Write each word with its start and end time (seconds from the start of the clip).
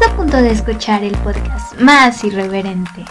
Estás 0.00 0.14
a 0.14 0.16
punto 0.16 0.36
de 0.38 0.50
escuchar 0.50 1.04
el 1.04 1.12
podcast 1.18 1.78
más 1.78 2.24
irreverente. 2.24 3.04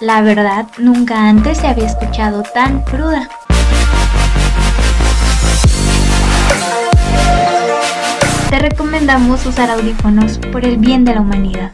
La 0.00 0.22
verdad, 0.22 0.66
nunca 0.78 1.28
antes 1.28 1.58
se 1.58 1.68
había 1.68 1.86
escuchado 1.86 2.42
tan 2.42 2.80
cruda. 2.80 3.28
Te 8.50 8.58
recomendamos 8.58 9.46
usar 9.46 9.70
audífonos 9.70 10.38
por 10.50 10.64
el 10.64 10.78
bien 10.78 11.04
de 11.04 11.14
la 11.14 11.20
humanidad. 11.20 11.70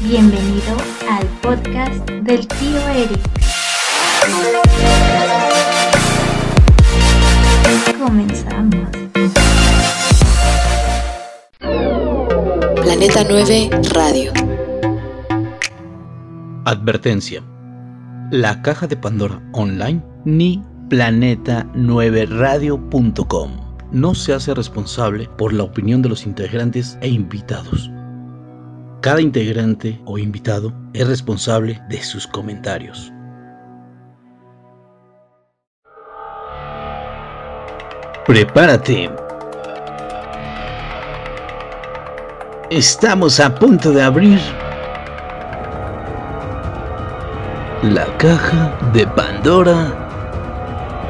Bienvenido 0.00 0.76
al 1.08 1.26
podcast 1.40 2.10
del 2.10 2.48
tío 2.48 2.80
Eric. 2.88 4.63
Comenzamos. 8.04 8.84
Planeta 12.82 13.24
9 13.26 13.70
Radio. 13.94 14.30
Advertencia. 16.66 17.42
La 18.30 18.60
caja 18.60 18.86
de 18.86 18.98
Pandora 18.98 19.42
online 19.54 20.02
ni 20.26 20.62
planeta9radio.com 20.90 23.50
no 23.90 24.14
se 24.14 24.34
hace 24.34 24.52
responsable 24.52 25.26
por 25.38 25.54
la 25.54 25.62
opinión 25.62 26.02
de 26.02 26.10
los 26.10 26.26
integrantes 26.26 26.98
e 27.00 27.08
invitados. 27.08 27.90
Cada 29.00 29.22
integrante 29.22 29.98
o 30.04 30.18
invitado 30.18 30.74
es 30.92 31.08
responsable 31.08 31.80
de 31.88 32.02
sus 32.02 32.26
comentarios. 32.26 33.13
Prepárate. 38.26 39.10
Estamos 42.70 43.38
a 43.38 43.54
punto 43.54 43.92
de 43.92 44.02
abrir 44.02 44.40
la 47.82 48.06
caja 48.16 48.72
de 48.94 49.06
Pandora 49.08 49.92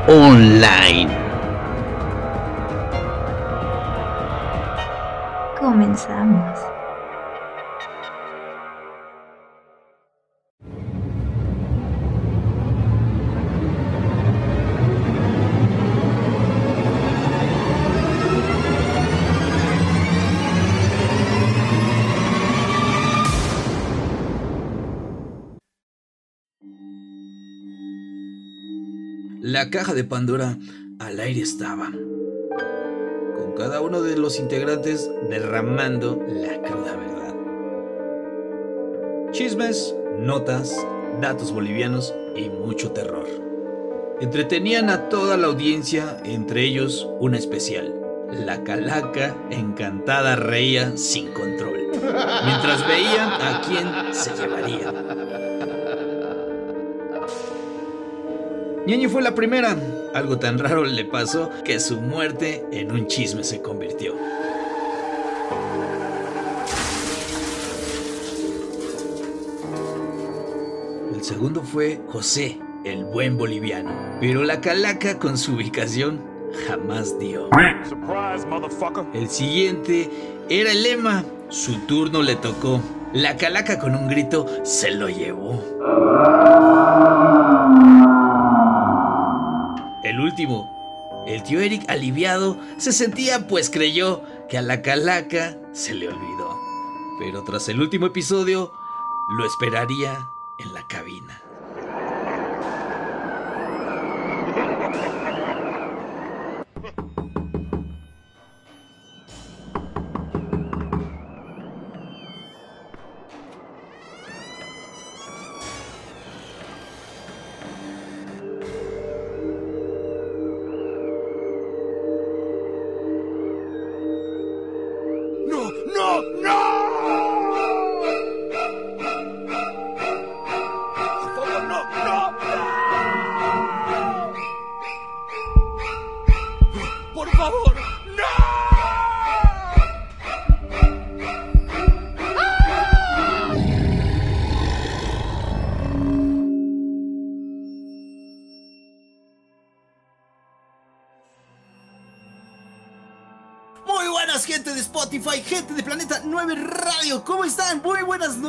online. 0.09 1.17
Comenzamos. 5.61 6.54
La 29.65 29.71
caja 29.71 29.95
de 29.95 30.05
Pandora 30.05 30.59
al 30.99 31.19
aire 31.21 31.41
estaba. 31.41 31.91
Con 31.91 33.55
cada 33.57 33.81
uno 33.81 34.03
de 34.03 34.19
los 34.19 34.39
integrantes 34.39 35.11
derramando 35.31 36.23
la 36.29 36.61
cruda 36.61 36.95
verdad. 36.95 37.35
Chismes, 39.31 39.95
notas, 40.19 40.77
datos 41.23 41.51
bolivianos 41.51 42.15
y 42.37 42.51
mucho 42.51 42.91
terror. 42.91 43.27
Entretenían 44.21 44.91
a 44.91 45.09
toda 45.09 45.39
la 45.39 45.47
audiencia, 45.47 46.21
entre 46.27 46.65
ellos 46.65 47.09
una 47.19 47.39
especial. 47.39 47.95
La 48.33 48.65
calaca 48.65 49.35
encantada 49.51 50.37
reía 50.37 50.95
sin 50.99 51.33
control, 51.33 51.89
mientras 51.91 52.87
veía 52.87 53.35
a 53.37 53.63
quién 53.63 54.15
se 54.15 54.31
llevaría. 54.37 54.93
Ñaño 58.87 59.09
fue 59.09 59.23
la 59.23 59.35
primera. 59.35 59.77
Algo 60.15 60.39
tan 60.39 60.59
raro 60.59 60.85
le 60.85 61.07
pasó 61.07 61.51
que 61.65 61.81
su 61.81 62.01
muerte 62.03 62.67
en 62.71 62.93
un 62.93 63.07
chisme 63.07 63.43
se 63.43 63.63
convirtió. 63.63 64.15
El 71.15 71.23
segundo 71.23 71.63
fue 71.63 72.03
José, 72.09 72.59
el 72.85 73.07
buen 73.07 73.39
boliviano. 73.39 73.91
Pero 74.21 74.45
la 74.45 74.61
calaca 74.61 75.19
con 75.19 75.39
su 75.39 75.55
ubicación 75.55 76.21
jamás 76.69 77.19
dio. 77.19 77.49
El 79.15 79.29
siguiente 79.31 80.11
era 80.51 80.73
el 80.73 80.83
lema. 80.83 81.25
Su 81.49 81.79
turno 81.87 82.23
le 82.23 82.37
tocó. 82.37 82.83
La 83.15 83.37
calaca 83.39 83.79
con 83.79 83.95
un 83.95 84.09
grito 84.09 84.47
se 84.63 84.91
lo 84.91 85.09
llevó. 85.09 85.63
El 91.27 91.43
tío 91.43 91.61
Eric 91.61 91.85
aliviado 91.89 92.59
se 92.77 92.93
sentía 92.93 93.47
pues 93.47 93.71
creyó 93.71 94.23
que 94.49 94.59
a 94.59 94.63
la 94.63 94.83
calaca 94.83 95.57
se 95.73 95.95
le 95.95 96.09
olvidó. 96.09 96.59
Pero 97.19 97.45
tras 97.45 97.69
el 97.69 97.81
último 97.81 98.07
episodio, 98.07 98.73
lo 99.29 99.47
esperaría 99.47 100.31
en 100.59 100.75
la 100.75 100.87
cabina. 100.87 101.44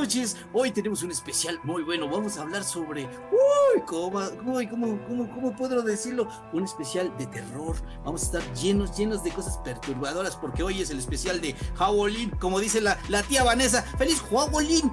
Noches. 0.06 0.38
Hoy 0.54 0.70
tenemos 0.70 1.02
un 1.02 1.10
especial 1.10 1.60
muy 1.64 1.82
bueno. 1.82 2.08
Vamos 2.08 2.38
a 2.38 2.44
hablar 2.44 2.64
sobre, 2.64 3.06
uy, 3.06 3.82
¿cómo, 3.88 4.22
uy, 4.46 4.68
cómo, 4.68 5.00
cómo, 5.08 5.28
cómo 5.34 5.56
puedo 5.56 5.82
decirlo? 5.82 6.28
Un 6.54 6.64
especial 6.64 7.12
de 7.18 7.26
terror. 7.26 7.76
Vamos 8.04 8.22
a 8.22 8.26
estar 8.26 8.54
llenos, 8.54 8.96
llenos 8.96 9.24
de 9.24 9.32
cosas 9.32 9.58
perturbadoras 9.64 10.36
porque 10.36 10.62
hoy 10.62 10.80
es 10.80 10.92
el 10.92 11.00
especial 11.00 11.42
de 11.42 11.56
Halloween, 11.74 12.30
como 12.40 12.60
dice 12.60 12.82
la, 12.82 13.00
la 13.10 13.24
tía 13.24 13.44
Vanessa. 13.44 13.82
¡Feliz 13.98 14.22
Halloween! 14.30 14.92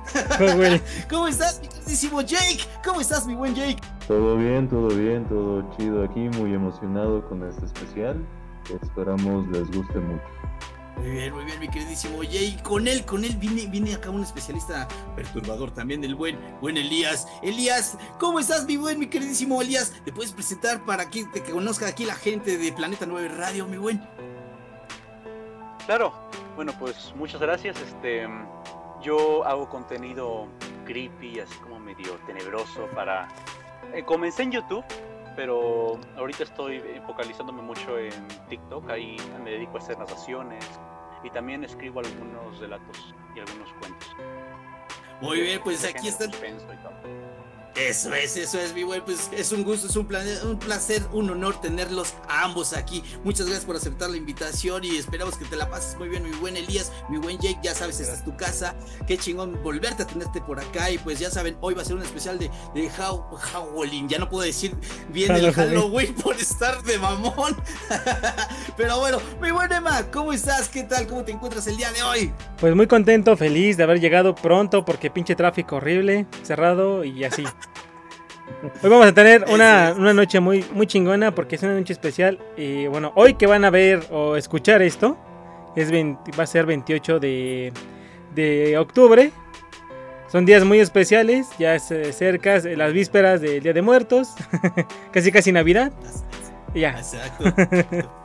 ¿Cómo 1.10 1.28
estás, 1.28 1.60
mi 1.60 1.68
queridísimo 1.68 2.22
Jake? 2.22 2.64
¿Cómo 2.82 3.02
estás, 3.02 3.26
mi 3.26 3.34
buen 3.34 3.54
Jake? 3.54 3.82
Todo 4.08 4.38
bien, 4.38 4.66
todo 4.66 4.88
bien, 4.88 5.28
todo 5.28 5.70
chido 5.76 6.04
aquí, 6.04 6.20
muy 6.38 6.54
emocionado 6.54 7.28
con 7.28 7.46
este 7.46 7.66
especial. 7.66 8.16
Esperamos 8.82 9.46
les 9.48 9.70
guste 9.76 9.98
mucho. 9.98 10.24
Muy 10.96 11.10
bien, 11.10 11.34
muy 11.34 11.44
bien, 11.44 11.58
mi 11.58 11.68
queridísimo 11.68 12.18
Jay. 12.22 12.58
Con 12.62 12.86
él, 12.86 13.04
con 13.04 13.24
él 13.24 13.36
viene, 13.36 13.66
viene 13.66 13.94
acá 13.94 14.10
un 14.10 14.22
especialista 14.22 14.86
perturbador 15.16 15.72
también, 15.72 16.04
el 16.04 16.14
buen, 16.14 16.38
buen 16.60 16.76
Elías. 16.76 17.26
Elías, 17.42 17.98
¿cómo 18.20 18.38
estás, 18.38 18.66
mi 18.66 18.76
buen, 18.76 18.98
mi 18.98 19.08
queridísimo 19.08 19.60
Elías? 19.60 19.92
¿Te 20.04 20.12
puedes 20.12 20.32
presentar 20.32 20.84
para 20.84 21.10
que 21.10 21.24
te 21.24 21.42
conozca 21.42 21.88
aquí 21.88 22.04
la 22.04 22.14
gente 22.14 22.56
de 22.56 22.72
Planeta 22.72 23.06
9 23.06 23.28
Radio, 23.30 23.66
mi 23.66 23.78
buen? 23.78 24.00
Claro, 25.86 26.12
bueno 26.54 26.72
pues 26.78 27.12
muchas 27.16 27.40
gracias. 27.40 27.76
Este, 27.80 28.28
yo 29.02 29.44
hago 29.44 29.68
contenido 29.68 30.46
creepy, 30.84 31.40
así 31.40 31.54
como 31.56 31.80
medio 31.80 32.14
tenebroso 32.26 32.86
para. 32.94 33.26
eh, 33.92 34.04
comencé 34.04 34.44
en 34.44 34.52
YouTube, 34.52 34.84
pero 35.36 35.98
ahorita 36.16 36.44
estoy 36.44 36.82
focalizándome 37.06 37.62
mucho 37.62 37.98
en 37.98 38.28
TikTok. 38.48 38.90
Ahí 38.90 39.16
me 39.42 39.50
dedico 39.50 39.76
a 39.76 39.80
hacer 39.80 39.98
narraciones 39.98 40.64
y 41.24 41.30
también 41.30 41.64
escribo 41.64 42.00
algunos 42.00 42.58
relatos 42.58 43.14
y 43.34 43.40
algunos 43.40 43.72
cuentos. 43.74 44.16
Muy 45.20 45.40
bien, 45.40 45.60
pues 45.62 45.84
aquí 45.84 46.08
está. 46.08 46.26
Eso 47.74 48.12
es, 48.14 48.36
eso 48.36 48.60
es, 48.60 48.74
mi 48.74 48.82
buen. 48.82 49.02
Pues 49.02 49.30
es 49.34 49.50
un 49.50 49.64
gusto, 49.64 49.86
es 49.86 49.96
un, 49.96 50.06
plan- 50.06 50.26
un 50.44 50.58
placer, 50.58 51.02
un 51.12 51.30
honor 51.30 51.58
tenerlos 51.60 52.12
a 52.28 52.44
ambos 52.44 52.74
aquí. 52.74 53.02
Muchas 53.24 53.46
gracias 53.46 53.64
por 53.64 53.76
aceptar 53.76 54.10
la 54.10 54.18
invitación 54.18 54.84
y 54.84 54.96
esperamos 54.98 55.36
que 55.38 55.46
te 55.46 55.56
la 55.56 55.70
pases 55.70 55.96
muy 55.98 56.10
bien, 56.10 56.22
mi 56.22 56.36
buen 56.36 56.56
Elías, 56.58 56.92
mi 57.08 57.16
buen 57.16 57.38
Jake. 57.38 57.58
Ya 57.62 57.74
sabes, 57.74 57.98
esta 57.98 58.12
es 58.14 58.24
tu 58.24 58.36
casa. 58.36 58.74
Qué 59.06 59.16
chingón 59.16 59.58
volverte 59.62 60.02
a 60.02 60.06
tenerte 60.06 60.42
por 60.42 60.60
acá. 60.60 60.90
Y 60.90 60.98
pues 60.98 61.18
ya 61.18 61.30
saben, 61.30 61.56
hoy 61.62 61.72
va 61.72 61.80
a 61.80 61.84
ser 61.86 61.96
un 61.96 62.02
especial 62.02 62.38
de, 62.38 62.50
de 62.74 62.90
How- 62.90 63.24
Halloween. 63.38 64.06
Ya 64.06 64.18
no 64.18 64.28
puedo 64.28 64.44
decir 64.44 64.76
bien 65.08 65.34
el. 65.34 65.50
Halloween 65.52 66.14
por 66.16 66.36
estar 66.36 66.82
de 66.82 66.98
mamón. 66.98 67.56
Pero 68.76 68.98
bueno, 69.00 69.18
mi 69.40 69.50
buen 69.50 69.72
Emma, 69.72 70.10
¿cómo 70.12 70.34
estás? 70.34 70.68
¿Qué 70.68 70.82
tal? 70.82 71.06
¿Cómo 71.06 71.24
te 71.24 71.32
encuentras 71.32 71.66
el 71.66 71.76
día 71.78 71.90
de 71.92 72.02
hoy? 72.02 72.32
Pues 72.60 72.74
muy 72.76 72.86
contento, 72.86 73.34
feliz 73.36 73.76
de 73.78 73.82
haber 73.84 73.98
llegado 73.98 74.34
pronto 74.34 74.84
porque 74.84 75.10
pinche 75.10 75.34
tráfico 75.34 75.76
horrible, 75.76 76.26
cerrado 76.42 77.02
y 77.04 77.24
así. 77.24 77.44
Hoy 78.82 78.90
vamos 78.90 79.06
a 79.06 79.12
tener 79.12 79.44
una, 79.48 79.94
una 79.96 80.12
noche 80.12 80.40
muy, 80.40 80.64
muy 80.72 80.86
chingona 80.86 81.34
porque 81.34 81.56
es 81.56 81.62
una 81.62 81.74
noche 81.74 81.92
especial. 81.92 82.38
Y 82.56 82.86
bueno, 82.86 83.12
hoy 83.14 83.34
que 83.34 83.46
van 83.46 83.64
a 83.64 83.70
ver 83.70 84.02
o 84.10 84.36
escuchar 84.36 84.82
esto, 84.82 85.16
es 85.76 85.90
20 85.90 86.32
va 86.38 86.44
a 86.44 86.46
ser 86.46 86.66
28 86.66 87.20
de, 87.20 87.72
de 88.34 88.78
octubre. 88.78 89.32
Son 90.30 90.46
días 90.46 90.64
muy 90.64 90.80
especiales, 90.80 91.48
ya 91.58 91.78
se 91.78 92.12
cerca 92.12 92.56
eh, 92.56 92.74
las 92.76 92.92
vísperas 92.94 93.42
del 93.42 93.62
Día 93.62 93.74
de 93.74 93.82
Muertos, 93.82 94.34
casi 95.12 95.30
casi 95.30 95.52
Navidad. 95.52 95.92
Ya, 96.74 96.92
Exacto. 96.92 98.21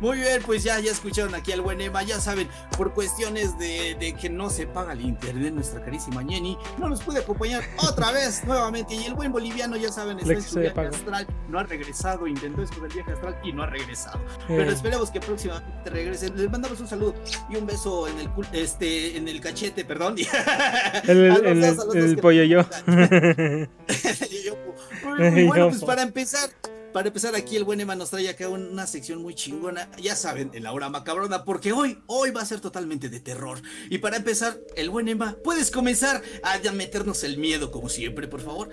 Muy 0.00 0.18
bien, 0.18 0.42
pues 0.44 0.62
ya, 0.64 0.78
ya 0.80 0.90
escucharon 0.92 1.34
aquí 1.34 1.52
al 1.52 1.60
buen 1.60 1.80
Emma, 1.80 2.02
ya 2.02 2.20
saben, 2.20 2.48
por 2.76 2.92
cuestiones 2.94 3.56
de, 3.58 3.96
de 3.98 4.14
que 4.14 4.28
no 4.28 4.50
se 4.50 4.66
paga 4.66 4.92
el 4.92 5.00
internet, 5.02 5.52
nuestra 5.54 5.82
carísima 5.84 6.22
Jenny 6.28 6.58
no 6.78 6.88
nos 6.88 7.02
puede 7.02 7.20
acompañar 7.20 7.62
otra 7.88 8.12
vez 8.12 8.44
nuevamente. 8.44 8.94
Y 8.94 9.04
el 9.04 9.14
buen 9.14 9.32
boliviano, 9.32 9.76
ya 9.76 9.90
saben, 9.90 10.18
está 10.18 10.32
en 10.34 10.42
su 10.42 10.58
viaje 10.58 10.80
astral, 10.80 11.26
no 11.48 11.58
ha 11.58 11.62
regresado, 11.64 12.26
intentó 12.26 12.62
eso 12.62 12.74
del 12.80 12.92
viaje 12.92 13.12
astral 13.12 13.38
y 13.44 13.52
no 13.52 13.62
ha 13.62 13.66
regresado. 13.66 14.18
eh, 14.18 14.44
Pero 14.48 14.70
esperemos 14.72 15.10
que 15.10 15.20
próximamente 15.20 15.90
regresen. 15.90 16.36
Les 16.36 16.50
mandamos 16.50 16.80
un 16.80 16.88
saludo 16.88 17.14
y 17.48 17.56
un 17.56 17.66
beso 17.66 18.08
en 18.08 18.18
el 18.18 18.28
cul- 18.30 18.48
este 18.52 19.16
en 19.16 19.28
el 19.28 19.40
cachete, 19.40 19.84
perdón. 19.84 20.16
el, 21.04 21.30
A 21.30 21.38
los 21.38 21.42
el- 21.46 21.60
dos, 21.60 21.78
a 21.78 21.84
los 21.86 21.94
el 21.96 22.14
dos 22.16 22.22
pollo 22.22 22.44
yo. 22.44 22.64
Bueno, 25.48 25.68
pues 25.70 25.84
para 25.84 26.02
empezar, 26.02 26.50
para 26.94 27.08
empezar 27.08 27.34
aquí 27.34 27.56
el 27.56 27.64
buen 27.64 27.80
Emma 27.80 27.96
nos 27.96 28.10
trae 28.10 28.28
acá 28.28 28.48
una 28.48 28.86
sección 28.86 29.20
muy 29.20 29.34
chingona, 29.34 29.90
ya 30.00 30.14
saben, 30.14 30.52
en 30.54 30.62
la 30.62 30.72
hora 30.72 30.88
macabrona, 30.88 31.44
porque 31.44 31.72
hoy, 31.72 31.98
hoy 32.06 32.30
va 32.30 32.42
a 32.42 32.46
ser 32.46 32.60
totalmente 32.60 33.08
de 33.08 33.18
terror. 33.18 33.58
Y 33.90 33.98
para 33.98 34.16
empezar, 34.16 34.60
el 34.76 34.90
buen 34.90 35.08
Emma, 35.08 35.36
puedes 35.42 35.72
comenzar 35.72 36.22
a 36.44 36.70
meternos 36.70 37.24
el 37.24 37.36
miedo 37.36 37.72
como 37.72 37.88
siempre, 37.88 38.28
por 38.28 38.40
favor. 38.40 38.68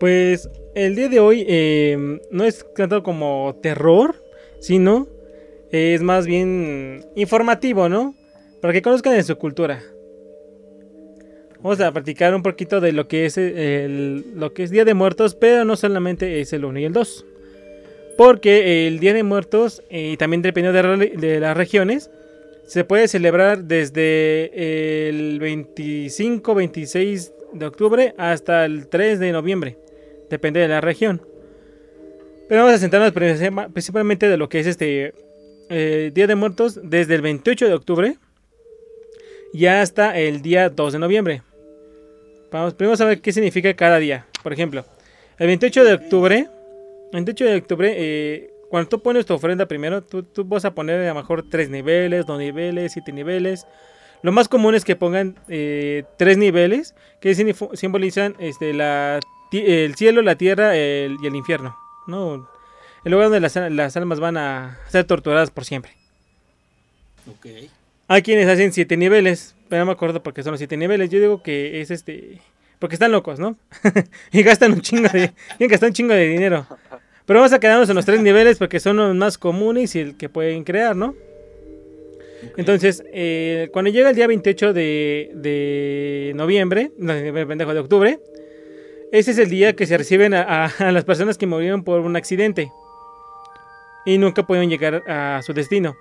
Pues 0.00 0.48
el 0.74 0.96
día 0.96 1.08
de 1.08 1.20
hoy 1.20 1.46
eh, 1.46 2.18
no 2.32 2.42
es 2.42 2.66
tanto 2.74 3.04
como 3.04 3.60
terror, 3.62 4.20
sino 4.60 5.06
es 5.70 6.02
más 6.02 6.26
bien 6.26 7.06
informativo, 7.14 7.88
¿no? 7.88 8.16
Para 8.60 8.72
que 8.72 8.82
conozcan 8.82 9.14
de 9.14 9.22
su 9.22 9.36
cultura. 9.36 9.84
Vamos 11.64 11.80
a 11.80 11.90
practicar 11.92 12.34
un 12.34 12.42
poquito 12.42 12.82
de 12.82 12.92
lo 12.92 13.08
que 13.08 13.24
es 13.24 13.38
el, 13.38 14.34
lo 14.36 14.52
que 14.52 14.64
es 14.64 14.70
Día 14.70 14.84
de 14.84 14.92
Muertos, 14.92 15.34
pero 15.34 15.64
no 15.64 15.76
solamente 15.76 16.42
es 16.42 16.52
el 16.52 16.66
1 16.66 16.78
y 16.80 16.84
el 16.84 16.92
2. 16.92 17.24
Porque 18.18 18.86
el 18.86 18.98
Día 18.98 19.14
de 19.14 19.22
Muertos, 19.22 19.82
eh, 19.88 20.10
y 20.12 20.16
también 20.18 20.42
dependiendo 20.42 20.98
de, 20.98 21.40
las 21.40 21.56
regiones, 21.56 22.10
se 22.66 22.84
puede 22.84 23.08
celebrar 23.08 23.64
desde 23.64 25.08
el 25.08 25.38
25, 25.40 26.54
26 26.54 27.32
de 27.54 27.64
octubre 27.64 28.14
hasta 28.18 28.66
el 28.66 28.88
3 28.88 29.18
de 29.18 29.32
noviembre. 29.32 29.78
Depende 30.28 30.60
de 30.60 30.68
la 30.68 30.82
región. 30.82 31.22
Pero 32.46 32.64
vamos 32.64 32.76
a 32.76 32.78
centrarnos 32.78 33.14
principalmente 33.72 34.28
de 34.28 34.36
lo 34.36 34.50
que 34.50 34.60
es 34.60 34.66
este 34.66 35.14
eh, 35.70 36.10
Día 36.12 36.26
de 36.26 36.34
Muertos 36.34 36.78
desde 36.82 37.14
el 37.14 37.22
28 37.22 37.68
de 37.68 37.72
octubre 37.72 38.16
y 39.54 39.64
hasta 39.64 40.18
el 40.18 40.42
día 40.42 40.68
2 40.68 40.92
de 40.92 40.98
noviembre. 40.98 41.42
Vamos 42.54 42.74
primero 42.74 43.02
a 43.02 43.06
ver 43.08 43.20
qué 43.20 43.32
significa 43.32 43.74
cada 43.74 43.98
día. 43.98 44.26
Por 44.44 44.52
ejemplo, 44.52 44.84
el 45.38 45.48
28 45.48 45.82
de 45.84 45.94
octubre, 45.94 46.38
el 46.38 47.10
28 47.24 47.44
de 47.46 47.56
octubre, 47.56 47.94
eh, 47.96 48.50
cuando 48.70 48.88
tú 48.88 49.02
pones 49.02 49.26
tu 49.26 49.34
ofrenda 49.34 49.66
primero, 49.66 50.02
tú, 50.04 50.22
tú 50.22 50.44
vas 50.44 50.64
a 50.64 50.72
poner 50.72 51.00
a 51.00 51.08
lo 51.08 51.16
mejor 51.16 51.44
3 51.50 51.68
niveles, 51.68 52.26
2 52.26 52.38
niveles, 52.38 52.92
7 52.92 53.10
niveles. 53.12 53.66
Lo 54.22 54.30
más 54.30 54.46
común 54.46 54.76
es 54.76 54.84
que 54.84 54.94
pongan 54.94 55.34
eh, 55.48 56.04
tres 56.16 56.38
niveles 56.38 56.94
que 57.20 57.34
simbolizan 57.34 58.36
este, 58.38 58.72
la, 58.72 59.18
el 59.50 59.96
cielo, 59.96 60.22
la 60.22 60.36
tierra 60.36 60.76
el- 60.76 61.16
y 61.22 61.26
el 61.26 61.34
infierno. 61.34 61.76
¿no? 62.06 62.48
El 63.04 63.10
lugar 63.10 63.26
donde 63.30 63.40
las, 63.40 63.56
las 63.56 63.96
almas 63.96 64.20
van 64.20 64.36
a 64.36 64.78
ser 64.90 65.04
torturadas 65.06 65.50
por 65.50 65.64
siempre. 65.64 65.90
Ok. 67.28 67.46
Hay 68.06 68.22
quienes 68.22 68.46
hacen 68.48 68.72
siete 68.72 68.96
niveles, 68.96 69.56
pero 69.74 69.80
no 69.80 69.86
me 69.86 69.92
acuerdo 69.92 70.22
por 70.22 70.32
qué 70.32 70.44
son 70.44 70.52
los 70.52 70.60
siete 70.60 70.76
niveles. 70.76 71.10
Yo 71.10 71.18
digo 71.18 71.42
que 71.42 71.80
es 71.80 71.90
este. 71.90 72.38
Porque 72.78 72.94
están 72.94 73.10
locos, 73.10 73.40
¿no? 73.40 73.56
y 74.32 74.42
gastan 74.44 74.70
un 74.72 74.80
chingo 74.80 75.08
de. 75.08 75.32
Tienen 75.58 75.58
que 75.58 75.66
gastar 75.66 75.88
un 75.88 75.94
chingo 75.94 76.14
de 76.14 76.28
dinero. 76.28 76.64
Pero 77.26 77.40
vamos 77.40 77.52
a 77.52 77.58
quedarnos 77.58 77.88
en 77.88 77.96
los 77.96 78.04
tres 78.04 78.20
niveles 78.20 78.56
porque 78.58 78.78
son 78.78 78.96
los 78.98 79.14
más 79.16 79.36
comunes 79.36 79.96
y 79.96 79.98
el 80.00 80.16
que 80.16 80.28
pueden 80.28 80.62
crear, 80.62 80.94
¿no? 80.94 81.16
Entonces, 82.56 83.02
eh, 83.12 83.68
cuando 83.72 83.90
llega 83.90 84.10
el 84.10 84.14
día 84.16 84.28
28 84.28 84.72
de, 84.72 85.30
de 85.34 86.32
noviembre, 86.36 86.92
no, 86.98 87.14
de- 87.14 87.46
pendejo, 87.46 87.74
de 87.74 87.80
octubre, 87.80 88.20
ese 89.10 89.32
es 89.32 89.38
el 89.38 89.50
día 89.50 89.74
que 89.74 89.86
se 89.86 89.98
reciben 89.98 90.34
a, 90.34 90.66
a- 90.66 90.66
a 90.88 90.92
las 90.92 91.04
personas 91.04 91.36
que 91.36 91.46
murieron 91.46 91.82
por 91.82 92.00
un 92.00 92.14
accidente 92.16 92.70
y 94.06 94.18
nunca 94.18 94.46
pudieron 94.46 94.70
llegar 94.70 95.02
a 95.10 95.40
su 95.42 95.52
destino. 95.52 95.96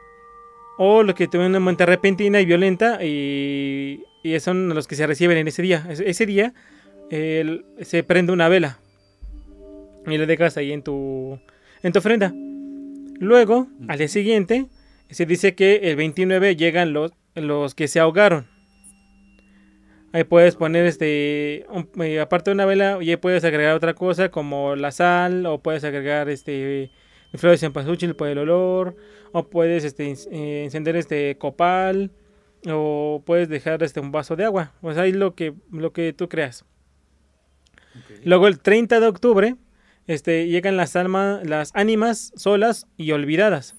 O 0.77 1.03
los 1.03 1.15
que 1.15 1.27
tuvieron 1.27 1.51
una 1.51 1.59
muerte 1.59 1.85
repentina 1.85 2.41
y 2.41 2.45
violenta 2.45 3.03
y, 3.03 4.03
y 4.23 4.39
son 4.39 4.69
los 4.69 4.87
que 4.87 4.95
se 4.95 5.05
reciben 5.05 5.37
en 5.37 5.47
ese 5.47 5.61
día. 5.61 5.85
Ese, 5.89 6.25
día 6.25 6.53
se 7.81 8.03
prende 8.03 8.31
una 8.33 8.49
vela 8.49 8.79
y 10.07 10.17
la 10.17 10.25
dejas 10.25 10.57
ahí 10.57 10.71
en 10.71 10.81
tu, 10.81 11.39
en 11.83 11.93
tu 11.93 11.99
ofrenda. 11.99 12.33
Luego, 13.19 13.67
al 13.87 13.99
día 13.99 14.07
siguiente, 14.07 14.65
se 15.09 15.25
dice 15.27 15.53
que 15.53 15.75
el 15.91 15.95
29 15.95 16.55
llegan 16.55 16.91
los, 16.91 17.11
los 17.35 17.75
que 17.75 17.87
se 17.87 17.99
ahogaron. 17.99 18.47
Ahí 20.11 20.23
puedes 20.25 20.55
poner 20.55 20.85
este, 20.85 21.65
un- 21.69 21.89
eh, 22.03 22.19
aparte 22.19 22.49
de 22.51 22.55
una 22.55 22.65
vela, 22.65 22.99
ya 23.01 23.19
puedes 23.19 23.43
agregar 23.43 23.75
otra 23.75 23.93
cosa 23.93 24.29
como 24.29 24.75
la 24.75 24.91
sal 24.91 25.45
o 25.45 25.59
puedes 25.59 25.83
agregar 25.83 26.29
este 26.29 26.91
flores 27.39 27.61
de 27.61 27.67
cempasúchil 27.67 28.15
por 28.15 28.27
el 28.27 28.37
olor 28.37 28.95
o 29.31 29.47
puedes 29.49 29.83
este, 29.83 30.13
eh, 30.31 30.63
encender 30.63 30.95
este 30.95 31.37
copal 31.37 32.11
o 32.67 33.23
puedes 33.25 33.49
dejar 33.49 33.83
este 33.83 33.99
un 33.99 34.11
vaso 34.11 34.35
de 34.35 34.45
agua. 34.45 34.73
Pues 34.81 34.97
ahí 34.97 35.11
lo 35.11 35.35
que 35.35 35.53
lo 35.71 35.93
que 35.93 36.13
tú 36.13 36.29
creas. 36.29 36.65
Luego 38.23 38.47
el 38.47 38.59
30 38.59 38.99
de 38.99 39.07
octubre 39.07 39.55
este, 40.07 40.47
llegan 40.47 40.77
las 40.77 40.95
almas, 40.95 41.45
las 41.47 41.71
ánimas 41.75 42.33
solas 42.35 42.87
y 42.97 43.11
olvidadas, 43.11 43.75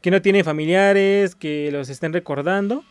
que 0.00 0.10
no 0.10 0.22
tienen 0.22 0.44
familiares, 0.44 1.34
que 1.34 1.70
los 1.70 1.88
estén 1.88 2.12
recordando. 2.12 2.84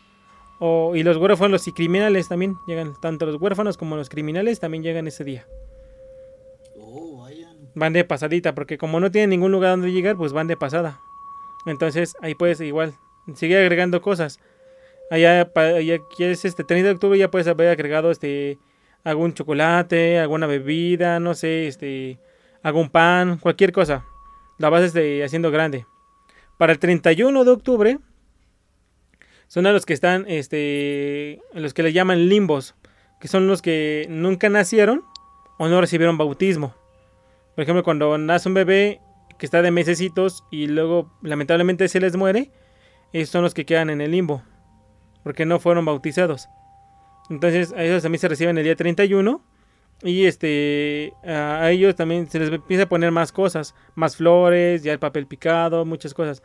O, 0.62 0.94
y 0.94 1.04
los 1.04 1.16
huérfanos 1.16 1.68
y 1.70 1.72
criminales 1.72 2.28
también 2.28 2.56
llegan, 2.68 2.94
tanto 3.02 3.26
los 3.26 3.42
huérfanos 3.42 3.78
como 3.78 3.96
los 3.96 4.10
criminales 4.10 4.60
también 4.60 4.84
llegan 4.84 5.08
ese 5.08 5.24
día. 5.24 5.46
Van 7.80 7.94
de 7.94 8.04
pasadita, 8.04 8.54
porque 8.54 8.78
como 8.78 9.00
no 9.00 9.10
tienen 9.10 9.30
ningún 9.30 9.52
lugar 9.52 9.72
donde 9.72 9.92
llegar, 9.92 10.18
pues 10.18 10.34
van 10.34 10.48
de 10.48 10.58
pasada. 10.58 11.00
Entonces 11.66 12.16
ahí 12.22 12.36
puedes 12.36 12.60
igual 12.62 12.94
seguir 13.36 13.58
agregando 13.58 14.02
cosas. 14.02 14.40
Allá, 15.10 15.50
allá 15.56 15.98
que 16.16 16.32
es 16.32 16.46
este 16.46 16.64
30 16.64 16.88
de 16.88 16.94
octubre 16.94 17.18
ya 17.18 17.32
puedes 17.32 17.48
haber 17.48 17.70
agregado 17.70 18.12
este 18.12 18.60
algún 19.04 19.34
chocolate, 19.34 20.20
alguna 20.20 20.46
bebida, 20.46 21.20
no 21.20 21.34
sé, 21.34 21.68
este 21.68 22.20
algún 22.62 22.90
pan, 22.90 23.38
cualquier 23.38 23.72
cosa. 23.72 24.06
La 24.58 24.70
vas 24.70 24.84
este, 24.84 25.24
haciendo 25.24 25.52
grande. 25.52 25.86
Para 26.58 26.74
el 26.74 26.80
31 26.80 27.46
de 27.46 27.52
octubre 27.52 28.00
son 29.48 29.66
a 29.66 29.72
los 29.72 29.86
que 29.86 29.94
están 29.94 30.26
este 30.28 31.42
los 31.54 31.74
que 31.74 31.84
le 31.84 31.94
llaman 31.94 32.28
limbos, 32.28 32.76
que 33.20 33.28
son 33.28 33.48
los 33.48 33.62
que 33.62 34.06
nunca 34.10 34.50
nacieron 34.50 35.04
o 35.58 35.68
no 35.68 35.82
recibieron 35.82 36.18
bautismo. 36.18 36.76
Por 37.60 37.64
ejemplo, 37.64 37.84
cuando 37.84 38.18
nace 38.18 38.48
un 38.48 38.54
bebé 38.54 39.02
que 39.38 39.46
está 39.46 39.62
de 39.62 39.70
mesecitos 39.70 40.46
y 40.50 40.68
luego 40.68 41.12
lamentablemente 41.22 41.90
se 41.90 42.00
les 42.00 42.16
muere, 42.16 42.54
esos 43.12 43.32
son 43.34 43.42
los 43.42 43.54
que 43.54 43.66
quedan 43.66 43.90
en 43.90 44.00
el 44.00 44.12
limbo, 44.12 44.42
porque 45.26 45.46
no 45.46 45.60
fueron 45.60 45.84
bautizados. 45.84 46.48
Entonces 47.30 47.74
a 47.74 47.84
ellos 47.84 48.02
también 48.02 48.22
se 48.22 48.30
reciben 48.30 48.58
el 48.58 48.64
día 48.64 48.78
31 48.78 49.44
y 50.04 50.24
este 50.24 51.12
a 51.26 51.64
a 51.64 51.72
ellos 51.72 51.98
también 51.98 52.30
se 52.30 52.40
les 52.40 52.50
empieza 52.50 52.84
a 52.84 52.88
poner 52.88 53.12
más 53.12 53.34
cosas, 53.34 53.76
más 53.94 54.16
flores, 54.16 54.82
ya 54.84 54.94
el 54.94 55.00
papel 55.00 55.28
picado, 55.28 55.84
muchas 55.84 56.14
cosas. 56.14 56.42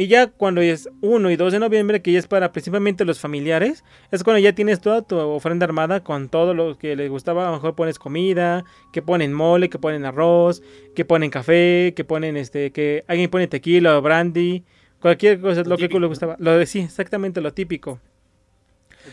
Y 0.00 0.06
ya 0.06 0.28
cuando 0.28 0.60
es 0.60 0.88
1 1.00 1.28
y 1.28 1.34
2 1.34 1.52
de 1.52 1.58
noviembre, 1.58 2.02
que 2.02 2.12
ya 2.12 2.20
es 2.20 2.28
para 2.28 2.52
principalmente 2.52 3.04
los 3.04 3.18
familiares, 3.18 3.82
es 4.12 4.22
cuando 4.22 4.38
ya 4.38 4.52
tienes 4.54 4.80
toda 4.80 5.02
tu 5.02 5.18
ofrenda 5.18 5.64
armada 5.64 6.04
con 6.04 6.28
todo 6.28 6.54
lo 6.54 6.78
que 6.78 6.94
les 6.94 7.10
gustaba. 7.10 7.42
A 7.42 7.50
lo 7.50 7.56
mejor 7.56 7.74
pones 7.74 7.98
comida, 7.98 8.64
que 8.92 9.02
ponen 9.02 9.32
mole, 9.32 9.68
que 9.68 9.80
ponen 9.80 10.04
arroz, 10.04 10.62
que 10.94 11.04
ponen 11.04 11.30
café, 11.30 11.94
que 11.96 12.04
ponen 12.04 12.36
este, 12.36 12.70
que 12.70 13.04
alguien 13.08 13.28
pone 13.28 13.48
tequila 13.48 13.98
o 13.98 14.00
brandy, 14.00 14.62
cualquier 15.00 15.40
cosa, 15.40 15.64
Lo 15.64 15.70
lo, 15.70 15.76
que 15.76 15.82
típico. 15.88 15.98
le 15.98 16.06
gustaba. 16.06 16.36
Lo 16.38 16.52
de 16.56 16.66
sí, 16.66 16.78
exactamente 16.78 17.40
lo 17.40 17.52
típico. 17.52 17.98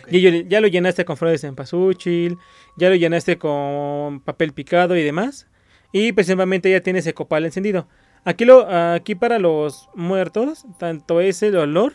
Ok. 0.03 0.11
Y 0.11 0.21
yo- 0.21 0.29
ya 0.47 0.61
lo 0.61 0.67
llenaste 0.67 1.03
con 1.03 1.17
flores 1.17 1.41
de 1.41 1.47
cempasúchil, 1.47 2.37
ya 2.77 2.89
lo 2.89 2.95
llenaste 2.95 3.39
con 3.39 4.19
papel 4.19 4.53
picado 4.53 4.95
y 4.95 5.01
demás. 5.01 5.47
Y 5.91 6.11
principalmente 6.11 6.69
ya 6.69 6.81
tienes 6.81 7.07
el 7.07 7.15
copal 7.15 7.43
encendido. 7.45 7.87
Aquí, 8.25 8.43
lo, 8.43 8.67
aquí 8.67 9.13
para 9.13 9.37
los 9.37 9.89
muertos, 9.93 10.65
tanto 10.79 11.21
es 11.21 11.43
el 11.43 11.55
olor 11.55 11.93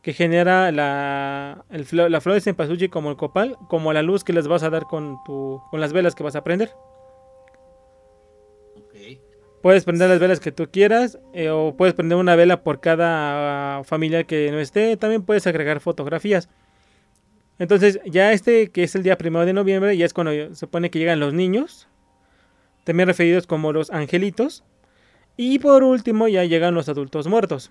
que 0.00 0.12
genera 0.12 0.70
la, 0.70 1.64
el 1.68 1.84
la 2.12 2.20
flor 2.20 2.34
de 2.34 2.40
cempasúchil 2.40 2.88
como 2.88 3.10
el 3.10 3.16
copal, 3.16 3.56
como 3.68 3.92
la 3.92 4.02
luz 4.02 4.22
que 4.22 4.32
les 4.32 4.46
vas 4.46 4.62
a 4.62 4.70
dar 4.70 4.84
con, 4.84 5.18
tu, 5.24 5.60
con 5.68 5.80
las 5.80 5.92
velas 5.92 6.14
que 6.14 6.22
vas 6.22 6.36
a 6.36 6.44
prender. 6.44 6.70
Ok. 8.76 9.18
Puedes 9.60 9.84
prender 9.84 10.08
las 10.08 10.20
velas 10.20 10.38
que 10.38 10.52
tú 10.52 10.68
quieras 10.70 11.18
eh, 11.34 11.50
o 11.50 11.76
puedes 11.76 11.94
prender 11.94 12.18
una 12.18 12.36
vela 12.36 12.62
por 12.62 12.78
cada 12.80 13.78
ah, 13.78 13.82
familiar 13.82 14.26
que 14.26 14.52
no 14.52 14.60
esté. 14.60 14.96
También 14.96 15.24
puedes 15.24 15.48
agregar 15.48 15.80
fotografías. 15.80 16.48
Entonces 17.58 17.98
ya 18.06 18.32
este 18.32 18.70
que 18.70 18.84
es 18.84 18.94
el 18.94 19.02
día 19.02 19.18
primero 19.18 19.44
de 19.44 19.54
noviembre 19.54 19.96
ya 19.96 20.06
es 20.06 20.14
cuando 20.14 20.30
se 20.30 20.54
supone 20.54 20.90
que 20.90 21.00
llegan 21.00 21.18
los 21.18 21.34
niños. 21.34 21.88
También 22.84 23.08
referidos 23.08 23.48
como 23.48 23.72
los 23.72 23.90
angelitos. 23.90 24.62
Y 25.36 25.58
por 25.58 25.82
último 25.82 26.28
ya 26.28 26.44
llegan 26.44 26.74
los 26.74 26.88
adultos 26.88 27.26
muertos. 27.26 27.70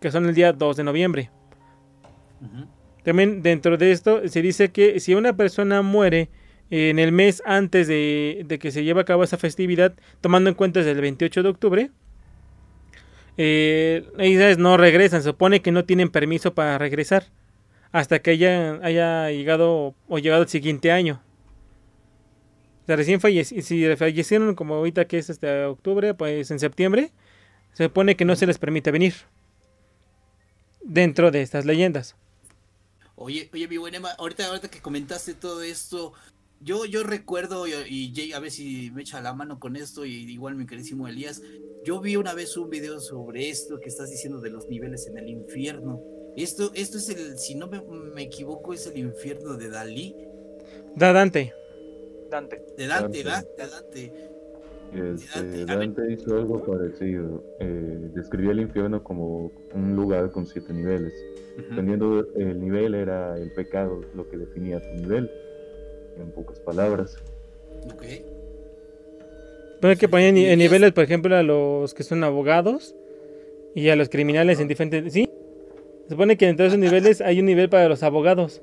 Que 0.00 0.10
son 0.10 0.26
el 0.26 0.34
día 0.34 0.52
2 0.52 0.76
de 0.76 0.84
noviembre. 0.84 1.30
También 3.04 3.42
dentro 3.42 3.76
de 3.76 3.92
esto 3.92 4.28
se 4.28 4.42
dice 4.42 4.70
que 4.70 5.00
si 5.00 5.14
una 5.14 5.36
persona 5.36 5.82
muere 5.82 6.28
en 6.70 6.98
el 6.98 7.12
mes 7.12 7.42
antes 7.46 7.86
de, 7.86 8.44
de 8.46 8.58
que 8.58 8.70
se 8.70 8.82
lleve 8.82 9.00
a 9.00 9.04
cabo 9.04 9.22
esa 9.22 9.36
festividad, 9.36 9.94
tomando 10.20 10.48
en 10.50 10.56
cuenta 10.56 10.80
desde 10.80 10.92
el 10.92 11.00
28 11.00 11.42
de 11.42 11.48
octubre, 11.48 11.90
eh, 13.38 14.04
ellas 14.18 14.58
no 14.58 14.76
regresan, 14.76 15.22
se 15.22 15.30
supone 15.30 15.62
que 15.62 15.72
no 15.72 15.84
tienen 15.84 16.10
permiso 16.10 16.54
para 16.54 16.78
regresar 16.78 17.24
hasta 17.90 18.20
que 18.20 18.32
haya, 18.32 18.74
haya 18.82 19.30
llegado 19.30 19.94
o 20.08 20.18
llegado 20.18 20.42
el 20.42 20.48
siguiente 20.48 20.90
año. 20.92 21.20
O 22.82 22.86
sea, 22.86 22.96
recién 22.96 23.20
si 23.20 23.96
fallecieron 23.96 24.54
como 24.54 24.74
ahorita 24.74 25.06
que 25.06 25.18
es 25.18 25.30
este 25.30 25.64
octubre, 25.64 26.14
pues 26.14 26.50
en 26.50 26.58
septiembre, 26.58 27.12
se 27.72 27.84
supone 27.84 28.16
que 28.16 28.24
no 28.24 28.34
se 28.34 28.46
les 28.46 28.58
permite 28.58 28.90
venir 28.90 29.14
dentro 30.82 31.30
de 31.30 31.42
estas 31.42 31.64
leyendas. 31.64 32.16
Oye, 33.14 33.48
oye, 33.52 33.68
mi 33.68 33.76
buen 33.76 33.94
Emma, 33.94 34.10
ahorita, 34.18 34.46
ahorita 34.46 34.68
que 34.68 34.80
comentaste 34.80 35.34
todo 35.34 35.62
esto, 35.62 36.12
yo, 36.60 36.84
yo 36.84 37.04
recuerdo, 37.04 37.68
y, 37.68 37.72
y 37.88 38.12
Jay, 38.14 38.32
a 38.32 38.40
ver 38.40 38.50
si 38.50 38.90
me 38.90 39.02
echa 39.02 39.20
la 39.20 39.32
mano 39.32 39.60
con 39.60 39.76
esto, 39.76 40.04
y 40.04 40.32
igual 40.32 40.56
mi 40.56 40.66
queridísimo 40.66 41.06
Elías, 41.06 41.40
yo 41.84 42.00
vi 42.00 42.16
una 42.16 42.34
vez 42.34 42.56
un 42.56 42.68
video 42.68 42.98
sobre 42.98 43.48
esto 43.48 43.78
que 43.78 43.88
estás 43.88 44.10
diciendo 44.10 44.40
de 44.40 44.50
los 44.50 44.68
niveles 44.68 45.06
en 45.06 45.18
el 45.18 45.28
infierno. 45.28 46.00
Esto, 46.36 46.72
esto 46.74 46.98
es 46.98 47.08
el, 47.10 47.38
si 47.38 47.54
no 47.54 47.68
me, 47.68 47.80
me 48.14 48.22
equivoco, 48.22 48.72
es 48.72 48.86
el 48.86 48.98
infierno 48.98 49.54
de 49.56 49.68
Dalí, 49.68 50.16
Da 50.94 51.12
Dante. 51.12 51.54
Dante. 52.32 52.62
de 52.76 52.86
Dante, 52.86 53.22
Dante. 53.22 53.22
¿verdad? 53.22 53.44
De 53.56 53.66
Dante. 53.68 54.12
Este. 54.94 55.64
Dante 55.64 56.12
hizo 56.12 56.34
algo 56.36 56.62
parecido. 56.64 57.42
eh, 57.60 58.10
describía 58.14 58.50
el 58.52 58.60
infierno 58.60 59.02
como 59.04 59.50
un 59.74 59.96
lugar 59.96 60.30
con 60.32 60.46
siete 60.46 60.72
niveles. 60.72 61.12
Dependiendo 61.56 62.22
del 62.22 62.58
nivel 62.60 62.94
era 62.94 63.36
el 63.36 63.52
pecado 63.52 64.00
lo 64.14 64.28
que 64.28 64.36
definía 64.38 64.80
tu 64.80 65.00
nivel. 65.00 65.30
En 66.18 66.30
pocas 66.32 66.58
palabras. 66.60 67.16
Ok. 67.92 68.02
Pero 69.80 69.98
que 69.98 70.08
ponen 70.08 70.36
Y 70.36 70.44
en 70.46 70.52
es- 70.52 70.58
niveles, 70.58 70.92
por 70.92 71.04
ejemplo, 71.04 71.34
a 71.36 71.42
los 71.42 71.92
que 71.94 72.02
son 72.04 72.22
abogados 72.24 72.94
y 73.74 73.88
a 73.88 73.96
los 73.96 74.08
criminales 74.08 74.60
en 74.60 74.68
diferentes... 74.68 75.12
¿Sí? 75.12 75.28
Se 76.04 76.10
supone 76.10 76.36
que 76.36 76.48
en 76.48 76.56
todos 76.56 76.68
esos 76.68 76.78
niveles 76.78 77.20
hay 77.20 77.40
un 77.40 77.46
nivel 77.46 77.68
para 77.68 77.88
los 77.88 78.02
abogados. 78.02 78.60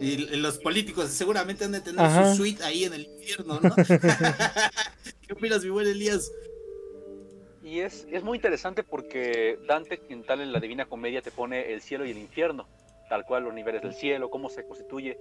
Y 0.00 0.16
los 0.36 0.58
políticos 0.58 1.10
seguramente 1.10 1.64
han 1.64 1.72
de 1.72 1.82
tener 1.82 2.00
Ajá. 2.00 2.30
su 2.30 2.38
suite 2.38 2.64
ahí 2.64 2.84
en 2.84 2.94
el 2.94 3.06
infierno, 3.06 3.60
¿no? 3.60 3.74
¿Qué 5.26 5.32
opinas, 5.34 5.62
mi 5.62 5.70
buen 5.70 5.86
Elías? 5.86 6.32
Y 7.62 7.80
es, 7.80 8.06
es 8.10 8.22
muy 8.24 8.38
interesante 8.38 8.82
porque 8.82 9.58
Dante, 9.68 10.02
en 10.08 10.24
tal 10.24 10.40
en 10.40 10.52
la 10.52 10.60
Divina 10.60 10.86
Comedia, 10.86 11.20
te 11.20 11.30
pone 11.30 11.72
el 11.72 11.82
cielo 11.82 12.06
y 12.06 12.12
el 12.12 12.18
infierno, 12.18 12.66
tal 13.10 13.24
cual 13.26 13.44
los 13.44 13.54
niveles 13.54 13.82
del 13.82 13.94
cielo, 13.94 14.30
cómo 14.30 14.48
se 14.48 14.66
constituye. 14.66 15.18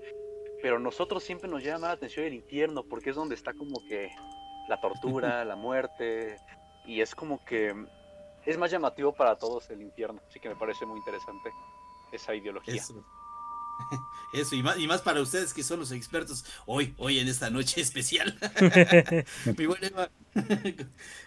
Pero 0.62 0.80
nosotros 0.80 1.24
siempre 1.24 1.50
nos 1.50 1.64
llama 1.64 1.88
la 1.88 1.94
atención 1.94 2.26
el 2.26 2.34
infierno 2.34 2.84
porque 2.84 3.10
es 3.10 3.16
donde 3.18 3.36
está 3.36 3.54
como 3.54 3.86
que 3.88 4.10
la 4.70 4.80
tortura, 4.80 5.44
la 5.46 5.58
muerte, 5.58 6.38
y 6.86 7.02
es 7.02 7.14
como 7.14 7.44
que 7.44 7.74
es 8.46 8.58
más 8.58 8.72
llamativo 8.72 9.14
para 9.14 9.36
todos 9.36 9.70
el 9.70 9.82
infierno. 9.82 10.22
Así 10.30 10.40
que 10.40 10.48
me 10.48 10.56
parece 10.56 10.86
muy 10.86 10.98
interesante 11.00 11.50
esa 12.14 12.34
ideología. 12.34 12.76
Eso. 12.76 13.06
Eso, 14.34 14.56
y 14.56 14.62
más, 14.62 14.78
y 14.78 14.88
más 14.88 15.02
para 15.02 15.22
ustedes 15.22 15.54
que 15.54 15.64
son 15.64 15.80
los 15.80 15.92
expertos 15.92 16.46
hoy, 16.68 16.94
hoy 16.98 17.20
en 17.20 17.28
esta 17.28 17.50
noche 17.50 17.82
especial. 17.82 18.38
Mi 19.58 19.66
buen 19.66 19.84
Emma. 19.84 20.10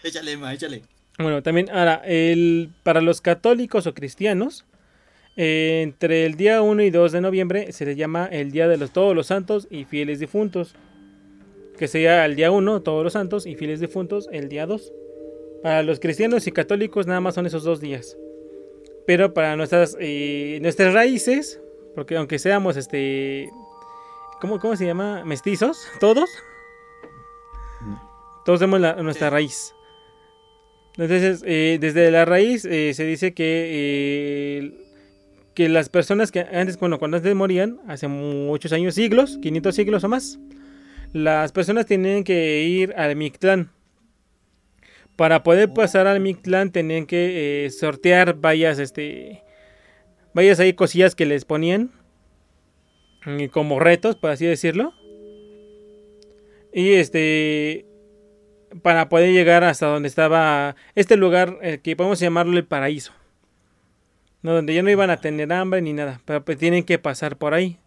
échale, 0.03 0.33
Emma, 0.33 0.55
échale. 0.55 0.83
Bueno, 1.19 1.43
también 1.43 1.69
ahora, 1.71 2.03
el, 2.05 2.71
para 2.83 3.01
los 3.01 3.21
católicos 3.21 3.87
o 3.87 3.95
cristianos, 3.95 4.65
eh, 5.37 5.81
entre 5.83 6.27
el 6.27 6.37
día 6.37 6.63
1 6.63 6.83
y 6.83 6.91
2 6.91 7.13
de 7.13 7.21
noviembre 7.21 7.73
se 7.73 7.87
le 7.87 7.97
llama 7.97 8.27
el 8.27 8.53
Día 8.53 8.69
de 8.69 8.77
los 8.77 8.93
Todos 8.93 9.17
los 9.17 9.29
Santos 9.29 9.67
y 9.71 9.85
Fieles 9.85 10.21
Difuntos. 10.21 10.75
Que 11.79 11.89
sería 11.89 12.25
el 12.27 12.37
día 12.37 12.51
1, 12.51 12.83
Todos 12.83 13.03
los 13.03 13.15
Santos 13.15 13.47
y 13.47 13.57
Fieles 13.57 13.81
Difuntos, 13.81 14.29
el 14.31 14.49
día 14.49 14.67
2. 14.67 14.93
Para 15.63 15.83
los 15.83 16.01
cristianos 16.01 16.47
y 16.47 16.53
católicos 16.53 17.07
nada 17.07 17.21
más 17.21 17.35
son 17.35 17.47
esos 17.47 17.65
dos 17.65 17.81
días. 17.81 18.17
Pero 19.07 19.33
para 19.33 19.57
nuestras, 19.57 19.97
eh, 20.01 20.59
nuestras 20.61 20.93
raíces, 20.93 21.61
porque 21.95 22.17
aunque 22.17 22.39
seamos 22.39 22.77
este... 22.77 23.51
¿Cómo, 24.41 24.59
cómo 24.59 24.75
se 24.77 24.87
llama? 24.87 25.25
¿Mestizos? 25.25 25.87
¿Todos? 26.01 26.29
Todos 28.45 28.59
tenemos 28.61 28.81
la- 28.81 28.95
nuestra 29.03 29.29
Sí. 29.29 29.33
raíz. 29.33 29.75
Entonces, 30.97 31.43
eh, 31.47 31.79
desde 31.81 32.11
la 32.11 32.25
raíz 32.25 32.65
eh, 32.65 32.93
se 32.95 33.05
dice 33.05 33.33
que, 33.35 33.69
eh, 33.73 34.73
que 35.55 35.69
las 35.69 35.89
personas 35.89 36.31
que 36.33 36.41
antes, 36.41 36.79
bueno, 36.79 36.99
cuando 36.99 37.17
antes 37.17 37.35
morían, 37.35 37.81
hace 37.89 38.09
muchos 38.09 38.73
años, 38.73 38.95
siglos, 38.95 39.39
500 39.41 39.75
siglos 39.75 40.05
o 40.05 40.09
más, 40.09 40.39
las 41.13 41.53
personas 41.53 41.87
tenían 41.87 42.25
que 42.25 42.63
ir 42.63 42.95
al 42.97 43.17
Mictlán. 43.17 43.71
Para 45.17 45.43
poder 45.43 45.73
pasar 45.73 46.07
al 46.07 46.21
Mictlán 46.21 46.73
tenían 46.73 47.07
que 47.07 47.67
eh, 47.67 47.71
sortear 47.71 48.35
varias, 48.35 48.79
este, 48.79 49.43
varias 50.35 50.61
ahí 50.61 50.73
cosillas 50.73 51.15
que 51.15 51.27
les 51.27 51.45
ponían 51.45 51.91
mm, 53.25 53.47
como 53.47 53.81
retos, 53.81 54.17
por 54.17 54.31
así 54.31 54.47
decirlo. 54.47 54.95
Y 56.73 56.93
este, 56.93 57.87
para 58.83 59.09
poder 59.09 59.33
llegar 59.33 59.65
hasta 59.65 59.87
donde 59.87 60.09
estaba 60.09 60.77
este 60.95 61.17
lugar 61.17 61.59
eh, 61.63 61.81
que 61.83 61.97
podemos 61.97 62.19
llamarlo 62.21 62.57
el 62.57 62.65
paraíso. 62.65 63.13
No, 64.43 64.55
donde 64.55 64.75
ya 64.75 64.83
no 64.83 64.91
iban 64.91 65.11
a 65.11 65.19
tener 65.19 65.53
hambre 65.53 65.83
ni 65.83 65.93
nada, 65.93 66.21
pero 66.25 66.45
pues 66.45 66.59
tienen 66.59 66.83
que 66.83 66.99
pasar 66.99 67.37
por 67.37 67.55
ahí. 67.55 67.79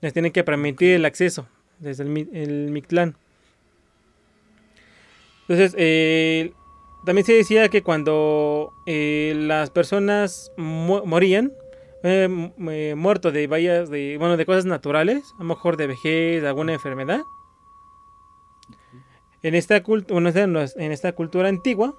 Les 0.00 0.12
tienen 0.12 0.30
que 0.30 0.44
permitir 0.44 0.94
el 0.94 1.04
acceso 1.04 1.48
desde 1.78 2.04
el, 2.04 2.28
el 2.32 2.70
Mictlán. 2.70 3.16
Entonces, 5.48 5.74
eh, 5.78 6.52
también 7.06 7.24
se 7.24 7.32
decía 7.32 7.68
que 7.70 7.82
cuando 7.82 8.74
eh, 8.84 9.32
las 9.36 9.70
personas 9.70 10.52
morían, 10.56 11.52
eh, 12.02 12.28
eh, 12.70 12.94
muerto 12.96 13.32
de 13.32 13.46
varias, 13.46 13.88
de, 13.88 14.16
bueno, 14.18 14.36
de 14.36 14.44
cosas 14.44 14.66
naturales, 14.66 15.24
a 15.36 15.38
lo 15.38 15.44
mejor 15.48 15.76
de 15.76 15.86
vejez, 15.86 16.44
alguna 16.44 16.74
enfermedad, 16.74 17.20
en 19.42 19.54
esta, 19.54 19.80
bueno, 19.80 20.28
en 20.28 20.92
esta- 20.92 21.12
cultura 21.12 21.48
antigua, 21.48 21.94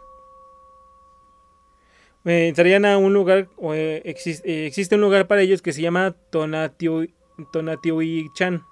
eh, 2.25 2.47
entrarían 2.49 2.85
a 2.85 2.97
un 2.97 3.13
lugar, 3.13 3.47
existe 4.03 4.95
un 4.95 5.01
lugar 5.01 5.27
para 5.27 5.41
ellos 5.41 5.61
que 5.61 5.71
se 5.73 5.81
llama 5.81 6.15
Tonatiuh- 6.31 7.13
Tonatiuhchan. 7.51 8.65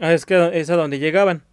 Ah, 0.00 0.12
Es, 0.12 0.26
que 0.26 0.50
es 0.52 0.68
a 0.70 0.76
donde 0.76 0.98
llegaban. 0.98 1.44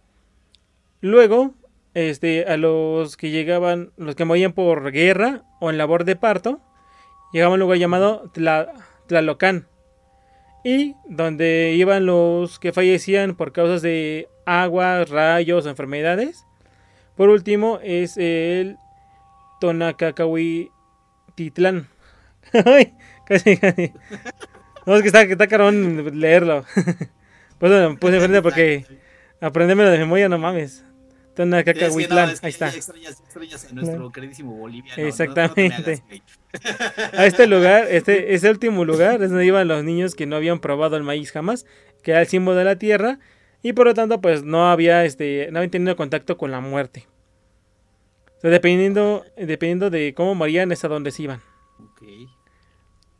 Luego, 1.00 1.54
este, 1.94 2.44
a 2.46 2.56
los 2.56 3.16
que 3.16 3.30
llegaban, 3.30 3.92
los 3.96 4.14
que 4.14 4.24
morían 4.24 4.52
por 4.52 4.90
guerra 4.92 5.42
o 5.60 5.70
en 5.70 5.78
labor 5.78 6.04
de 6.04 6.16
parto, 6.16 6.60
llegaban 7.32 7.52
a 7.52 7.54
un 7.54 7.60
lugar 7.60 7.78
llamado 7.78 8.30
Tla- 8.34 8.72
Tlalocan. 9.06 9.66
Y 10.64 10.94
donde 11.08 11.74
iban 11.76 12.06
los 12.06 12.58
que 12.60 12.72
fallecían 12.72 13.34
por 13.34 13.52
causas 13.52 13.82
de 13.82 14.28
agua, 14.46 15.04
rayos, 15.04 15.66
enfermedades. 15.66 16.44
Por 17.16 17.30
último 17.30 17.80
es 17.82 18.16
el 18.16 18.76
Tonacacahui, 19.60 20.70
Titlán. 21.34 21.88
Ay, 22.64 22.94
casi, 23.26 23.56
casi. 23.56 23.92
No, 24.86 24.96
es 24.96 25.02
que 25.02 25.08
está, 25.08 25.26
que 25.26 25.32
está 25.32 25.46
carón 25.46 26.18
leerlo. 26.20 26.64
Pues 27.58 27.70
me 27.70 27.96
puse 27.96 28.18
frente 28.18 28.42
porque 28.42 28.84
aprendérmelo 29.40 29.88
de 29.90 29.98
memoria, 30.00 30.28
no 30.28 30.36
mames. 30.36 30.84
Es 31.34 31.36
que 31.36 31.46
no, 31.46 31.64
Cacahuitlán, 31.64 32.30
es 32.30 32.40
que 32.40 32.46
ahí 32.46 32.50
está. 32.52 32.70
ya 32.70 32.76
Extrañas, 32.76 33.20
extrañas 33.20 33.64
a 33.64 33.72
nuestro 33.74 34.10
queridísimo 34.12 34.52
boliviano. 34.54 35.00
¿no? 35.02 35.08
Exactamente. 35.08 36.02
No 36.08 36.14
hagas. 36.14 37.12
A 37.18 37.26
este 37.26 37.46
lugar, 37.46 37.86
este, 37.90 38.34
ese 38.34 38.50
último 38.50 38.84
lugar 38.84 39.22
es 39.22 39.30
donde 39.30 39.46
iban 39.46 39.66
los 39.66 39.82
niños 39.82 40.14
que 40.14 40.26
no 40.26 40.36
habían 40.36 40.60
probado 40.60 40.96
el 40.96 41.02
maíz 41.02 41.32
jamás, 41.32 41.64
que 42.02 42.10
era 42.10 42.20
el 42.20 42.26
símbolo 42.26 42.58
de 42.58 42.64
la 42.64 42.76
tierra, 42.76 43.18
y 43.62 43.72
por 43.72 43.86
lo 43.86 43.94
tanto, 43.94 44.20
pues 44.20 44.42
no 44.42 44.70
había, 44.70 45.04
este, 45.06 45.48
no 45.50 45.58
habían 45.60 45.70
tenido 45.70 45.96
contacto 45.96 46.36
con 46.36 46.50
la 46.50 46.60
muerte. 46.60 47.06
O 48.36 48.40
sea, 48.42 48.50
dependiendo, 48.50 49.24
dependiendo 49.36 49.88
de 49.88 50.12
cómo 50.14 50.34
morían, 50.34 50.70
es 50.72 50.84
a 50.84 50.88
donde 50.88 51.10
se 51.12 51.22
iban. 51.22 51.40
Ok. 51.78 52.02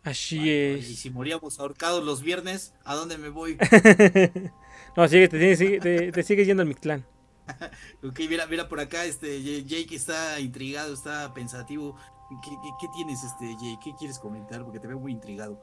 Así 0.02 0.37
Vale, 0.38 0.75
es. 0.81 0.90
Y 0.90 0.97
si 0.97 1.11
moríamos 1.11 1.61
ahorcados 1.61 2.04
los 2.04 2.23
viernes, 2.23 2.75
¿a 2.85 2.95
dónde 2.97 3.16
me 3.19 3.28
voy? 3.28 3.57
no, 4.97 5.09
sigue, 5.09 5.28
te, 5.28 5.57
sigue- 5.57 5.81
te- 5.81 6.12
te 6.12 6.23
sigues 6.25 6.47
yendo 6.47 6.62
al 6.62 6.69
Mictlán. 6.69 7.07
Ok, 8.03 8.21
mira, 8.29 8.47
mira 8.47 8.69
por 8.69 8.81
acá, 8.81 9.05
este 9.05 9.43
Jake 9.43 9.95
está 9.95 10.41
intrigado, 10.41 10.93
está 10.93 11.33
pensativo. 11.35 11.97
¿Qué, 12.43 12.51
qué, 12.51 12.69
qué 12.81 12.87
tienes, 12.95 13.23
este 13.25 13.53
Jake? 13.55 13.79
¿Qué 13.85 13.93
quieres 13.99 14.19
comentar? 14.19 14.65
Porque 14.65 14.81
te 14.81 14.89
veo 14.89 14.99
muy 14.99 15.13
intrigado. 15.13 15.61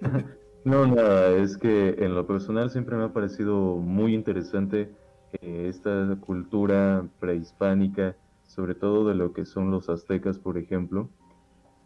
No, 0.64 0.86
nada, 0.86 1.30
es 1.30 1.56
que 1.56 1.96
en 1.98 2.14
lo 2.14 2.24
personal 2.24 2.70
siempre 2.70 2.96
me 2.96 3.02
ha 3.02 3.12
parecido 3.12 3.76
muy 3.78 4.14
interesante 4.14 4.94
eh, 5.32 5.66
esta 5.68 6.16
cultura 6.20 7.04
prehispánica, 7.18 8.14
sobre 8.46 8.76
todo 8.76 9.08
de 9.08 9.16
lo 9.16 9.32
que 9.32 9.44
son 9.44 9.72
los 9.72 9.88
aztecas, 9.88 10.38
por 10.38 10.58
ejemplo. 10.58 11.10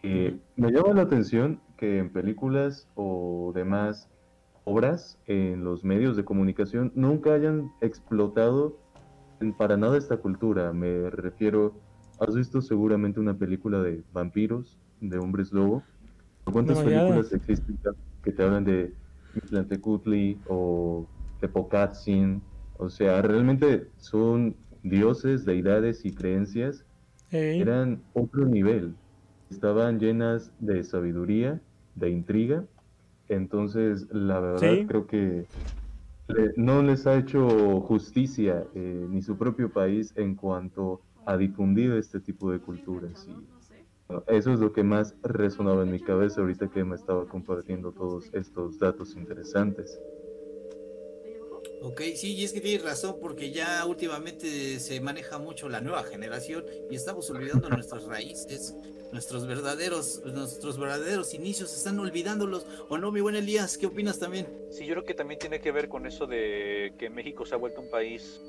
Eh, 0.03 0.39
me 0.57 0.73
llama 0.73 0.93
la 0.93 1.03
atención 1.03 1.63
que 1.79 1.99
en 1.99 2.13
películas 2.13 2.87
o 2.97 3.53
demás 3.55 4.11
obras 4.65 5.19
en 5.27 5.65
los 5.65 5.83
medios 5.83 6.17
de 6.17 6.25
comunicación 6.25 6.93
nunca 6.95 7.33
hayan 7.33 7.73
explotado 7.81 8.77
para 9.57 9.77
nada 9.77 9.99
esta 9.99 10.17
cultura. 10.19 10.73
Me 10.73 11.11
refiero, 11.11 11.81
has 12.19 12.35
visto 12.35 12.61
seguramente 12.63 13.21
una 13.21 13.37
película 13.37 13.83
de 13.83 14.05
vampiros, 14.11 14.79
de 15.01 15.19
hombres 15.19 15.53
lobo. 15.53 15.85
¿Cuántas 16.45 16.79
películas 16.83 17.33
existen 17.33 17.79
que- 18.23 18.33
te 18.33 18.43
hablan 18.43 18.65
de 18.65 18.95
Mictlantecutli 19.35 20.43
o 20.47 21.09
Tepocatzin? 21.41 22.43
O 22.75 22.89
sea, 22.89 23.23
realmente 23.23 23.93
son 23.97 24.57
dioses, 24.83 25.45
deidades 25.45 26.05
y 26.05 26.15
creencias 26.15 26.87
eran 27.61 28.05
otro 28.13 28.47
nivel. 28.47 28.97
Estaban 29.51 29.99
llenas 30.01 30.53
de 30.59 30.83
sabiduría, 30.85 31.63
de 31.95 32.11
intriga. 32.11 32.67
Entonces, 33.29 34.09
la 34.13 34.41
verdad, 34.41 34.81
Sí. 34.81 34.87
creo 34.87 35.07
que 35.07 35.49
no 36.57 36.83
les 36.83 37.07
ha 37.07 37.17
hecho 37.19 37.81
justicia 37.83 38.69
eh, 38.75 39.07
ni 39.09 39.23
su 39.23 39.37
propio 39.39 39.73
país 39.73 40.13
en 40.17 40.35
cuanto 40.37 41.03
a 41.25 41.37
difundir 41.37 41.93
este 41.93 42.21
tipo 42.21 42.51
de 42.51 42.61
culturas. 42.61 43.27
Y 43.29 43.49
eso 44.29 44.53
es 44.53 44.61
lo 44.61 44.73
que 44.73 44.85
más 44.85 45.17
resonaba 45.23 45.83
en 45.85 45.91
mi 45.91 46.03
cabeza 46.03 46.41
ahorita 46.43 46.69
que 46.71 46.85
me 46.85 46.97
estaba 46.97 47.29
compartiendo 47.29 47.93
todos 47.93 48.31
estos 48.33 48.79
datos 48.79 49.17
interesantes. 49.17 50.03
Ok, 51.83 52.01
sí, 52.15 52.35
y 52.35 52.45
es 52.45 52.53
que 52.53 52.61
tienes 52.61 52.83
razón, 52.83 53.19
porque 53.21 53.51
ya 53.51 53.85
últimamente 53.85 54.81
se 54.81 55.01
maneja 55.01 55.39
mucho 55.39 55.69
la 55.69 55.81
nueva 55.81 56.05
generación 56.05 56.65
y 56.91 56.97
estamos 56.97 57.29
olvidando 57.31 57.69
nuestras 57.69 58.05
raíces, 58.05 58.75
nuestros 59.13 59.47
verdaderos, 59.47 60.23
nuestros 60.25 60.79
verdaderos 60.79 61.35
inicios, 61.35 61.77
están 61.77 61.99
olvidándolos. 61.99 62.67
¿O 62.89 62.97
no, 62.99 63.13
mi 63.13 63.21
buen 63.21 63.37
Elías? 63.37 63.77
¿Qué 63.77 63.87
opinas 63.87 64.19
también? 64.19 64.47
Sí, 64.71 64.87
yo 64.87 64.95
creo 64.95 65.05
que 65.05 65.15
también 65.15 65.39
tiene 65.39 65.61
que 65.61 65.71
ver 65.71 65.89
con 65.89 66.07
eso 66.07 66.27
de 66.27 66.95
que 66.99 67.11
México 67.11 67.45
se 67.45 67.55
ha 67.55 67.59
vuelto 67.59 67.83
un 67.83 67.91
país 67.91 68.41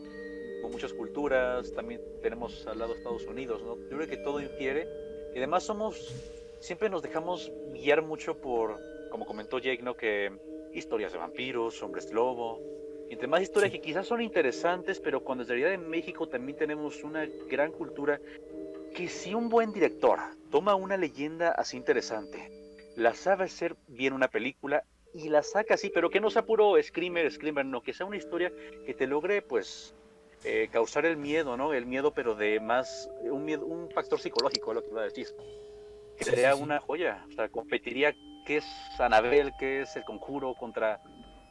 con 0.61 0.71
muchas 0.71 0.93
culturas, 0.93 1.71
también 1.73 2.01
tenemos 2.21 2.65
al 2.65 2.79
lado 2.79 2.95
Estados 2.95 3.25
Unidos, 3.25 3.61
¿no? 3.61 3.77
Yo 3.77 3.97
creo 3.97 4.07
que 4.07 4.17
todo 4.17 4.41
infiere. 4.41 4.87
Y 5.33 5.37
además 5.37 5.63
somos, 5.63 6.13
siempre 6.59 6.89
nos 6.89 7.01
dejamos 7.01 7.51
guiar 7.73 8.01
mucho 8.01 8.37
por, 8.37 8.79
como 9.11 9.25
comentó 9.25 9.59
Jake, 9.59 9.83
¿no? 9.83 9.95
Que 9.95 10.31
historias 10.73 11.11
de 11.11 11.19
vampiros, 11.19 11.81
hombres 11.83 12.11
lobo, 12.11 12.61
entre 13.09 13.27
más 13.27 13.41
historias 13.41 13.71
que 13.71 13.81
quizás 13.81 14.07
son 14.07 14.21
interesantes, 14.21 14.99
pero 14.99 15.23
cuando 15.23 15.43
en 15.43 15.49
realidad 15.49 15.73
en 15.73 15.89
México 15.89 16.27
también 16.27 16.57
tenemos 16.57 17.03
una 17.03 17.25
gran 17.49 17.71
cultura 17.71 18.19
que 18.95 19.07
si 19.07 19.33
un 19.33 19.49
buen 19.49 19.71
director 19.71 20.19
toma 20.49 20.75
una 20.75 20.97
leyenda 20.97 21.51
así 21.51 21.77
interesante, 21.77 22.51
la 22.95 23.13
sabe 23.13 23.45
hacer 23.45 23.75
bien 23.87 24.13
una 24.13 24.27
película 24.27 24.83
y 25.13 25.29
la 25.29 25.43
saca 25.43 25.75
así, 25.75 25.89
pero 25.89 26.09
que 26.09 26.19
no 26.19 26.29
sea 26.29 26.45
puro 26.45 26.75
screamer, 26.81 27.31
screamer, 27.31 27.65
no, 27.65 27.81
que 27.81 27.93
sea 27.93 28.05
una 28.05 28.17
historia 28.17 28.51
que 28.85 28.93
te 28.93 29.07
logre, 29.07 29.41
pues, 29.41 29.95
eh, 30.43 30.69
causar 30.71 31.05
el 31.05 31.17
miedo, 31.17 31.57
¿no? 31.57 31.73
El 31.73 31.85
miedo, 31.85 32.13
pero 32.13 32.35
de 32.35 32.59
más, 32.59 33.09
un, 33.23 33.45
miedo, 33.45 33.65
un 33.65 33.89
factor 33.91 34.19
psicológico, 34.19 34.73
lo 34.73 34.83
que 34.83 34.89
iba 34.89 35.01
a 35.01 35.05
decir. 35.05 35.27
Que 36.17 36.23
Sí, 36.23 36.29
sería 36.31 36.51
sí, 36.51 36.57
sí. 36.57 36.63
una 36.63 36.79
joya, 36.79 37.25
o 37.29 37.31
sea, 37.33 37.49
competiría 37.49 38.13
qué 38.45 38.57
es 38.57 38.65
Anabel, 38.99 39.51
qué 39.59 39.81
es 39.81 39.95
el 39.95 40.03
conjuro 40.03 40.53
contra 40.55 40.99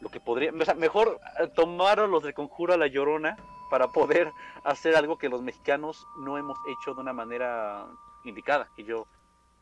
lo 0.01 0.09
que 0.09 0.21
podría, 0.21 0.53
o 0.53 0.65
sea, 0.65 0.75
mejor 0.75 1.21
eh, 1.41 1.49
tomaron 1.55 2.11
los 2.11 2.23
del 2.23 2.35
conjuro 2.35 2.75
a 2.75 2.77
la 2.77 2.87
llorona 2.87 3.37
para 3.71 3.89
poder 3.89 4.31
hacer 4.65 4.95
algo 4.97 5.19
que 5.19 5.29
los 5.29 5.43
mexicanos 5.43 6.07
no 6.21 6.39
hemos 6.39 6.59
hecho 6.69 6.95
de 6.95 7.01
una 7.01 7.13
manera 7.13 7.87
indicada. 8.25 8.69
Y 8.77 8.85
yo 8.85 9.07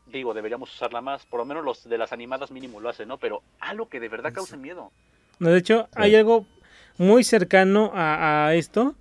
digo, 0.07 0.33
deberíamos 0.33 0.73
usarla 0.73 1.01
más, 1.01 1.25
por 1.25 1.39
lo 1.39 1.45
menos 1.45 1.63
los 1.63 1.87
de 1.87 1.97
las 1.97 2.11
animadas 2.11 2.51
mínimo 2.51 2.79
lo 2.79 2.89
hacen, 2.89 3.07
¿no? 3.07 3.17
Pero 3.17 3.41
algo 3.59 3.89
que 3.89 3.99
de 3.99 4.09
verdad 4.09 4.33
cause 4.33 4.57
miedo. 4.57 4.91
No, 5.39 5.49
de 5.49 5.57
hecho, 5.57 5.87
hay 5.95 6.15
algo 6.15 6.45
muy 6.97 7.23
cercano 7.23 7.91
a, 7.93 8.47
a 8.47 8.55
esto 8.55 8.95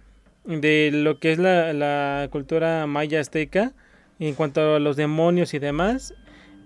de 0.44 0.90
lo 0.92 1.18
que 1.18 1.33
es 1.33 1.38
la, 1.38 1.73
la 1.73 2.29
cultura 2.31 2.87
maya 2.87 3.20
azteca 3.20 3.73
en 4.18 4.35
cuanto 4.35 4.77
a 4.77 4.79
los 4.79 4.97
demonios 4.97 5.55
y 5.55 5.59
demás. 5.59 6.14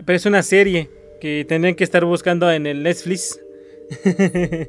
Pero 0.04 0.16
es 0.16 0.26
una 0.26 0.42
serie 0.42 0.90
que 1.20 1.44
tendrían 1.46 1.74
que 1.74 1.84
estar 1.84 2.04
buscando 2.04 2.50
en 2.50 2.66
el 2.66 2.82
Netflix. 2.82 3.40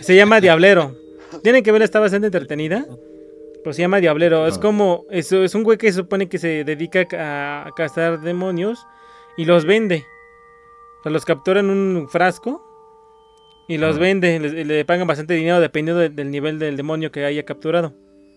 se 0.00 0.14
llama 0.16 0.40
Diablero. 0.40 0.94
Tienen 1.42 1.62
que 1.62 1.72
ver, 1.72 1.82
está 1.82 2.00
bastante 2.00 2.26
entretenida. 2.26 2.86
Pero 3.62 3.72
se 3.74 3.82
llama 3.82 4.00
Diablero. 4.00 4.46
Es 4.46 4.58
como, 4.58 5.04
eso 5.10 5.42
es 5.42 5.54
un 5.54 5.64
güey 5.64 5.76
que 5.76 5.88
se 5.90 5.98
supone 5.98 6.28
que 6.28 6.38
se 6.38 6.62
dedica 6.64 7.06
a, 7.18 7.66
a 7.68 7.70
cazar 7.76 8.20
demonios 8.20 8.86
y 9.36 9.44
los 9.44 9.64
vende. 9.64 10.04
O 11.00 11.02
sea, 11.02 11.12
los 11.12 11.24
captura 11.24 11.60
en 11.60 11.70
un 11.70 12.08
frasco 12.08 12.62
y 13.68 13.78
los 13.78 13.98
vende. 13.98 14.38
Le, 14.38 14.64
le 14.64 14.84
pagan 14.84 15.06
bastante 15.08 15.34
dinero 15.34 15.58
dependiendo 15.60 16.00
de- 16.00 16.10
del 16.10 16.30
nivel 16.30 16.58
del 16.60 16.76
demonio 16.76 17.10
que 17.10 17.24
haya 17.24 17.44
capturado. 17.44 17.92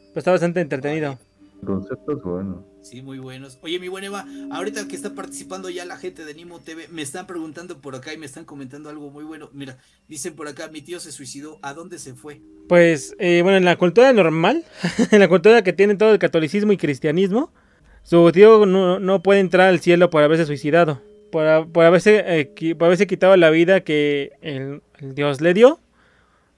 Pero 0.09 0.17
está 0.19 0.31
bastante 0.31 0.61
entretenido. 0.61 1.19
El 1.61 1.67
concepto 1.67 2.13
es 2.13 2.23
bueno. 2.23 2.65
Sí, 2.81 3.01
muy 3.01 3.19
buenos. 3.19 3.59
Oye, 3.61 3.77
mi 3.77 3.87
buen 3.89 4.03
Eva, 4.03 4.25
ahorita 4.51 4.87
que 4.87 4.95
está 4.95 5.13
participando 5.13 5.69
ya 5.69 5.85
la 5.85 5.97
gente 5.97 6.23
de 6.23 6.33
Nimo 6.33 6.59
TV, 6.59 6.87
me 6.89 7.01
están 7.01 7.27
preguntando 7.27 7.81
por 7.81 7.95
acá 7.95 8.13
y 8.13 8.17
me 8.17 8.25
están 8.25 8.45
comentando 8.45 8.89
algo 8.89 9.11
muy 9.11 9.23
bueno. 9.23 9.49
Mira, 9.53 9.77
dicen 10.07 10.35
por 10.35 10.47
acá, 10.47 10.69
mi 10.69 10.81
tío 10.81 10.99
se 10.99 11.11
suicidó, 11.11 11.59
¿a 11.61 11.73
dónde 11.73 11.99
se 11.99 12.15
fue? 12.15 12.41
Pues, 12.69 13.15
eh, 13.19 13.41
bueno, 13.43 13.57
en 13.57 13.65
la 13.65 13.75
cultura 13.75 14.13
normal, 14.13 14.63
en 15.11 15.19
la 15.19 15.27
cultura 15.27 15.61
que 15.61 15.73
tiene 15.73 15.95
todo 15.95 16.13
el 16.13 16.19
catolicismo 16.19 16.71
y 16.71 16.77
cristianismo, 16.77 17.51
su 18.03 18.31
tío 18.31 18.65
no, 18.65 18.99
no 18.99 19.21
puede 19.21 19.41
entrar 19.41 19.67
al 19.67 19.81
cielo 19.81 20.09
por 20.09 20.23
haberse 20.23 20.45
suicidado. 20.45 21.01
Por, 21.31 21.71
por 21.71 21.85
haberse, 21.85 22.23
eh, 22.25 22.75
por 22.75 22.85
haberse 22.85 23.07
quitado 23.07 23.35
la 23.37 23.49
vida 23.51 23.81
que 23.81 24.31
el, 24.41 24.81
el 24.99 25.13
Dios 25.15 25.41
le 25.41 25.53
dio. 25.53 25.79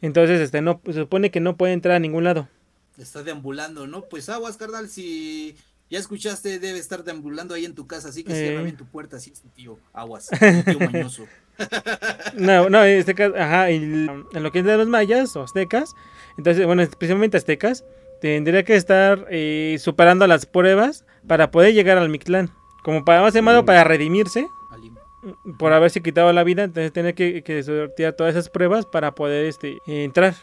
Entonces, 0.01 0.39
este, 0.39 0.61
no, 0.61 0.81
se 0.85 0.93
supone 0.93 1.31
que 1.31 1.39
no 1.39 1.57
puede 1.57 1.73
entrar 1.73 1.95
a 1.95 1.99
ningún 1.99 2.23
lado. 2.23 2.47
Está 2.97 3.23
deambulando, 3.23 3.87
¿no? 3.87 4.03
Pues 4.03 4.29
aguas, 4.29 4.57
carnal, 4.57 4.87
si 4.87 5.55
ya 5.91 5.99
escuchaste, 5.99 6.57
debe 6.57 6.79
estar 6.79 7.03
deambulando 7.03 7.53
ahí 7.53 7.65
en 7.65 7.75
tu 7.75 7.85
casa, 7.85 8.09
así 8.09 8.23
que 8.23 8.31
Eh. 8.33 8.47
cierra 8.47 8.63
bien 8.63 8.77
tu 8.77 8.85
puerta, 8.85 9.17
así 9.17 9.31
es 9.31 9.41
tu 9.41 9.49
tío. 9.49 9.77
Aguas, 9.93 10.29
tu 10.65 10.71
tío 10.71 10.79
mañoso. 10.79 11.25
No, 12.33 12.69
no, 12.69 12.83
en 12.83 12.97
este 12.97 13.13
caso, 13.13 13.35
ajá, 13.37 13.69
en 13.69 14.07
lo 14.33 14.51
que 14.51 14.59
es 14.59 14.65
de 14.65 14.77
los 14.77 14.87
mayas 14.87 15.35
o 15.35 15.43
aztecas, 15.43 15.93
entonces, 16.37 16.65
bueno, 16.65 16.81
especialmente 16.81 17.37
aztecas, 17.37 17.83
tendría 18.19 18.63
que 18.63 18.75
estar 18.75 19.27
eh, 19.29 19.75
superando 19.79 20.25
las 20.25 20.47
pruebas 20.47 21.05
para 21.27 21.51
poder 21.51 21.73
llegar 21.75 21.99
al 21.99 22.09
Mictlán. 22.09 22.49
Como 22.83 23.05
para 23.05 23.21
más 23.21 23.33
llamado 23.35 23.63
para 23.63 23.83
redimirse 23.83 24.47
por 25.59 25.71
haberse 25.71 26.01
quitado 26.01 26.33
la 26.33 26.43
vida, 26.43 26.63
entonces 26.63 26.91
tiene 26.93 27.13
que, 27.13 27.43
que 27.43 27.61
sortear 27.61 28.13
todas 28.13 28.33
esas 28.33 28.49
pruebas 28.49 28.87
para 28.87 29.13
poder 29.13 29.45
este, 29.45 29.77
entrar. 29.85 30.33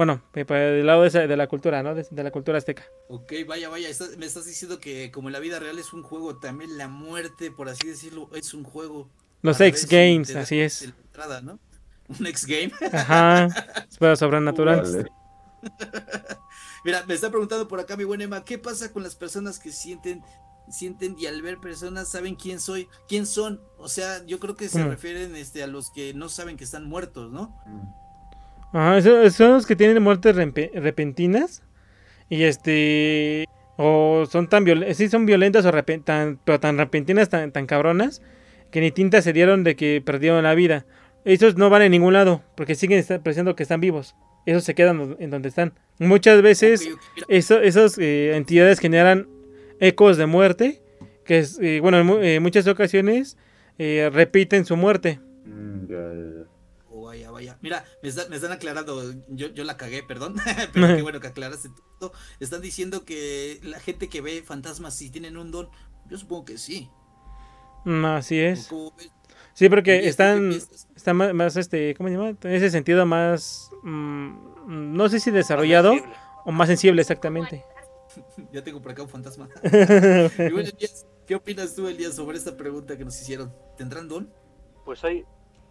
Bueno, 0.00 0.22
eh, 0.32 0.46
para 0.46 0.68
el 0.78 0.86
lado 0.86 1.02
de, 1.02 1.08
esa- 1.08 1.26
de 1.26 1.36
la 1.36 1.46
cultura, 1.46 1.82
¿no? 1.82 1.94
De, 1.94 2.06
de 2.10 2.22
la 2.24 2.30
cultura 2.30 2.56
azteca. 2.56 2.84
Ok, 3.10 3.34
vaya, 3.46 3.68
vaya, 3.68 3.86
estás- 3.86 4.16
me 4.16 4.24
estás 4.24 4.46
diciendo 4.46 4.80
que 4.80 5.10
como 5.10 5.28
en 5.28 5.34
la 5.34 5.40
vida 5.40 5.58
real 5.58 5.78
es 5.78 5.92
un 5.92 6.02
juego, 6.02 6.38
también 6.38 6.78
la 6.78 6.88
muerte, 6.88 7.50
por 7.50 7.68
así 7.68 7.86
decirlo, 7.86 8.30
es 8.34 8.54
un 8.54 8.64
juego. 8.64 9.10
Los 9.42 9.60
X 9.60 9.86
Games, 9.86 10.32
da 10.32 10.40
así 10.40 10.58
es. 10.58 10.80
entrada, 10.80 11.42
¿no? 11.42 11.58
Un 12.18 12.26
X 12.28 12.46
Game. 12.46 12.72
Ajá, 12.94 13.44
es 13.90 13.98
para 13.98 14.16
sobrenatural. 14.16 14.80
Vale. 14.80 15.04
Mira, 16.86 17.04
me 17.06 17.12
está 17.12 17.28
preguntando 17.28 17.68
por 17.68 17.78
acá 17.78 17.94
mi 17.98 18.04
buen 18.04 18.22
Emma, 18.22 18.42
¿qué 18.42 18.56
pasa 18.56 18.90
con 18.94 19.02
las 19.02 19.14
personas 19.16 19.58
que 19.58 19.70
sienten 19.70 20.22
sienten 20.70 21.14
y 21.18 21.26
al 21.26 21.42
ver 21.42 21.58
personas 21.58 22.08
saben 22.08 22.36
quién 22.36 22.58
soy, 22.58 22.88
quién 23.06 23.26
son. 23.26 23.60
O 23.76 23.88
sea, 23.88 24.24
yo 24.24 24.38
creo 24.38 24.54
que 24.54 24.68
se 24.70 24.78
¿Cómo? 24.78 24.90
refieren 24.92 25.36
este, 25.36 25.62
a 25.62 25.66
los 25.66 25.90
que 25.90 26.14
no 26.14 26.28
saben 26.30 26.56
que 26.56 26.64
están 26.64 26.84
muertos, 26.88 27.30
¿no? 27.32 27.54
Ajá, 28.72 28.98
eso- 28.98 29.28
son 29.30 29.52
los 29.52 29.66
que 29.66 29.76
tienen 29.76 30.02
muertes 30.02 30.36
repentinas. 30.36 31.62
Y 32.28 32.44
este. 32.44 33.44
O 33.76 34.24
son 34.30 34.48
tan 34.48 34.64
violentas. 34.64 34.96
Sí, 34.96 35.08
son 35.08 35.26
violentas 35.26 35.64
o 35.64 35.72
tan, 36.04 36.38
pero 36.44 36.60
tan 36.60 36.78
repentinas, 36.78 37.28
tan, 37.28 37.50
tan 37.50 37.66
cabronas. 37.66 38.22
Que 38.70 38.80
ni 38.80 38.90
tinta 38.92 39.20
se 39.22 39.32
dieron 39.32 39.64
de 39.64 39.74
que 39.74 40.02
perdieron 40.04 40.44
la 40.44 40.54
vida. 40.54 40.86
Esos 41.24 41.56
no 41.56 41.70
van 41.70 41.82
a 41.82 41.88
ningún 41.88 42.12
lado. 42.12 42.42
Porque 42.54 42.74
siguen 42.74 43.04
pensando 43.22 43.56
que 43.56 43.62
están 43.64 43.80
vivos. 43.80 44.14
Esos 44.46 44.64
se 44.64 44.74
quedan 44.74 45.16
en 45.18 45.30
donde 45.30 45.48
están. 45.48 45.72
Muchas 45.98 46.40
veces. 46.42 46.88
Esas 47.28 47.98
eh, 47.98 48.36
entidades 48.36 48.78
generan 48.78 49.26
ecos 49.80 50.16
de 50.16 50.26
muerte. 50.26 50.82
Que 51.24 51.38
es, 51.38 51.58
eh, 51.60 51.80
bueno, 51.80 51.98
en 51.98 52.24
en 52.24 52.42
muchas 52.42 52.66
ocasiones 52.66 53.36
eh, 53.78 54.10
repiten 54.12 54.64
su 54.64 54.76
muerte. 54.76 55.20
Mm, 55.46 56.39
vaya. 57.40 57.58
Mira, 57.62 57.84
me, 58.02 58.08
está- 58.08 58.28
me 58.28 58.36
están 58.36 58.52
aclarando, 58.52 59.02
yo, 59.28 59.48
yo 59.48 59.64
la 59.64 59.76
cagué, 59.76 60.02
perdón, 60.02 60.34
pero 60.72 60.96
qué 60.96 61.02
bueno 61.02 61.20
que 61.20 61.28
aclaraste 61.28 61.70
todo. 61.98 62.12
Están 62.38 62.60
diciendo 62.60 63.04
que 63.04 63.60
la 63.62 63.80
gente 63.80 64.08
que 64.08 64.20
ve 64.20 64.42
fantasmas 64.42 64.94
si 64.94 65.10
tienen 65.10 65.36
un 65.36 65.50
don, 65.50 65.68
yo 66.08 66.18
supongo 66.18 66.44
que 66.46 66.58
sí. 66.58 66.90
Mm, 67.84 68.04
Así 68.04 68.38
es. 68.38 68.68
Sí, 69.54 69.68
porque 69.68 69.98
Elías, 69.98 70.16
¿tú 70.16 70.22
qué 70.22 70.24
están, 70.26 70.48
piensas? 70.50 70.88
está 70.94 71.14
más, 71.14 71.34
más, 71.34 71.56
este, 71.56 71.94
¿cómo 71.94 72.08
se 72.08 72.14
llama? 72.14 72.28
En 72.42 72.52
ese 72.52 72.70
sentido 72.70 73.04
más, 73.06 73.70
mm, 73.82 74.94
no 74.96 75.08
sé 75.08 75.18
si 75.20 75.30
desarrollado 75.30 75.94
o 76.44 76.52
más 76.52 76.68
sensible 76.68 77.00
exactamente. 77.02 77.64
Ya 78.52 78.62
tengo 78.64 78.82
por 78.82 78.90
acá 78.92 79.02
un 79.04 79.08
fantasma. 79.08 79.48
Y 79.62 80.50
bueno, 80.52 80.68
Elías, 80.68 81.06
¿qué 81.26 81.36
opinas 81.36 81.74
tú, 81.76 81.86
Elías, 81.86 82.14
sobre 82.14 82.38
esta 82.38 82.56
pregunta 82.56 82.96
que 82.98 83.04
nos 83.04 83.20
hicieron? 83.20 83.54
¿Tendrán 83.76 84.08
don? 84.08 84.32
Pues 84.84 85.04
hay, 85.04 85.24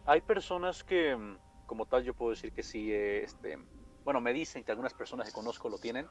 hay 0.06 0.22
personas 0.22 0.84
que, 0.86 1.16
mm, 1.18 1.38
como 1.70 1.86
tal, 1.86 2.04
yo 2.04 2.16
puedo 2.16 2.32
decir 2.32 2.52
que 2.52 2.64
sí, 2.64 2.92
eh, 2.92 3.24
este, 3.24 3.56
bueno, 4.04 4.20
me 4.20 4.34
dicen 4.34 4.64
que 4.64 4.72
algunas 4.72 4.96
personas 4.96 5.28
que 5.28 5.34
conozco 5.34 5.70
lo 5.70 5.78
tienen, 5.78 6.08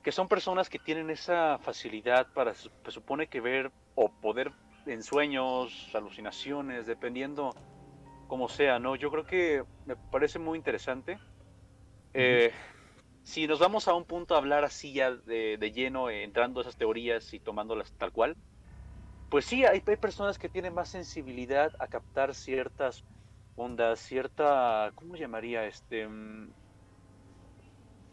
que 0.00 0.12
son 0.12 0.28
personas 0.28 0.68
que 0.68 0.78
tienen 0.78 1.10
esa 1.10 1.58
facilidad 1.58 2.28
para, 2.32 2.54
se 2.54 2.70
supone 2.86 3.26
que 3.26 3.40
ver 3.40 3.72
o 3.96 4.08
poder 4.08 4.52
en 4.86 5.02
sueños, 5.02 5.90
alucinaciones, 5.92 6.86
dependiendo 6.86 7.52
como 8.28 8.48
sea, 8.48 8.78
¿no? 8.78 8.94
Yo 8.94 9.10
creo 9.10 9.26
que 9.26 9.64
me 9.86 9.96
parece 10.12 10.38
muy 10.38 10.56
interesante. 10.56 11.18
Eh, 12.14 12.52
si 13.24 13.48
nos 13.48 13.58
vamos 13.58 13.88
a 13.88 13.94
un 13.94 14.04
punto 14.04 14.36
a 14.36 14.38
hablar 14.38 14.62
así 14.64 14.92
ya 14.92 15.10
de, 15.10 15.56
de 15.58 15.72
lleno, 15.72 16.10
eh, 16.10 16.22
entrando 16.22 16.60
a 16.60 16.62
esas 16.62 16.76
teorías 16.76 17.34
y 17.34 17.40
tomándolas 17.40 17.92
tal 17.94 18.12
cual, 18.12 18.36
pues 19.30 19.46
sí, 19.46 19.64
hay, 19.64 19.82
hay 19.84 19.96
personas 19.96 20.38
que 20.38 20.48
tienen 20.48 20.74
más 20.74 20.90
sensibilidad 20.90 21.72
a 21.80 21.88
captar 21.88 22.36
ciertas 22.36 23.04
ondas, 23.56 24.00
cierta, 24.00 24.92
¿cómo 24.94 25.16
llamaría? 25.16 25.66
Este, 25.66 26.06
mm, 26.06 26.52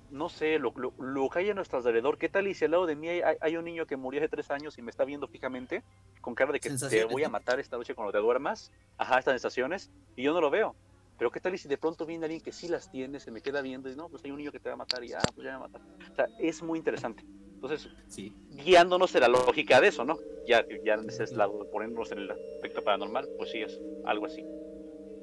no 0.10 0.30
sé, 0.30 0.60
lo, 0.60 0.74
lo- 0.76 0.94
lo 0.98 1.30
que 1.30 1.40
hay 1.40 1.50
a 1.50 1.54
nuestro 1.54 1.80
alrededor. 1.80 2.18
¿Qué 2.18 2.30
tal 2.30 2.48
y 2.48 2.54
si 2.54 2.66
al 2.66 2.72
lado 2.72 2.86
de 2.86 2.96
mí 2.96 3.10
hay, 3.10 3.22
hay- 3.42 3.58
un 3.58 3.66
niño 3.66 3.86
que 3.86 3.98
murió 3.98 4.22
hace 4.22 4.30
tres 4.30 4.52
años 4.52 4.78
y 4.78 4.82
me 4.82 4.92
está 4.92 5.06
viendo 5.06 5.28
fijamente, 5.28 5.84
con 6.22 6.36
cara 6.36 6.52
de 6.52 6.60
que 6.60 6.70
te 6.70 7.04
voy 7.06 7.24
a 7.24 7.30
matar 7.30 7.60
esta 7.60 7.78
noche 7.78 7.96
cuando 7.96 8.12
te 8.12 8.20
duermas? 8.20 8.72
Ajá, 8.98 9.20
estas 9.20 9.34
sensaciones, 9.34 9.92
y 10.16 10.24
yo 10.24 10.34
no 10.34 10.42
lo 10.42 10.50
veo. 10.50 10.76
Pero 11.18 11.32
qué 11.32 11.40
tal 11.40 11.54
y 11.54 11.58
si 11.58 11.68
de 11.68 11.78
pronto 11.78 12.06
viene 12.06 12.26
alguien 12.26 12.42
que 12.42 12.52
sí 12.52 12.68
las 12.68 12.90
tiene, 12.90 13.20
se 13.20 13.32
me 13.32 13.42
queda 13.42 13.62
viendo 13.62 13.90
y 13.90 13.96
no, 13.96 14.10
pues 14.10 14.24
hay 14.26 14.32
un 14.32 14.38
niño 14.38 14.52
que 14.52 14.60
te 14.60 14.70
va 14.70 14.74
a 14.74 14.78
matar 14.78 15.04
y 15.04 15.10
ya, 15.10 15.20
pues 15.34 15.46
ya 15.46 15.52
me 15.54 15.58
va 15.60 15.66
a 15.66 15.68
matar. 15.68 15.82
O 16.12 16.16
sea, 16.16 16.30
es 16.38 16.62
muy 16.62 16.78
interesante. 16.78 17.24
Entonces, 17.62 17.90
Sí. 18.08 18.34
guiándonos 18.50 19.14
en 19.16 19.22
la 19.22 19.28
lógica 19.28 19.80
de 19.80 19.88
eso, 19.88 20.06
¿no? 20.06 20.20
Ya, 20.46 20.66
ya 20.84 20.96
en 20.96 21.08
ese 21.08 21.34
lado 21.36 21.58
de 21.60 21.66
ponernos 21.66 22.12
en 22.12 22.20
el 22.20 22.32
aspecto 22.32 22.82
paranormal, 22.82 23.30
pues 23.38 23.50
sí 23.50 23.62
es 23.64 23.82
algo 24.04 24.26
así. 24.26 24.46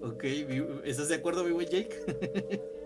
Ok, 0.01 0.25
¿estás 0.85 1.09
de 1.09 1.17
acuerdo, 1.17 1.45
mi 1.45 1.53
buen 1.53 1.69
Jake? 1.69 1.97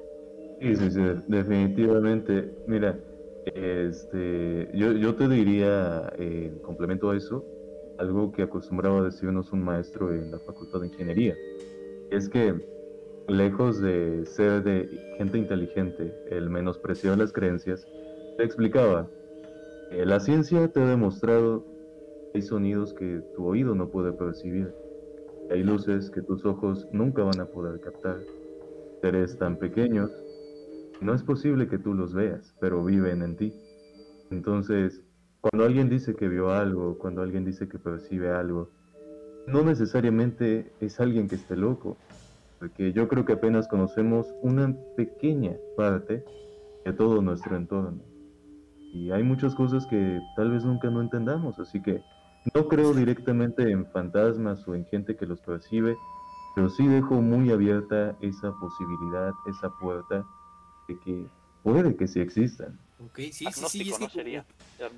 Sí, 0.61 0.77
sí, 0.77 0.91
sí, 0.91 1.01
definitivamente. 1.27 2.57
Mira, 2.65 3.05
este, 3.45 4.69
yo, 4.73 4.93
yo 4.93 5.17
te 5.17 5.29
diría, 5.29 6.09
eh, 6.17 6.47
en 6.53 6.61
complemento 6.61 7.11
a 7.11 7.17
eso, 7.17 7.49
algo 7.97 8.33
que 8.33 8.43
acostumbraba 8.43 9.01
a 9.01 9.03
decirnos 9.05 9.53
un 9.53 9.63
maestro 9.65 10.13
en 10.15 10.31
la 10.31 10.41
Facultad 10.41 10.81
de 10.81 10.87
Ingeniería. 10.87 11.41
Es 12.11 12.29
que, 12.29 12.61
lejos 13.27 13.81
de 13.81 14.27
ser 14.27 14.63
de 14.65 15.03
gente 15.17 15.39
inteligente, 15.39 16.19
el 16.27 16.51
menospreciar 16.51 17.19
las 17.19 17.33
creencias, 17.33 17.89
te 18.37 18.45
explicaba, 18.45 19.13
eh, 19.91 20.07
la 20.07 20.21
ciencia 20.21 20.69
te 20.73 20.81
ha 20.83 20.87
demostrado 20.87 21.67
que 22.33 22.39
hay 22.41 22.43
sonidos 22.43 22.95
que 22.95 23.23
tu 23.35 23.47
oído 23.49 23.75
no 23.75 23.91
puede 23.91 24.13
percibir, 24.13 24.77
hay 25.51 25.63
luces 25.63 26.11
que 26.11 26.23
tus 26.23 26.45
ojos 26.45 26.89
nunca 26.93 27.23
van 27.23 27.41
a 27.41 27.47
poder 27.47 27.81
captar, 27.81 28.19
seres 29.01 29.37
tan 29.39 29.57
pequeños 29.57 30.11
no 31.01 31.15
es 31.15 31.23
posible 31.23 31.69
que 31.69 31.79
tú 31.79 31.95
los 31.95 32.15
veas, 32.15 32.55
pero 32.61 32.85
viven 32.85 33.23
en 33.23 33.37
ti. 33.37 33.53
Entonces, 34.31 35.03
cuando 35.41 35.67
alguien 35.67 35.89
dice 35.89 36.15
que 36.15 36.29
vio 36.29 36.51
algo, 36.51 36.99
cuando 36.99 37.23
alguien 37.23 37.45
dice 37.45 37.69
que 37.69 37.79
percibe 37.79 38.31
algo, 38.31 38.71
no 39.47 39.63
necesariamente 39.63 40.73
es 40.81 41.01
alguien 41.01 41.29
que 41.29 41.35
esté 41.35 41.57
loco, 41.57 41.99
porque 42.59 42.93
yo 42.93 43.09
creo 43.09 43.25
que 43.25 43.35
apenas 43.35 43.69
conocemos 43.69 44.35
una 44.41 44.75
pequeña 44.97 45.53
parte 45.77 46.25
de 46.85 46.93
todo 46.93 47.21
nuestro 47.21 47.57
entorno. 47.57 48.01
Y 48.95 49.11
hay 49.11 49.23
muchas 49.23 49.55
cosas 49.55 49.87
que 49.87 50.21
tal 50.37 50.53
vez 50.53 50.65
nunca 50.65 50.89
no 50.89 51.03
entendamos, 51.03 51.59
así 51.59 51.83
que 51.83 52.01
no 52.55 52.69
creo 52.69 52.93
directamente 52.93 53.71
en 53.71 53.87
fantasmas 53.91 54.67
o 54.69 54.75
en 54.75 54.85
gente 54.87 55.17
que 55.17 55.27
los 55.27 55.41
percibe, 55.41 55.97
pero 56.55 56.69
sí 56.69 56.87
dejo 56.87 57.15
muy 57.23 57.51
abierta 57.51 58.17
esa 58.21 58.53
posibilidad, 58.61 59.33
esa 59.47 59.71
puerta 59.81 60.25
de 60.89 60.99
que 61.01 61.27
puede 61.63 61.97
que 61.97 62.07
sí 62.07 62.21
existan. 62.21 62.79
Ok, 62.99 63.17
sí, 63.17 63.25
sí, 63.25 63.33
sí. 63.33 63.47
Agnóstico 63.47 63.91
es 63.93 63.99
que 63.99 64.05
no 64.05 64.11
sería. 64.11 64.45
Ya- 64.79 64.91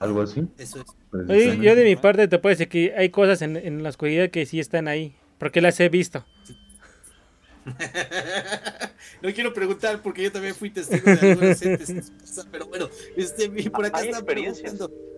Algo 0.00 0.20
así. 0.22 0.46
Eso 0.58 0.80
es. 0.80 0.86
Oye, 1.28 1.58
yo 1.62 1.74
de 1.74 1.84
mi 1.84 1.96
parte 1.96 2.28
te 2.28 2.38
puedo 2.38 2.50
decir 2.52 2.68
que 2.68 2.94
hay 2.96 3.10
cosas 3.10 3.40
en, 3.42 3.56
en 3.56 3.82
la 3.82 3.88
oscuridad 3.90 4.30
que 4.30 4.44
sí 4.46 4.60
están 4.60 4.88
ahí, 4.88 5.14
porque 5.38 5.60
las 5.60 5.78
he 5.80 5.88
visto. 5.88 6.24
no 9.22 9.32
quiero 9.32 9.52
preguntar 9.52 10.00
porque 10.02 10.22
yo 10.22 10.32
también 10.32 10.54
fui 10.54 10.70
testigo 10.70 11.04
de 11.10 11.18
algunos 11.18 11.60
entes 11.62 11.90
en 11.90 12.02
su 12.02 12.16
casa, 12.16 12.46
pero 12.50 12.66
bueno, 12.66 12.88
este, 13.16 13.48
por 13.70 13.84
acá 13.86 13.98
Hay 13.98 14.06
está 14.08 14.18
experiencias. 14.18 14.72
preguntando. 14.74 15.15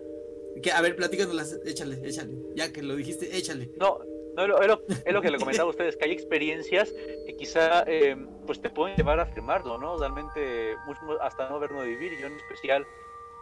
Que, 0.61 0.71
a 0.71 0.81
ver, 0.81 0.95
platícanoslas, 0.95 1.59
échale, 1.65 1.99
échale. 2.03 2.33
Ya 2.55 2.71
que 2.71 2.81
lo 2.83 2.95
dijiste, 2.95 3.35
échale. 3.37 3.71
No, 3.79 3.99
no 4.35 4.43
es, 4.43 4.47
lo, 4.47 4.61
es 4.61 5.13
lo- 5.13 5.21
que 5.21 5.31
le 5.31 5.37
comentaba 5.37 5.67
a 5.67 5.71
ustedes, 5.71 5.97
que 5.97 6.05
hay 6.05 6.11
experiencias 6.11 6.93
que 7.25 7.35
quizá 7.37 7.83
eh, 7.87 8.15
pues 8.45 8.61
te 8.61 8.69
pueden 8.69 8.95
llevar 8.97 9.19
a 9.19 9.23
afirmarlo, 9.23 9.77
¿no? 9.77 9.97
Realmente, 9.97 10.75
hasta 11.21 11.49
no 11.49 11.59
verlo 11.59 11.81
vivir, 11.83 12.17
yo 12.19 12.27
en 12.27 12.33
especial, 12.37 12.85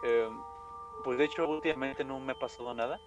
eh, 0.04 0.28
pues 1.04 1.18
de 1.18 1.24
hecho 1.24 1.48
últimamente 1.48 2.04
no 2.04 2.18
me 2.20 2.32
ha 2.32 2.38
pasado 2.38 2.74
nada, 2.74 3.00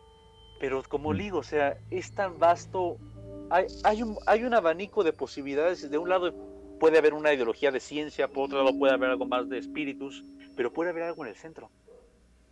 pero 0.59 0.81
como 0.87 1.13
Mm. 1.13 1.17
digo, 1.17 1.37
o 1.39 1.43
sea, 1.43 1.77
es 1.89 2.13
tan 2.13 2.37
vasto, 2.39 2.97
hay, 3.49 3.65
hay, 3.83 4.03
un, 4.03 4.17
hay 4.25 4.43
un 4.43 4.53
abanico 4.53 5.03
de 5.03 5.11
posibilidades, 5.13 5.89
de 5.89 5.97
un 5.97 6.07
lado 6.09 6.33
puede 6.79 6.97
haber 6.97 7.13
una 7.13 7.33
ideología 7.33 7.71
de 7.71 7.79
ciencia, 7.79 8.27
por 8.27 8.45
otro 8.45 8.63
lado 8.63 8.77
puede 8.77 8.93
haber 8.93 9.09
algo 9.11 9.25
más 9.25 9.49
de 9.49 9.57
espíritus, 9.57 10.23
pero 10.55 10.71
puede 10.71 10.89
haber 10.91 11.03
algo 11.03 11.23
en 11.23 11.29
el 11.29 11.35
centro. 11.35 11.69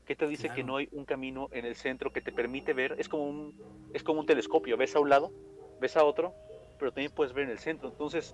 ¿Qué 0.09 0.15
te 0.15 0.25
dice 0.27 0.47
que 0.47 0.55
Claro. 0.55 0.65
no 0.65 0.77
hay 0.77 0.89
un 0.91 1.05
camino 1.05 1.49
en 1.51 1.65
el 1.65 1.75
centro 1.75 2.11
que 2.11 2.19
te 2.19 2.31
permite 2.31 2.73
ver? 2.73 2.95
Es 2.97 3.07
como 3.07 3.29
un, 3.29 3.53
es 3.93 4.01
como 4.01 4.21
un 4.21 4.25
telescopio, 4.25 4.75
ves 4.75 4.95
a 4.95 4.99
un 4.99 5.07
lado, 5.07 5.31
ves 5.79 5.95
a 5.97 6.03
otro, 6.03 6.33
pero 6.79 6.91
también 6.91 7.11
puedes 7.15 7.31
ver 7.31 7.43
en 7.43 7.51
el 7.51 7.59
centro. 7.59 7.87
Entonces, 7.89 8.33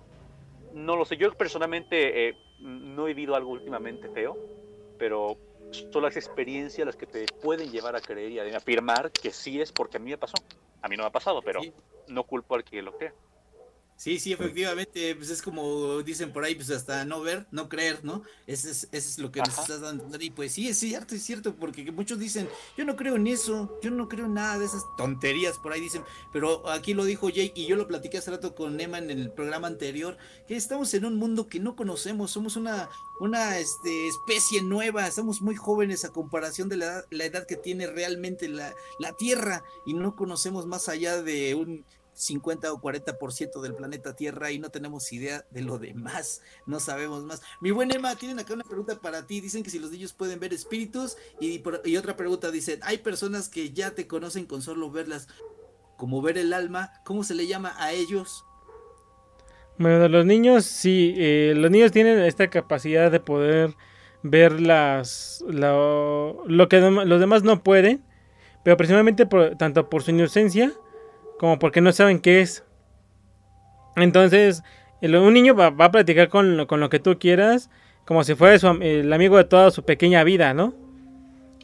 no 0.72 0.96
lo 0.96 1.04
sé, 1.04 1.18
yo 1.18 1.30
personalmente 1.32 2.28
eh, 2.28 2.34
no 2.60 3.04
he 3.06 3.12
vivido 3.12 3.34
algo 3.36 3.50
últimamente 3.50 4.08
feo, 4.08 4.38
pero 4.96 5.36
son 5.92 6.02
las 6.02 6.16
experiencias 6.16 6.86
las 6.86 6.96
que 6.96 7.04
te 7.04 7.26
pueden 7.42 7.70
llevar 7.70 7.94
a 7.94 8.00
creer 8.00 8.32
y 8.32 8.38
a 8.38 8.56
afirmar 8.56 9.10
que 9.10 9.30
sí 9.30 9.60
es 9.60 9.70
porque 9.70 9.98
a 9.98 10.00
mí 10.00 10.08
me 10.08 10.16
pasó. 10.16 10.38
A 10.80 10.88
mí 10.88 10.96
no 10.96 11.02
me 11.02 11.08
ha 11.08 11.12
pasado, 11.12 11.42
pero 11.42 11.60
Sí. 11.60 11.74
no 12.06 12.24
culpo 12.24 12.54
al 12.54 12.64
que 12.64 12.80
lo 12.80 12.94
crea. 12.94 13.12
Sí, 13.96 14.18
sí, 14.18 14.34
efectivamente, 14.34 15.16
pues 15.16 15.30
es 15.30 15.40
como 15.40 16.02
dicen 16.02 16.30
por 16.30 16.44
ahí, 16.44 16.54
pues 16.54 16.70
hasta 16.70 17.06
no 17.06 17.22
ver, 17.22 17.46
no 17.50 17.70
creer, 17.70 18.04
¿no? 18.04 18.22
Ese 18.46 18.70
es, 18.70 18.88
ese 18.92 19.08
es 19.08 19.18
lo 19.18 19.32
que 19.32 19.40
nos 19.40 19.58
estás 19.58 19.80
dando. 19.80 20.06
Y 20.20 20.30
pues 20.30 20.52
sí, 20.52 20.68
es 20.68 20.76
cierto, 20.76 21.14
es 21.14 21.22
cierto, 21.22 21.56
porque 21.56 21.90
muchos 21.92 22.18
dicen, 22.18 22.46
yo 22.76 22.84
no 22.84 22.94
creo 22.94 23.16
en 23.16 23.26
eso, 23.26 23.78
yo 23.82 23.90
no 23.90 24.06
creo 24.06 24.26
en 24.26 24.34
nada 24.34 24.58
de 24.58 24.66
esas 24.66 24.82
tonterías 24.98 25.56
por 25.58 25.72
ahí 25.72 25.80
dicen, 25.80 26.04
pero 26.30 26.68
aquí 26.68 26.92
lo 26.92 27.06
dijo 27.06 27.30
Jake 27.30 27.54
y 27.54 27.66
yo 27.66 27.76
lo 27.76 27.88
platiqué 27.88 28.18
hace 28.18 28.30
rato 28.30 28.54
con 28.54 28.78
Emma 28.78 28.98
en 28.98 29.10
el 29.10 29.32
programa 29.32 29.66
anterior, 29.66 30.18
que 30.46 30.56
estamos 30.56 30.92
en 30.92 31.06
un 31.06 31.16
mundo 31.16 31.48
que 31.48 31.58
no 31.58 31.74
conocemos, 31.74 32.30
somos 32.30 32.56
una, 32.56 32.90
una 33.18 33.58
este, 33.58 34.08
especie 34.08 34.60
nueva, 34.60 35.06
estamos 35.06 35.40
muy 35.40 35.56
jóvenes 35.56 36.04
a 36.04 36.10
comparación 36.12 36.68
de 36.68 36.76
la 36.76 36.84
edad, 36.84 37.04
la 37.10 37.24
edad 37.24 37.46
que 37.46 37.56
tiene 37.56 37.86
realmente 37.86 38.46
la, 38.48 38.74
la 38.98 39.14
Tierra 39.14 39.64
y 39.86 39.94
no 39.94 40.16
conocemos 40.16 40.66
más 40.66 40.90
allá 40.90 41.22
de 41.22 41.54
un 41.54 41.84
50 42.16 42.72
o 42.72 42.80
40% 42.80 43.60
del 43.60 43.74
planeta 43.74 44.16
Tierra 44.16 44.50
y 44.50 44.58
no 44.58 44.70
tenemos 44.70 45.12
idea 45.12 45.44
de 45.50 45.60
lo 45.60 45.78
demás, 45.78 46.40
no 46.66 46.80
sabemos 46.80 47.22
más. 47.24 47.42
Mi 47.60 47.70
buen 47.70 47.94
Emma, 47.94 48.16
tienen 48.16 48.38
acá 48.40 48.54
una 48.54 48.64
pregunta 48.64 48.98
para 49.00 49.26
ti. 49.26 49.40
Dicen 49.40 49.62
que 49.62 49.70
si 49.70 49.78
los 49.78 49.90
niños 49.90 50.14
pueden 50.14 50.40
ver 50.40 50.54
espíritus 50.54 51.16
y, 51.40 51.62
y 51.84 51.96
otra 51.96 52.16
pregunta 52.16 52.50
dicen, 52.50 52.80
hay 52.82 52.98
personas 52.98 53.48
que 53.50 53.70
ya 53.72 53.90
te 53.94 54.06
conocen 54.06 54.46
con 54.46 54.62
solo 54.62 54.90
verlas, 54.90 55.28
como 55.98 56.22
ver 56.22 56.38
el 56.38 56.52
alma, 56.54 56.90
¿cómo 57.04 57.22
se 57.22 57.34
le 57.34 57.46
llama 57.46 57.74
a 57.78 57.92
ellos? 57.92 58.44
Bueno, 59.78 60.08
los 60.08 60.24
niños, 60.24 60.64
sí, 60.64 61.14
eh, 61.18 61.52
los 61.54 61.70
niños 61.70 61.92
tienen 61.92 62.18
esta 62.20 62.48
capacidad 62.48 63.10
de 63.10 63.20
poder 63.20 63.74
ver 64.22 64.58
las, 64.60 65.44
lo, 65.46 66.44
lo 66.46 66.68
que 66.68 66.80
los 66.80 67.20
demás 67.20 67.42
no 67.42 67.62
pueden, 67.62 68.02
pero 68.64 68.76
precisamente 68.78 69.26
por- 69.26 69.56
tanto 69.56 69.90
por 69.90 70.02
su 70.02 70.12
inocencia 70.12 70.72
como 71.38 71.58
porque 71.58 71.80
no 71.80 71.92
saben 71.92 72.20
qué 72.20 72.40
es. 72.40 72.64
Entonces, 73.96 74.62
el- 75.00 75.16
un 75.16 75.32
niño 75.34 75.54
va, 75.54 75.70
va 75.70 75.86
a 75.86 75.90
platicar 75.90 76.28
con, 76.28 76.56
lo- 76.56 76.66
con 76.66 76.80
lo 76.80 76.88
que 76.90 76.98
tú 76.98 77.18
quieras, 77.18 77.70
como 78.04 78.24
si 78.24 78.34
fuera 78.34 78.58
su 78.58 78.68
el 78.82 79.12
amigo 79.12 79.36
de 79.36 79.44
toda 79.44 79.70
su 79.70 79.84
pequeña 79.84 80.22
vida, 80.24 80.54
¿no? 80.54 80.74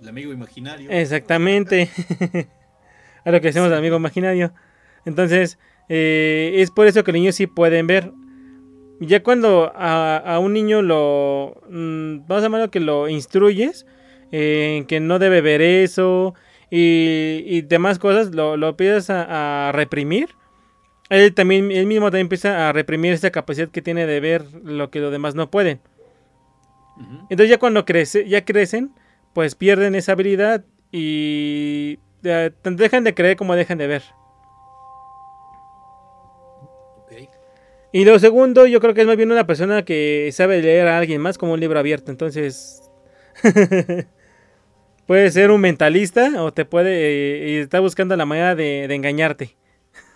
El 0.01 0.09
amigo 0.09 0.33
imaginario. 0.33 0.91
Exactamente. 0.91 1.89
a 3.25 3.31
lo 3.31 3.41
que 3.41 3.49
decimos 3.49 3.71
amigo 3.73 3.97
imaginario. 3.97 4.53
Entonces, 5.05 5.59
eh, 5.89 6.55
es 6.57 6.71
por 6.71 6.87
eso 6.87 7.05
que 7.05 7.13
los 7.13 7.21
niños 7.21 7.35
sí 7.37 7.47
pueden 7.47 7.87
ver. 7.87 8.13
Ya 9.01 9.23
cuando 9.23 9.73
a, 9.75 10.17
a 10.17 10.39
un 10.39 10.53
niño 10.53 10.83
lo. 10.83 11.61
mm, 11.69 12.27
vamos 12.27 12.43
a 12.43 12.47
llamarlo 12.47 12.71
que 12.71 12.81
lo 12.81 13.09
instruyes. 13.09 13.87
eh, 14.33 14.77
en 14.79 14.87
que 14.87 14.99
no 15.01 15.19
debe 15.19 15.41
ver 15.43 15.61
eso. 15.61 16.35
Y, 16.75 17.45
y 17.47 17.61
demás 17.61 17.99
cosas. 17.99 18.35
Lo, 18.35 18.57
lo 18.57 18.71
empiezas 18.71 19.11
a, 19.11 19.69
a 19.69 19.73
reprimir. 19.73 20.31
Él 21.11 21.35
también, 21.35 21.71
él 21.71 21.85
mismo 21.85 22.07
también 22.07 22.25
empieza 22.25 22.71
a 22.71 22.73
reprimir 22.73 23.13
esa 23.13 23.31
capacidad 23.31 23.69
que 23.69 23.83
tiene 23.83 24.07
de 24.07 24.19
ver 24.21 24.47
lo 24.65 24.91
que 24.91 25.01
los 25.01 25.13
demás 25.13 25.35
no 25.35 25.51
pueden. 25.51 25.81
Entonces 27.29 27.51
ya 27.51 27.59
cuando 27.59 27.85
crece, 27.85 28.27
ya 28.29 28.45
crecen, 28.45 28.95
pues 29.35 29.55
pierden 29.55 29.95
esa 29.95 30.13
habilidad 30.13 30.65
y 30.91 31.99
eh, 32.23 32.51
dejan 32.63 33.05
de 33.05 33.15
creer 33.15 33.37
como 33.37 33.55
dejan 33.57 33.79
de 33.79 33.87
ver. 33.87 34.03
Ok. 36.99 37.13
Y 37.93 38.05
lo 38.05 38.19
segundo, 38.19 38.67
yo 38.67 38.81
creo 38.81 38.95
que 38.95 39.03
es 39.03 39.07
más 39.07 39.17
bien 39.17 39.33
una 39.33 39.47
persona 39.47 39.85
que 39.85 40.31
sabe 40.33 40.63
leer 40.63 40.89
a 40.89 40.99
alguien 40.99 41.21
más 41.21 41.37
como 41.37 41.53
un 41.55 41.61
libro 41.61 41.79
abierto. 41.79 42.11
Entonces, 42.11 42.83
puede 45.07 45.31
ser 45.31 45.51
un 45.51 45.61
mentalista 45.61 46.43
o 46.43 46.53
te 46.53 46.65
puede 46.65 46.91
eh, 46.93 47.51
y 47.51 47.57
está 47.57 47.81
buscando 47.81 48.17
la 48.17 48.27
manera 48.27 48.55
de, 48.55 48.87
de 48.89 48.95
engañarte. 48.95 49.57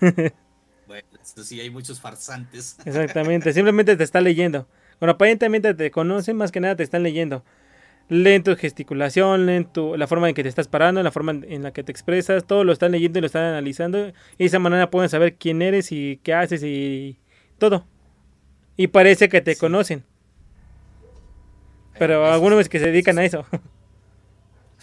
Bueno, 0.01 1.09
esto 1.21 1.43
sí, 1.43 1.61
hay 1.61 1.71
muchos 1.71 2.01
farsantes. 2.01 2.79
Exactamente, 2.85 3.53
simplemente 3.53 3.97
te 3.97 4.05
está 4.05 4.21
leyendo. 4.21 4.69
Bueno, 5.01 5.13
aparentemente 5.13 5.75
te 5.75 5.91
conocen, 5.91 6.37
más 6.37 6.53
que 6.53 6.61
nada 6.61 6.77
te 6.77 6.83
están 6.83 7.03
leyendo. 7.03 7.45
Leen 8.09 8.45
tu 8.45 8.55
gesticulación, 8.57 9.47
leen 9.47 9.65
tu, 9.65 9.97
la 9.97 10.07
forma 10.07 10.29
en 10.29 10.35
que 10.35 10.45
te 10.45 10.49
estás 10.49 10.69
parando, 10.69 11.03
la 11.03 11.11
forma 11.11 11.33
en, 11.33 11.63
la 11.65 11.73
que 11.73 11.83
te 11.83 11.91
expresas, 11.91 12.47
todo 12.47 12.63
lo 12.63 12.73
están 12.73 12.93
leyendo 12.93 13.19
y 13.19 13.23
lo 13.23 13.27
están 13.27 13.43
analizando. 13.43 13.99
Y 13.99 14.13
de 14.39 14.45
esa 14.45 14.61
manera 14.61 14.91
pueden 14.91 15.11
saber 15.11 15.35
quién 15.35 15.61
eres 15.61 15.91
y 15.91 16.21
qué 16.23 16.33
haces 16.33 16.63
y 16.63 17.19
todo. 17.59 17.85
Y 18.77 18.87
parece 18.87 19.29
que 19.29 19.41
te 19.41 19.55
Sí. 19.55 19.61
conocen. 19.61 20.05
Pero 21.99 22.27
algunos 22.27 22.69
que 22.69 22.79
se 22.79 22.87
dedican 22.87 23.19
a 23.19 23.25
eso. 23.25 23.45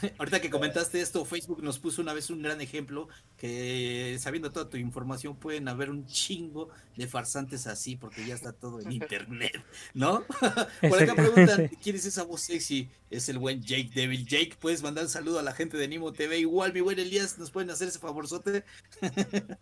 Ahorita 0.18 0.42
que 0.42 0.50
comentaste 0.50 1.02
esto, 1.02 1.24
Facebook 1.26 1.64
nos 1.64 1.80
puso 1.80 2.02
una 2.02 2.14
vez 2.14 2.30
un 2.30 2.42
gran 2.42 2.62
ejemplo 2.62 3.08
que 3.38 4.18
sabiendo 4.20 4.52
toda 4.52 4.70
tu 4.70 4.78
información 4.78 5.36
pueden 5.36 5.68
haber 5.68 5.90
un 5.90 6.06
chingo 6.06 6.70
de 6.96 7.08
farsantes 7.08 7.68
así 7.68 7.96
porque 7.96 8.26
ya 8.26 8.36
está 8.36 8.54
todo 8.54 8.80
en 8.80 8.92
internet, 8.92 9.64
¿no? 9.94 10.24
Por 10.82 11.02
acá 11.02 11.16
preguntan, 11.16 11.70
¿quién 11.82 11.96
es 11.96 12.06
esa 12.06 12.24
voz 12.24 12.42
sexy? 12.42 12.90
Es 13.10 13.30
el 13.30 13.38
buen 13.38 13.62
Jake 13.62 13.92
Devil. 13.94 14.26
Jake, 14.26 14.58
puedes 14.60 14.84
mandar 14.84 15.06
un 15.06 15.10
saludo 15.10 15.40
a 15.40 15.44
la 15.44 15.54
gente 15.54 15.78
de 15.78 15.88
Nimo 15.88 16.14
TV. 16.14 16.40
Igual, 16.40 16.74
mi 16.74 16.82
buen 16.82 17.00
Elías, 17.00 17.38
¿nos 17.38 17.52
pueden 17.52 17.70
hacer 17.70 17.88
ese 17.88 18.00
favorzote? 18.00 18.64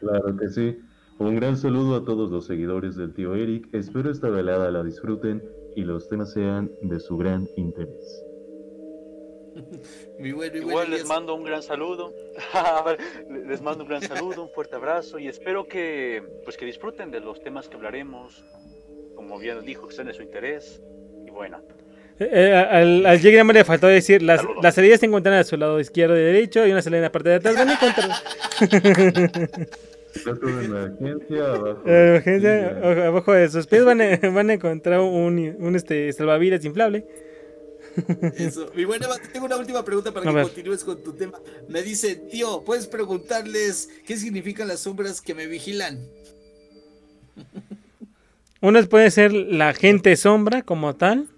Claro 0.00 0.34
que 0.34 0.48
sí. 0.48 0.78
Un 1.18 1.36
gran 1.36 1.58
saludo 1.58 1.96
a 1.96 2.04
todos 2.06 2.30
los 2.30 2.46
seguidores 2.46 2.96
del 2.96 3.12
tío 3.12 3.34
Eric. 3.34 3.68
Espero 3.72 4.10
esta 4.10 4.30
velada 4.30 4.70
la 4.70 4.82
disfruten 4.82 5.42
y 5.76 5.82
los 5.82 6.08
temas 6.08 6.32
sean 6.32 6.70
de 6.82 6.98
su 6.98 7.18
gran 7.18 7.46
interés. 7.58 8.24
Mi 10.18 10.32
buen, 10.32 10.52
mi 10.52 10.60
buen 10.60 10.68
Igual 10.70 10.90
les 10.90 11.04
mando 11.06 11.34
un 11.34 11.44
gran 11.44 11.62
saludo. 11.62 12.12
Les 13.46 13.60
mando 13.62 13.84
un 13.84 13.88
gran 13.90 14.02
saludo, 14.02 14.42
un 14.44 14.50
fuerte 14.50 14.76
abrazo 14.76 15.18
y 15.18 15.28
espero 15.28 15.66
que 15.66 16.22
pues 16.44 16.56
que 16.56 16.64
disfruten 16.66 17.10
de 17.10 17.20
los 17.20 17.40
temas 17.42 17.68
que 17.68 17.76
hablaremos. 17.76 18.44
Como 19.14 19.38
bien 19.38 19.60
dijo, 19.64 19.88
que 19.88 19.94
sean 19.94 20.06
de 20.08 20.14
su 20.14 20.22
interés. 20.22 20.80
Y 21.26 21.30
bueno, 21.30 21.62
Eh, 22.18 22.52
al, 22.54 23.06
al 23.06 23.18
Jake 23.20 23.42
más 23.44 23.54
le 23.54 23.64
faltó 23.64 23.86
decir, 23.86 24.22
las, 24.22 24.42
Saludos. 24.42 24.62
las 24.62 24.74
salidas 24.74 25.00
se 25.00 25.06
encuentran 25.06 25.34
a 25.36 25.44
su 25.44 25.56
lado 25.56 25.80
izquierdo 25.80 26.16
y 26.16 26.20
derecho 26.22 26.66
y 26.66 26.72
una 26.72 26.82
salida 26.82 26.98
en 26.98 27.04
la 27.04 27.12
parte 27.12 27.30
de 27.30 27.34
atrás. 27.36 27.56
Van 27.56 27.68
a 27.70 27.72
encontrar... 27.74 28.10
Emergencia 30.42 31.44
abajo. 31.54 31.82
Eh, 31.86 32.08
emergencia, 32.08 33.06
abajo 33.08 33.32
de 33.32 33.48
sus 33.48 33.66
pies 33.66 33.84
van 33.84 34.00
a, 34.00 34.16
van 34.32 34.50
a 34.50 34.54
encontrar 34.54 35.00
un, 35.00 35.56
un, 35.58 35.76
este, 35.76 36.12
salvavidas 36.12 36.64
inflable. 36.64 37.06
Eso. 38.36 38.70
Mi 38.74 38.84
buen 38.84 39.02
Eva, 39.02 39.16
te 39.18 39.28
tengo 39.28 39.46
una 39.46 39.56
última 39.56 39.84
pregunta 39.84 40.12
para 40.12 40.26
A 40.26 40.28
que 40.30 40.36
ver. 40.36 40.44
continúes 40.44 40.84
con 40.84 41.02
tu 41.02 41.12
tema. 41.12 41.38
Me 41.68 41.82
dice, 41.82 42.16
tío, 42.16 42.62
¿puedes 42.64 42.86
preguntarles 42.86 43.88
qué 44.06 44.16
significan 44.16 44.68
las 44.68 44.80
sombras 44.80 45.20
que 45.20 45.34
me 45.34 45.46
vigilan? 45.46 45.98
Unas 48.60 48.86
puede 48.88 49.10
ser 49.10 49.32
la 49.32 49.72
gente 49.72 50.14
sombra 50.16 50.62
como 50.62 50.94
tal, 50.94 51.28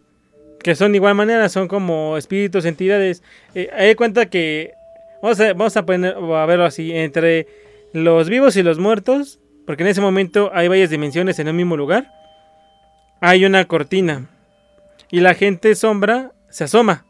que 0.62 0.74
son 0.74 0.92
de 0.92 0.96
igual 0.96 1.14
manera, 1.14 1.48
son 1.48 1.68
como 1.68 2.16
espíritus, 2.16 2.64
entidades. 2.64 3.22
Eh, 3.54 3.70
hay 3.72 3.94
cuenta 3.94 4.26
que, 4.26 4.72
vamos 5.22 5.38
a, 5.40 5.52
vamos 5.52 5.76
a, 5.76 5.86
poner, 5.86 6.16
a 6.16 6.46
verlo 6.46 6.64
así, 6.64 6.92
entre 6.92 7.46
los 7.92 8.28
vivos 8.28 8.56
y 8.56 8.62
los 8.62 8.78
muertos, 8.78 9.38
porque 9.66 9.84
en 9.84 9.90
ese 9.90 10.00
momento 10.00 10.50
hay 10.52 10.66
varias 10.66 10.90
dimensiones 10.90 11.38
en 11.38 11.46
el 11.46 11.54
mismo 11.54 11.76
lugar, 11.76 12.10
hay 13.20 13.44
una 13.44 13.64
cortina. 13.66 14.28
Y 15.10 15.20
la 15.20 15.34
gente 15.34 15.74
sombra 15.74 16.32
se 16.52 16.64
asoma 16.64 17.04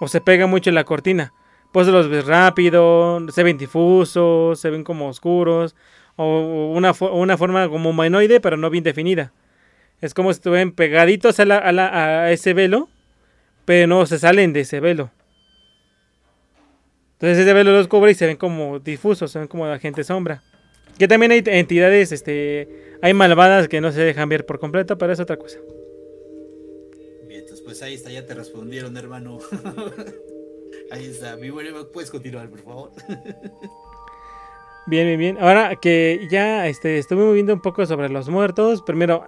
o 0.00 0.08
se 0.08 0.20
pega 0.20 0.46
mucho 0.48 0.70
en 0.70 0.74
la 0.74 0.82
cortina. 0.84 1.32
Pues 1.70 1.86
los 1.86 2.08
ves 2.08 2.26
rápido, 2.26 3.20
se 3.30 3.42
ven 3.44 3.56
difusos, 3.56 4.58
se 4.60 4.68
ven 4.70 4.84
como 4.84 5.08
oscuros, 5.08 5.74
o 6.16 6.72
una, 6.74 6.92
una 7.12 7.38
forma 7.38 7.68
como 7.68 7.90
humanoide, 7.90 8.40
pero 8.40 8.56
no 8.56 8.68
bien 8.68 8.84
definida. 8.84 9.32
Es 10.00 10.12
como 10.12 10.32
si 10.32 10.38
estuvieran 10.38 10.72
pegaditos 10.72 11.38
a, 11.40 11.44
la- 11.46 11.58
a 11.58 11.72
la- 11.72 12.22
a 12.24 12.32
ese 12.32 12.52
velo, 12.52 12.88
pero 13.64 13.86
no 13.86 14.04
se 14.06 14.18
salen 14.18 14.52
de 14.52 14.60
ese 14.60 14.80
velo. 14.80 15.10
Entonces 17.14 17.38
ese 17.38 17.52
velo 17.54 17.72
los 17.72 17.88
cubre 17.88 18.10
y 18.10 18.14
se 18.14 18.26
ven 18.26 18.36
como 18.36 18.78
difusos, 18.80 19.30
se 19.30 19.38
ven 19.38 19.48
como 19.48 19.66
la 19.66 19.78
gente 19.78 20.02
sombra. 20.04 20.42
Que 20.98 21.08
también 21.08 21.32
hay 21.32 21.42
entidades, 21.46 22.12
este, 22.12 22.96
hay 23.00 23.14
malvadas 23.14 23.68
que 23.68 23.80
no 23.80 23.92
se 23.92 24.00
dejan 24.02 24.28
ver 24.28 24.44
por 24.44 24.58
completo, 24.58 24.98
pero 24.98 25.12
es 25.12 25.20
otra 25.20 25.36
cosa. 25.36 25.58
Pues 27.72 27.80
ahí 27.80 27.94
está, 27.94 28.10
ya 28.10 28.26
te 28.26 28.34
respondieron, 28.34 28.94
hermano. 28.98 29.38
ahí 30.90 31.06
está. 31.06 31.38
Mi 31.38 31.48
buen 31.48 31.66
Eva, 31.66 31.90
puedes 31.90 32.10
continuar, 32.10 32.50
por 32.50 32.60
favor. 32.60 32.92
Bien, 34.86 35.06
bien, 35.06 35.18
bien. 35.18 35.38
Ahora 35.40 35.76
que 35.76 36.28
ya 36.30 36.68
este, 36.68 36.98
estuve 36.98 37.32
viendo 37.32 37.54
un 37.54 37.62
poco 37.62 37.86
sobre 37.86 38.10
los 38.10 38.28
muertos, 38.28 38.82
primero, 38.82 39.26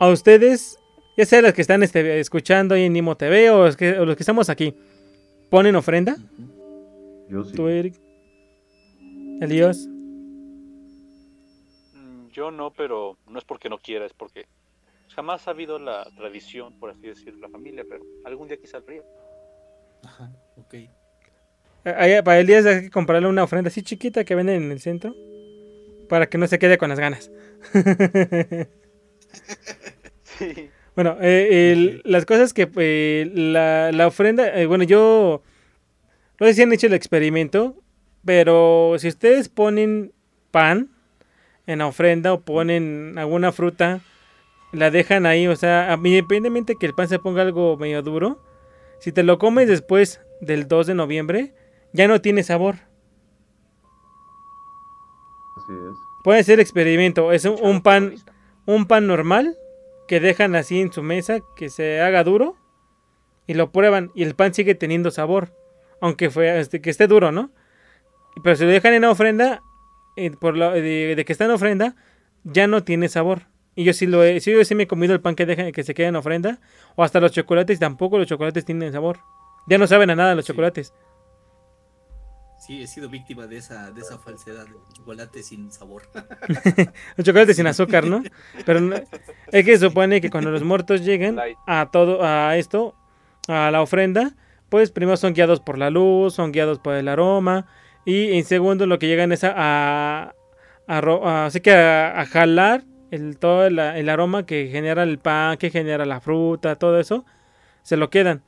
a 0.00 0.08
ustedes, 0.08 0.78
ya 1.18 1.26
sea 1.26 1.42
los 1.42 1.52
que 1.52 1.60
están 1.60 1.82
este, 1.82 2.20
escuchando 2.20 2.74
ahí 2.74 2.84
en 2.84 2.94
Nimo 2.94 3.18
TV 3.18 3.50
o 3.50 3.66
los, 3.66 3.76
que, 3.76 3.98
o 3.98 4.06
los 4.06 4.16
que 4.16 4.22
estamos 4.22 4.48
aquí, 4.48 4.74
¿ponen 5.50 5.76
ofrenda? 5.76 6.16
Yo 7.28 7.44
sí. 7.44 7.52
¿Tú, 7.54 7.68
Eric? 7.68 8.00
Elías. 9.42 9.86
mm, 11.92 12.28
yo 12.32 12.50
no, 12.50 12.70
pero 12.70 13.18
no 13.28 13.38
es 13.38 13.44
porque 13.44 13.68
no 13.68 13.76
quiera, 13.76 14.06
es 14.06 14.14
porque 14.14 14.46
jamás 15.14 15.46
ha 15.48 15.52
habido 15.52 15.78
la 15.78 16.04
tradición, 16.16 16.78
por 16.78 16.90
así 16.90 17.02
decirlo, 17.06 17.40
la 17.40 17.48
familia, 17.48 17.84
pero 17.88 18.02
algún 18.24 18.48
día 18.48 18.56
quizá 18.56 18.78
habría. 18.78 19.02
Ajá, 20.04 20.30
ok. 20.56 20.74
Ahí, 21.84 22.20
Para 22.22 22.38
Elías 22.40 22.66
hay 22.66 22.82
que 22.82 22.90
comprarle 22.90 23.28
una 23.28 23.44
ofrenda 23.44 23.68
así 23.68 23.82
chiquita 23.82 24.24
que 24.24 24.34
venden 24.34 24.64
en 24.64 24.72
el 24.72 24.80
centro. 24.80 25.14
Para 26.08 26.26
que 26.28 26.38
no 26.38 26.46
se 26.46 26.58
quede 26.58 26.78
con 26.78 26.88
las 26.88 26.98
ganas. 27.00 27.30
Sí. 30.22 30.70
Bueno, 30.94 31.16
eh, 31.20 31.72
el- 31.72 32.02
las 32.04 32.24
cosas 32.26 32.52
que 32.52 32.68
eh, 32.76 33.30
la, 33.34 33.90
la 33.92 34.06
ofrenda, 34.06 34.48
eh, 34.60 34.66
bueno, 34.66 34.84
yo 34.84 35.42
no 36.40 36.46
sé 36.46 36.54
si 36.54 36.62
han 36.62 36.72
hecho 36.72 36.86
el 36.86 36.94
experimento, 36.94 37.76
pero 38.24 38.96
si 38.98 39.08
ustedes 39.08 39.48
ponen 39.48 40.12
pan 40.50 40.90
en 41.66 41.78
la 41.80 41.86
ofrenda 41.86 42.32
o 42.32 42.40
ponen 42.40 43.14
alguna 43.16 43.52
fruta, 43.52 44.00
la 44.72 44.90
dejan 44.90 45.26
ahí, 45.26 45.46
o 45.46 45.56
sea, 45.56 45.92
a- 45.92 45.96
independientemente 45.96 46.76
que 46.76 46.86
el 46.86 46.94
pan 46.94 47.08
se 47.08 47.18
ponga 47.18 47.42
algo 47.42 47.76
medio 47.76 48.02
duro, 48.02 48.42
si 49.00 49.12
te 49.12 49.22
lo 49.22 49.38
comes 49.38 49.68
después 49.68 50.20
del 50.40 50.68
2 50.68 50.86
de 50.86 50.94
noviembre, 50.94 51.54
ya 51.92 52.08
no 52.08 52.20
tiene 52.20 52.42
sabor. 52.42 52.76
Así 55.56 55.72
es. 55.72 55.96
Puede 56.24 56.44
ser 56.44 56.60
experimento. 56.60 57.32
Es 57.32 57.44
un, 57.44 57.56
un 57.62 57.82
pan, 57.82 58.14
un 58.66 58.86
pan 58.86 59.06
normal 59.06 59.56
que 60.06 60.20
dejan 60.20 60.54
así 60.56 60.80
en 60.80 60.92
su 60.92 61.02
mesa, 61.02 61.38
que 61.56 61.68
se 61.70 62.00
haga 62.00 62.24
duro 62.24 62.56
y 63.46 63.54
lo 63.54 63.70
prueban 63.72 64.10
y 64.14 64.22
el 64.24 64.34
pan 64.34 64.54
sigue 64.54 64.74
teniendo 64.74 65.10
sabor, 65.10 65.52
aunque 66.00 66.30
fue 66.30 66.58
este, 66.60 66.80
que 66.80 66.90
esté 66.90 67.06
duro, 67.06 67.32
¿no? 67.32 67.50
Pero 68.42 68.56
si 68.56 68.64
lo 68.64 68.70
dejan 68.70 68.94
en 68.94 69.02
la 69.02 69.10
ofrenda, 69.10 69.62
eh, 70.16 70.30
por 70.30 70.56
lo, 70.56 70.70
de, 70.72 71.14
de 71.16 71.24
que 71.24 71.32
está 71.32 71.44
en 71.44 71.50
ofrenda, 71.50 71.96
ya 72.44 72.66
no 72.66 72.84
tiene 72.84 73.08
sabor. 73.08 73.42
Y 73.78 73.84
yo 73.84 73.92
sí 73.92 74.06
lo 74.08 74.24
he, 74.24 74.40
sí, 74.40 74.50
yo 74.50 74.64
sí 74.64 74.74
me 74.74 74.82
he 74.82 74.86
comido 74.88 75.14
el 75.14 75.20
pan 75.20 75.36
que 75.36 75.46
dejan 75.46 75.70
que 75.70 75.84
se 75.84 75.94
queda 75.94 76.08
en 76.08 76.16
ofrenda, 76.16 76.58
o 76.96 77.04
hasta 77.04 77.20
los 77.20 77.30
chocolates, 77.30 77.78
tampoco 77.78 78.18
los 78.18 78.26
chocolates 78.26 78.64
tienen 78.64 78.90
sabor. 78.90 79.20
Ya 79.68 79.78
no 79.78 79.86
saben 79.86 80.10
a 80.10 80.16
nada 80.16 80.34
los 80.34 80.44
Sí. 80.46 80.52
chocolates. 80.52 80.92
Sí, 82.58 82.82
he 82.82 82.88
sido 82.88 83.08
víctima 83.08 83.46
de 83.46 83.58
esa, 83.58 83.92
de 83.92 84.00
esa 84.00 84.18
falsedad 84.18 84.64
de 84.66 84.72
chocolate 84.94 85.44
sin 85.44 85.70
sabor. 85.70 86.02
Los 87.16 87.24
chocolates 87.24 87.54
sin 87.54 87.68
azúcar, 87.68 88.04
¿no? 88.04 88.24
Pero 88.66 88.80
no- 88.80 88.96
es 88.96 89.64
que 89.64 89.78
se 89.78 89.86
supone 89.86 90.20
que 90.20 90.28
cuando 90.28 90.50
los 90.50 90.64
muertos 90.64 91.04
llegan 91.04 91.36
Light. 91.36 91.56
a 91.68 91.88
todo, 91.92 92.18
a 92.24 92.56
esto, 92.56 92.96
a 93.46 93.70
la 93.70 93.80
ofrenda, 93.80 94.32
pues 94.70 94.90
primero 94.90 95.16
son 95.16 95.34
guiados 95.34 95.60
por 95.60 95.78
la 95.78 95.88
luz, 95.90 96.34
son 96.34 96.50
guiados 96.50 96.80
por 96.80 96.94
el 96.94 97.06
aroma, 97.06 97.66
y 98.04 98.36
en 98.36 98.44
segundo 98.44 98.86
lo 98.86 98.98
que 98.98 99.06
llegan 99.06 99.30
es 99.30 99.44
a, 99.44 99.52
a, 99.56 100.34
a 100.88 101.00
ro- 101.00 101.26
a- 101.28 101.46
así 101.46 101.60
que 101.60 101.70
a, 101.72 102.20
a 102.20 102.26
jalar 102.26 102.82
el, 103.10 103.38
todo 103.38 103.66
el, 103.66 103.78
el 103.78 104.08
aroma 104.08 104.46
que 104.46 104.68
genera 104.70 105.02
el 105.02 105.18
pan, 105.18 105.56
que 105.56 105.70
genera 105.70 106.04
la 106.04 106.20
fruta, 106.20 106.76
todo 106.76 106.98
eso, 106.98 107.24
se 107.82 107.96
lo 107.96 108.10
quedan. 108.10 108.42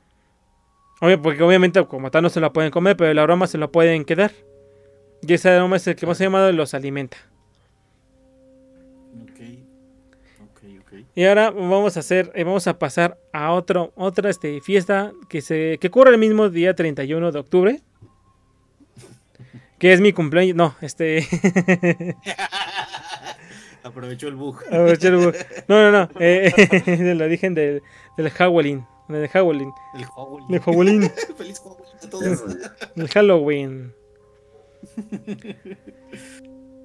Obvio, 1.01 1.19
porque 1.19 1.41
obviamente 1.41 1.83
como 1.85 2.11
tal 2.11 2.21
no 2.21 2.29
se 2.29 2.39
lo 2.39 2.53
pueden 2.53 2.71
comer, 2.71 2.95
pero 2.95 3.09
el 3.09 3.17
aroma 3.17 3.47
se 3.47 3.57
lo 3.57 3.71
pueden 3.71 4.05
quedar. 4.05 4.31
Y 5.27 5.33
ese 5.33 5.49
aroma 5.49 5.77
es 5.77 5.87
el 5.87 5.95
que 5.95 6.05
hemos 6.05 6.19
llamado 6.19 6.51
los 6.51 6.73
alimenta. 6.75 7.17
ok. 9.23 9.39
Ok, 10.43 10.63
ok. 10.81 10.93
Y 11.15 11.25
ahora 11.25 11.49
vamos 11.49 11.97
a 11.97 12.01
hacer, 12.01 12.31
eh, 12.35 12.43
vamos 12.43 12.67
a 12.67 12.77
pasar 12.77 13.17
a 13.33 13.51
otro, 13.51 13.91
otra 13.95 14.29
este, 14.29 14.61
fiesta 14.61 15.11
que 15.27 15.41
se, 15.41 15.79
que 15.81 15.87
ocurre 15.87 16.11
el 16.11 16.19
mismo 16.19 16.49
día 16.49 16.75
31 16.75 17.31
de 17.31 17.39
octubre. 17.39 17.81
Que 19.79 19.93
es 19.93 20.01
mi 20.01 20.13
cumpleaños. 20.13 20.55
No, 20.55 20.75
este. 20.81 21.27
Aprovechó 23.83 24.27
el 24.27 24.35
bug. 24.35 24.59
a 24.71 24.77
ver, 24.79 24.97
chale, 24.97 25.17
no, 25.67 25.91
no, 25.91 25.91
no. 25.91 26.09
eh, 26.19 26.51
del 26.85 27.21
origen 27.21 27.53
del, 27.55 27.81
del 28.17 28.29
Halloween. 28.29 28.85
Del 29.07 29.27
Halloween. 29.27 29.71
El. 29.95 30.05
Del. 30.49 31.09
Feliz 31.37 31.59
Halloween 31.59 31.85
a 32.03 32.09
todos. 32.09 32.43
El 32.95 33.07
Halloween. 33.09 33.93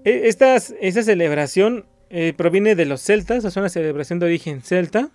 E- 0.05 0.29
Estas, 0.29 0.75
esta 0.81 1.03
celebración 1.03 1.87
eh, 2.11 2.33
proviene 2.37 2.75
de 2.75 2.87
los 2.87 3.01
celtas, 3.03 3.45
es 3.45 3.57
una 3.57 3.69
celebración 3.69 4.19
de 4.19 4.27
origen 4.27 4.63
celta, 4.63 5.11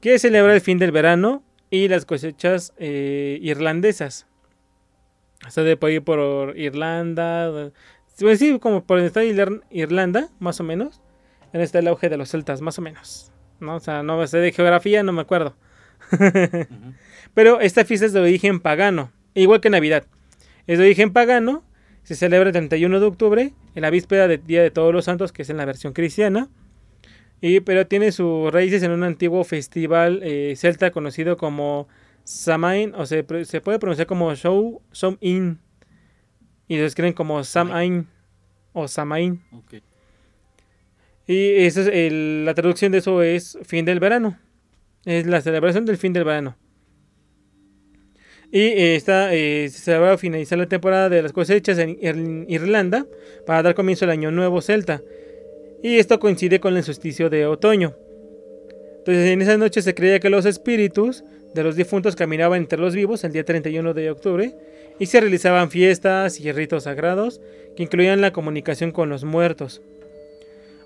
que 0.00 0.18
celebra 0.18 0.54
el 0.54 0.60
fin 0.60 0.78
del 0.78 0.92
verano 0.92 1.42
y 1.70 1.88
las 1.88 2.06
cosechas 2.06 2.72
eh, 2.78 3.38
irlandesas. 3.42 4.26
Hasta 5.44 5.62
de 5.62 5.76
por 5.76 6.02
por 6.04 6.58
Irlanda, 6.58 7.70
pues 8.20 8.38
sí, 8.38 8.58
como 8.58 8.84
por 8.84 8.98
donde 8.98 9.08
está 9.08 9.24
Ir- 9.24 9.62
Irlanda, 9.70 10.28
más 10.38 10.60
o 10.60 10.64
menos. 10.64 11.00
En 11.52 11.60
está 11.60 11.78
el 11.80 11.88
auge 11.88 12.08
de 12.08 12.16
los 12.16 12.30
celtas, 12.30 12.60
más 12.60 12.78
o 12.78 12.82
menos. 12.82 13.32
¿no? 13.60 13.76
O 13.76 13.80
sea, 13.80 14.02
no 14.02 14.24
sé 14.26 14.38
de 14.38 14.52
geografía, 14.52 15.02
no 15.02 15.12
me 15.12 15.22
acuerdo. 15.22 15.56
Pero 17.34 17.60
esta 17.60 17.84
fiesta 17.84 18.06
es 18.06 18.12
de 18.12 18.20
origen 18.20 18.60
pagano, 18.60 19.12
igual 19.34 19.60
que 19.60 19.70
Navidad. 19.70 20.04
Es 20.66 20.78
de 20.78 20.84
origen 20.84 21.12
pagano, 21.12 21.64
se 22.02 22.14
celebra 22.14 22.48
el 22.48 22.52
31 22.52 23.00
de 23.00 23.06
octubre, 23.06 23.52
en 23.74 23.82
la 23.82 23.90
víspera 23.90 24.28
del 24.28 24.44
Día 24.46 24.62
de 24.62 24.70
Todos 24.70 24.92
los 24.92 25.04
Santos, 25.04 25.32
que 25.32 25.42
es 25.42 25.50
en 25.50 25.56
la 25.56 25.64
versión 25.64 25.92
cristiana. 25.92 26.48
Y, 27.40 27.60
pero 27.60 27.86
tiene 27.86 28.12
sus 28.12 28.52
raíces 28.52 28.82
en 28.82 28.90
un 28.90 29.02
antiguo 29.02 29.44
festival 29.44 30.20
eh, 30.22 30.54
celta 30.56 30.90
conocido 30.90 31.36
como 31.36 31.88
Samain, 32.24 32.94
o 32.94 33.06
se, 33.06 33.24
se 33.44 33.60
puede 33.60 33.78
pronunciar 33.78 34.06
como 34.06 34.34
Show 34.34 34.82
Som-in. 34.92 35.58
Y 36.70 36.78
lo 36.78 36.86
escriben 36.86 37.12
como 37.14 37.42
Samain 37.42 38.06
o 38.72 38.86
Samain. 38.86 39.42
Ok. 39.52 39.82
Y 41.26 41.64
eso 41.64 41.80
es 41.80 41.88
el- 41.88 42.44
la 42.44 42.54
traducción 42.54 42.92
de 42.92 42.98
eso 42.98 43.22
es 43.22 43.58
fin 43.64 43.84
del 43.84 43.98
verano. 43.98 44.38
Es 45.04 45.26
la 45.26 45.40
celebración 45.40 45.84
del 45.84 45.96
fin 45.98 46.12
del 46.12 46.22
verano. 46.22 46.56
Y 48.52 48.60
eh, 48.60 48.94
está, 48.94 49.34
eh, 49.34 49.68
se 49.68 49.80
celebra 49.80 50.12
al 50.12 50.18
finalizar 50.18 50.58
la 50.58 50.66
temporada 50.66 51.08
de 51.08 51.22
las 51.22 51.32
cosechas 51.32 51.76
en 51.78 51.96
Ir- 51.98 52.44
Irlanda 52.48 53.04
para 53.46 53.64
dar 53.64 53.74
comienzo 53.74 54.04
al 54.04 54.12
año 54.12 54.30
nuevo 54.30 54.60
celta. 54.60 55.02
Y 55.82 55.98
esto 55.98 56.20
coincide 56.20 56.60
con 56.60 56.76
el 56.76 56.84
solsticio 56.84 57.30
de 57.30 57.46
otoño. 57.46 57.96
Entonces 58.98 59.26
en 59.30 59.42
esa 59.42 59.56
noche 59.56 59.82
se 59.82 59.92
creía 59.94 60.20
que 60.20 60.30
los 60.30 60.46
espíritus 60.46 61.24
de 61.52 61.64
los 61.64 61.74
difuntos 61.74 62.14
caminaban 62.14 62.60
entre 62.60 62.78
los 62.78 62.94
vivos 62.94 63.24
el 63.24 63.32
día 63.32 63.44
31 63.44 63.92
de 63.92 64.10
octubre 64.12 64.54
y 65.00 65.06
se 65.06 65.18
realizaban 65.18 65.70
fiestas 65.70 66.38
y 66.38 66.52
ritos 66.52 66.84
sagrados 66.84 67.40
que 67.74 67.82
incluían 67.82 68.20
la 68.20 68.32
comunicación 68.32 68.92
con 68.92 69.08
los 69.08 69.24
muertos. 69.24 69.80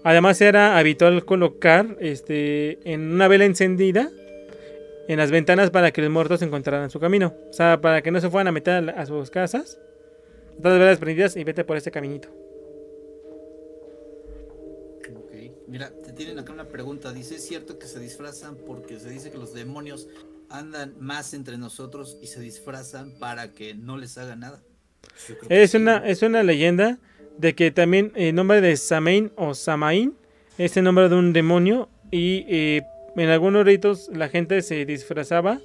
Además 0.05 0.41
era 0.41 0.79
habitual 0.79 1.25
colocar 1.25 1.97
este, 1.99 2.79
en 2.91 3.13
una 3.13 3.27
vela 3.27 3.45
encendida 3.45 4.11
en 5.09 5.19
las 5.19 5.31
ventanas 5.31 5.71
para 5.71 5.91
que 5.93 6.01
los 6.01 6.11
muertos 6.11 6.43
encontraran 6.43 6.91
su 6.91 7.01
camino. 7.01 7.35
O 7.51 7.53
sea, 7.53 7.81
para 7.81 8.03
que 8.03 8.11
no 8.13 8.21
se 8.21 8.31
fueran 8.31 8.49
a 8.49 8.53
meter 8.53 8.91
a, 8.91 9.05
sus 9.05 9.31
casas. 9.31 9.79
Todas 10.59 10.79
las 10.79 10.79
velas 10.79 10.99
prendidas 10.99 11.37
y 11.37 11.43
vete 11.43 11.65
por 11.65 11.77
este 11.77 11.91
caminito. 11.91 12.29
Mira, 15.67 15.91
te 15.91 16.13
tienen 16.13 16.39
acá 16.39 16.53
una 16.53 16.69
pregunta. 16.69 17.13
Dice, 17.13 17.35
¿es 17.35 17.45
cierto 17.45 17.81
que 17.81 17.87
se 17.89 17.99
disfrazan 17.99 18.55
porque 18.55 19.01
se 19.01 19.11
dice 19.11 19.33
que 19.33 19.39
los 19.39 19.55
demonios 19.55 20.07
andan 20.59 20.95
más 21.01 21.35
entre 21.35 21.59
nosotros 21.59 22.19
y 22.23 22.29
se 22.29 22.41
disfrazan 22.41 23.13
para 23.19 23.53
que 23.53 23.75
no 23.75 23.99
les 23.99 24.17
haga 24.19 24.37
nada? 24.37 24.63
Es 25.49 25.73
sí. 25.73 25.77
una, 25.77 25.99
es 25.99 26.23
una 26.23 26.43
leyenda 26.43 26.99
de 27.39 27.55
que 27.55 27.71
también 27.71 28.13
el 28.15 28.35
nombre 28.35 28.61
de 28.61 28.77
Samain 28.77 29.33
o 29.37 29.55
Samain 29.55 30.15
es 30.59 30.77
el 30.77 30.85
nombre 30.85 31.09
de 31.09 31.17
un 31.17 31.33
demonio 31.33 31.89
y 32.11 32.45
eh, 32.49 32.83
en 33.17 33.29
algunos 33.29 33.65
ritos 33.65 34.09
la 34.13 34.29
gente 34.29 34.63
se 34.63 34.85
disfrazaba 34.85 35.61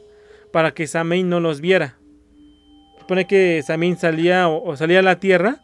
para 0.51 0.73
que 0.73 0.87
Samain 0.87 1.29
no 1.29 1.39
los 1.39 1.61
viera. 1.61 1.97
Supone 2.99 3.27
que 3.27 3.63
Samain 3.65 3.97
salía 3.97 4.47
o, 4.47 4.63
o 4.63 4.75
salía 4.75 4.99
a 4.99 5.03
la 5.03 5.19
tierra 5.19 5.61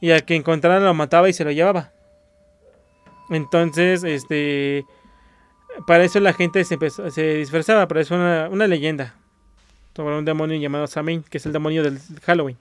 y 0.00 0.10
al 0.10 0.24
que 0.24 0.36
encontrara 0.36 0.80
lo 0.80 0.94
mataba 0.94 1.28
y 1.28 1.32
se 1.32 1.44
lo 1.44 1.50
llevaba. 1.50 1.92
Entonces, 3.30 4.04
este, 4.04 4.84
para 5.86 6.04
eso 6.04 6.20
la 6.20 6.32
gente 6.32 6.64
se, 6.64 6.74
empezó- 6.74 7.10
se 7.10 7.34
disfrazaba, 7.36 7.86
pero 7.88 8.00
es 8.00 8.10
una, 8.10 8.48
una 8.50 8.66
leyenda 8.66 9.14
sobre 9.96 10.16
un 10.16 10.24
demonio 10.24 10.58
llamado 10.58 10.86
Samain, 10.86 11.22
que 11.22 11.38
es 11.38 11.46
el 11.46 11.52
demonio 11.52 11.82
del 11.82 11.98
Halloween. 12.22 12.56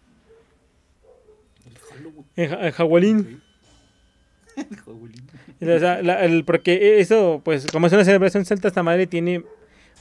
El 1.66 1.78
Halloween. 1.78 2.26
El, 2.36 2.50
ja- 2.50 2.68
el 2.68 2.72
Halloween. 2.74 3.42
O 5.62 5.80
sea, 5.80 6.02
la- 6.02 6.26
el- 6.26 6.44
porque 6.44 7.00
eso, 7.00 7.42
pues, 7.44 7.68
como 7.72 7.88
es 7.88 7.94
una 7.94 8.04
celebración 8.06 8.46
celta, 8.46 8.68
esta 8.68 8.84
madre 8.84 9.08
tiene, 9.08 9.44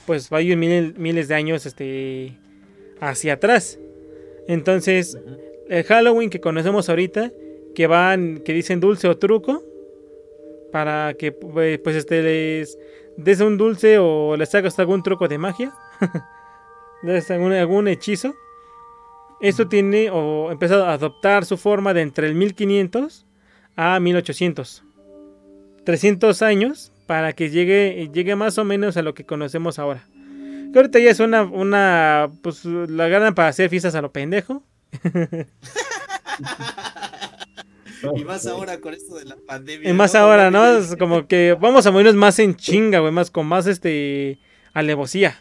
pues, 0.05 0.29
varios 0.29 0.57
miles, 0.57 0.97
miles 0.97 1.27
de 1.27 1.35
años, 1.35 1.65
este, 1.65 2.33
hacia 2.99 3.33
atrás. 3.33 3.79
Entonces, 4.47 5.15
Ujú. 5.15 5.37
el 5.69 5.83
Halloween 5.83 6.29
que 6.29 6.41
conocemos 6.41 6.89
ahorita, 6.89 7.31
que 7.75 7.87
van, 7.87 8.39
que 8.39 8.53
dicen 8.53 8.79
dulce 8.79 9.07
o 9.07 9.17
truco, 9.17 9.63
para 10.71 11.13
que, 11.17 11.31
pues, 11.31 11.79
pues, 11.79 11.95
este, 11.95 12.21
les 12.23 12.77
des 13.17 13.41
un 13.41 13.57
dulce 13.57 13.97
o 13.99 14.35
les 14.37 14.53
hagas 14.55 14.79
algún 14.79 15.03
truco 15.03 15.27
de 15.27 15.37
magia, 15.37 15.73
les 17.03 17.29
algún, 17.31 17.87
hechizo. 17.87 18.35
Esto 19.39 19.67
tiene, 19.67 20.09
o 20.11 20.51
empezó 20.51 20.85
a 20.85 20.93
adoptar 20.93 21.45
su 21.45 21.57
forma 21.57 21.93
de 21.93 22.01
entre 22.01 22.27
el 22.27 22.35
1500 22.35 23.25
a 23.75 23.99
1800. 23.99 24.83
300 25.83 26.41
años 26.43 26.91
para 27.07 27.33
que 27.33 27.49
llegue, 27.49 28.09
llegue 28.13 28.35
más 28.35 28.59
o 28.59 28.63
menos 28.63 28.97
a 28.97 29.01
lo 29.01 29.15
que 29.15 29.25
conocemos 29.25 29.79
ahora. 29.79 30.05
Que 30.71 30.79
ahorita 30.79 30.99
ya 30.99 31.09
es 31.09 31.19
una, 31.19 31.41
una, 31.41 32.29
pues 32.43 32.63
la 32.65 33.07
ganan 33.07 33.33
para 33.33 33.49
hacer 33.49 33.69
fiestas 33.69 33.95
a 33.95 34.01
lo 34.01 34.11
pendejo. 34.11 34.63
Y 38.15 38.23
más 38.23 38.45
ahora 38.47 38.79
con 38.79 38.93
esto 38.93 39.15
de 39.15 39.25
la 39.25 39.35
pandemia. 39.37 39.89
Y 39.89 39.93
más 39.93 40.15
ahora, 40.15 40.49
¿no? 40.51 40.65
Es 40.77 40.95
como 40.97 41.27
que 41.27 41.57
vamos 41.59 41.85
a 41.85 41.91
movernos 41.91 42.15
más 42.15 42.39
en 42.39 42.55
chinga, 42.55 42.99
güey, 42.99 43.11
más 43.11 43.29
con 43.31 43.45
más 43.47 43.67
este 43.67 44.39
alevosía. 44.73 45.39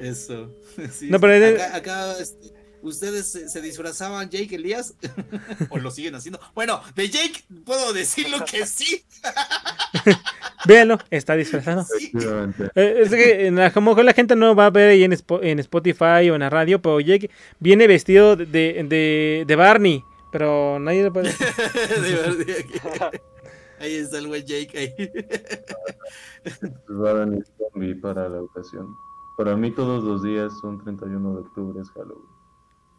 Eso. 0.00 0.54
Sí, 0.92 1.08
No, 1.10 1.18
pero 1.18 1.32
es- 1.34 1.60
acá, 1.60 1.76
acá, 1.76 2.18
este, 2.20 2.52
¿ustedes 2.82 3.26
se, 3.26 3.48
se 3.48 3.60
disfrazaban 3.60 4.30
Jake 4.30 4.54
Elías? 4.54 4.94
¿O 5.70 5.78
lo 5.78 5.90
siguen 5.90 6.14
haciendo? 6.14 6.38
Bueno, 6.54 6.80
de 6.94 7.08
Jake 7.08 7.42
puedo 7.64 7.92
decirlo 7.92 8.38
que 8.48 8.64
sí. 8.64 9.02
Véanlo, 10.66 10.98
está 11.10 11.34
disfrazado. 11.34 11.84
sí. 11.98 12.12
Eh, 12.74 13.00
Es 13.02 13.10
que 13.10 13.46
en 13.48 13.56
la- 13.56 13.66
a 13.66 13.72
lo 13.74 13.80
mejor 13.80 14.04
la 14.04 14.12
gente 14.12 14.36
no 14.36 14.54
va 14.54 14.66
a 14.66 14.70
ver 14.70 14.90
ahí 14.90 15.02
en, 15.04 15.12
en 15.42 15.58
Spotify 15.58 16.30
o 16.30 16.34
en 16.34 16.40
la 16.40 16.50
radio, 16.50 16.80
pero 16.80 17.00
Jake 17.00 17.28
viene 17.58 17.86
vestido 17.88 18.36
de, 18.36 18.46
de, 18.46 19.44
de 19.46 19.56
Barney, 19.56 20.04
Pero 20.30 20.78
nadie 20.78 21.04
lo 21.04 21.12
puede. 21.12 21.30
De 22.02 22.14
verdad 22.14 22.46
que- 22.46 23.22
Ahí 23.80 23.94
está 23.94 24.18
el 24.18 24.26
buen 24.26 24.44
Jake 24.44 24.76
ahí. 24.76 25.10
Prepararon 26.86 27.34
el 27.34 27.46
zombie 27.56 27.94
para 27.94 28.28
la 28.28 28.42
ocasión. 28.42 28.96
Para 29.36 29.56
mí 29.56 29.70
todos 29.72 30.02
los 30.02 30.22
días 30.22 30.52
son 30.60 30.82
31 30.82 31.34
de 31.34 31.40
octubre, 31.42 31.80
es 31.80 31.88
Halloween. 31.90 32.26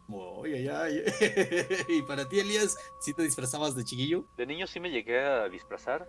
Uy, 0.08 0.54
ay, 0.54 0.68
ay. 0.68 1.04
Y 1.88 2.02
para 2.02 2.26
ti, 2.28 2.40
Elías, 2.40 2.76
¿sí 3.00 3.12
te 3.12 3.22
disfrazabas 3.22 3.76
de 3.76 3.84
chiquillo? 3.84 4.24
De 4.38 4.46
niño 4.46 4.66
sí 4.66 4.80
me 4.80 4.90
llegué 4.90 5.20
a 5.20 5.48
disfrazar. 5.48 6.08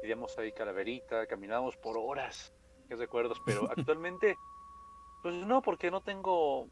Teníamos 0.00 0.38
ahí 0.38 0.52
calaverita, 0.52 1.26
caminábamos 1.26 1.76
por 1.76 1.96
horas. 1.98 2.52
Qué 2.88 2.94
recuerdos, 2.96 3.40
pero 3.44 3.68
actualmente, 3.70 4.36
pues 5.22 5.34
no, 5.34 5.62
porque 5.62 5.90
no 5.90 6.00
tengo, 6.02 6.68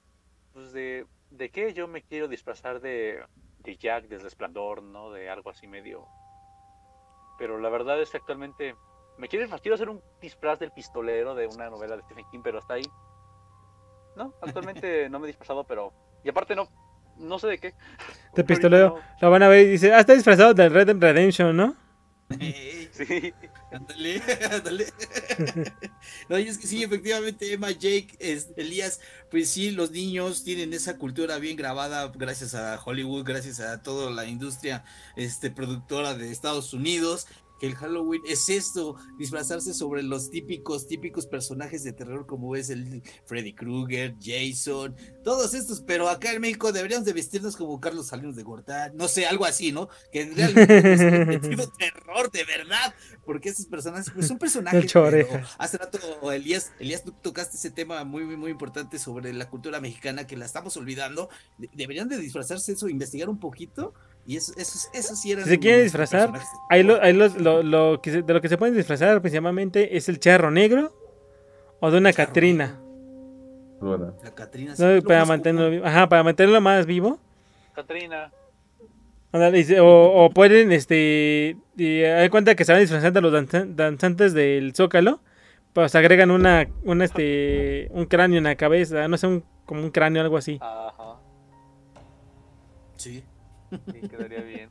pues 0.52 0.72
de, 0.72 1.06
de 1.30 1.50
qué 1.50 1.72
yo 1.74 1.88
me 1.88 2.02
quiero 2.02 2.28
disfrazar 2.28 2.80
de, 2.80 3.20
de 3.62 3.76
Jack, 3.76 4.08
del 4.08 4.20
resplandor, 4.20 4.82
¿no? 4.82 5.10
De 5.10 5.28
algo 5.28 5.50
así 5.50 5.66
medio. 5.66 6.06
Pero 7.38 7.58
la 7.58 7.68
verdad 7.70 8.00
es 8.00 8.10
que 8.10 8.18
actualmente 8.18 8.74
me 9.18 9.28
quiero, 9.28 9.54
hacer 9.54 9.88
un 9.88 10.02
disfraz 10.20 10.58
del 10.58 10.72
pistolero 10.72 11.34
de 11.34 11.46
una 11.46 11.68
novela 11.68 11.96
de 11.96 12.02
Stephen 12.02 12.24
King, 12.30 12.40
pero 12.42 12.58
hasta 12.58 12.74
ahí. 12.74 12.82
No, 14.16 14.34
actualmente 14.40 15.08
no 15.10 15.18
me 15.18 15.26
he 15.26 15.28
disfrazado, 15.28 15.64
pero. 15.64 15.92
Y 16.24 16.28
aparte 16.28 16.56
no, 16.56 16.68
no 17.16 17.38
sé 17.38 17.48
de 17.48 17.58
qué. 17.58 17.68
De 17.68 17.76
Ahorita 18.30 18.44
pistolero. 18.46 18.88
no. 18.88 19.02
Lo 19.20 19.30
van 19.30 19.42
a 19.42 19.48
ver 19.48 19.66
y 19.66 19.70
dice, 19.70 19.92
ah, 19.92 20.00
está 20.00 20.14
disfrazado 20.14 20.54
del 20.54 20.72
Red 20.72 20.86
Dead 20.86 21.00
Redemption, 21.00 21.56
¿no? 21.56 21.76
Sí. 22.30 23.34
Ándale, 23.70 24.20
ándale. 24.50 24.86
No, 26.28 26.36
es 26.36 26.58
que 26.58 26.66
sí, 26.66 26.82
efectivamente, 26.82 27.52
Emma, 27.52 27.70
Jake, 27.70 28.16
es- 28.18 28.48
Elías, 28.56 29.00
pues 29.30 29.50
sí, 29.50 29.70
los 29.70 29.90
niños 29.92 30.42
tienen 30.44 30.72
esa 30.72 30.98
cultura 30.98 31.38
bien 31.38 31.56
grabada 31.56 32.08
gracias 32.14 32.54
a 32.54 32.80
Hollywood, 32.84 33.24
gracias 33.24 33.60
a 33.60 33.82
toda 33.82 34.10
la 34.10 34.26
industria 34.26 34.84
este, 35.16 35.50
productora 35.50 36.14
de 36.14 36.30
Estados 36.32 36.72
Unidos. 36.72 37.26
Que 37.60 37.66
el 37.66 37.76
Halloween 37.76 38.22
es 38.26 38.48
esto, 38.48 38.96
disfrazarse 39.18 39.74
sobre 39.74 40.02
los 40.02 40.30
típicos, 40.30 40.86
típicos 40.86 41.26
personajes 41.26 41.84
de 41.84 41.92
terror 41.92 42.26
como 42.26 42.56
es 42.56 42.70
el 42.70 43.02
Freddy 43.26 43.52
Krueger, 43.52 44.16
Jason, 44.20 44.96
todos 45.22 45.54
estos, 45.54 45.82
pero 45.82 46.08
acá 46.08 46.32
en 46.32 46.40
México 46.40 46.72
deberíamos 46.72 47.04
de 47.04 47.12
vestirnos 47.12 47.56
como 47.56 47.80
Carlos 47.80 48.06
Salinas 48.08 48.34
de 48.34 48.42
Gortán, 48.42 48.96
no 48.96 49.06
sé, 49.08 49.26
algo 49.26 49.44
así, 49.44 49.72
¿no? 49.72 49.88
Que 50.10 50.24
realmente 50.24 50.92
es 50.94 51.26
metido 51.26 51.70
terror 51.78 52.30
de 52.30 52.44
verdad, 52.44 52.94
porque 53.24 53.50
esos 53.50 53.66
personajes 53.66 54.10
pues, 54.12 54.26
son 54.26 54.38
personajes. 54.38 54.80
Pero 55.28 55.44
hace 55.58 55.76
rato, 55.78 56.32
Elías, 56.32 56.72
Elías, 56.80 57.04
tú 57.04 57.12
tocaste 57.12 57.56
ese 57.58 57.70
tema 57.70 58.02
muy, 58.04 58.24
muy, 58.24 58.36
muy 58.36 58.50
importante 58.50 58.98
sobre 58.98 59.32
la 59.34 59.48
cultura 59.50 59.80
mexicana 59.80 60.26
que 60.26 60.36
la 60.36 60.46
estamos 60.46 60.76
olvidando. 60.78 61.28
De- 61.58 61.68
deberían 61.74 62.08
de 62.08 62.16
disfrazarse 62.16 62.72
eso, 62.72 62.88
investigar 62.88 63.28
un 63.28 63.38
poquito. 63.38 63.92
Y 64.30 64.36
eso, 64.36 64.52
eso, 64.56 64.88
eso 64.94 65.16
sí 65.16 65.32
eran. 65.32 65.42
Si 65.44 65.50
se 65.50 65.58
quieren 65.58 65.82
disfrazar, 65.82 66.30
personajes. 66.30 66.48
Ahí, 66.68 66.84
lo, 66.84 67.02
ahí 67.02 67.12
los- 67.12 67.34
lo, 67.40 67.64
lo 67.64 68.00
que 68.00 68.12
se- 68.12 68.22
de 68.22 68.32
lo 68.32 68.40
que 68.40 68.48
se 68.48 68.56
pueden 68.56 68.76
disfrazar 68.76 69.20
principalmente 69.20 69.96
es 69.96 70.08
el 70.08 70.20
charro 70.20 70.52
negro 70.52 70.92
o 71.80 71.90
de 71.90 71.98
una 71.98 72.12
Charro 72.12 72.28
Catrina. 72.28 72.78
Bueno, 73.80 74.14
La 74.22 74.32
Catrina. 74.32 74.76
sí, 74.76 74.82
¿no? 74.84 74.92
lo 74.92 75.02
Para 75.02 75.24
mantenerlo 75.24 75.70
vivo. 75.70 75.84
Ajá, 75.84 76.08
para 76.08 76.22
mantenerlo 76.22 76.60
más 76.60 76.86
vivo. 76.86 77.18
Catrina. 77.74 78.30
O, 79.32 80.24
o 80.24 80.30
pueden, 80.30 80.70
este, 80.70 81.56
y 81.76 82.02
hay 82.02 82.28
cuenta 82.28 82.54
que 82.54 82.64
se 82.64 82.72
van 82.72 82.82
disfrazando 82.82 83.20
los 83.20 83.32
danza- 83.32 83.66
danzantes 83.66 84.32
del 84.32 84.74
Zócalo, 84.76 85.20
pues 85.72 85.94
agregan 85.96 86.30
una, 86.30 86.68
un, 86.84 87.02
este, 87.02 87.88
un 87.92 88.04
cráneo 88.06 88.38
en 88.38 88.44
la 88.44 88.54
cabeza, 88.54 89.08
no 89.08 89.16
sé, 89.16 89.26
un, 89.26 89.44
como 89.66 89.82
un 89.82 89.90
cráneo, 89.90 90.22
algo 90.22 90.36
así. 90.36 90.58
Ajá. 90.60 91.16
Sí. 92.96 93.24
Sí, 93.92 94.08
quedaría 94.08 94.42
bien. 94.42 94.70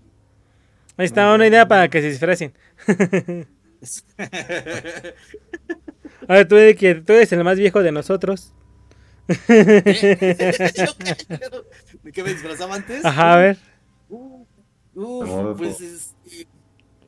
Ahí 0.98 1.06
está 1.06 1.34
una 1.34 1.48
idea 1.48 1.68
para 1.68 1.88
que 1.88 2.02
se 2.02 2.10
disfracen. 2.10 2.54
A 6.28 6.34
ver, 6.34 6.48
tú, 6.48 6.58
eres 6.58 6.76
que 6.76 6.96
tú 6.96 7.14
eres 7.14 7.32
el 7.32 7.44
más 7.44 7.58
viejo 7.58 7.82
de 7.82 7.92
nosotros. 7.92 8.54
¿De 9.48 9.84
qué 12.12 12.24
me 12.24 12.34
disfrazaba 12.34 12.76
antes? 12.76 13.06
Ajá, 13.06 13.34
a 13.34 13.38
ver. 13.38 13.58
Uh, 14.10 14.46
uf, 14.96 15.28
Rodolfo. 15.28 15.58
pues 15.58 15.80
es, 15.82 16.16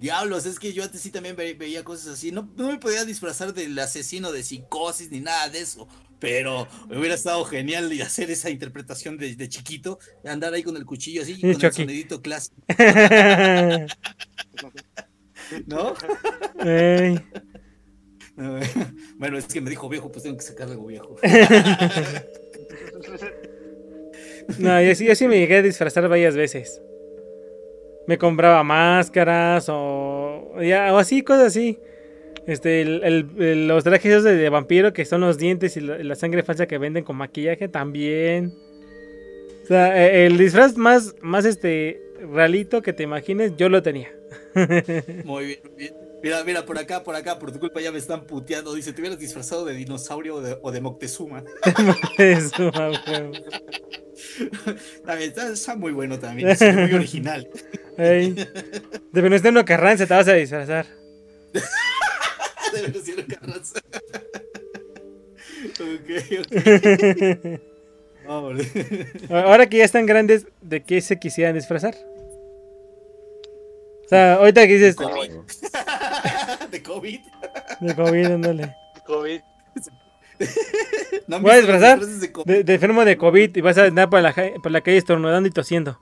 diablos, 0.02 0.46
es 0.46 0.60
que 0.60 0.74
yo 0.74 0.84
antes 0.84 1.00
sí 1.02 1.12
también 1.12 1.36
ve- 1.38 1.54
veía 1.54 1.84
cosas 1.84 2.08
así. 2.16 2.32
No, 2.32 2.50
no 2.58 2.68
me 2.72 2.78
podía 2.80 3.06
disfrazar 3.06 3.54
del 3.54 3.78
asesino 3.80 4.32
de 4.34 4.44
psicosis 4.44 5.10
ni 5.12 5.22
nada 5.22 5.48
de 5.50 5.62
eso. 5.62 5.88
Pero 6.20 6.68
hubiera 6.90 7.16
estado 7.16 7.44
genial 7.46 7.92
y 7.94 8.02
hacer 8.02 8.30
esa 8.30 8.50
interpretación 8.52 9.18
de, 9.18 9.36
de 9.36 9.50
chiquito, 9.50 9.98
andar 10.24 10.54
ahí 10.54 10.62
con 10.64 10.78
el 10.78 10.86
cuchillo 10.86 11.24
así 11.24 11.34
y 11.38 11.42
con 11.42 11.66
el 11.66 11.74
sonidito 11.74 12.22
clásico, 12.22 12.56
¿no? 15.68 15.94
Bueno, 19.18 19.38
es 19.38 19.46
que 19.46 19.62
me 19.62 19.70
dijo 19.70 19.88
viejo, 19.90 20.12
pues 20.12 20.24
tengo 20.24 20.38
que 20.38 20.44
sacarle 20.44 20.74
algo 20.74 20.88
viejo. 20.88 21.16
No, 24.58 24.82
yo 24.82 24.96
sí, 24.96 25.06
yo 25.06 25.16
sí 25.16 25.28
me 25.28 25.38
llegué 25.40 25.58
a 25.58 25.62
disfrazar 25.62 26.08
varias 26.08 26.36
veces. 26.36 26.82
Me 28.08 28.18
compraba 28.18 28.64
máscaras 28.64 29.68
o, 29.70 30.56
ya, 30.62 30.94
o 30.94 30.98
así, 30.98 31.22
cosas 31.22 31.48
así. 31.48 31.80
Este, 32.48 32.82
el- 32.82 33.04
el- 33.40 33.68
los 33.68 33.84
trajes 33.84 34.24
de, 34.24 34.50
vampiro 34.50 34.94
que 34.94 35.06
son 35.06 35.22
los 35.22 35.38
dientes 35.38 35.78
y 35.78 35.82
la, 35.82 35.98
la 36.00 36.16
sangre 36.16 36.42
falsa 36.44 36.66
que 36.68 36.78
venden 36.80 37.04
con 37.04 37.16
maquillaje 37.16 37.68
también. 37.68 38.54
O 39.64 39.68
sea, 39.68 40.06
eh, 40.08 40.26
el 40.26 40.38
disfraz 40.38 40.76
más, 40.76 41.16
más 41.22 41.46
este, 41.46 42.02
realito 42.34 42.82
que 42.82 42.94
te 42.94 43.04
imagines, 43.04 43.56
yo 43.58 43.70
lo 43.70 43.82
tenía. 43.84 44.10
Muy 45.24 45.46
bien, 45.46 45.60
muy 45.64 45.78
bien. 45.78 45.94
Mira, 46.22 46.44
mira, 46.44 46.66
por 46.66 46.78
acá, 46.78 47.04
por 47.04 47.16
acá, 47.16 47.40
por 47.40 47.52
tu 47.52 47.60
culpa 47.60 47.82
ya 47.82 47.92
me 47.92 47.98
están 47.98 48.26
puteando. 48.26 48.74
Dice, 48.74 48.94
te 48.94 49.02
hubieras 49.02 49.20
disfrazado 49.20 49.66
de 49.66 49.74
dinosaurio 49.74 50.36
o 50.36 50.42
de, 50.42 50.58
o 50.62 50.72
de 50.72 50.82
Moctezuma. 50.82 51.44
Huevo. 52.20 53.32
También 55.06 55.30
está, 55.30 55.52
está 55.52 55.76
muy 55.76 55.92
bueno 55.92 56.20
también, 56.20 56.50
es 56.50 56.62
muy 56.62 56.94
original. 56.94 57.50
Ey. 57.98 58.34
De 59.12 59.22
Venustiano 59.22 59.66
Carranza 59.66 60.06
te 60.06 60.14
vas 60.14 60.28
a 60.28 60.34
disfrazar. 60.34 60.86
De 62.74 62.82
Venustiano 62.84 63.24
Carranza. 63.28 63.80
ok, 65.80 66.10
ok. 66.40 67.62
Hombre. 68.28 68.68
Ahora 69.30 69.68
que 69.68 69.78
ya 69.78 69.86
están 69.86 70.06
grandes, 70.06 70.46
¿de 70.62 70.84
qué 70.84 71.02
se 71.02 71.20
quisieran 71.20 71.56
disfrazar? 71.56 71.96
O 74.06 74.08
sea, 74.08 74.36
ahorita 74.36 74.68
que 74.68 74.74
dices. 74.74 74.96
De 76.72 76.82
COVID. 76.82 77.20
de 77.82 77.96
COVID, 77.96 78.26
ándale. 78.26 78.76
COVID. 79.06 79.42
¿No 81.28 81.40
Voy 81.40 81.52
a 81.52 81.58
disfrazar 81.58 82.00
de 82.00 82.32
COVID? 82.32 82.46
De, 82.46 82.64
de 82.64 82.74
enfermo 82.74 83.06
de 83.06 83.18
COVID 83.18 83.56
y 83.56 83.62
vas 83.62 83.78
a 83.78 83.84
andar 83.86 84.10
por 84.10 84.22
la, 84.22 84.34
por 84.34 84.72
la 84.72 84.82
calle 84.82 84.98
estornudando 84.98 85.48
y 85.48 85.52
tosiendo. 85.52 86.00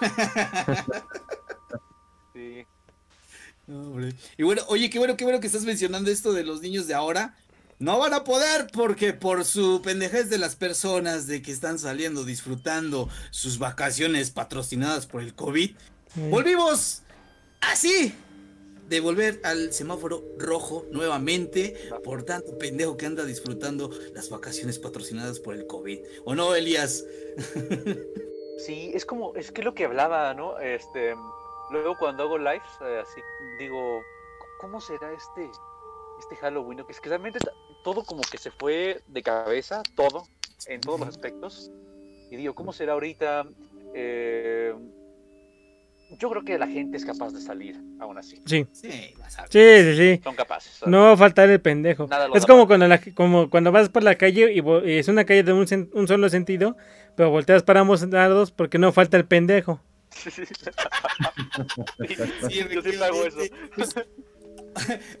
Sí. 2.32 2.66
Hombre. 3.68 4.12
Y 4.36 4.42
bueno, 4.42 4.62
oye, 4.66 4.90
qué 4.90 4.98
bueno, 4.98 5.16
qué 5.16 5.22
bueno 5.22 5.38
que 5.38 5.46
estás 5.46 5.62
mencionando 5.62 6.10
esto 6.10 6.32
de 6.32 6.42
los 6.42 6.60
niños 6.62 6.88
de 6.88 6.94
ahora. 6.94 7.36
No 7.78 8.00
van 8.00 8.12
a 8.12 8.24
poder 8.24 8.66
porque 8.72 9.12
por 9.12 9.44
su 9.44 9.82
pendejez 9.82 10.30
de 10.30 10.38
las 10.38 10.56
personas 10.56 11.28
de 11.28 11.42
que 11.42 11.52
están 11.52 11.78
saliendo, 11.78 12.24
disfrutando 12.24 13.08
sus 13.30 13.58
vacaciones 13.58 14.32
patrocinadas 14.32 15.06
por 15.06 15.22
el 15.22 15.32
COVID, 15.34 15.76
volvimos 16.28 17.02
así 17.60 18.12
de 18.94 19.00
volver 19.00 19.40
al 19.42 19.72
semáforo 19.72 20.22
rojo 20.38 20.86
nuevamente 20.92 21.74
por 22.04 22.22
tanto 22.22 22.56
pendejo 22.56 22.96
que 22.96 23.06
anda 23.06 23.24
disfrutando 23.24 23.90
las 24.12 24.30
vacaciones 24.30 24.78
patrocinadas 24.78 25.40
por 25.40 25.56
el 25.56 25.66
COVID. 25.66 25.98
¿O 26.24 26.36
no, 26.36 26.54
Elías? 26.54 27.04
Sí, 28.56 28.92
es 28.94 29.04
como, 29.04 29.34
es 29.34 29.50
que 29.50 29.64
lo 29.64 29.74
que 29.74 29.84
hablaba, 29.84 30.32
¿no? 30.32 30.60
Este, 30.60 31.16
luego 31.72 31.98
cuando 31.98 32.22
hago 32.22 32.38
lives, 32.38 32.62
eh, 32.82 33.02
así 33.02 33.20
digo, 33.58 34.00
¿cómo 34.60 34.80
será 34.80 35.12
este, 35.12 35.50
este 36.20 36.36
Halloween? 36.36 36.78
Que 36.86 36.92
es 36.92 37.00
que 37.00 37.08
realmente 37.08 37.40
todo 37.82 38.04
como 38.04 38.22
que 38.22 38.38
se 38.38 38.52
fue 38.52 39.02
de 39.08 39.22
cabeza, 39.24 39.82
todo, 39.96 40.28
en 40.68 40.80
todos 40.80 41.00
los 41.00 41.08
aspectos. 41.08 41.72
Y 42.30 42.36
digo, 42.36 42.54
¿cómo 42.54 42.72
será 42.72 42.92
ahorita? 42.92 43.44
Eh, 43.92 44.72
yo 46.18 46.30
creo 46.30 46.44
que 46.44 46.58
la 46.58 46.66
gente 46.66 46.96
es 46.96 47.04
capaz 47.04 47.32
de 47.32 47.40
salir, 47.40 47.80
aún 48.00 48.18
así. 48.18 48.40
Sí, 48.46 48.66
Sí, 48.72 49.14
vas 49.18 49.38
a 49.38 49.42
ver. 49.42 49.50
sí, 49.50 49.96
sí, 49.96 50.14
sí. 50.16 50.20
Son 50.22 50.34
capaces. 50.34 50.80
No 50.86 51.02
va 51.02 51.12
a 51.12 51.16
faltar 51.16 51.48
el 51.50 51.60
pendejo. 51.60 52.08
Es 52.34 52.46
como 52.46 52.66
cuando, 52.66 52.86
la- 52.88 53.00
como 53.14 53.50
cuando 53.50 53.72
vas 53.72 53.88
por 53.88 54.02
la 54.02 54.16
calle 54.16 54.52
y, 54.52 54.62
es 54.98 55.08
una 55.08 55.24
calle 55.24 55.42
de 55.42 55.52
un, 55.52 55.66
sen- 55.66 55.90
un 55.92 56.06
solo 56.08 56.28
sentido, 56.28 56.76
pero 57.16 57.30
volteas 57.30 57.62
para 57.62 57.80
ambos 57.80 58.02
lados 58.08 58.50
porque 58.52 58.78
no 58.78 58.92
falta 58.92 59.16
el 59.16 59.26
pendejo. 59.26 59.80
Sí, 60.14 60.30
Sí, 60.30 60.44
yo 62.72 62.82
siempre 62.82 63.04
hago 63.04 63.24
eso. 63.24 63.38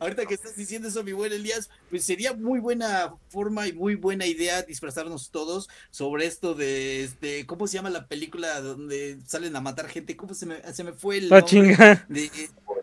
ahorita 0.00 0.26
que 0.26 0.34
estás 0.34 0.56
diciendo 0.56 0.88
eso, 0.88 1.02
mi 1.04 1.12
buen 1.12 1.32
Elías, 1.32 1.68
pues 1.90 2.04
sería 2.04 2.32
muy 2.34 2.60
buena 2.60 3.14
forma 3.28 3.66
y 3.66 3.72
muy 3.72 3.94
buena 3.94 4.26
idea 4.26 4.62
disfrazarnos 4.62 5.30
todos 5.30 5.68
sobre 5.90 6.26
esto 6.26 6.54
de, 6.54 7.04
este, 7.04 7.46
¿cómo 7.46 7.66
se 7.66 7.74
llama 7.74 7.90
la 7.90 8.06
película 8.06 8.60
donde 8.60 9.18
salen 9.26 9.54
a 9.56 9.60
matar 9.60 9.88
gente? 9.88 10.16
¿Cómo 10.16 10.34
se 10.34 10.46
me, 10.46 10.60
se 10.72 10.84
me 10.84 10.92
fue 10.92 11.18
el 11.18 11.28
La 11.28 11.40
nombre 11.40 11.50
chinga. 11.50 12.06
de, 12.08 12.30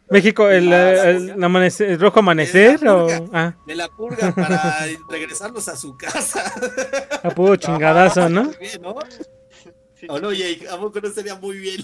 México, 0.09 0.49
el, 0.49 0.72
Ah, 0.72 1.09
el- 1.09 1.30
el 1.32 1.43
amanecer, 1.43 1.89
el 1.89 1.99
rojo 1.99 2.20
amanecer 2.20 2.82
la 2.84 2.95
o 2.95 3.07
purga. 3.07 3.30
ah, 3.34 3.55
de 3.66 3.76
la 3.76 3.88
purga 3.88 4.36
para 4.36 4.86
regresarlos 5.09 5.68
a 5.70 5.76
su 5.78 5.95
casa? 5.97 6.43
a 7.24 7.30
puro 7.32 7.55
chingadazo, 7.55 8.30
¿no? 8.30 8.51
¿no? 8.82 8.95
¿O 10.09 10.20
no, 10.20 10.34
Jake? 10.34 10.68
¿A 10.70 10.78
poco 10.78 10.99
no 10.99 11.09
sería 11.09 11.36
muy 11.36 11.57
bien? 11.57 11.82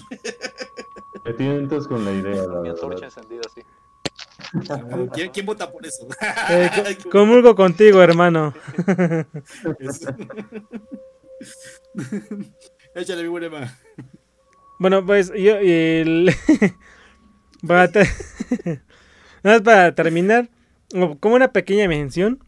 Me 1.24 1.32
tientas 1.34 1.86
con 1.86 2.04
la 2.04 2.12
idea, 2.12 2.44
la 2.46 2.60
Mi 2.60 2.68
antorcha 2.70 3.04
encendida, 3.06 3.42
sí. 3.54 3.62
¿Quién, 5.14 5.30
quién 5.30 5.46
vota 5.46 5.70
por 5.70 5.84
eso? 5.86 6.06
Eh, 6.50 6.70
co- 7.02 7.10
comulgo 7.10 7.54
contigo, 7.54 8.02
hermano. 8.02 8.54
Échale, 12.94 13.22
mi 13.22 13.28
buena 13.28 13.46
Emma. 13.46 13.78
Bueno, 14.78 15.04
pues 15.04 15.28
yo 15.36 15.56
el 15.56 16.34
para 17.66 17.88
te- 17.92 18.08
nada 19.42 19.56
más 19.58 19.62
para 19.62 19.94
terminar, 19.94 20.48
como 21.20 21.34
una 21.34 21.52
pequeña 21.52 21.86
mención, 21.88 22.42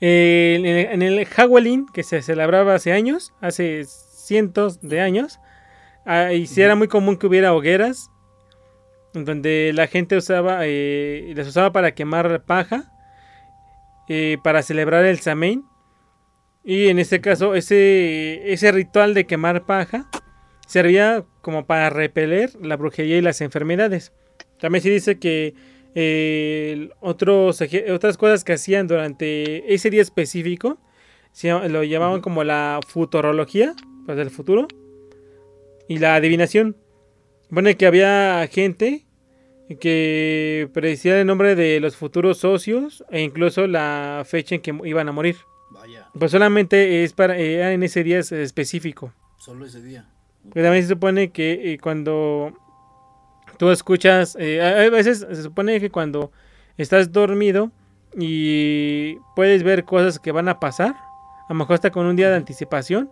eh, 0.00 0.56
en 0.58 0.66
el, 0.66 0.86
en 0.86 1.02
el 1.02 1.24
Halloween 1.26 1.86
que 1.92 2.02
se 2.02 2.20
celebraba 2.22 2.74
hace 2.74 2.92
años, 2.92 3.32
hace 3.40 3.84
cientos 3.84 4.80
de 4.80 5.00
años, 5.00 5.38
ahí 6.04 6.46
sí 6.46 6.62
era 6.62 6.74
muy 6.74 6.88
común 6.88 7.16
que 7.16 7.26
hubiera 7.26 7.54
hogueras 7.54 8.10
donde 9.22 9.72
la 9.74 9.86
gente 9.86 10.16
usaba, 10.16 10.60
eh, 10.62 11.32
las 11.36 11.46
usaba 11.46 11.72
para 11.72 11.94
quemar 11.94 12.44
paja, 12.44 12.90
eh, 14.08 14.38
para 14.42 14.62
celebrar 14.62 15.04
el 15.04 15.20
Samhain. 15.20 15.64
Y 16.64 16.88
en 16.88 16.98
este 16.98 17.20
caso, 17.20 17.54
ese, 17.54 18.52
ese 18.52 18.72
ritual 18.72 19.14
de 19.14 19.26
quemar 19.26 19.66
paja 19.66 20.08
servía 20.66 21.24
como 21.42 21.66
para 21.66 21.90
repeler 21.90 22.50
la 22.60 22.76
brujería 22.76 23.18
y 23.18 23.20
las 23.20 23.40
enfermedades. 23.40 24.12
También 24.58 24.82
se 24.82 24.90
dice 24.90 25.18
que 25.18 25.54
eh, 25.94 26.88
otros, 27.00 27.62
otras 27.92 28.16
cosas 28.16 28.42
que 28.42 28.54
hacían 28.54 28.88
durante 28.88 29.72
ese 29.74 29.90
día 29.90 30.02
específico 30.02 30.78
se 31.32 31.50
lo 31.68 31.84
llamaban 31.84 32.20
como 32.20 32.44
la 32.44 32.80
futurología, 32.86 33.74
pues 34.06 34.16
del 34.16 34.30
futuro, 34.30 34.68
y 35.88 35.98
la 35.98 36.14
adivinación. 36.16 36.76
Pone 37.50 37.76
que 37.76 37.86
había 37.86 38.46
gente 38.50 39.06
que 39.80 40.68
predecía 40.72 41.20
el 41.20 41.26
nombre 41.26 41.54
de 41.54 41.80
los 41.80 41.96
futuros 41.96 42.38
socios 42.38 43.04
e 43.10 43.20
incluso 43.22 43.66
la 43.66 44.22
fecha 44.26 44.54
en 44.56 44.60
que 44.60 44.76
iban 44.84 45.08
a 45.08 45.12
morir. 45.12 45.36
Vaya, 45.70 46.08
Pues 46.18 46.30
solamente 46.32 47.02
es 47.04 47.12
para 47.12 47.36
eh, 47.38 47.72
en 47.72 47.82
ese 47.82 48.04
día 48.04 48.18
es 48.18 48.30
específico. 48.32 49.12
solo 49.38 49.64
ese 49.66 49.82
día. 49.82 50.08
Pero 50.52 50.66
también 50.66 50.82
se 50.84 50.90
supone 50.90 51.30
que 51.30 51.72
eh, 51.72 51.78
cuando 51.78 52.52
tú 53.58 53.70
escuchas, 53.70 54.36
eh, 54.38 54.60
a 54.62 54.90
veces 54.90 55.20
se 55.20 55.42
supone 55.42 55.80
que 55.80 55.90
cuando 55.90 56.30
estás 56.76 57.12
dormido 57.12 57.70
y 58.16 59.16
puedes 59.34 59.62
ver 59.62 59.84
cosas 59.84 60.18
que 60.18 60.32
van 60.32 60.48
a 60.48 60.60
pasar, 60.60 60.94
a 60.94 61.46
lo 61.48 61.54
mejor 61.54 61.74
hasta 61.74 61.90
con 61.90 62.06
un 62.06 62.16
día 62.16 62.28
de 62.30 62.36
anticipación, 62.36 63.10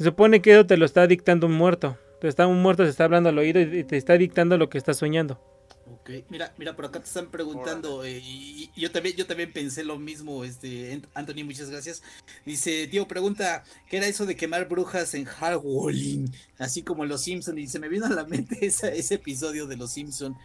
se 0.00 0.04
supone 0.04 0.40
que 0.42 0.52
eso 0.54 0.66
te 0.66 0.78
lo 0.78 0.86
está 0.86 1.06
dictando 1.06 1.46
un 1.46 1.52
muerto. 1.52 1.98
Te 2.20 2.28
está 2.28 2.46
un 2.46 2.62
muerto, 2.62 2.84
se 2.84 2.90
está 2.90 3.04
hablando 3.04 3.28
al 3.28 3.38
oído 3.38 3.60
y 3.60 3.84
te 3.84 3.96
está 3.98 4.14
dictando 4.18 4.58
lo 4.58 4.70
que 4.70 4.78
estás 4.78 4.96
soñando. 4.98 5.40
Ok, 5.86 6.10
mira, 6.28 6.54
mira, 6.56 6.76
por 6.76 6.84
acá 6.84 7.00
te 7.00 7.06
están 7.06 7.30
preguntando, 7.30 8.04
eh, 8.04 8.20
y, 8.22 8.70
y 8.76 8.80
yo 8.80 8.92
también, 8.92 9.16
yo 9.16 9.26
también 9.26 9.52
pensé 9.52 9.82
lo 9.82 9.98
mismo, 9.98 10.44
este, 10.44 10.94
Ant- 10.94 11.08
Anthony, 11.14 11.44
muchas 11.44 11.68
gracias. 11.70 12.02
Dice, 12.44 12.86
tío, 12.88 13.08
pregunta, 13.08 13.64
¿qué 13.88 13.96
era 13.96 14.06
eso 14.06 14.24
de 14.26 14.36
quemar 14.36 14.68
brujas 14.68 15.14
en 15.14 15.24
Halloween? 15.24 16.30
Así 16.58 16.84
como 16.84 17.04
los 17.06 17.22
Simpson, 17.22 17.58
y 17.58 17.66
se 17.66 17.80
me 17.80 17.88
vino 17.88 18.06
a 18.06 18.10
la 18.10 18.24
mente 18.24 18.58
esa- 18.66 18.92
ese 18.92 19.14
episodio 19.16 19.66
de 19.66 19.76
los 19.76 19.92
Simpson. 19.92 20.36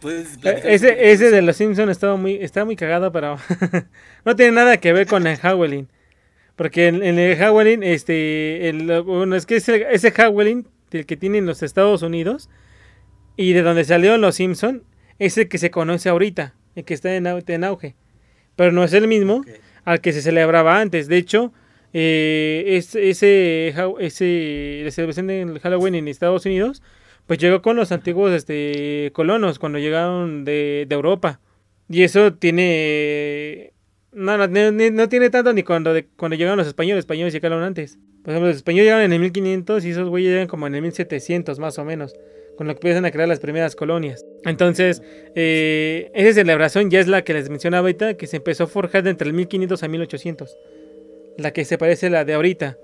¿Puedes 0.00 0.36
Eh, 0.44 0.60
platicar 0.60 0.72
un 0.72 0.78
poquito 0.78 0.98
Ese, 0.98 1.12
ese 1.12 1.30
de 1.30 1.42
los 1.42 1.56
Simpsons 1.56 1.90
estaba 1.90 2.16
muy, 2.16 2.34
está 2.36 2.64
muy 2.64 2.76
cagado, 2.76 3.12
pero 3.12 3.36
no 4.24 4.36
tiene 4.36 4.52
nada 4.52 4.78
que 4.78 4.92
ver 4.92 5.06
con 5.06 5.26
el 5.26 5.36
Halloween. 5.38 5.88
Porque 6.56 6.88
en, 6.88 7.02
en 7.02 7.18
el 7.18 7.36
Halloween, 7.36 7.82
este, 7.82 8.68
el- 8.68 9.02
bueno, 9.02 9.36
es 9.36 9.46
que 9.46 9.56
ese, 9.56 9.86
ese 9.90 10.12
del 10.90 11.06
que 11.06 11.16
tienen 11.16 11.46
los 11.46 11.62
Estados 11.62 12.02
Unidos 12.02 12.50
y 13.36 13.52
de 13.54 13.62
donde 13.62 13.84
salieron 13.84 14.20
los 14.20 14.34
Simpsons, 14.36 14.82
es 15.18 15.38
el 15.38 15.48
que 15.48 15.58
se 15.58 15.70
conoce 15.70 16.08
ahorita, 16.08 16.54
el 16.74 16.84
que 16.84 16.94
está 16.94 17.14
en, 17.16 17.24
au- 17.24 17.42
en 17.46 17.64
auge. 17.64 17.94
Pero 18.56 18.72
no 18.72 18.84
es 18.84 18.92
el 18.92 19.08
mismo 19.08 19.42
al 19.84 20.00
que 20.00 20.12
se 20.12 20.20
celebraba 20.20 20.80
antes. 20.80 21.08
De 21.08 21.16
hecho, 21.16 21.52
eh, 21.94 22.64
es- 22.66 22.94
ese, 22.94 23.74
ese, 24.00 24.82
la 24.84 24.90
celebración 24.90 25.26
del 25.28 25.58
Halloween 25.60 25.94
en 25.94 26.08
Estados 26.08 26.44
Unidos, 26.44 26.82
pues 27.26 27.38
llegó 27.38 27.62
con 27.62 27.76
los 27.76 27.92
antiguos 27.92 28.32
este, 28.32 29.10
colonos 29.14 29.58
cuando 29.58 29.78
llegaron 29.78 30.44
de, 30.44 30.84
de 30.88 30.94
Europa. 30.94 31.40
Y 31.88 32.02
eso 32.02 32.34
tiene... 32.34 33.71
No, 34.12 34.36
no, 34.36 34.46
no- 34.46 34.90
no 34.90 35.08
tiene 35.08 35.30
tanto 35.30 35.52
ni 35.52 35.62
cuando, 35.62 35.94
cuando 36.16 36.36
llegaron 36.36 36.58
los 36.58 36.66
españoles. 36.66 36.96
Los 36.98 37.04
españoles 37.04 37.32
llegaron 37.32 37.62
antes. 37.62 37.98
Por 38.22 38.30
ejemplo, 38.30 38.48
los 38.48 38.56
españoles 38.56 38.84
llegaron 38.86 39.04
en 39.04 39.12
el 39.12 39.20
1500 39.20 39.84
y 39.84 39.90
esos 39.90 40.08
güeyes 40.08 40.32
llegan 40.32 40.48
como 40.48 40.66
en 40.66 40.74
el 40.74 40.82
1700 40.82 41.58
más 41.58 41.78
o 41.78 41.84
menos. 41.84 42.14
Con 42.56 42.66
lo 42.66 42.74
que 42.74 42.78
empiezan 42.80 43.06
a 43.06 43.10
crear 43.10 43.26
las 43.28 43.40
primeras 43.40 43.74
colonias. 43.74 44.24
Entonces, 44.44 45.02
eh, 45.34 46.10
esa 46.14 46.34
celebración 46.34 46.90
ya 46.90 47.00
es 47.00 47.08
la 47.08 47.24
que 47.24 47.32
les 47.32 47.48
mencionaba 47.48 47.88
ahorita, 47.88 48.14
que 48.18 48.26
se 48.26 48.36
empezó 48.36 48.64
a 48.64 48.66
forjar 48.66 49.02
de 49.02 49.10
entre 49.10 49.26
el 49.28 49.32
1500 49.34 49.82
a 49.82 49.88
1800. 49.88 50.56
La 51.38 51.52
que 51.52 51.64
se 51.64 51.78
parece 51.78 52.08
a 52.08 52.10
la 52.10 52.24
de 52.26 52.34
ahorita. 52.34 52.76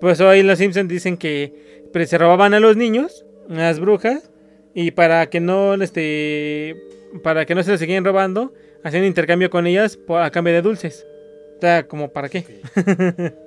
Por 0.00 0.10
eso 0.12 0.28
ahí 0.28 0.42
los 0.42 0.58
Simpsons 0.58 0.88
dicen 0.88 1.18
que 1.18 1.52
pues, 1.92 2.08
se 2.08 2.16
robaban 2.16 2.54
a 2.54 2.60
los 2.60 2.76
niños, 2.78 3.26
a 3.50 3.54
las 3.54 3.78
brujas, 3.78 4.30
y 4.74 4.92
para 4.92 5.26
que 5.28 5.40
no 5.40 5.74
este 5.74 6.74
para 7.22 7.44
que 7.44 7.54
no 7.54 7.62
se 7.62 7.72
los 7.72 7.78
siguieran 7.80 8.06
robando, 8.06 8.54
hacían 8.84 9.04
intercambio 9.04 9.50
con 9.50 9.66
ellas 9.66 9.96
por- 9.96 10.22
a 10.22 10.30
cambio 10.30 10.52
de 10.54 10.62
dulces. 10.62 11.06
O 11.58 11.60
sea, 11.60 11.86
como 11.86 12.12
para 12.12 12.28
qué. 12.28 12.60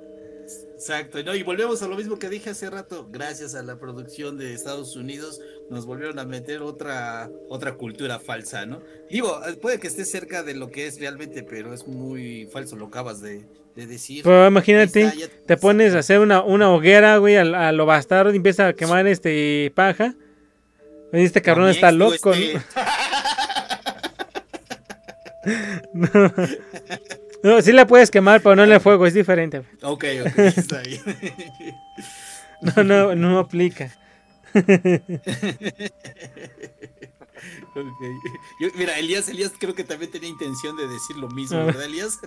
Exacto, 0.76 1.22
¿no? 1.22 1.34
y 1.34 1.42
volvemos 1.42 1.82
a 1.82 1.88
lo 1.88 1.96
mismo 1.96 2.18
que 2.18 2.28
dije 2.28 2.50
hace 2.50 2.68
rato, 2.68 3.08
gracias 3.10 3.54
a 3.54 3.62
la 3.62 3.78
producción 3.78 4.36
de 4.36 4.52
Estados 4.52 4.94
Unidos 4.94 5.40
nos 5.70 5.86
volvieron 5.86 6.18
a 6.18 6.26
meter 6.26 6.60
otra 6.60 7.30
otra 7.48 7.72
cultura 7.76 8.18
falsa, 8.20 8.66
¿no? 8.66 8.82
Digo, 9.10 9.40
eh, 9.48 9.54
puede 9.54 9.80
que 9.80 9.86
esté 9.86 10.04
cerca 10.04 10.42
de 10.42 10.54
lo 10.54 10.70
que 10.70 10.86
es 10.86 11.00
realmente, 11.00 11.42
pero 11.42 11.72
es 11.72 11.88
muy 11.88 12.46
falso, 12.52 12.76
lo 12.76 12.86
acabas 12.88 13.22
de, 13.22 13.46
de 13.74 13.86
decir. 13.86 14.22
Pero 14.22 14.46
imagínate, 14.46 15.00
está, 15.00 15.28
te 15.46 15.56
pones 15.56 15.94
a 15.94 16.00
hacer 16.00 16.20
una, 16.20 16.42
una 16.42 16.70
hoguera, 16.70 17.16
güey, 17.16 17.36
a, 17.36 17.68
a 17.68 17.72
lo 17.72 17.86
bastardo 17.86 18.30
y 18.32 18.36
empieza 18.36 18.68
a 18.68 18.72
quemar 18.74 19.06
este 19.06 19.72
paja. 19.74 20.14
Este 21.10 21.40
cabrón 21.40 21.70
está 21.70 21.90
loco, 21.90 22.34
este, 22.34 22.54
¿no? 22.54 22.60
No. 25.96 26.32
No, 27.42 27.62
sí 27.62 27.72
la 27.72 27.86
puedes 27.86 28.10
quemar, 28.10 28.40
pero 28.42 28.56
no 28.56 28.66
le 28.66 28.80
fuego, 28.80 29.06
es 29.06 29.14
diferente. 29.14 29.62
Ok, 29.82 30.04
ok, 30.26 30.38
está 30.38 30.80
bien. 30.82 31.00
No, 32.60 32.82
no, 32.84 33.14
no 33.14 33.38
aplica. 33.38 33.96
Yo- 38.60 38.68
mira, 38.74 38.98
Elías, 38.98 39.28
Elías 39.28 39.52
creo 39.58 39.74
que 39.74 39.84
también 39.84 40.10
tenía 40.10 40.28
intención 40.28 40.76
de 40.76 40.88
decir 40.88 41.16
lo 41.16 41.28
mismo, 41.28 41.58
Ah. 41.58 41.64
¿verdad, 41.66 41.84
Elías? 41.84 42.18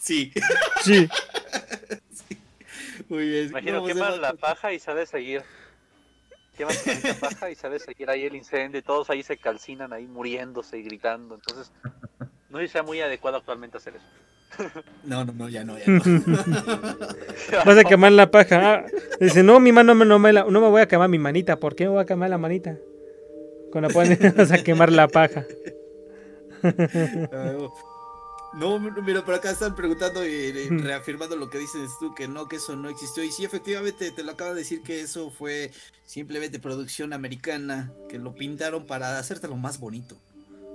sí, 0.00 0.32
Sí. 0.84 1.08
muy 3.08 3.28
bien. 3.28 3.48
Imagino 3.48 4.16
la 4.16 4.34
paja 4.34 4.72
y 4.72 4.78
sale 4.78 5.02
a 5.02 5.06
seguir. 5.06 5.42
Quemas 6.68 7.04
la 7.04 7.14
paja 7.14 7.50
y 7.50 7.54
sale 7.54 7.76
a 7.76 7.78
seguir 7.78 8.10
ahí 8.10 8.24
el 8.24 8.34
incendio 8.34 8.80
y 8.80 8.82
todos 8.82 9.08
ahí 9.08 9.22
se 9.22 9.36
calcinan 9.38 9.92
ahí 9.92 10.06
muriéndose 10.06 10.78
y 10.78 10.82
gritando. 10.82 11.34
Entonces, 11.36 11.72
no 12.50 12.66
sea 12.68 12.82
muy 12.82 13.00
adecuado 13.00 13.38
actualmente 13.38 13.78
hacer 13.78 13.94
eso. 13.96 14.04
No, 15.04 15.24
no, 15.24 15.32
no, 15.32 15.48
ya 15.48 15.64
no, 15.64 15.78
ya 15.78 15.84
no. 15.86 16.02
Vas 17.64 17.78
a 17.78 17.84
quemar 17.84 18.12
la 18.12 18.30
paja. 18.30 18.74
Ah, 18.74 18.84
dice, 19.18 19.42
no, 19.42 19.58
mi 19.60 19.72
mano 19.72 19.94
no, 19.94 20.18
me 20.18 20.32
la- 20.32 20.44
no 20.44 20.60
me 20.60 20.68
voy 20.68 20.82
a 20.82 20.88
quemar 20.88 21.08
mi 21.08 21.18
manita. 21.18 21.56
¿Por 21.56 21.74
qué 21.74 21.84
me 21.84 21.90
voy 21.90 22.02
a 22.02 22.04
quemar 22.06 22.28
la 22.28 22.36
manita? 22.38 22.76
Cuando 23.72 23.88
pones 23.90 24.18
vas 24.36 24.52
a 24.52 24.62
quemar 24.62 24.92
la 24.92 25.08
paja. 25.08 25.46
No, 28.52 28.80
mira, 28.80 29.24
por 29.24 29.34
acá 29.34 29.52
están 29.52 29.76
preguntando 29.76 30.26
y 30.26 30.50
reafirmando 30.68 31.36
lo 31.36 31.48
que 31.50 31.58
dices 31.58 31.92
tú, 32.00 32.14
que 32.14 32.26
no, 32.26 32.48
que 32.48 32.56
eso 32.56 32.74
no 32.74 32.88
existió. 32.88 33.22
Y 33.22 33.30
sí, 33.30 33.44
efectivamente, 33.44 34.10
te 34.10 34.24
lo 34.24 34.32
acabo 34.32 34.50
de 34.54 34.60
decir 34.60 34.82
que 34.82 35.00
eso 35.00 35.30
fue 35.30 35.70
simplemente 36.04 36.58
producción 36.58 37.12
americana, 37.12 37.92
que 38.08 38.18
lo 38.18 38.34
pintaron 38.34 38.86
para 38.86 39.18
hacértelo 39.20 39.56
más 39.56 39.78
bonito. 39.78 40.16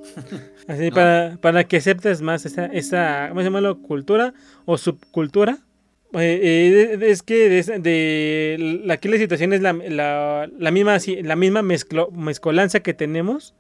Así 0.70 0.90
No. 0.90 0.96
para, 0.96 1.38
para 1.42 1.64
que 1.68 1.78
aceptes 1.78 2.22
más 2.22 2.46
esa, 2.46 2.66
esa 2.68 3.28
¿cómo 3.30 3.42
se 3.42 3.50
llama? 3.50 3.74
Cultura 3.82 4.34
o 4.66 4.78
subcultura. 4.78 5.58
eh, 6.14 6.40
eh, 6.98 6.98
es 7.10 7.24
que 7.24 7.50
de, 7.50 7.80
de- 7.80 8.82
la- 8.86 8.94
aquí 8.94 9.10
la 9.10 9.18
situación 9.18 9.52
es 9.52 9.62
la, 9.62 9.74
la, 9.74 10.50
la 10.58 10.72
misma, 10.72 10.98
la 11.24 11.36
misma 11.36 11.62
mezclo- 11.62 12.10
mezcolanza 12.12 12.80
que 12.80 12.94
tenemos, 12.94 13.54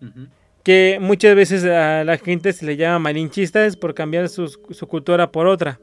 Ujú. 0.00 0.28
Que 0.64 0.98
muchas 1.00 1.34
veces 1.34 1.64
a 1.64 2.04
la 2.04 2.18
gente 2.18 2.52
se 2.52 2.64
le 2.66 2.76
llama 2.76 2.98
malinchistas 3.00 3.76
por 3.76 3.94
cambiar 3.94 4.28
su 4.28 4.48
cultura 4.88 5.30
por 5.30 5.46
otra. 5.46 5.80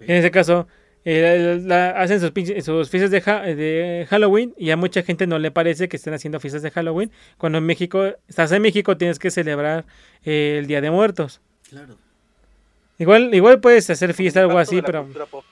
En 0.00 0.16
ese 0.16 0.30
caso, 0.30 0.66
eh, 1.04 1.60
la- 1.62 1.90
hacen 1.90 2.20
sus, 2.20 2.32
sus 2.64 2.90
fiestas 2.90 3.10
de, 3.10 4.06
Halloween 4.08 4.54
y 4.56 4.70
a 4.70 4.76
mucha 4.76 5.02
gente 5.02 5.26
no 5.26 5.38
le 5.38 5.50
parece 5.50 5.88
que 5.88 5.96
estén 5.96 6.14
haciendo 6.14 6.40
fiestas 6.40 6.62
de 6.62 6.70
Halloween, 6.70 7.10
cuando 7.38 7.58
en 7.58 7.66
México, 7.66 8.04
estás 8.28 8.52
en 8.52 8.62
México, 8.62 8.96
tienes 8.96 9.18
que 9.18 9.30
celebrar 9.30 9.84
eh, 10.24 10.56
el 10.58 10.66
Día 10.66 10.80
de 10.80 10.90
Muertos. 10.90 11.40
Claro. 11.68 11.96
Igual, 12.98 13.34
igual 13.34 13.60
puedes 13.60 13.90
hacer 13.90 14.08
Con 14.08 14.10
el 14.10 14.16
fiesta, 14.16 14.40
algo 14.40 14.52
impacto 14.52 14.70
así, 14.70 14.76
de 14.76 14.82
la 14.82 14.86
pero... 14.86 15.02
cultura 15.02 15.26
pop, 15.26 15.44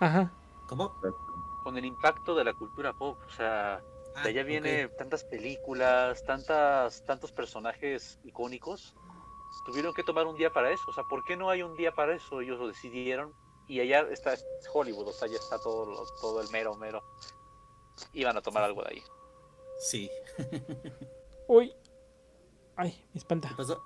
Ajá. 0.00 0.32
¿Cómo? 0.68 0.92
con 1.64 1.76
el 1.76 1.84
impacto 1.84 2.34
de 2.34 2.44
la 2.44 2.54
cultura 2.54 2.94
pop, 2.94 3.18
o 3.26 3.30
sea, 3.36 3.80
Ah, 4.18 4.22
de 4.24 4.28
allá 4.30 4.42
viene 4.42 4.88
tantas 4.88 5.24
películas, 5.24 6.24
tantas, 6.24 7.04
tantos 7.04 7.32
personajes 7.32 8.18
icónicos. 8.24 8.94
Tuvieron 9.66 9.92
que 9.94 10.02
tomar 10.02 10.26
un 10.26 10.36
día 10.36 10.50
para 10.50 10.70
eso. 10.70 10.82
O 10.88 10.92
sea, 10.92 11.04
¿por 11.04 11.24
qué 11.24 11.36
no 11.36 11.50
hay 11.50 11.62
un 11.62 11.76
día 11.76 11.92
para 11.92 12.14
eso? 12.14 12.40
Ellos 12.40 12.58
lo 12.58 12.68
decidieron. 12.68 13.32
Y 13.66 13.80
allá 13.80 14.00
está 14.10 14.34
Hollywood, 14.72 15.08
o 15.08 15.12
sea, 15.12 15.28
ya 15.28 15.36
está 15.36 15.58
todo, 15.58 15.84
lo- 15.86 16.04
todo 16.20 16.40
el 16.40 16.48
mero, 16.50 16.74
mero. 16.76 17.02
Iban 18.14 18.36
a 18.36 18.40
tomar 18.42 18.62
algo 18.64 18.82
de 18.82 18.88
ahí. 18.94 19.02
Sí. 19.80 20.10
Uy. 21.48 21.72
Ay, 22.76 22.90
me 23.08 23.12
¿Qué 23.12 23.18
espanta. 23.18 23.50
pasó? 23.56 23.82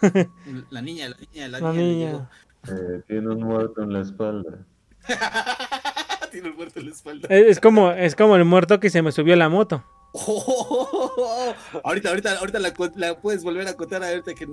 La 0.70 0.80
niña, 0.82 1.08
la 1.10 1.16
niña, 1.16 1.48
la, 1.48 1.60
La 1.60 1.72
niña. 1.72 1.80
le 1.82 1.88
niña. 1.94 2.30
Eh, 2.68 3.02
tiene 3.06 3.28
un 3.28 3.42
muerto 3.42 3.82
en 3.82 3.92
la 3.92 4.00
espalda. 4.00 4.66
Tiene 6.32 6.48
el 6.48 6.54
muerto 6.54 6.80
en 6.80 6.86
la 6.86 6.92
espalda. 6.92 7.28
Es, 7.28 7.60
como, 7.60 7.90
es 7.92 8.14
como 8.14 8.36
el 8.36 8.44
muerto 8.44 8.80
que 8.80 8.90
se 8.90 9.02
me 9.02 9.12
subió 9.12 9.34
a 9.34 9.36
la 9.36 9.48
moto. 9.48 9.84
Oh, 10.12 11.54
ahorita, 11.84 12.08
ahorita, 12.08 12.38
ahorita 12.38 12.58
la, 12.58 13.20
puedes 13.20 13.44
volver 13.44 13.68
a 13.68 13.74
contar 13.74 14.02
ahorita 14.02 14.34
que, 14.34 14.46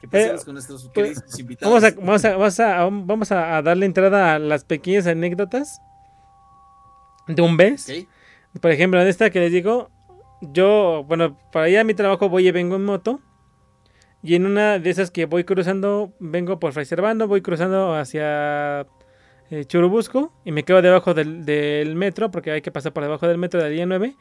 que 0.00 0.08
pasemos 0.08 0.42
Eh, 0.42 0.44
con 0.44 0.54
nuestros 0.54 0.90
pues, 0.94 1.20
queridos 1.20 1.38
invitados. 1.38 1.82
Vamos 1.82 1.92
a, 1.92 1.96
vamos 1.96 2.24
a, 2.24 2.36
vamos 2.36 2.60
a, 2.60 2.84
vamos 3.06 3.32
a 3.32 3.56
a 3.56 3.62
darle 3.62 3.86
entrada 3.86 4.34
a 4.34 4.38
las 4.38 4.64
pequeñas 4.64 5.06
anécdotas 5.06 5.80
de 7.26 7.42
un. 7.42 7.54
Ok. 7.54 8.08
Por 8.60 8.70
ejemplo, 8.70 9.00
en 9.00 9.08
esta 9.08 9.30
que 9.30 9.40
les 9.40 9.52
digo, 9.52 9.90
yo, 10.40 11.04
bueno, 11.06 11.38
para 11.52 11.68
ir 11.68 11.78
a 11.78 11.84
mi 11.84 11.94
trabajo 11.94 12.28
voy 12.28 12.48
y 12.48 12.50
vengo 12.50 12.76
en 12.76 12.84
moto. 12.84 13.20
Y 14.22 14.34
en 14.34 14.46
una 14.46 14.78
de 14.78 14.90
esas 14.90 15.10
que 15.10 15.26
voy 15.26 15.44
cruzando, 15.44 16.12
vengo 16.18 16.58
por 16.58 16.72
Fray 16.72 16.86
Servando, 16.86 17.28
voy 17.28 17.40
cruzando 17.40 17.94
hacia 17.94 18.86
eh, 19.50 19.64
Churubusco 19.64 20.32
y 20.44 20.52
me 20.52 20.62
quedo 20.64 20.82
debajo 20.82 21.14
del, 21.14 21.44
del 21.44 21.94
metro, 21.94 22.30
porque 22.30 22.50
hay 22.50 22.62
que 22.62 22.70
pasar 22.70 22.92
por 22.92 23.02
debajo 23.02 23.26
del 23.28 23.38
metro 23.38 23.58
de 23.60 23.64
la 23.66 23.70
línea 23.70 23.86
9. 23.86 24.16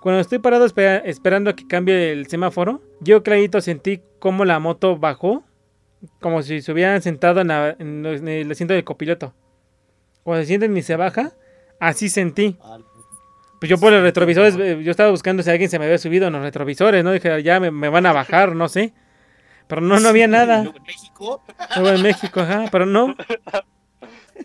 Cuando 0.00 0.20
estoy 0.20 0.38
parado 0.40 0.64
espera- 0.66 0.98
esperando 1.04 1.50
a 1.50 1.56
que 1.56 1.66
cambie 1.66 2.10
el 2.12 2.26
semáforo, 2.26 2.82
yo 3.00 3.22
clarito 3.22 3.60
sentí 3.60 4.02
como 4.18 4.44
la 4.44 4.58
moto 4.58 4.96
bajó, 4.98 5.44
como 6.20 6.42
si 6.42 6.60
se 6.60 6.72
hubieran 6.72 7.00
sentado 7.02 7.40
en, 7.40 7.48
la- 7.48 7.76
en 7.78 8.04
en 8.06 8.26
el 8.28 8.50
asiento 8.50 8.74
del 8.74 8.82
copiloto. 8.84 9.32
Cuando 10.24 10.42
se 10.42 10.48
sienten 10.48 10.76
y 10.76 10.82
se 10.82 10.96
baja, 10.96 11.32
así 11.80 12.08
sentí. 12.08 12.56
Pues 13.60 13.70
yo 13.70 13.78
por 13.78 13.92
los 13.92 14.02
retrovisores, 14.02 14.56
eh, 14.56 14.80
yo 14.82 14.90
estaba 14.90 15.10
buscando 15.12 15.42
si 15.44 15.50
alguien 15.50 15.70
se 15.70 15.78
me 15.78 15.84
había 15.84 15.98
subido 15.98 16.26
en 16.26 16.32
los 16.32 16.42
retrovisores, 16.42 17.04
¿no? 17.04 17.12
Dije, 17.12 17.40
ya 17.44 17.60
me, 17.60 17.70
me 17.70 17.88
van 17.88 18.06
a 18.06 18.12
bajar, 18.12 18.56
no 18.56 18.68
sé. 18.68 18.92
Pero 19.68 19.80
no, 19.80 20.00
no 20.00 20.08
había 20.08 20.26
nada. 20.26 20.62
en 20.64 20.82
México 20.82 21.42
Luego 21.76 21.96
en 21.96 22.02
México, 22.02 22.40
ajá, 22.40 22.64
pero 22.72 22.86
no. 22.86 23.14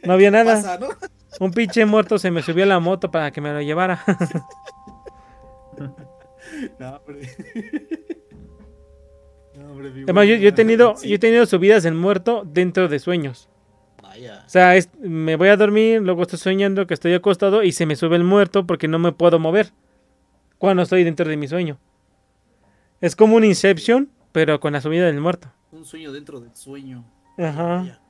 No 0.03 0.13
había 0.13 0.31
nada. 0.31 0.55
pasa, 0.55 0.77
¿no? 0.79 0.87
Un 1.39 1.51
pinche 1.51 1.85
muerto 1.85 2.17
se 2.17 2.31
me 2.31 2.41
subió 2.41 2.63
a 2.63 2.67
la 2.67 2.79
moto 2.79 3.11
para 3.11 3.31
que 3.31 3.41
me 3.41 3.51
lo 3.53 3.61
llevara. 3.61 4.03
No, 6.79 6.95
hombre. 6.95 7.29
No, 9.55 9.71
hombre, 9.71 9.89
Además, 10.03 10.27
yo, 10.27 10.35
yo 10.35 10.49
he 10.49 10.51
tenido, 10.51 10.95
Sí. 10.97 11.09
yo 11.09 11.15
he 11.15 11.19
tenido 11.19 11.45
subidas 11.45 11.85
en 11.85 11.95
muerto 11.95 12.43
dentro 12.45 12.87
de 12.87 12.99
sueños. 12.99 13.49
Vaya. 14.01 14.43
O 14.45 14.49
sea, 14.49 14.75
es- 14.75 14.89
me 14.99 15.35
voy 15.35 15.49
a 15.49 15.57
dormir, 15.57 16.01
luego 16.01 16.23
estoy 16.23 16.39
soñando 16.39 16.87
que 16.87 16.93
estoy 16.93 17.13
acostado 17.13 17.63
y 17.63 17.71
se 17.71 17.85
me 17.85 17.95
sube 17.95 18.15
el 18.15 18.23
muerto 18.23 18.65
porque 18.65 18.87
no 18.87 18.97
me 18.99 19.11
puedo 19.11 19.39
mover 19.39 19.71
cuando 20.57 20.83
estoy 20.83 21.03
dentro 21.03 21.27
de 21.29 21.37
mi 21.37 21.47
sueño. 21.47 21.77
Es 23.01 23.15
como 23.15 23.35
un 23.35 23.43
Inception, 23.43 24.09
pero 24.31 24.59
con 24.59 24.73
la 24.73 24.81
subida 24.81 25.05
del 25.05 25.19
muerto. 25.21 25.51
Un 25.71 25.85
sueño 25.85 26.11
dentro 26.11 26.39
del 26.39 26.55
sueño. 26.55 27.05
Ajá. 27.37 27.77
Vaya. 27.79 28.01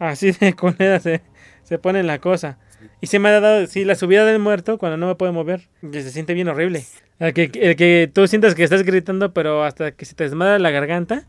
Así 0.00 0.32
de 0.32 0.54
culera 0.56 0.98
se, 0.98 1.22
se 1.62 1.78
pone 1.78 2.02
la 2.02 2.18
cosa. 2.18 2.58
Y 3.00 3.06
se 3.06 3.18
me 3.18 3.28
ha 3.28 3.40
dado, 3.40 3.66
sí, 3.66 3.84
la 3.84 3.94
subida 3.94 4.24
del 4.24 4.40
muerto 4.40 4.78
cuando 4.78 4.96
no 4.96 5.06
me 5.06 5.14
puedo 5.14 5.32
mover. 5.32 5.68
que 5.92 6.02
se 6.02 6.10
siente 6.10 6.34
bien 6.34 6.48
horrible. 6.48 6.84
El 7.18 7.34
que, 7.34 7.50
el 7.54 7.76
que 7.76 8.10
tú 8.12 8.26
sientas 8.26 8.54
que 8.54 8.64
estás 8.64 8.82
gritando, 8.82 9.34
pero 9.34 9.62
hasta 9.62 9.92
que 9.92 10.06
se 10.06 10.14
te 10.14 10.24
desmadra 10.24 10.58
la 10.58 10.70
garganta 10.70 11.28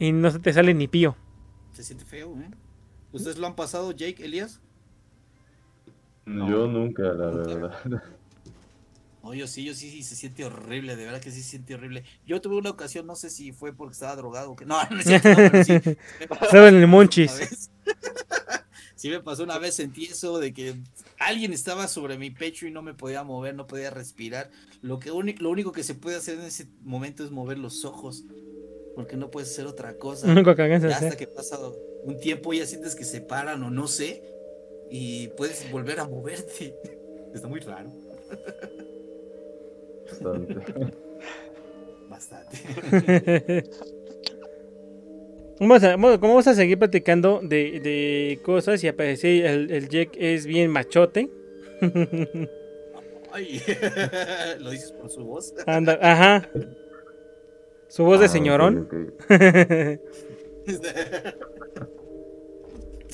y 0.00 0.10
no 0.12 0.30
se 0.30 0.40
te 0.40 0.52
sale 0.52 0.74
ni 0.74 0.88
pío. 0.88 1.16
Se 1.72 1.84
siente 1.84 2.04
feo, 2.04 2.36
¿eh? 2.40 2.50
¿Ustedes 3.12 3.38
lo 3.38 3.46
han 3.46 3.54
pasado, 3.54 3.92
Jake, 3.92 4.24
Elias? 4.24 4.60
Yo 6.26 6.66
nunca, 6.66 7.02
la 7.02 7.30
verdad. 7.30 8.02
No, 9.22 9.34
yo 9.34 9.46
sí, 9.46 9.64
yo 9.64 9.74
sí, 9.74 9.90
sí, 9.90 10.02
se 10.02 10.16
siente 10.16 10.44
horrible, 10.44 10.96
de 10.96 11.04
verdad 11.04 11.20
que 11.20 11.30
sí 11.30 11.42
se 11.42 11.50
siente 11.50 11.74
horrible. 11.74 12.04
Yo 12.26 12.40
tuve 12.40 12.56
una 12.56 12.70
ocasión, 12.70 13.06
no 13.06 13.14
sé 13.16 13.30
si 13.30 13.52
fue 13.52 13.72
porque 13.72 13.92
estaba 13.92 14.16
drogado 14.16 14.52
o 14.52 14.56
qué. 14.56 14.64
No, 14.64 14.78
no 14.90 14.98
es 14.98 15.06
cierto, 15.06 15.28
no, 15.28 15.36
pero 15.36 15.64
sí. 15.64 15.78
Saben 16.50 16.76
el 16.76 16.86
monchis. 16.86 17.70
Sí 19.00 19.08
me 19.08 19.20
pasó 19.20 19.44
una 19.44 19.58
vez, 19.58 19.76
sentí 19.76 20.04
eso 20.04 20.38
de 20.38 20.52
que 20.52 20.74
alguien 21.18 21.54
estaba 21.54 21.88
sobre 21.88 22.18
mi 22.18 22.30
pecho 22.30 22.66
y 22.66 22.70
no 22.70 22.82
me 22.82 22.92
podía 22.92 23.24
mover, 23.24 23.54
no 23.54 23.66
podía 23.66 23.88
respirar. 23.88 24.50
Lo, 24.82 24.98
que 24.98 25.08
lo 25.08 25.48
único 25.50 25.72
que 25.72 25.82
se 25.82 25.94
puede 25.94 26.18
hacer 26.18 26.38
en 26.38 26.44
ese 26.44 26.66
momento 26.82 27.24
es 27.24 27.30
mover 27.30 27.56
los 27.56 27.86
ojos, 27.86 28.24
porque 28.94 29.16
no 29.16 29.30
puedes 29.30 29.48
hacer 29.52 29.64
otra 29.64 29.96
cosa. 29.96 30.30
Hasta 30.30 31.16
que 31.16 31.26
pasa 31.26 31.58
un 32.02 32.20
tiempo 32.20 32.52
ya 32.52 32.66
sientes 32.66 32.94
que 32.94 33.06
se 33.06 33.22
paran 33.22 33.62
o 33.62 33.70
no 33.70 33.88
sé, 33.88 34.22
y 34.90 35.28
puedes 35.28 35.72
volver 35.72 35.98
a 36.00 36.06
moverte. 36.06 36.76
Está 37.32 37.48
muy 37.48 37.60
raro, 37.60 37.90
Bastante. 40.04 40.54
bastante. 42.10 43.70
Vamos 45.60 45.84
a, 45.84 45.96
bueno, 45.96 46.18
como 46.18 46.32
vamos 46.32 46.46
a 46.46 46.54
seguir 46.54 46.78
platicando 46.78 47.40
de, 47.42 47.80
de 47.80 48.40
cosas 48.42 48.82
y 48.82 48.88
aparece 48.88 49.46
el, 49.46 49.70
el 49.70 49.88
Jack 49.90 50.16
es 50.16 50.46
bien 50.46 50.70
machote. 50.70 51.28
Ay, 53.30 53.62
lo 54.60 54.70
dices 54.70 54.92
por 54.92 55.10
su 55.10 55.22
voz. 55.22 55.54
Anda, 55.66 55.98
ajá. 56.00 56.48
Su 57.88 58.04
voz 58.04 58.20
de 58.20 58.26
Ah, 58.26 58.28
señorón. 58.28 58.88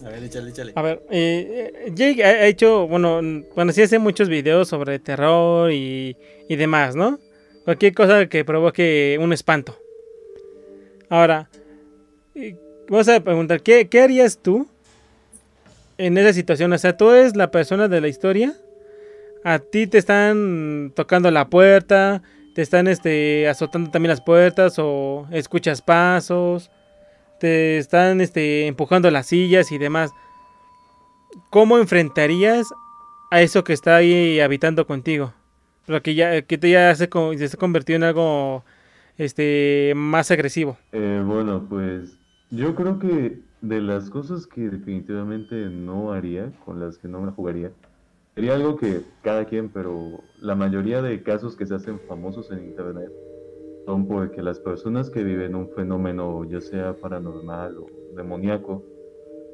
A 0.05 0.11
ver, 0.11 0.22
échale, 0.22 0.51
échale. 0.51 0.72
A 0.76 0.82
ver, 0.82 1.03
eh, 1.11 1.72
eh, 1.86 1.90
Jake 1.92 2.22
ha, 2.22 2.28
ha 2.28 2.47
hecho, 2.47 2.86
bueno, 2.86 3.20
bueno, 3.57 3.72
sí 3.72 3.82
hace 3.82 3.99
muchos 3.99 4.28
videos 4.28 4.68
sobre 4.68 4.99
terror 4.99 5.72
y, 5.72 6.16
y 6.49 6.57
demás, 6.57 6.94
¿no? 6.94 7.18
Cualquier 7.64 7.94
cosa 7.94 8.28
que 8.28 8.44
provoque 8.44 9.18
un 9.20 9.32
espanto. 9.32 9.76
Ahora, 11.09 11.49
vamos 12.89 13.09
a 13.09 13.20
preguntar, 13.20 13.62
¿qué, 13.62 13.89
harías 14.03 14.39
tú 14.39 14.66
en 15.99 16.18
esa 16.18 16.32
situación? 16.32 16.72
O 16.72 16.78
sea, 16.78 16.97
tú 16.97 17.11
eres 17.11 17.37
la 17.37 17.51
persona 17.51 17.89
de 17.89 18.01
la 18.01 18.09
historia, 18.09 18.55
a 19.45 19.59
ti 19.59 19.87
te 19.87 19.99
están 19.99 20.93
tocando 20.95 21.30
la 21.30 21.49
puerta, 21.49 22.22
te 22.55 22.62
están 22.62 22.89
este, 22.89 23.49
azotando 23.49 23.91
también 23.91 24.11
las 24.11 24.20
puertas 24.20 24.74
o 24.78 25.26
escuchas 25.30 25.82
pasos 25.82 26.70
te 27.39 27.78
están 27.78 28.20
este, 28.20 28.66
empujando 28.66 29.11
las 29.11 29.26
sillas 29.26 29.72
y 29.72 29.78
demás. 29.78 30.11
¿Cómo 31.51 31.78
enfrentarías 31.78 32.72
a 33.30 33.43
eso 33.43 33.64
que 33.64 33.72
está 33.72 33.97
ahí 33.97 34.41
habitando 34.41 34.87
contigo? 34.87 35.34
Lo 35.87 36.03
que 36.03 36.14
ya, 36.14 36.43
que 36.43 36.59
te 36.59 36.70
ya 36.70 36.95
se, 36.95 37.09
se 37.09 37.45
ha 37.45 37.59
convertido 37.59 37.97
en 37.97 38.05
algo 38.05 38.64
este, 39.18 39.93
más 39.95 40.30
agresivo. 40.30 40.76
Eh, 40.93 41.22
bueno, 41.24 41.64
pues 41.68 42.16
yo 42.51 42.74
creo 42.74 42.99
que 42.99 43.40
de 43.61 43.80
las 43.80 44.11
cosas 44.11 44.47
que 44.47 44.68
definitivamente 44.68 45.68
no 45.68 46.12
haría, 46.12 46.53
con 46.64 46.78
las 46.80 46.99
que 46.99 47.09
no 47.09 47.20
me 47.20 47.32
jugaría, 47.32 47.72
sería 48.34 48.55
algo 48.55 48.76
que 48.76 49.03
cada 49.22 49.44
quien, 49.47 49.68
pero 49.68 50.20
la 50.40 50.55
mayoría 50.55 51.03
de 51.03 51.22
casos 51.22 51.57
que 51.57 51.66
se 51.66 51.74
hacen 51.74 51.99
famosos 52.07 52.51
en 52.51 52.64
internet 52.64 53.11
son 53.86 54.07
porque 54.07 54.42
las 54.42 54.61
personas 54.61 55.11
que 55.11 55.22
viven 55.22 55.55
un 55.55 55.70
fenómeno, 55.70 56.44
ya 56.44 56.61
sea 56.61 56.94
paranormal 56.94 57.78
o 57.78 57.86
demoníaco, 58.14 58.84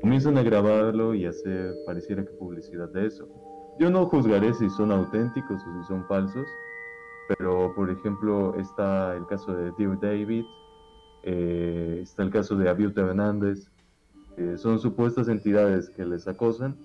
comienzan 0.00 0.36
a 0.36 0.42
grabarlo 0.42 1.14
y 1.14 1.26
hacer 1.26 1.74
pareciera 1.86 2.24
que 2.24 2.32
publicidad 2.32 2.88
de 2.88 3.06
eso. 3.06 3.28
Yo 3.78 3.90
no 3.90 4.06
juzgaré 4.06 4.52
si 4.54 4.68
son 4.70 4.90
auténticos 4.90 5.62
o 5.62 5.80
si 5.80 5.88
son 5.88 6.04
falsos, 6.06 6.46
pero 7.28 7.74
por 7.74 7.90
ejemplo 7.90 8.54
está 8.58 9.14
el 9.16 9.26
caso 9.26 9.54
de 9.54 9.70
Dear 9.78 9.98
David, 10.00 10.44
eh, 11.22 12.00
está 12.02 12.22
el 12.22 12.30
caso 12.30 12.56
de 12.56 12.68
Abiut 12.68 12.96
Hernández, 12.98 13.70
Eh, 14.36 14.58
son 14.58 14.78
supuestas 14.80 15.28
entidades 15.28 15.90
que 15.90 16.06
les 16.06 16.28
acosan. 16.28 16.80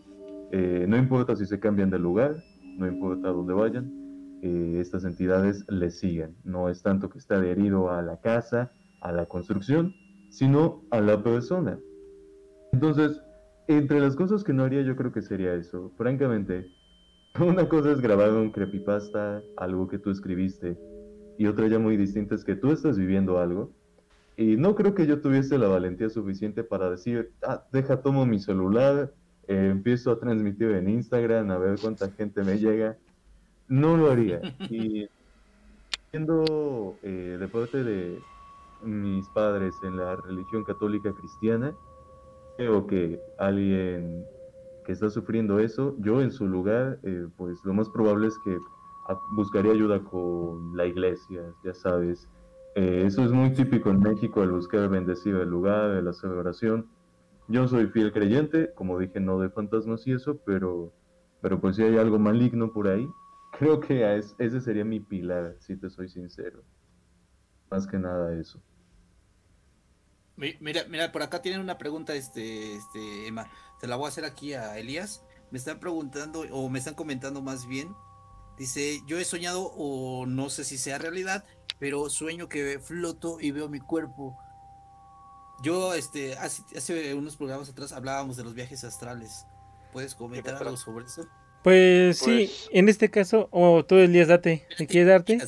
Eh, 0.52 0.86
no 0.90 0.98
importa 0.98 1.36
si 1.36 1.46
se 1.48 1.60
cambian 1.60 1.90
de 1.92 2.00
lugar, 2.00 2.46
no 2.78 2.88
importa 2.88 3.30
dónde 3.30 3.54
vayan, 3.54 3.96
eh, 4.42 4.80
estas 4.82 5.06
entidades 5.06 5.66
les 5.70 6.00
siguen. 6.00 6.38
No 6.44 6.70
es 6.70 6.84
tanto 6.84 7.10
que 7.10 7.20
esté 7.20 7.36
adherido 7.36 7.92
a 7.92 8.02
la 8.04 8.20
casa, 8.22 8.74
a 9.02 9.12
la 9.14 9.28
construcción, 9.28 9.98
sino 10.30 10.86
a 10.92 11.02
la 11.02 11.24
persona. 11.24 11.86
Entonces, 12.72 13.22
entre 13.68 14.00
las 14.02 14.16
cosas 14.16 14.44
que 14.44 14.54
no 14.54 14.64
haría 14.64 14.82
yo 14.84 14.96
creo 14.96 15.12
que 15.12 15.22
sería 15.22 15.54
eso. 15.56 15.92
Francamente, 15.98 16.74
una 17.40 17.70
cosa 17.70 17.92
es 17.94 18.02
grabar 18.02 18.34
un 18.34 18.52
creepypasta, 18.52 19.48
algo 19.58 19.88
que 19.88 20.00
tú 20.00 20.12
escribiste, 20.12 20.82
y 21.38 21.48
otra 21.48 21.68
ya 21.70 21.80
muy 21.80 21.98
distinta 21.98 22.36
es 22.36 22.46
que 22.46 22.56
tú 22.58 22.72
estás 22.72 22.98
viviendo 22.98 23.40
algo. 23.40 23.77
Y 24.38 24.56
no 24.56 24.76
creo 24.76 24.94
que 24.94 25.08
yo 25.08 25.20
tuviese 25.20 25.58
la 25.58 25.68
valentía 25.68 26.10
suficiente 26.10 26.64
para 26.64 26.92
decir, 26.92 27.32
ah, 27.42 27.64
deja, 27.72 28.02
tomo 28.04 28.24
mi 28.28 28.40
celular, 28.40 29.12
eh, 29.48 29.70
empiezo 29.72 30.12
a 30.12 30.20
transmitir 30.20 30.72
en 30.72 30.90
Instagram, 30.90 31.50
a 31.50 31.58
ver 31.58 31.80
cuánta 31.82 32.12
gente 32.12 32.44
me 32.44 32.60
llega. 32.60 32.96
No 33.68 33.98
lo 33.98 34.12
haría. 34.12 34.40
Y 34.70 35.08
siendo 36.12 36.96
eh, 37.02 37.38
de 37.40 37.48
parte 37.48 37.84
de 37.84 38.20
mis 38.84 39.28
padres 39.30 39.74
en 39.82 39.98
la 39.98 40.16
religión 40.16 40.64
católica 40.64 41.12
cristiana, 41.14 41.76
creo 42.58 42.86
que 42.86 43.20
alguien 43.40 44.24
que 44.86 44.92
está 44.92 45.10
sufriendo 45.10 45.60
eso, 45.60 45.96
yo 45.98 46.22
en 46.22 46.32
su 46.32 46.48
lugar, 46.48 47.00
eh, 47.04 47.28
pues 47.38 47.58
lo 47.66 47.74
más 47.74 47.90
probable 47.90 48.28
es 48.28 48.38
que 48.46 48.56
buscaría 49.36 49.72
ayuda 49.72 50.00
con 50.04 50.78
la 50.78 50.86
iglesia, 50.86 51.42
ya 51.64 51.74
sabes. 51.74 52.30
Eh, 52.78 53.06
eso 53.08 53.26
es 53.26 53.32
muy 53.32 53.52
típico 53.54 53.90
en 53.90 54.00
México, 54.00 54.44
el 54.44 54.52
buscar 54.52 54.88
bendecir 54.88 55.34
el 55.36 55.50
lugar, 55.50 55.90
el 55.98 56.08
hacer 56.08 56.30
oración. 56.30 56.88
Yo 57.48 57.68
soy 57.68 57.88
fiel 57.88 58.14
creyente, 58.14 58.72
como 58.76 59.00
dije, 59.00 59.20
no 59.20 59.40
de 59.40 59.50
fantasmas 59.50 60.06
y 60.06 60.12
eso, 60.12 60.38
pero, 60.46 60.94
pero 61.42 61.60
pues 61.60 61.76
si 61.76 61.82
hay 61.82 61.98
algo 61.98 62.20
maligno 62.20 62.72
por 62.72 62.88
ahí, 62.88 63.08
creo 63.58 63.80
que 63.80 64.16
es- 64.18 64.36
ese 64.38 64.62
sería 64.62 64.86
mi 64.86 65.00
pilar, 65.00 65.56
si 65.60 65.76
te 65.76 65.90
soy 65.90 66.08
sincero. 66.08 66.64
Más 67.72 67.88
que 67.88 67.98
nada 67.98 68.34
eso. 68.40 68.62
Mi- 70.36 70.56
Mira, 70.60 70.84
mira, 70.88 71.12
por 71.12 71.24
acá 71.24 71.42
tienen 71.42 71.62
una 71.62 71.80
pregunta, 71.80 72.14
este, 72.14 72.76
este, 72.76 73.28
Emma. 73.28 73.50
Te 73.80 73.88
la 73.88 73.96
voy 73.96 74.06
a 74.06 74.10
hacer 74.10 74.26
aquí 74.26 74.54
a 74.54 74.78
Elías. 74.78 75.24
Me 75.52 75.58
están 75.58 75.80
preguntando, 75.80 76.42
o 76.52 76.70
me 76.70 76.78
están 76.80 76.94
comentando 76.94 77.42
más 77.42 77.66
bien. 77.68 77.96
Dice, 78.58 79.02
yo 79.08 79.18
he 79.20 79.26
soñado, 79.26 79.72
o 79.76 80.26
no 80.28 80.50
sé 80.50 80.64
si 80.64 80.78
sea 80.78 80.98
realidad, 81.00 81.44
pero 81.80 82.10
sueño 82.10 82.48
que 82.50 82.80
floto 82.80 83.38
y 83.40 83.52
veo 83.52 83.70
mi 83.70 83.80
cuerpo. 83.80 84.38
Yo, 85.64 85.94
este, 85.94 86.36
hace, 86.38 86.62
hace 86.78 87.14
unos 87.14 87.36
programas 87.36 87.70
atrás 87.70 87.92
hablábamos 87.92 88.38
de 88.38 88.44
los 88.44 88.54
viajes 88.54 88.84
astrales. 88.84 89.46
¿Puedes 89.92 90.14
comentar 90.16 90.56
algo 90.56 90.78
sobre 90.78 91.06
eso? 91.06 91.26
Pues 91.64 92.20
sí, 92.20 92.46
Pues- 92.48 92.70
en 92.72 92.90
este 92.90 93.10
caso, 93.10 93.48
o 93.52 93.84
tú 93.84 93.96
Elías, 93.96 94.28
date. 94.28 94.68
¿Te 94.78 94.86
quieres 94.86 95.10
darte? 95.10 95.40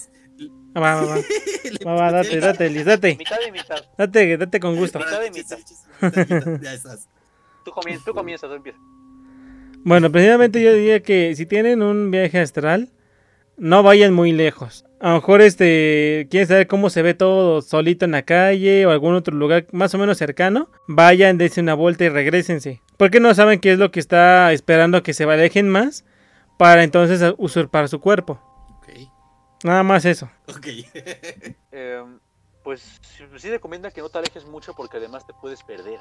Ah, 0.74 0.80
va, 0.80 0.96
va, 0.96 1.06
va. 1.06 1.16
Va, 1.86 1.94
va, 1.94 2.12
date, 2.12 2.40
date, 2.40 2.66
Elías, 2.66 2.86
date. 2.86 3.16
Mitad 3.16 3.38
y 3.48 3.52
mitad. 3.52 3.78
Date, 3.98 4.38
date 4.38 4.60
con 4.60 4.76
gusto. 4.76 4.98
Mitad 5.00 5.22
y 5.24 5.30
mitad. 5.32 5.58
Ya 6.62 6.74
estás. 6.74 7.08
Tú 7.64 7.72
comienzas, 7.72 8.06
tú 8.06 8.14
comienzas, 8.14 8.50
tú 8.50 8.56
empiezas. 8.56 8.82
Bueno, 9.84 10.12
precisamente 10.12 10.62
yo 10.62 10.74
diría 10.74 11.02
que 11.04 11.36
si 11.36 11.46
tienen 11.46 11.82
un 11.84 12.10
viaje 12.12 12.40
astral, 12.40 12.90
no 13.60 13.84
vayan 13.84 14.14
muy 14.14 14.32
lejos. 14.32 14.86
A 15.02 15.10
lo 15.10 15.16
mejor 15.16 15.42
este 15.42 16.28
quieren 16.30 16.48
saber 16.48 16.68
cómo 16.68 16.90
se 16.90 17.02
ve 17.02 17.14
todo 17.14 17.62
solito 17.62 18.04
en 18.06 18.12
la 18.12 18.24
calle 18.24 18.86
o 18.86 18.92
algún 18.92 19.14
otro 19.16 19.36
lugar 19.36 19.68
más 19.72 19.94
o 19.94 19.98
menos 19.98 20.18
cercano, 20.18 20.70
vayan, 20.88 21.38
dense 21.38 21.62
una 21.62 21.74
vuelta 21.74 22.04
y 22.04 22.10
regresense. 22.10 22.82
Porque 22.98 23.20
no 23.22 23.34
saben 23.34 23.60
qué 23.62 23.72
es 23.74 23.80
lo 23.80 23.92
que 23.92 24.00
está 24.02 24.52
esperando 24.52 25.04
que 25.04 25.14
se 25.14 25.24
alejen 25.24 25.70
más 25.70 26.04
para 26.58 26.84
entonces 26.84 27.34
usurpar 27.38 27.88
su 27.88 28.02
cuerpo. 28.02 28.42
Ok, 28.78 28.90
Nada 29.64 29.84
más 29.84 30.04
eso. 30.06 30.30
ok. 30.48 30.68
Em, 31.72 32.20
pues 32.64 33.00
sí- 33.02 33.24
sí 33.38 33.50
recomienda 33.50 33.92
que 33.92 34.02
no 34.02 34.10
te 34.10 34.18
alejes 34.18 34.46
mucho 34.46 34.74
porque 34.74 34.98
además 34.98 35.26
te 35.26 35.34
puedes 35.34 35.64
perder. 35.64 36.00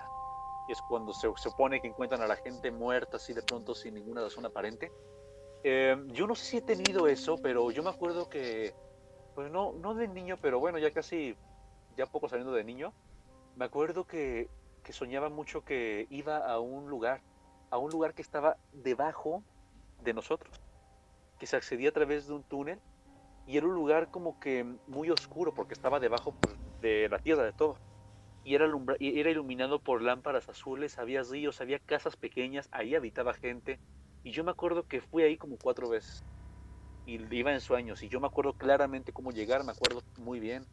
Y 0.68 0.72
es 0.72 0.78
cuando 0.88 1.12
se 1.14 1.28
supone 1.36 1.80
que 1.80 1.86
encuentran 1.88 2.20
a 2.22 2.26
la 2.26 2.36
gente 2.36 2.70
muerta 2.72 3.16
así 3.18 3.32
de 3.32 3.42
pronto 3.42 3.74
sin 3.74 3.94
ninguna 3.94 4.22
razón 4.22 4.44
aparente. 4.44 4.90
Em, 5.62 6.08
yo 6.12 6.26
no 6.26 6.34
sé 6.34 6.44
si 6.44 6.56
he 6.58 6.62
tenido 6.62 7.06
eso, 7.08 7.36
pero 7.42 7.70
yo 7.70 7.82
me 7.82 7.90
acuerdo 7.90 8.28
que, 8.28 8.72
pues 9.34 9.50
no, 9.50 9.72
no 9.72 9.94
de 9.94 10.08
niño, 10.08 10.36
pero 10.40 10.60
bueno, 10.60 10.78
ya 10.78 10.90
casi, 10.92 11.36
ya 11.96 12.06
poco 12.06 12.28
saliendo 12.28 12.52
de 12.52 12.64
niño, 12.64 12.92
me 13.56 13.64
acuerdo 13.64 14.04
que, 14.04 14.48
que 14.84 14.92
soñaba 14.92 15.28
mucho 15.28 15.64
que 15.64 16.06
iba 16.10 16.38
a 16.38 16.60
un 16.60 16.88
lugar, 16.88 17.20
a 17.70 17.78
un 17.78 17.90
lugar 17.90 18.14
que 18.14 18.22
estaba 18.22 18.56
debajo 18.72 19.42
de 20.02 20.14
nosotros, 20.14 20.54
que 21.38 21.46
se 21.46 21.56
accedía 21.56 21.88
a 21.88 21.92
través 21.92 22.28
de 22.28 22.34
un 22.34 22.42
túnel 22.44 22.80
y 23.48 23.56
era 23.56 23.66
un 23.66 23.74
lugar 23.74 24.10
como 24.10 24.38
que 24.38 24.64
muy 24.86 25.10
oscuro 25.10 25.54
porque 25.54 25.74
estaba 25.74 25.98
debajo 25.98 26.34
pues, 26.40 26.54
de 26.82 27.08
la 27.08 27.18
tierra 27.18 27.44
de 27.44 27.52
todo. 27.52 27.76
Y 28.44 28.54
era, 28.54 28.66
era 29.00 29.30
iluminado 29.30 29.78
por 29.78 30.02
lámparas 30.02 30.48
azules, 30.48 30.98
había 30.98 31.22
ríos, 31.22 31.60
había 31.60 31.78
casas 31.78 32.16
pequeñas, 32.16 32.68
ahí 32.72 32.94
habitaba 32.94 33.34
gente. 33.34 33.78
Y 34.28 34.30
yo 34.30 34.44
me 34.44 34.50
acuerdo 34.50 34.86
que 34.86 35.00
fui 35.00 35.22
ahí 35.22 35.38
como 35.38 35.56
cuatro 35.56 35.88
veces. 35.88 36.22
Y 37.06 37.18
iba 37.34 37.50
en 37.50 37.62
sueños. 37.62 38.02
Y 38.02 38.10
yo 38.10 38.20
me 38.20 38.26
acuerdo 38.26 38.52
claramente 38.52 39.10
cómo 39.10 39.32
llegar, 39.32 39.64
me 39.64 39.72
acuerdo 39.72 40.02
muy 40.18 40.38
bien. 40.38 40.66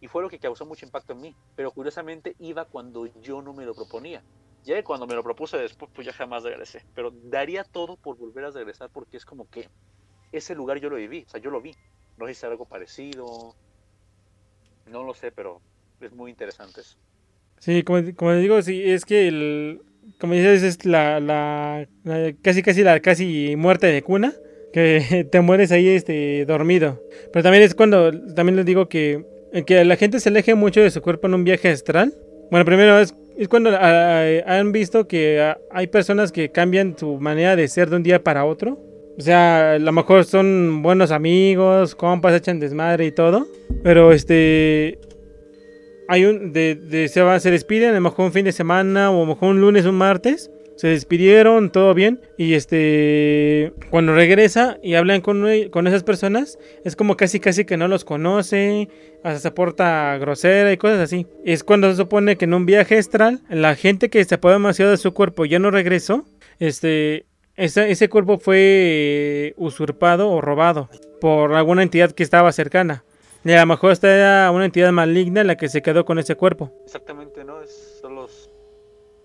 Y 0.00 0.06
fue 0.06 0.22
lo 0.22 0.28
que 0.28 0.38
causó 0.38 0.64
mucho 0.64 0.86
impacto 0.86 1.14
en 1.14 1.20
mí. 1.20 1.34
Pero 1.56 1.72
curiosamente 1.72 2.36
iba 2.38 2.66
cuando 2.66 3.06
yo 3.20 3.42
no 3.42 3.52
me 3.52 3.64
lo 3.64 3.74
proponía. 3.74 4.22
Ya 4.62 4.80
cuando 4.84 5.08
me 5.08 5.16
lo 5.16 5.24
propuse 5.24 5.56
después, 5.56 5.90
pues 5.92 6.06
ya 6.06 6.12
jamás 6.12 6.44
regresé. 6.44 6.84
Pero 6.94 7.10
daría 7.10 7.64
todo 7.64 7.96
por 7.96 8.16
volver 8.16 8.44
a 8.44 8.50
regresar 8.52 8.90
porque 8.90 9.16
es 9.16 9.24
como 9.24 9.50
que 9.50 9.68
ese 10.30 10.54
lugar 10.54 10.78
yo 10.78 10.88
lo 10.88 10.94
viví. 10.94 11.24
O 11.26 11.30
sea, 11.30 11.40
yo 11.40 11.50
lo 11.50 11.60
vi. 11.60 11.74
No 12.16 12.28
es 12.28 12.44
algo 12.44 12.64
parecido. 12.64 13.56
No 14.86 15.02
lo 15.02 15.14
sé, 15.14 15.32
pero 15.32 15.60
es 16.00 16.12
muy 16.12 16.30
interesante 16.30 16.82
eso. 16.82 16.96
Sí, 17.58 17.82
como, 17.82 17.98
como 18.14 18.34
digo, 18.34 18.62
sí, 18.62 18.88
es 18.88 19.04
que 19.04 19.26
el, 19.26 19.82
como 20.18 20.34
dices, 20.34 20.62
es 20.62 20.84
la, 20.84 21.20
la, 21.20 21.86
la- 22.04 22.32
casi 22.42 22.62
casi 22.62 22.82
la 22.82 23.00
casi 23.00 23.54
muerte 23.56 23.86
de 23.86 24.02
cuna, 24.02 24.32
que 24.72 25.26
te 25.32 25.40
mueres 25.40 25.72
ahí 25.72 25.88
este 25.88 26.44
dormido. 26.46 27.02
Pero 27.32 27.42
también 27.42 27.62
es 27.64 27.74
cuando, 27.74 28.10
también 28.34 28.56
les 28.56 28.66
digo 28.66 28.88
que, 28.88 29.24
que 29.66 29.84
la 29.84 29.96
gente 29.96 30.20
se 30.20 30.28
aleje 30.28 30.54
mucho 30.54 30.80
de 30.80 30.90
su 30.90 31.00
cuerpo 31.02 31.26
en 31.26 31.34
un 31.34 31.44
viaje 31.44 31.68
astral. 31.68 32.14
Bueno, 32.50 32.64
primero 32.64 32.98
es, 32.98 33.14
es 33.38 33.48
cuando 33.48 33.70
ah, 33.72 34.24
han 34.46 34.72
visto 34.72 35.06
que 35.08 35.40
ah, 35.40 35.58
hay 35.70 35.86
personas 35.86 36.32
que 36.32 36.50
cambian 36.50 36.96
su 36.98 37.18
manera 37.20 37.56
de 37.56 37.68
ser 37.68 37.88
de 37.90 37.96
un 37.96 38.02
día 38.02 38.22
para 38.22 38.44
otro. 38.44 38.78
O 39.18 39.22
sea, 39.22 39.72
a 39.74 39.78
lo 39.78 39.92
mejor 39.92 40.24
son 40.24 40.82
buenos 40.82 41.10
amigos, 41.10 41.94
compas, 41.94 42.34
echan 42.34 42.58
desmadre 42.58 43.06
y 43.06 43.12
todo. 43.12 43.46
Pero 43.82 44.12
este, 44.12 44.98
hay 46.10 46.24
un 46.24 46.52
de, 46.52 46.74
de- 46.74 47.08
se 47.08 47.22
va 47.22 47.38
se 47.40 47.50
despiden 47.50 47.90
a 47.90 47.94
lo 47.94 48.00
mejor 48.00 48.26
un 48.26 48.32
fin 48.32 48.44
de 48.44 48.52
semana 48.52 49.10
o 49.10 49.16
a 49.16 49.20
lo 49.20 49.26
mejor 49.26 49.50
un 49.50 49.60
lunes 49.60 49.86
un 49.86 49.94
martes 49.96 50.50
se 50.76 50.88
despidieron 50.88 51.70
todo 51.70 51.92
bien 51.94 52.20
y 52.38 52.54
este 52.54 53.72
cuando 53.90 54.14
regresa 54.14 54.78
y 54.82 54.94
hablan 54.94 55.20
con, 55.20 55.46
e- 55.48 55.70
con 55.70 55.86
esas 55.86 56.02
personas 56.02 56.58
es 56.84 56.96
como 56.96 57.16
casi 57.16 57.38
casi 57.38 57.64
que 57.64 57.76
no 57.76 57.86
los 57.86 58.04
conoce 58.04 58.88
hasta 59.22 59.38
se 59.40 59.50
porta 59.50 60.16
grosera 60.18 60.72
y 60.72 60.78
cosas 60.78 61.00
así. 61.00 61.26
Es 61.44 61.62
cuando 61.62 61.90
se 61.90 61.96
supone 61.98 62.36
que 62.36 62.46
en 62.46 62.54
un 62.54 62.64
viaje 62.64 62.96
astral 62.96 63.40
la 63.50 63.74
gente 63.76 64.08
que 64.08 64.24
se 64.24 64.36
apoderó 64.36 64.58
demasiado 64.58 64.90
de 64.90 64.96
su 64.96 65.12
cuerpo 65.12 65.44
ya 65.44 65.58
no 65.58 65.70
regresó 65.70 66.24
este 66.58 67.26
ese, 67.56 67.90
ese 67.90 68.08
cuerpo 68.08 68.38
fue 68.38 68.56
eh, 68.58 69.54
usurpado 69.58 70.30
o 70.30 70.40
robado 70.40 70.88
por 71.20 71.52
alguna 71.52 71.82
entidad 71.82 72.12
que 72.12 72.22
estaba 72.22 72.50
cercana 72.52 73.04
y 73.44 73.52
a 73.52 73.60
lo 73.60 73.66
mejor 73.66 73.92
esta 73.92 74.14
era 74.14 74.50
una 74.50 74.64
entidad 74.66 74.92
maligna 74.92 75.44
la 75.44 75.56
que 75.56 75.68
se 75.68 75.82
quedó 75.82 76.04
con 76.04 76.18
ese 76.18 76.36
cuerpo. 76.36 76.70
Exactamente, 76.84 77.44
¿no? 77.44 77.60
Es, 77.62 77.98
son 78.00 78.14
los, 78.14 78.50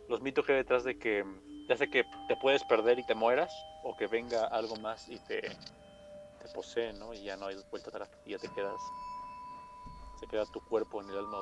los 0.09 0.21
mitos 0.21 0.45
que 0.45 0.53
hay 0.53 0.57
detrás 0.59 0.83
de 0.83 0.97
que 0.97 1.23
ya 1.67 1.75
sea 1.77 1.87
que 1.87 2.03
te 2.27 2.35
puedes 2.35 2.63
perder 2.63 2.99
y 2.99 3.05
te 3.05 3.15
mueras, 3.15 3.51
o 3.83 3.95
que 3.97 4.07
venga 4.07 4.45
algo 4.45 4.75
más 4.77 5.07
y 5.09 5.17
te, 5.19 5.41
te 5.41 6.47
posee, 6.53 6.93
¿no? 6.93 7.13
Y 7.13 7.23
ya 7.23 7.35
no 7.37 7.47
hay 7.47 7.55
vuelta 7.71 7.89
atrás, 7.89 8.09
y 8.25 8.31
ya 8.31 8.37
te 8.37 8.47
quedas, 8.49 8.79
se 10.19 10.27
queda 10.27 10.45
tu 10.53 10.61
cuerpo 10.61 11.01
en 11.01 11.09
el 11.09 11.17
alma, 11.17 11.39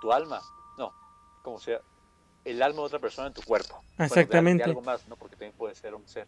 tu 0.00 0.12
alma, 0.12 0.40
no, 0.78 0.92
como 1.42 1.58
sea, 1.60 1.80
el 2.44 2.62
alma 2.62 2.80
de 2.80 2.86
otra 2.86 2.98
persona 2.98 3.28
en 3.28 3.34
tu 3.34 3.42
cuerpo. 3.42 3.74
Bueno, 3.74 3.84
de- 3.98 4.04
de 4.06 4.06
Exactamente. 4.22 4.64
algo 4.64 4.80
más, 4.80 5.06
¿no? 5.06 5.16
Porque 5.16 5.36
también 5.36 5.52
puede 5.52 5.74
ser 5.74 5.94
un 5.94 6.08
ser. 6.08 6.26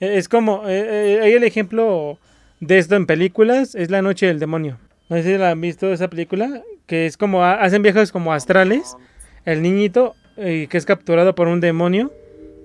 Eh, 0.00 0.16
Es 0.18 0.28
como, 0.28 0.66
eh, 0.68 1.14
eh, 1.14 1.20
hay 1.22 1.32
el 1.34 1.44
ejemplo 1.44 2.18
de 2.60 2.78
esto 2.78 2.96
en 2.96 3.06
películas, 3.06 3.74
es 3.74 3.90
La 3.90 4.02
Noche 4.02 4.26
del 4.26 4.38
Demonio. 4.38 4.78
No 5.08 5.16
sé 5.16 5.22
si 5.22 5.36
la 5.38 5.50
han 5.50 5.60
visto 5.60 5.92
esa 5.92 6.08
película, 6.08 6.62
que 6.86 7.06
es 7.06 7.16
como, 7.16 7.44
ha- 7.44 7.60
hacen 7.62 7.82
viajes 7.82 8.12
como 8.12 8.32
astrales, 8.32 8.96
el 9.44 9.62
niñito 9.62 10.14
eh, 10.36 10.66
que 10.68 10.76
es 10.78 10.84
capturado 10.84 11.34
por 11.34 11.48
un 11.48 11.60
demonio, 11.60 12.12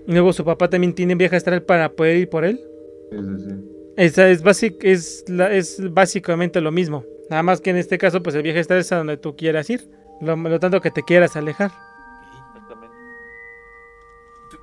y 0.08 0.12
luego 0.14 0.34
su 0.34 0.44
papá 0.44 0.70
también 0.70 0.94
tiene 0.94 1.16
viaje 1.16 1.36
astral 1.36 1.62
para 1.64 1.90
poder 1.90 2.18
ir 2.18 2.30
por 2.30 2.44
él. 2.46 2.60
Sí, 3.12 3.18
sí, 3.38 3.44
sí. 3.50 3.56
Esa 3.98 4.30
es, 4.30 4.42
basic, 4.42 4.84
es, 4.84 5.24
la- 5.28 5.52
es 5.54 5.80
básicamente 5.94 6.62
lo 6.62 6.72
mismo. 6.72 7.04
Nada 7.30 7.44
más 7.44 7.62
que 7.62 7.70
en 7.70 7.78
este 7.78 7.98
caso, 7.98 8.24
pues 8.24 8.36
el 8.36 8.42
viaje 8.44 8.60
astral 8.60 8.80
es 8.80 8.92
a 8.92 8.98
donde 8.98 9.18
tú 9.18 9.36
quieras 9.36 9.70
ir. 9.70 9.82
Lo, 10.22 10.36
lo 10.36 10.60
tanto 10.60 10.82
que 10.82 10.92
te 10.92 11.04
quieras 11.04 11.36
alejar. 11.36 11.72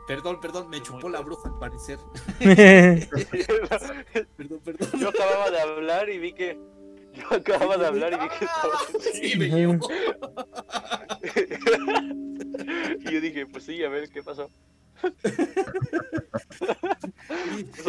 Perdón, 0.08 0.40
perdón, 0.40 0.70
me 0.70 0.82
chupó 0.82 1.08
la 1.08 1.20
bruja 1.20 1.50
al 1.50 1.58
parecer. 1.58 1.98
Perdón, 4.38 4.60
perdón. 4.64 4.88
Yo 4.98 5.08
acababa 5.10 5.50
de 5.50 5.60
hablar 5.60 6.08
y 6.08 6.18
vi 6.18 6.32
que. 6.32 6.58
Yo 7.14 7.32
acababa 7.36 7.76
de 7.76 7.86
hablar 7.86 8.12
y 8.14 8.16
vi 8.16 8.28
que 8.38 8.44
estaba. 8.44 8.78
Sí, 9.12 9.36
me 9.38 9.48
llevó. 9.48 9.88
Y 13.00 13.12
yo 13.12 13.20
dije, 13.20 13.46
pues 13.46 13.64
sí, 13.64 13.82
a 13.84 13.88
ver 13.88 14.08
qué 14.08 14.22
pasó. 14.22 14.48
Eso 15.02 15.12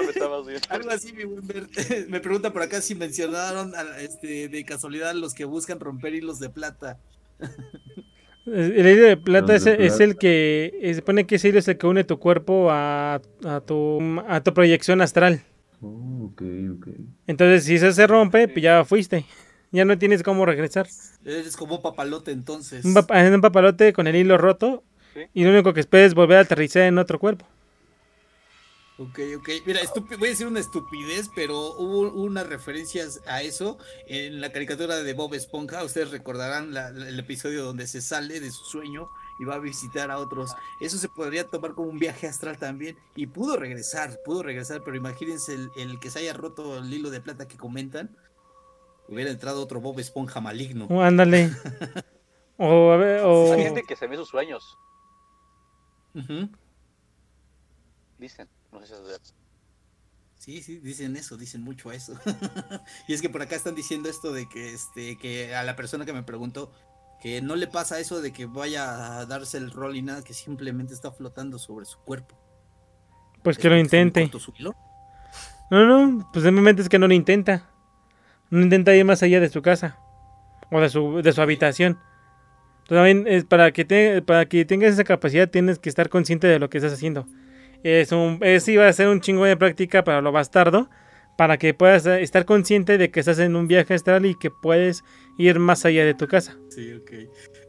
me 0.04 0.10
estaba 0.10 0.40
haciendo. 0.42 0.68
Algo 0.70 0.90
así, 0.92 1.14
mi 1.14 1.24
buen 1.24 1.48
Bert. 1.48 1.72
Me 2.08 2.20
pregunta 2.20 2.52
por 2.54 2.62
acá 2.62 2.82
si 2.82 2.94
mencionaron 2.96 3.74
a- 3.76 4.00
este, 4.00 4.48
de 4.50 4.66
casualidad 4.66 5.14
los 5.16 5.34
que 5.34 5.46
buscan 5.46 5.80
romper 5.80 6.14
hilos 6.16 6.40
de 6.40 6.50
plata. 6.50 7.00
El 8.54 8.88
hilo 8.88 9.06
de 9.06 9.18
plata 9.18 9.56
es, 9.56 9.66
de 9.66 9.86
es 9.86 10.00
el 10.00 10.18
que 10.18 10.74
eh, 10.82 10.94
se 10.94 11.00
supone 11.02 11.26
que 11.26 11.36
ese 11.36 11.50
hilo 11.50 11.60
es 11.60 11.68
el 11.68 11.78
que 11.78 11.88
une 11.88 12.04
tu 12.04 12.20
cuerpo 12.20 12.70
a, 12.72 13.22
a 13.46 13.62
tu 13.62 14.00
a 14.28 14.42
tu 14.42 14.54
proyección 14.54 15.02
astral. 15.02 15.42
Oh, 15.82 16.32
ok, 16.32 16.42
ok. 16.78 16.88
Entonces, 17.28 17.64
si 17.64 17.76
eso 17.76 17.92
se 17.92 18.06
rompe, 18.08 18.48
pues 18.48 18.62
ya 18.64 18.84
fuiste. 18.86 19.26
Ya 19.72 19.86
no 19.86 19.98
tienes 19.98 20.24
cómo 20.24 20.46
regresar. 20.46 20.88
Eres 21.24 21.56
como 21.56 21.76
un 21.76 21.82
papalote 21.82 22.32
entonces. 22.32 22.84
Un, 22.84 22.96
en 23.10 23.34
un 23.36 23.42
papalote 23.42 23.94
con 23.94 24.08
el 24.08 24.16
hilo 24.16 24.38
roto 24.38 24.84
Sí. 25.14 25.22
y 25.34 25.44
lo 25.44 25.50
único 25.52 25.74
que 25.74 25.80
esperes 25.80 26.08
es 26.10 26.14
volver 26.14 26.38
a 26.38 26.42
aterrizar 26.42 26.84
en 26.84 26.98
otro 27.00 27.18
cuerpo. 27.20 27.46
Ok, 29.00 29.18
ok. 29.38 29.50
Mira, 29.66 29.80
voy 30.18 30.28
a 30.28 30.32
decir 30.32 30.46
una 30.46 30.60
estupidez, 30.60 31.30
pero 31.34 31.58
hubo 31.78 32.12
unas 32.12 32.48
referencias 32.48 33.22
a 33.28 33.42
eso 33.42 33.78
en 34.08 34.42
la 34.42 34.52
caricatura 34.52 34.98
de 34.98 35.14
Bob 35.14 35.34
Esponja. 35.36 35.86
Ustedes 35.86 36.12
recordarán 36.12 36.74
la- 36.74 36.92
la- 36.92 37.08
el 37.08 37.18
episodio 37.18 37.64
donde 37.64 37.88
se 37.88 38.02
sale 38.02 38.42
de 38.42 38.52
su 38.52 38.66
sueño 38.66 39.08
y 39.40 39.46
va 39.46 39.56
a 39.56 39.60
visitar 39.60 40.12
a 40.12 40.18
otros. 40.20 40.54
Eso 40.82 40.98
se 40.98 41.08
podría 41.08 41.46
tomar 41.46 41.76
como 41.76 41.88
un 41.88 41.98
viaje 41.98 42.28
astral 42.28 42.58
también. 42.58 42.98
Y 43.16 43.28
pudo 43.28 43.56
regresar, 43.56 44.20
pudo 44.26 44.44
regresar, 44.44 44.82
pero 44.84 44.98
imagínense 44.98 45.54
el, 45.54 45.70
el 45.78 45.98
que 46.02 46.12
se 46.12 46.20
haya 46.20 46.34
roto 46.34 46.78
el 46.80 46.94
hilo 46.94 47.10
de 47.10 47.22
plata 47.22 47.48
que 47.48 47.56
comentan. 47.56 48.14
Hubiera 49.08 49.32
entrado 49.32 49.64
otro 49.64 49.80
Bob 49.80 49.98
Esponja 50.02 50.42
maligno. 50.42 50.88
Oh, 50.90 51.02
ándale. 51.02 51.52
o, 52.58 52.92
a 52.92 52.98
ver, 52.98 53.22
o- 53.24 53.54
Hay 53.54 53.64
gente 53.64 53.84
que 53.84 53.96
se 53.96 54.08
ve 54.08 54.18
sus 54.18 54.28
sueños, 54.28 54.78
Ujú. 56.14 56.50
dicen. 58.18 58.50
No 58.72 58.80
sé 58.82 58.88
si 58.88 58.94
es 58.94 59.02
verdad. 59.02 59.22
Sí, 60.38 60.62
sí, 60.62 60.80
dicen 60.80 61.18
eso, 61.18 61.36
dicen 61.38 61.62
mucho 61.62 61.90
a 61.90 61.96
eso. 61.96 62.14
y 63.08 63.14
es 63.14 63.22
que 63.22 63.30
por 63.30 63.42
acá 63.42 63.56
están 63.56 63.76
diciendo 63.76 64.10
esto 64.10 64.32
de 64.32 64.48
que 64.48 64.74
este 64.74 65.18
que 65.18 65.54
a 65.54 65.64
la 65.64 65.76
persona 65.76 66.06
que 66.06 66.14
me 66.14 66.24
preguntó 66.24 66.72
que 67.22 67.42
no 67.42 67.58
le 67.58 67.68
pasa 67.68 68.00
eso 68.00 68.22
de 68.22 68.32
que 68.32 68.46
vaya 68.46 69.20
a 69.20 69.26
darse 69.26 69.58
el 69.58 69.72
rol 69.72 69.98
y 69.98 70.02
nada, 70.02 70.24
que 70.24 70.34
simplemente 70.34 70.94
está 70.94 71.12
flotando 71.12 71.60
sobre 71.60 71.86
su 71.86 72.00
cuerpo. 72.00 72.38
pues 73.44 73.58
¿Es 73.58 73.62
que 73.62 73.70
lo 73.70 73.78
intente. 73.78 74.32
No, 75.70 75.86
no, 75.86 76.30
pues 76.32 76.46
simplemente 76.46 76.82
es 76.82 76.90
que 76.90 76.98
no 77.00 77.08
lo 77.08 77.14
intenta. 77.14 77.70
No 78.50 78.62
intenta 78.62 78.96
ir 78.96 79.04
más 79.06 79.22
allá 79.22 79.40
de 79.42 79.50
su 79.50 79.62
casa 79.62 79.98
o 80.72 80.80
de 80.80 80.90
su, 80.90 81.22
de 81.22 81.34
su 81.34 81.42
habitación. 81.42 82.00
Entonces, 82.84 82.98
también 82.98 83.28
es 83.28 83.44
para 83.46 83.72
que 83.72 83.86
te- 83.86 84.22
para 84.22 84.48
que 84.48 84.64
tengas 84.66 84.94
esa 84.94 85.04
capacidad 85.04 85.50
tienes 85.50 85.78
que 85.78 85.90
estar 85.90 86.10
consciente 86.10 86.48
de 86.48 86.58
lo 86.58 86.70
que 86.70 86.78
estás 86.78 86.94
haciendo. 86.94 87.28
Es 87.84 88.12
un 88.12 88.40
es 88.42 88.68
iba 88.68 88.88
a 88.88 88.94
ser 88.94 89.08
un 89.08 89.22
chingo 89.22 89.46
de 89.46 89.58
práctica 89.58 90.04
para 90.04 90.22
lo 90.22 90.32
bastardo 90.32 90.90
para 91.40 91.58
que 91.58 91.74
puedas 91.74 92.06
estar 92.06 92.44
consciente 92.44 92.98
de 92.98 93.12
que 93.12 93.22
estás 93.22 93.40
en 93.40 93.56
un 93.56 93.66
viaje 93.70 93.94
astral 93.94 94.26
y 94.26 94.36
que 94.36 94.52
puedes 94.52 95.06
ir 95.38 95.58
más 95.58 95.86
allá 95.86 96.04
de 96.04 96.14
tu 96.14 96.28
casa. 96.28 96.58
Sí, 96.68 96.92
ok. 96.92 97.12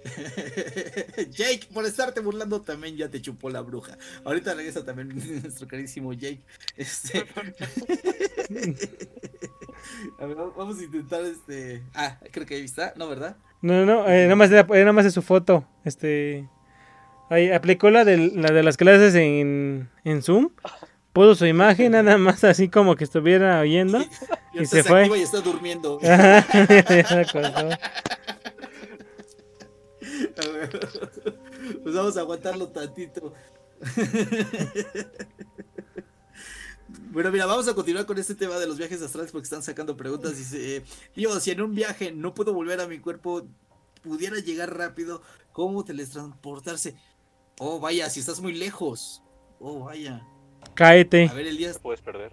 Jake, 1.31 1.69
por 1.73 1.87
estarte 1.87 2.19
burlando 2.19 2.63
también 2.63 2.97
ya 2.97 3.09
te 3.09 3.23
chupó 3.23 3.49
la 3.49 3.61
bruja. 3.61 3.97
Ahorita 4.25 4.55
regresa 4.55 4.85
también 4.85 5.11
nuestro 5.43 5.69
carísimo 5.69 6.13
Jake. 6.13 6.41
Este... 6.77 7.19
a 10.19 10.27
ver, 10.27 10.37
vamos 10.37 10.81
a 10.81 10.83
intentar 10.83 11.23
este. 11.23 11.85
Ah, 11.95 12.19
creo 12.33 12.47
que 12.47 12.57
ahí 12.57 12.65
está, 12.65 12.93
¿no, 12.97 13.09
verdad? 13.09 13.37
No, 13.63 13.87
no, 13.87 14.09
eh, 14.09 14.25
nada 14.25 14.35
más, 14.35 14.51
era 14.51 14.65
nada 14.65 14.93
más 14.93 15.05
de 15.05 15.13
su 15.13 15.23
foto. 15.23 15.65
Este. 15.85 16.49
Ahí 17.31 17.51
aplicó 17.53 17.91
la 17.91 18.05
de, 18.05 18.33
la 18.35 18.51
de 18.51 18.63
las 18.65 18.77
clases 18.77 19.15
en, 19.15 19.89
en 20.05 20.23
Zoom. 20.23 20.51
Puso 21.13 21.37
su 21.37 21.47
imagen, 21.47 21.93
nada 21.93 22.19
más 22.19 22.45
así 22.45 22.69
como 22.69 22.97
que 22.97 23.05
estuviera 23.05 23.61
oyendo. 23.61 24.05
Y, 24.53 24.67
se 24.67 24.83
fue. 24.83 25.07
y 25.17 25.23
está 25.23 25.41
durmiendo. 25.41 26.01
Ajá. 26.03 26.45
A 30.37 30.49
ver, 30.53 30.89
Pues 31.85 31.95
vamos 31.95 32.17
a 32.17 32.21
aguantarlo 32.21 32.69
tantito. 32.69 33.33
Bueno, 37.13 37.31
mira, 37.33 37.47
vamos 37.47 37.67
a 37.67 37.75
continuar 37.75 38.07
con 38.07 38.19
este 38.19 38.37
tema 38.37 38.57
de 38.59 38.67
los 38.69 38.79
viajes 38.79 39.03
astrales 39.03 39.33
porque 39.33 39.45
están 39.45 39.63
sacando 39.65 39.97
preguntas. 39.97 40.37
Dice, 40.37 40.77
eh, 40.77 40.85
si 41.41 41.51
en 41.51 41.61
un 41.61 41.75
viaje 41.75 42.13
no 42.13 42.35
puedo 42.35 42.53
volver 42.53 42.81
a 42.81 42.87
mi 42.87 43.01
cuerpo, 43.01 43.47
pudiera 44.03 44.39
llegar 44.39 44.77
rápido, 44.77 45.23
¿cómo 45.53 45.85
teletransportarse? 45.85 46.97
Oh, 47.63 47.79
vaya, 47.79 48.09
si 48.09 48.21
estás 48.21 48.41
muy 48.41 48.55
lejos. 48.55 49.23
Oh, 49.59 49.81
vaya. 49.85 50.23
Cáete. 50.75 51.29
A 51.31 51.35
ver, 51.35 51.47
Elías, 51.47 51.75
Te 51.75 51.81
puedes 51.81 52.01
perder. 52.01 52.33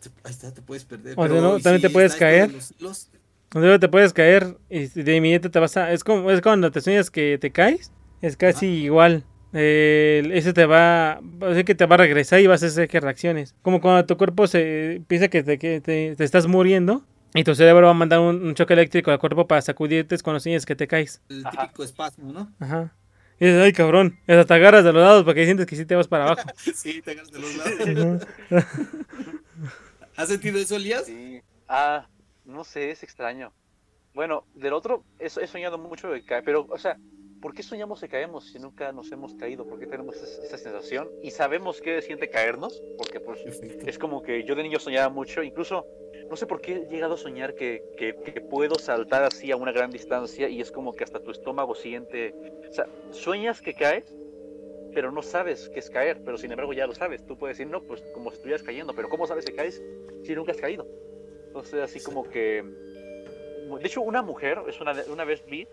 te- 0.00 0.08
ahí 0.24 0.30
está, 0.32 0.52
te 0.52 0.62
puedes 0.62 0.84
perder. 0.86 1.12
O 1.12 1.22
sea, 1.22 1.28
pero, 1.28 1.40
¿no? 1.42 1.58
¿y 1.58 1.62
También 1.62 1.82
te 1.82 1.90
puedes 1.90 2.14
caer. 2.16 2.50
los? 2.80 3.10
Luego 3.52 3.78
te 3.78 3.88
puedes 3.88 4.14
caer 4.14 4.56
y 4.70 4.86
de 4.86 5.16
inmediato 5.16 5.50
te 5.50 5.58
vas 5.58 5.76
a... 5.76 5.92
Es 5.92 6.02
como 6.02 6.30
es 6.30 6.40
cuando 6.40 6.70
te 6.70 6.80
sueñas 6.80 7.10
que 7.10 7.36
te 7.38 7.52
caes. 7.52 7.92
Es 8.22 8.36
casi 8.38 8.66
igual. 8.66 9.24
Eh, 9.52 10.26
ese 10.32 10.54
te 10.54 10.64
va... 10.64 11.20
Así 11.42 11.62
que 11.64 11.74
te 11.74 11.84
va 11.86 11.94
a 11.96 11.98
regresar 11.98 12.40
y 12.40 12.46
vas 12.46 12.62
a 12.62 12.66
hacer 12.66 12.88
que 12.88 12.98
reacciones. 13.00 13.54
Como 13.62 13.80
cuando 13.82 14.06
tu 14.06 14.16
cuerpo 14.16 14.46
se 14.46 15.02
piensa 15.06 15.28
que 15.28 15.42
te, 15.42 15.58
que 15.58 15.80
te, 15.82 16.16
te 16.16 16.24
estás 16.24 16.46
muriendo. 16.46 17.04
Y 17.34 17.44
tu 17.44 17.54
cerebro 17.54 17.86
va 17.86 17.90
a 17.90 17.94
mandar 17.94 18.20
un, 18.20 18.44
un 18.44 18.54
choque 18.54 18.72
eléctrico 18.72 19.10
al 19.10 19.18
cuerpo 19.18 19.46
para 19.46 19.60
sacudirte 19.60 20.16
cuando 20.20 20.40
sueñas 20.40 20.64
que 20.64 20.74
te 20.76 20.86
caes. 20.88 21.20
El 21.28 21.44
Ajá. 21.46 21.62
típico 21.66 21.84
espasmo, 21.84 22.32
¿no? 22.32 22.50
Ajá. 22.58 22.94
Y 23.40 23.46
dices, 23.46 23.62
ay 23.62 23.72
cabrón. 23.72 24.18
Y 24.26 24.32
hasta 24.32 24.46
te 24.46 24.54
agarras 24.54 24.84
de 24.84 24.92
los 24.92 25.02
lados 25.02 25.24
porque 25.24 25.44
sientes 25.44 25.66
que 25.66 25.76
sí 25.76 25.84
te 25.84 25.96
vas 25.96 26.08
para 26.08 26.24
abajo. 26.24 26.42
Sí, 26.74 27.02
te 27.02 27.12
agarras 27.12 27.32
de 27.32 27.38
los 27.40 27.56
lados. 27.56 28.26
¿Has 30.16 30.28
sentido 30.28 30.58
eso, 30.58 30.76
Elías? 30.76 31.06
Sí. 31.06 31.42
Ah, 31.68 32.06
no 32.44 32.62
sé, 32.64 32.90
es 32.90 33.02
extraño. 33.02 33.52
Bueno, 34.14 34.44
del 34.54 34.72
otro, 34.72 35.02
he, 35.18 35.26
he 35.26 35.46
soñado 35.46 35.76
mucho 35.76 36.08
de 36.08 36.24
caer, 36.24 36.44
pero, 36.44 36.66
o 36.70 36.78
sea, 36.78 36.96
¿por 37.40 37.52
qué 37.52 37.64
soñamos 37.64 38.00
que 38.00 38.08
caemos 38.08 38.46
si 38.46 38.60
nunca 38.60 38.92
nos 38.92 39.10
hemos 39.10 39.34
caído? 39.34 39.66
¿Por 39.66 39.80
qué 39.80 39.86
tenemos 39.86 40.14
esa, 40.16 40.42
esa 40.42 40.56
sensación? 40.56 41.08
Y 41.20 41.32
sabemos 41.32 41.80
qué 41.80 42.00
siente 42.00 42.30
caernos, 42.30 42.80
porque 42.96 43.18
pues 43.18 43.40
Perfecto. 43.42 43.86
es 43.88 43.98
como 43.98 44.22
que 44.22 44.44
yo 44.44 44.54
de 44.54 44.62
niño 44.62 44.78
soñaba 44.78 45.08
mucho, 45.08 45.42
incluso 45.42 45.84
no 46.34 46.36
sé 46.36 46.48
por 46.48 46.60
qué 46.60 46.72
he 46.72 46.86
llegado 46.88 47.14
a 47.14 47.16
soñar 47.16 47.54
que, 47.54 47.84
que- 47.96 48.16
que 48.24 48.40
puedo 48.40 48.74
saltar 48.76 49.22
así 49.22 49.52
a 49.52 49.56
una 49.56 49.70
gran 49.70 49.92
distancia 49.92 50.48
y 50.48 50.60
es 50.60 50.72
como 50.72 50.92
que 50.92 51.04
hasta 51.04 51.20
tu 51.20 51.30
estómago 51.30 51.76
siente, 51.76 52.34
o 52.70 52.72
sea, 52.72 52.86
sueñas 53.12 53.60
que 53.62 53.72
caes, 53.72 54.04
pero 54.92 55.12
no 55.12 55.22
sabes 55.22 55.68
qué 55.68 55.78
es 55.78 55.88
caer, 55.90 56.20
pero 56.24 56.36
sin 56.36 56.50
embargo 56.50 56.72
ya 56.72 56.88
lo 56.88 56.92
sabes, 56.92 57.22
tú 57.24 57.36
puedes 57.36 57.56
decir, 57.56 57.70
no, 57.70 57.82
pues 57.82 58.02
como 58.12 58.30
si 58.30 58.34
estuvieras 58.34 58.64
cayendo, 58.64 58.92
pero 58.96 59.08
¿cómo 59.08 59.28
sabes 59.28 59.44
que 59.44 59.52
caes 59.52 59.80
si 60.24 60.34
nunca 60.34 60.50
has 60.50 60.58
caído? 60.58 60.88
Entonces 61.46 61.80
así 61.82 62.00
como 62.00 62.24
que, 62.24 62.64
de 63.80 63.86
hecho 63.86 64.00
una 64.02 64.22
mujer, 64.22 64.60
es 64.66 64.80
una, 64.80 64.92
una 65.06 65.24
vez 65.24 65.44
vi, 65.44 65.68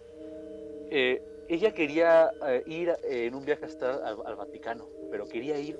eh, 0.91 1.21
ella 1.47 1.71
quería 1.71 2.29
eh, 2.47 2.61
ir 2.67 2.89
eh, 2.89 3.25
en 3.25 3.33
un 3.33 3.45
viaje 3.45 3.65
hasta 3.65 3.95
al, 3.95 4.17
al 4.25 4.35
Vaticano, 4.35 4.87
pero 5.09 5.25
quería 5.25 5.57
ir 5.57 5.79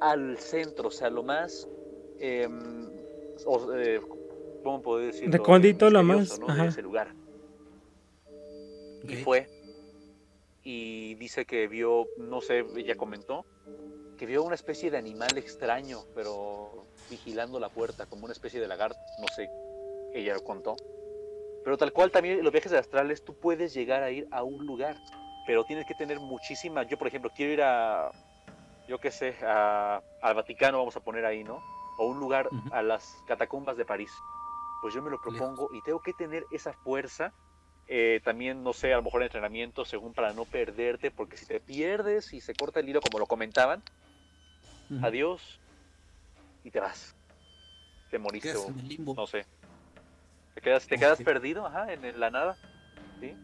al 0.00 0.38
centro, 0.38 0.88
o 0.88 0.90
sea, 0.90 1.08
lo 1.08 1.22
más, 1.22 1.66
eh, 2.18 2.48
o- 3.44 3.74
eh, 3.76 4.00
¿cómo 4.62 4.82
puedo 4.82 4.98
decirlo? 5.00 5.32
Recóndito, 5.32 5.90
lo 5.90 6.02
más, 6.02 6.38
¿no? 6.38 6.48
ajá. 6.48 6.62
De 6.64 6.68
ese 6.68 6.82
lugar. 6.82 7.14
Y 9.02 9.16
fue, 9.16 9.46
y 10.62 11.14
dice 11.16 11.44
que 11.44 11.68
vio, 11.68 12.08
no 12.16 12.40
sé, 12.40 12.64
ella 12.76 12.94
comentó, 12.96 13.44
que 14.16 14.26
vio 14.26 14.42
una 14.42 14.54
especie 14.54 14.90
de 14.90 14.96
animal 14.96 15.36
extraño, 15.36 16.04
pero 16.14 16.86
vigilando 17.10 17.60
la 17.60 17.68
puerta, 17.68 18.06
como 18.06 18.24
una 18.24 18.32
especie 18.32 18.60
de 18.60 18.68
lagarto, 18.68 18.98
no 19.18 19.26
sé, 19.28 19.48
ella 20.14 20.34
lo 20.34 20.40
contó. 20.42 20.76
Pero 21.62 21.76
tal 21.76 21.92
cual 21.92 22.10
también 22.10 22.38
en 22.38 22.44
los 22.44 22.52
viajes 22.52 22.72
astrales 22.72 23.22
tú 23.24 23.34
puedes 23.34 23.74
llegar 23.74 24.02
a 24.02 24.10
ir 24.10 24.26
a 24.30 24.42
un 24.42 24.64
lugar, 24.64 24.96
pero 25.46 25.64
tienes 25.64 25.84
que 25.86 25.94
tener 25.94 26.18
muchísima, 26.20 26.82
yo 26.84 26.96
por 26.96 27.08
ejemplo 27.08 27.30
quiero 27.34 27.52
ir 27.52 27.62
a, 27.62 28.10
yo 28.86 28.98
qué 28.98 29.10
sé, 29.10 29.36
a- 29.42 30.00
al 30.22 30.34
Vaticano, 30.34 30.78
vamos 30.78 30.96
a 30.96 31.00
poner 31.00 31.24
ahí, 31.26 31.44
¿no? 31.44 31.60
O 31.98 32.06
un 32.06 32.18
lugar 32.18 32.48
a 32.72 32.82
las 32.82 33.22
catacumbas 33.26 33.76
de 33.76 33.84
París. 33.84 34.12
Pues 34.82 34.94
yo 34.94 35.02
me 35.02 35.10
lo 35.10 35.20
propongo 35.20 35.70
y 35.72 35.80
tengo 35.82 36.00
que 36.00 36.12
tener 36.12 36.44
esa 36.50 36.72
fuerza 36.72 37.32
eh, 37.86 38.20
también, 38.24 38.62
no 38.62 38.72
sé, 38.72 38.92
a 38.92 38.96
lo 38.96 39.02
mejor 39.02 39.22
entrenamiento, 39.22 39.84
según 39.84 40.14
para 40.14 40.32
no 40.32 40.44
perderte, 40.44 41.10
porque 41.10 41.36
si 41.36 41.46
te 41.46 41.60
pierdes 41.60 42.32
y 42.32 42.40
se 42.40 42.54
corta 42.54 42.80
el 42.80 42.88
hilo, 42.88 43.00
como 43.00 43.18
lo 43.18 43.26
comentaban, 43.26 43.82
adiós 45.02 45.60
y 46.62 46.70
te 46.70 46.80
vas. 46.80 47.14
Te 48.10 48.18
moriste 48.18 48.56
o 48.56 48.68
en 48.68 49.04
no 49.04 49.26
sé. 49.26 49.44
Te 50.54 50.60
quedas, 50.60 50.86
te 50.86 50.96
quedas 50.96 51.20
perdido, 51.20 51.66
ajá, 51.66 51.92
en 51.92 52.18
la 52.18 52.30
nada. 52.30 52.56
¿sí? 53.20 53.34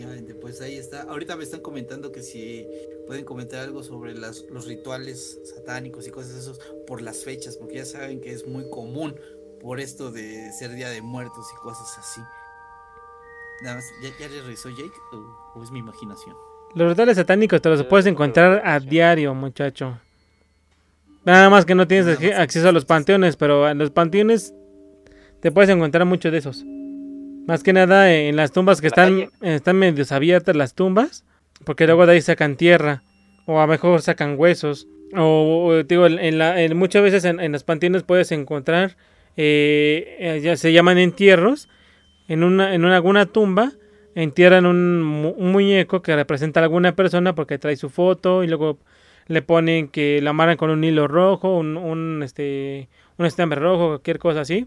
Efectivamente, 0.00 0.34
pues 0.34 0.62
ahí 0.62 0.76
está. 0.76 1.02
Ahorita 1.02 1.36
me 1.36 1.44
están 1.44 1.60
comentando 1.60 2.10
que 2.10 2.22
si 2.22 2.66
pueden 3.06 3.26
comentar 3.26 3.60
algo 3.60 3.82
sobre 3.82 4.14
las, 4.14 4.46
los 4.50 4.66
rituales 4.66 5.38
satánicos 5.44 6.08
y 6.08 6.10
cosas 6.10 6.32
de 6.32 6.40
esos 6.40 6.58
por 6.86 7.02
las 7.02 7.22
fechas, 7.22 7.58
porque 7.58 7.76
ya 7.76 7.84
saben 7.84 8.22
que 8.22 8.32
es 8.32 8.46
muy 8.46 8.70
común 8.70 9.14
por 9.60 9.78
esto 9.78 10.10
de 10.10 10.50
ser 10.52 10.72
Día 10.72 10.88
de 10.88 11.02
Muertos 11.02 11.46
y 11.52 11.56
cosas 11.62 11.98
así. 11.98 12.22
Nada 13.62 13.76
más, 13.76 13.84
¿ya, 14.02 14.08
ya 14.18 14.28
le 14.28 14.40
revisó 14.40 14.70
Jake 14.70 14.90
o, 15.12 15.58
o 15.58 15.62
es 15.62 15.70
mi 15.70 15.80
imaginación? 15.80 16.34
Los 16.74 16.88
rituales 16.88 17.18
satánicos 17.18 17.60
te 17.60 17.68
los 17.68 17.84
puedes 17.84 18.06
encontrar 18.06 18.62
a 18.64 18.80
diario, 18.80 19.34
muchacho. 19.34 19.98
Nada 21.26 21.50
más 21.50 21.66
que 21.66 21.74
no 21.74 21.86
tienes 21.86 22.18
acceso 22.38 22.70
a 22.70 22.72
los 22.72 22.86
panteones, 22.86 23.36
pero 23.36 23.68
en 23.68 23.76
los 23.76 23.90
panteones 23.90 24.54
te 25.40 25.52
puedes 25.52 25.68
encontrar 25.68 26.06
muchos 26.06 26.32
de 26.32 26.38
esos. 26.38 26.64
Más 27.46 27.62
que 27.62 27.72
nada 27.72 28.12
en 28.14 28.36
las 28.36 28.52
tumbas 28.52 28.80
que 28.80 28.86
están, 28.86 29.28
están 29.40 29.76
medio 29.76 30.04
abiertas 30.10 30.54
las 30.56 30.74
tumbas, 30.74 31.24
porque 31.64 31.86
luego 31.86 32.06
de 32.06 32.12
ahí 32.14 32.20
sacan 32.20 32.56
tierra, 32.56 33.02
o 33.46 33.58
a 33.58 33.62
lo 33.66 33.68
mejor 33.72 34.02
sacan 34.02 34.36
huesos. 34.38 34.86
O, 35.16 35.66
o, 35.66 35.82
digo, 35.82 36.06
en 36.06 36.38
la, 36.38 36.60
en- 36.62 36.76
muchas 36.76 37.02
veces 37.02 37.24
en, 37.24 37.40
en 37.40 37.50
los 37.52 37.64
panteones 37.64 38.04
puedes 38.04 38.30
encontrar, 38.30 38.96
eh, 39.36 40.16
eh, 40.20 40.40
ya 40.42 40.56
se 40.56 40.72
llaman 40.72 40.98
entierros, 40.98 41.68
en 42.28 42.44
una, 42.44 42.74
en 42.74 42.84
una- 42.84 42.94
alguna 42.96 43.26
tumba 43.26 43.72
entierran 44.14 44.66
un, 44.66 45.34
un 45.36 45.52
muñeco 45.52 46.02
que 46.02 46.14
representa 46.14 46.60
a 46.60 46.64
alguna 46.64 46.94
persona 46.94 47.34
porque 47.34 47.58
trae 47.58 47.76
su 47.76 47.90
foto 47.90 48.44
y 48.44 48.48
luego 48.48 48.78
le 49.26 49.42
ponen 49.42 49.88
que 49.88 50.20
la 50.22 50.30
amarran 50.30 50.56
con 50.56 50.70
un 50.70 50.82
hilo 50.84 51.08
rojo, 51.08 51.56
un, 51.56 51.76
un, 51.76 52.22
este, 52.22 52.88
un 53.18 53.26
estambre 53.26 53.58
rojo, 53.60 53.88
cualquier 53.88 54.18
cosa 54.18 54.40
así. 54.42 54.66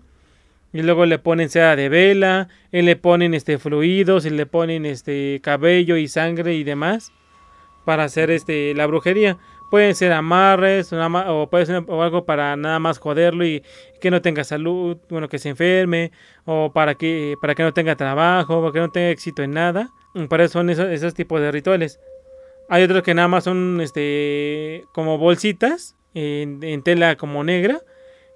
Y 0.74 0.82
luego 0.82 1.06
le 1.06 1.20
ponen 1.20 1.50
seda 1.50 1.76
de 1.76 1.88
vela, 1.88 2.50
y 2.72 2.82
le 2.82 2.96
ponen 2.96 3.34
este 3.34 3.60
fluidos, 3.60 4.26
y 4.26 4.32
le 4.32 4.46
ponen 4.46 4.86
este 4.86 5.40
cabello 5.44 5.98
y 5.98 6.08
sangre 6.08 6.56
y 6.56 6.64
demás 6.64 7.14
para 7.86 8.04
hacer 8.04 8.32
este 8.32 8.74
la 8.76 8.86
brujería. 8.86 9.38
Pueden 9.70 9.96
ser 9.96 10.12
amarres 10.12 10.94
o, 10.94 11.48
puede 11.50 11.66
ser 11.66 11.84
algo 11.90 12.26
para 12.26 12.56
nada 12.56 12.78
más 12.78 13.00
joderlo 13.00 13.44
y 13.44 13.64
que 14.00 14.12
no 14.12 14.22
tenga 14.22 14.44
salud, 14.44 14.98
bueno, 15.10 15.28
que 15.28 15.40
se 15.40 15.50
enferme, 15.50 16.12
o 16.46 16.72
para 16.72 16.94
que, 16.96 17.36
para 17.42 17.56
que 17.56 17.64
no 17.64 17.74
tenga 17.74 17.96
trabajo, 17.96 18.60
o 18.60 18.72
que 18.72 18.80
no 18.80 18.90
tenga 18.92 19.10
éxito 19.10 19.42
en 19.42 19.52
nada. 19.52 19.90
Para 20.30 20.44
eso 20.44 20.54
son 20.54 20.70
esos, 20.70 20.90
esos 20.90 21.16
tipos 21.16 21.42
de 21.42 21.52
rituales. 21.52 22.00
Hay 22.70 22.84
otros 22.84 23.02
que 23.02 23.16
nada 23.16 23.28
más 23.28 23.46
son 23.46 23.82
este 23.82 24.84
como 24.94 25.18
bolsitas 25.18 25.96
en, 26.14 26.64
en 26.64 26.84
tela 26.84 27.16
como 27.16 27.44
negra, 27.44 27.82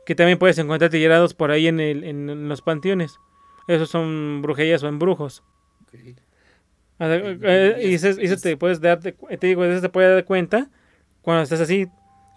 que 0.07 0.15
también 0.15 0.39
puedes 0.39 0.57
encontrar 0.57 0.89
tirados 0.89 1.33
por 1.33 1.51
ahí 1.51 1.67
en, 1.67 1.81
el, 1.81 2.05
en 2.05 2.47
los 2.47 2.61
panteones. 2.61 3.19
Esos 3.67 3.89
son 3.89 4.41
brujerías 4.41 4.81
o 4.83 4.87
embrujos. 4.87 5.43
Ah, 6.97 7.09
eh, 7.11 7.81
Y 7.83 7.95
eso, 7.95 8.07
eso 8.07 8.37
te 8.37 8.55
puedes 8.55 8.79
dar, 8.79 9.01
te 9.01 9.15
digo, 9.41 9.65
eso 9.65 9.81
te 9.81 9.89
puede 9.89 10.13
dar 10.13 10.23
cuenta 10.23 10.69
cuando 11.21 11.43
estás 11.43 11.59
así, 11.59 11.87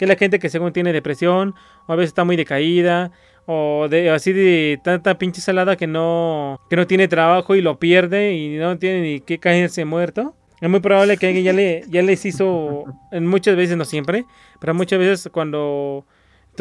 que 0.01 0.09
la 0.09 0.17
gente 0.17 0.41
que 0.41 0.49
según 0.49 0.73
tiene 0.73 0.93
depresión, 0.93 1.55
o 1.87 1.93
a 1.93 1.95
veces 1.95 2.09
está 2.09 2.25
muy 2.25 2.35
decaída, 2.35 3.13
o 3.47 3.87
de, 3.89 4.11
así 4.11 4.33
de 4.33 4.81
tanta 4.83 5.17
pinche 5.17 5.41
salada 5.41 5.77
que 5.77 5.87
no, 5.87 6.59
que 6.69 6.75
no 6.75 6.89
tiene 6.89 7.07
trabajo 7.07 7.55
y 7.55 7.61
lo 7.61 7.79
pierde 7.79 8.33
y 8.33 8.57
no 8.57 8.77
tiene 8.79 9.01
ni 9.03 9.21
que 9.21 9.39
caerse 9.39 9.85
muerto. 9.85 10.35
Es 10.61 10.69
muy 10.69 10.81
probable 10.81 11.19
que 11.19 11.29
alguien 11.29 11.45
ya, 11.45 11.53
le, 11.53 11.85
ya 11.89 12.03
les 12.03 12.27
hizo, 12.27 12.87
en 13.13 13.29
muchas 13.29 13.55
veces, 13.55 13.77
no 13.77 13.85
siempre, 13.85 14.25
pero 14.59 14.75
muchas 14.75 14.99
veces 14.99 15.31
cuando 15.33 16.05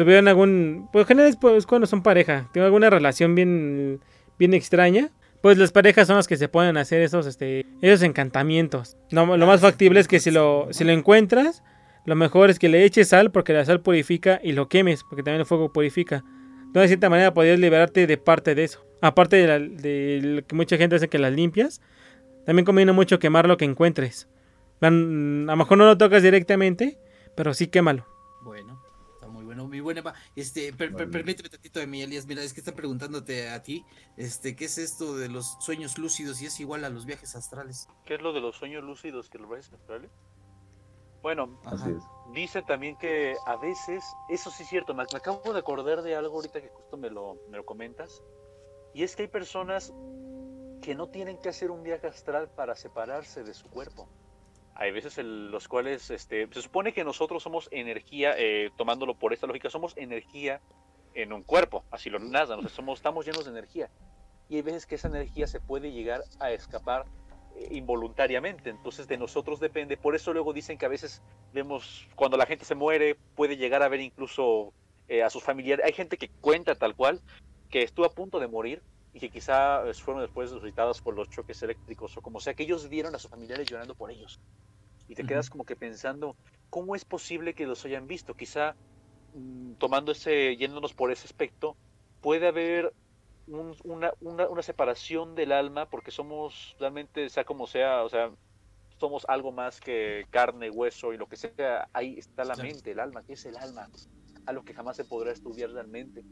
tuvieron 0.04 0.28
algún, 0.28 0.88
pues 0.92 1.04
en 1.04 1.08
general 1.08 1.30
es 1.30 1.36
pues, 1.36 1.66
cuando 1.66 1.86
son 1.86 2.02
pareja, 2.02 2.48
tienen 2.52 2.66
alguna 2.66 2.90
relación 2.90 3.34
bien, 3.34 4.00
bien 4.38 4.54
extraña, 4.54 5.10
pues 5.42 5.56
las 5.58 5.72
parejas 5.72 6.06
son 6.06 6.16
las 6.16 6.28
que 6.28 6.36
se 6.36 6.48
pueden 6.48 6.76
hacer 6.76 7.00
esos, 7.02 7.26
este, 7.26 7.66
esos 7.80 8.02
encantamientos. 8.02 8.96
No, 9.10 9.36
lo 9.36 9.46
más 9.46 9.60
factible 9.60 10.00
es 10.00 10.08
que 10.08 10.20
si 10.20 10.30
lo, 10.30 10.68
si 10.70 10.84
lo 10.84 10.92
encuentras, 10.92 11.62
lo 12.06 12.14
mejor 12.16 12.50
es 12.50 12.58
que 12.58 12.68
le 12.68 12.84
eches 12.84 13.08
sal 13.08 13.30
porque 13.30 13.52
la 13.52 13.64
sal 13.64 13.80
purifica 13.80 14.40
y 14.42 14.52
lo 14.52 14.68
quemes 14.68 15.02
porque 15.04 15.22
también 15.22 15.40
el 15.40 15.46
fuego 15.46 15.72
purifica. 15.72 16.24
Entonces, 16.66 16.82
de 16.82 16.88
cierta 16.88 17.10
manera 17.10 17.32
podrías 17.34 17.58
liberarte 17.58 18.06
de 18.06 18.16
parte 18.18 18.54
de 18.54 18.64
eso. 18.64 18.84
Aparte 19.00 19.36
de, 19.36 19.46
la- 19.46 19.58
de 19.58 20.20
lo 20.22 20.46
que 20.46 20.54
mucha 20.54 20.76
gente 20.76 20.96
hace 20.96 21.08
que 21.08 21.18
las 21.18 21.32
limpias, 21.32 21.80
también 22.46 22.64
conviene 22.64 22.92
mucho 22.92 23.18
quemar 23.18 23.46
lo 23.48 23.56
que 23.56 23.64
encuentres. 23.64 24.28
Van- 24.80 25.46
a 25.48 25.52
lo 25.52 25.56
mejor 25.56 25.78
no 25.78 25.84
lo 25.86 25.96
tocas 25.98 26.22
directamente, 26.22 26.98
pero 27.34 27.54
sí 27.54 27.66
quémalo. 27.66 28.06
Mi 29.68 29.80
buena 29.80 30.00
Eva, 30.00 30.14
este, 30.36 30.72
per- 30.72 30.94
per- 30.94 31.10
permíteme 31.10 31.48
tantito 31.48 31.80
de 31.80 31.86
mi 31.86 32.02
Elías. 32.02 32.26
Mira, 32.26 32.42
es 32.42 32.52
que 32.52 32.60
están 32.60 32.74
preguntándote 32.74 33.48
a 33.50 33.62
ti, 33.62 33.84
este, 34.16 34.54
¿qué 34.56 34.64
es 34.66 34.78
esto 34.78 35.16
de 35.16 35.28
los 35.28 35.56
sueños 35.60 35.98
lúcidos 35.98 36.40
y 36.42 36.46
es 36.46 36.58
igual 36.60 36.84
a 36.84 36.90
los 36.90 37.06
viajes 37.06 37.34
astrales? 37.36 37.88
¿Qué 38.04 38.14
es 38.14 38.22
lo 38.22 38.32
de 38.32 38.40
los 38.40 38.56
sueños 38.56 38.82
lúcidos 38.84 39.28
que 39.30 39.38
los 39.38 39.48
ves 39.50 39.72
astrales? 39.72 40.10
Bueno, 41.22 41.60
Ajá. 41.64 41.74
Así 41.76 41.90
es. 41.90 42.02
Dicen 42.32 42.64
también 42.64 42.96
que 42.96 43.34
a 43.46 43.56
veces, 43.56 44.04
eso 44.28 44.50
sí 44.50 44.62
es 44.62 44.68
cierto, 44.68 44.94
me, 44.94 45.04
me 45.12 45.18
acabo 45.18 45.52
de 45.52 45.58
acordar 45.58 46.00
de 46.02 46.14
algo 46.14 46.36
ahorita 46.36 46.60
que 46.62 46.68
justo 46.68 46.96
me 46.96 47.10
lo, 47.10 47.36
me 47.50 47.56
lo 47.58 47.66
comentas, 47.66 48.22
y 48.94 49.02
es 49.02 49.16
que 49.16 49.22
hay 49.22 49.28
personas 49.28 49.92
que 50.80 50.94
no 50.94 51.08
tienen 51.10 51.38
que 51.38 51.48
hacer 51.50 51.70
un 51.70 51.82
viaje 51.82 52.06
astral 52.06 52.48
para 52.50 52.74
separarse 52.74 53.44
de 53.44 53.52
su 53.52 53.68
cuerpo. 53.68 54.08
Hay 54.74 54.92
veces 54.92 55.18
en 55.18 55.50
los 55.50 55.68
cuales 55.68 56.10
este, 56.10 56.48
se 56.52 56.62
supone 56.62 56.92
que 56.92 57.04
nosotros 57.04 57.42
somos 57.42 57.68
energía, 57.70 58.34
eh, 58.36 58.70
tomándolo 58.76 59.14
por 59.14 59.32
esta 59.32 59.46
lógica, 59.46 59.68
somos 59.70 59.96
energía 59.96 60.60
en 61.14 61.32
un 61.32 61.42
cuerpo, 61.42 61.84
así 61.90 62.08
lo 62.08 62.18
nada, 62.18 62.56
somos, 62.68 62.98
estamos 62.98 63.26
llenos 63.26 63.44
de 63.44 63.50
energía. 63.50 63.90
Y 64.48 64.56
hay 64.56 64.62
veces 64.62 64.86
que 64.86 64.94
esa 64.94 65.08
energía 65.08 65.46
se 65.46 65.60
puede 65.60 65.92
llegar 65.92 66.22
a 66.38 66.50
escapar 66.50 67.04
eh, 67.56 67.68
involuntariamente, 67.72 68.70
entonces 68.70 69.06
de 69.06 69.18
nosotros 69.18 69.60
depende. 69.60 69.96
Por 69.96 70.14
eso 70.14 70.32
luego 70.32 70.52
dicen 70.52 70.78
que 70.78 70.86
a 70.86 70.88
veces 70.88 71.22
vemos 71.52 72.08
cuando 72.14 72.36
la 72.36 72.46
gente 72.46 72.64
se 72.64 72.74
muere 72.74 73.16
puede 73.34 73.56
llegar 73.56 73.82
a 73.82 73.88
ver 73.88 74.00
incluso 74.00 74.72
eh, 75.08 75.22
a 75.22 75.30
sus 75.30 75.42
familiares 75.42 75.84
hay 75.84 75.92
gente 75.92 76.16
que 76.16 76.28
cuenta 76.28 76.76
tal 76.76 76.94
cual 76.94 77.20
que 77.68 77.82
estuvo 77.82 78.06
a 78.06 78.12
punto 78.12 78.38
de 78.38 78.46
morir 78.46 78.82
y 79.12 79.20
que 79.20 79.30
quizá 79.30 79.86
eh, 79.88 79.94
fueron 79.94 80.22
después 80.22 80.50
resucitados 80.52 81.02
por 81.02 81.14
los 81.16 81.28
choques 81.28 81.62
eléctricos 81.62 82.16
o 82.16 82.22
como 82.22 82.40
sea 82.40 82.54
que 82.54 82.64
ellos 82.64 82.88
vieron 82.88 83.14
a 83.14 83.18
sus 83.18 83.30
familiares 83.30 83.68
llorando 83.68 83.94
por 83.94 84.10
ellos 84.10 84.40
y 85.08 85.14
te 85.14 85.24
quedas 85.24 85.50
como 85.50 85.64
que 85.64 85.76
pensando 85.76 86.36
cómo 86.70 86.94
es 86.94 87.04
posible 87.04 87.54
que 87.54 87.66
los 87.66 87.84
hayan 87.84 88.06
visto 88.06 88.34
quizá 88.34 88.76
mm, 89.32 89.74
tomando 89.76 90.12
ese 90.12 90.56
yéndonos 90.56 90.94
por 90.94 91.10
ese 91.12 91.26
aspecto 91.26 91.78
puede 92.20 92.48
haber 92.48 92.94
un- 93.46 93.76
una, 93.84 94.12
una, 94.20 94.48
una 94.48 94.62
separación 94.62 95.34
del 95.34 95.52
alma 95.52 95.88
porque 95.90 96.10
somos 96.12 96.76
realmente 96.78 97.28
sea 97.30 97.44
como 97.44 97.66
sea 97.66 98.04
o 98.04 98.08
sea 98.08 98.34
somos 98.98 99.24
algo 99.28 99.52
más 99.52 99.80
que 99.80 100.26
carne, 100.30 100.70
hueso 100.70 101.12
y 101.12 101.16
lo 101.18 101.26
que 101.26 101.36
sea. 101.36 101.88
Ahí 101.92 102.18
está 102.18 102.44
la 102.44 102.56
mente, 102.56 102.92
el 102.92 103.00
alma. 103.00 103.22
¿Qué 103.24 103.32
es 103.34 103.46
el 103.46 103.56
alma? 103.56 103.88
Algo 104.46 104.62
que 104.64 104.74
jamás 104.74 104.96
se 104.96 105.04
podrá 105.06 105.32
estudiar 105.32 105.70
realmente. 105.70 106.24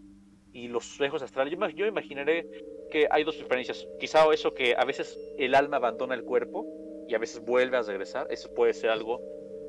Y 0.52 0.68
los 0.68 0.84
sueños 0.84 1.22
astrales, 1.22 1.52
yo, 1.52 1.68
yo 1.70 1.86
imaginaré 1.86 2.46
que 2.90 3.06
hay 3.10 3.24
dos 3.24 3.36
experiencias. 3.36 3.86
Quizá 4.00 4.26
eso 4.32 4.54
que 4.54 4.74
a 4.76 4.84
veces 4.84 5.18
el 5.38 5.54
alma 5.54 5.76
abandona 5.76 6.14
el 6.14 6.24
cuerpo 6.24 6.66
y 7.06 7.14
a 7.14 7.18
veces 7.18 7.44
vuelve 7.44 7.76
a 7.76 7.82
regresar. 7.82 8.26
Eso 8.30 8.52
puede 8.54 8.74
ser 8.74 8.90
algo. 8.90 9.20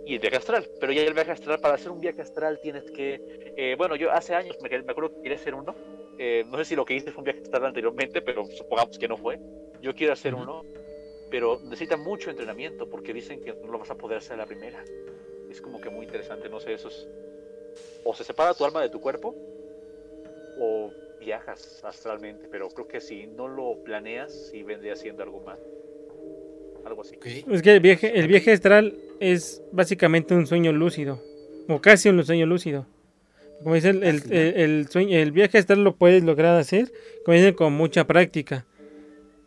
Y 0.05 0.15
el 0.15 0.19
viaje 0.19 0.38
astral. 0.38 0.67
Pero 0.80 0.91
ya 0.91 1.01
el 1.03 1.13
viaje 1.13 1.32
astral, 1.32 1.59
para 1.59 1.75
hacer 1.75 1.91
un 1.91 1.99
viaje 1.99 2.21
astral 2.21 2.59
tienes 2.61 2.89
que... 2.91 3.21
eh, 3.57 3.75
bueno, 3.77 3.95
yo 3.95 4.11
hace 4.11 4.34
años 4.34 4.57
me, 4.61 4.69
me 4.69 4.91
acuerdo 4.91 5.13
que 5.15 5.21
quería 5.21 5.38
hacer 5.38 5.53
uno. 5.53 5.75
Eh, 6.17 6.43
no 6.47 6.57
sé 6.57 6.65
si 6.65 6.75
lo 6.75 6.86
que 6.86 6.95
hice 6.95 7.11
fue 7.11 7.21
un 7.21 7.25
viaje 7.25 7.41
astral 7.41 7.65
anteriormente, 7.65 8.21
pero 8.21 8.45
supongamos 8.45 8.97
que 8.97 9.07
no 9.07 9.17
fue. 9.17 9.39
Yo 9.82 9.93
quiero 9.93 10.13
hacer 10.13 10.34
uno 10.34 10.63
pero 11.30 11.59
necesita 11.61 11.97
mucho 11.97 12.30
entrenamiento 12.30 12.89
porque 12.89 13.13
dicen 13.13 13.41
que 13.41 13.53
no 13.53 13.71
lo 13.71 13.80
vas 13.80 13.91
a 13.91 13.95
poder 13.95 14.17
hacer 14.17 14.34
a 14.34 14.38
la 14.38 14.45
primera. 14.45 14.84
Es 15.49 15.61
como 15.61 15.80
que 15.80 15.89
muy 15.89 16.05
interesante, 16.05 16.49
no 16.49 16.59
sé, 16.59 16.73
eso 16.73 16.88
es... 16.88 17.07
O 18.03 18.13
se 18.13 18.23
separa 18.23 18.53
tu 18.53 18.65
alma 18.65 18.82
de 18.82 18.89
tu 18.89 18.99
cuerpo 18.99 19.36
o 20.60 20.91
viajas 21.20 21.82
astralmente, 21.84 22.47
pero 22.51 22.70
creo 22.70 22.88
que 22.88 23.01
si 23.01 23.28
no 23.28 23.47
lo 23.47 23.78
planeas, 23.84 24.32
sí 24.51 24.64
vendría 24.64 24.95
siendo 24.95 25.24
algo 25.24 25.41
más. 25.41 25.60
Algo 26.86 27.01
así. 27.01 27.18
Es 27.51 27.62
que 27.62 27.74
el 27.74 27.80
viaje, 27.82 28.18
el 28.20 28.28
viaje 28.28 28.51
astral 28.51 28.95
es 29.20 29.62
básicamente 29.72 30.34
un 30.34 30.47
sueño 30.47 30.72
lúcido, 30.72 31.22
o 31.68 31.80
casi 31.82 32.10
un 32.10 32.24
sueño 32.24 32.45
lúcido. 32.45 32.86
Como 33.62 33.76
dicen, 33.76 34.03
el, 34.03 34.22
el- 34.32 34.55
el 34.55 34.88
sueño, 34.89 35.18
el 35.18 35.32
viaje 35.34 35.57
astral 35.57 35.84
lo 35.84 35.95
puedes 35.95 36.24
lograr 36.24 36.57
hacer, 36.57 36.91
como 37.24 37.36
dicen, 37.36 37.53
con 37.53 37.74
mucha 37.74 38.05
práctica. 38.07 38.66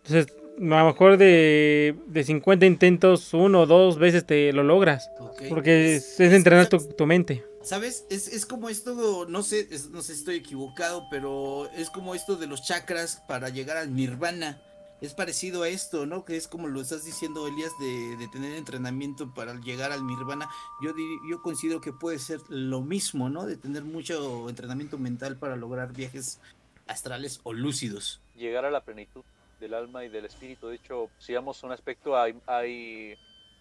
Entonces, 0.05 0.27
a 0.63 0.81
lo 0.81 0.87
mejor 0.87 1.17
de, 1.17 1.97
de 2.07 2.25
50 2.25 2.67
intentos, 2.67 3.35
uno 3.35 3.63
o 3.63 3.67
dos 3.67 3.99
veces 3.99 4.25
te 4.27 4.53
lo 4.53 4.63
logras. 4.63 5.11
Porque 5.49 5.97
es, 5.97 6.21
es 6.21 6.33
entrenar 6.33 6.69
tu, 6.69 6.79
tu 6.79 7.07
mente. 7.07 7.45
¿Sabes? 7.63 8.07
Es, 8.11 8.29
es 8.29 8.45
como 8.47 8.69
esto, 8.69 9.27
no 9.29 9.43
sé, 9.43 9.69
es- 9.71 9.91
no 9.91 10.03
sé 10.03 10.15
si 10.15 10.21
estoy 10.21 10.37
equivocado, 10.37 11.05
pero 11.11 11.69
es 11.77 11.91
como 11.91 12.15
esto 12.15 12.37
de 12.37 12.47
los 12.47 12.63
chakras 12.65 13.23
para 13.29 13.49
llegar 13.51 13.77
al 13.77 13.95
nirvana. 13.95 14.61
Es 15.01 15.15
parecido 15.15 15.65
a 15.65 15.69
esto, 15.69 16.07
¿no? 16.07 16.25
Que 16.25 16.37
es 16.37 16.47
como 16.47 16.69
lo 16.69 16.81
estás 16.81 17.05
diciendo, 17.05 17.49
Elías, 17.49 17.73
de, 17.81 18.17
de 18.17 18.29
tener 18.29 18.55
entrenamiento 18.57 19.35
para 19.35 19.55
llegar 19.61 19.91
al 19.91 20.07
nirvana. 20.07 20.49
Yo, 20.81 20.93
yo 21.29 21.43
considero 21.43 21.81
que 21.81 21.93
puede 21.93 22.21
ser 22.21 22.39
lo 22.49 22.83
mismo, 22.83 23.29
¿no? 23.29 23.45
De 23.47 23.57
tener 23.57 23.83
mucho 23.83 24.49
entrenamiento 24.49 24.99
mental 24.99 25.37
para 25.37 25.57
lograr 25.57 25.93
viajes 25.93 26.39
astrales 26.87 27.41
o 27.43 27.53
lúcidos. 27.53 28.21
Llegar 28.37 28.65
a 28.65 28.71
la 28.71 28.85
plenitud 28.85 29.23
del 29.63 29.75
alma 29.75 30.05
y 30.05 30.09
del 30.09 30.25
espíritu. 30.25 30.69
De 30.69 30.75
hecho, 30.75 31.09
si 31.19 31.35
vamos 31.35 31.63
a 31.63 31.67
un 31.69 31.73
aspecto, 31.73 32.17
hay, 32.17 32.35
hay, 32.47 33.17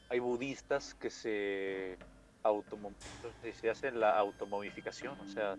hay 0.10 0.20
budistas 0.20 0.96
que 0.96 1.10
se, 1.12 1.98
se 3.62 3.70
hacen 3.70 4.00
la 4.00 4.18
automomificación, 4.18 5.18
o 5.20 5.28
sea, 5.28 5.56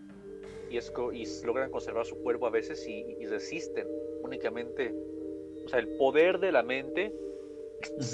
y, 0.69 0.77
es, 0.77 0.91
y 1.13 1.45
logran 1.45 1.71
conservar 1.71 2.05
su 2.05 2.21
cuerpo 2.21 2.45
a 2.45 2.49
veces 2.49 2.85
y, 2.85 3.15
y 3.19 3.25
resisten 3.25 3.87
únicamente, 4.21 4.93
o 5.65 5.69
sea, 5.69 5.79
el 5.79 5.87
poder 5.97 6.39
de 6.39 6.51
la 6.51 6.61
mente, 6.61 7.13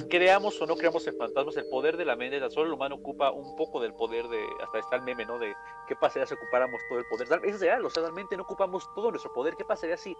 creamos 0.07 0.61
o 0.61 0.67
no 0.67 0.75
creamos 0.75 1.05
en 1.07 1.17
fantasmas, 1.17 1.57
el 1.57 1.67
poder 1.67 1.97
de 1.97 2.05
la 2.05 2.15
mente, 2.15 2.39
tan 2.39 2.51
solo 2.51 2.67
el 2.67 2.73
humano 2.73 2.95
ocupa 2.95 3.31
un 3.31 3.55
poco 3.55 3.81
del 3.81 3.93
poder 3.93 4.27
de, 4.27 4.43
hasta 4.63 4.79
está 4.79 4.95
el 4.97 5.01
meme, 5.01 5.25
¿no? 5.25 5.39
De 5.39 5.51
qué 5.87 5.95
pasaría 5.95 6.27
si 6.27 6.35
ocupáramos 6.35 6.79
todo 6.89 6.99
el 6.99 7.05
poder. 7.05 7.27
Es 7.43 7.59
real, 7.59 7.83
o 7.85 7.89
sea, 7.89 8.03
realmente 8.03 8.37
no 8.37 8.43
ocupamos 8.43 8.87
todo 8.93 9.09
nuestro 9.09 9.33
poder, 9.33 9.55
¿qué 9.55 9.65
pasaría 9.65 9.97
si, 9.97 10.15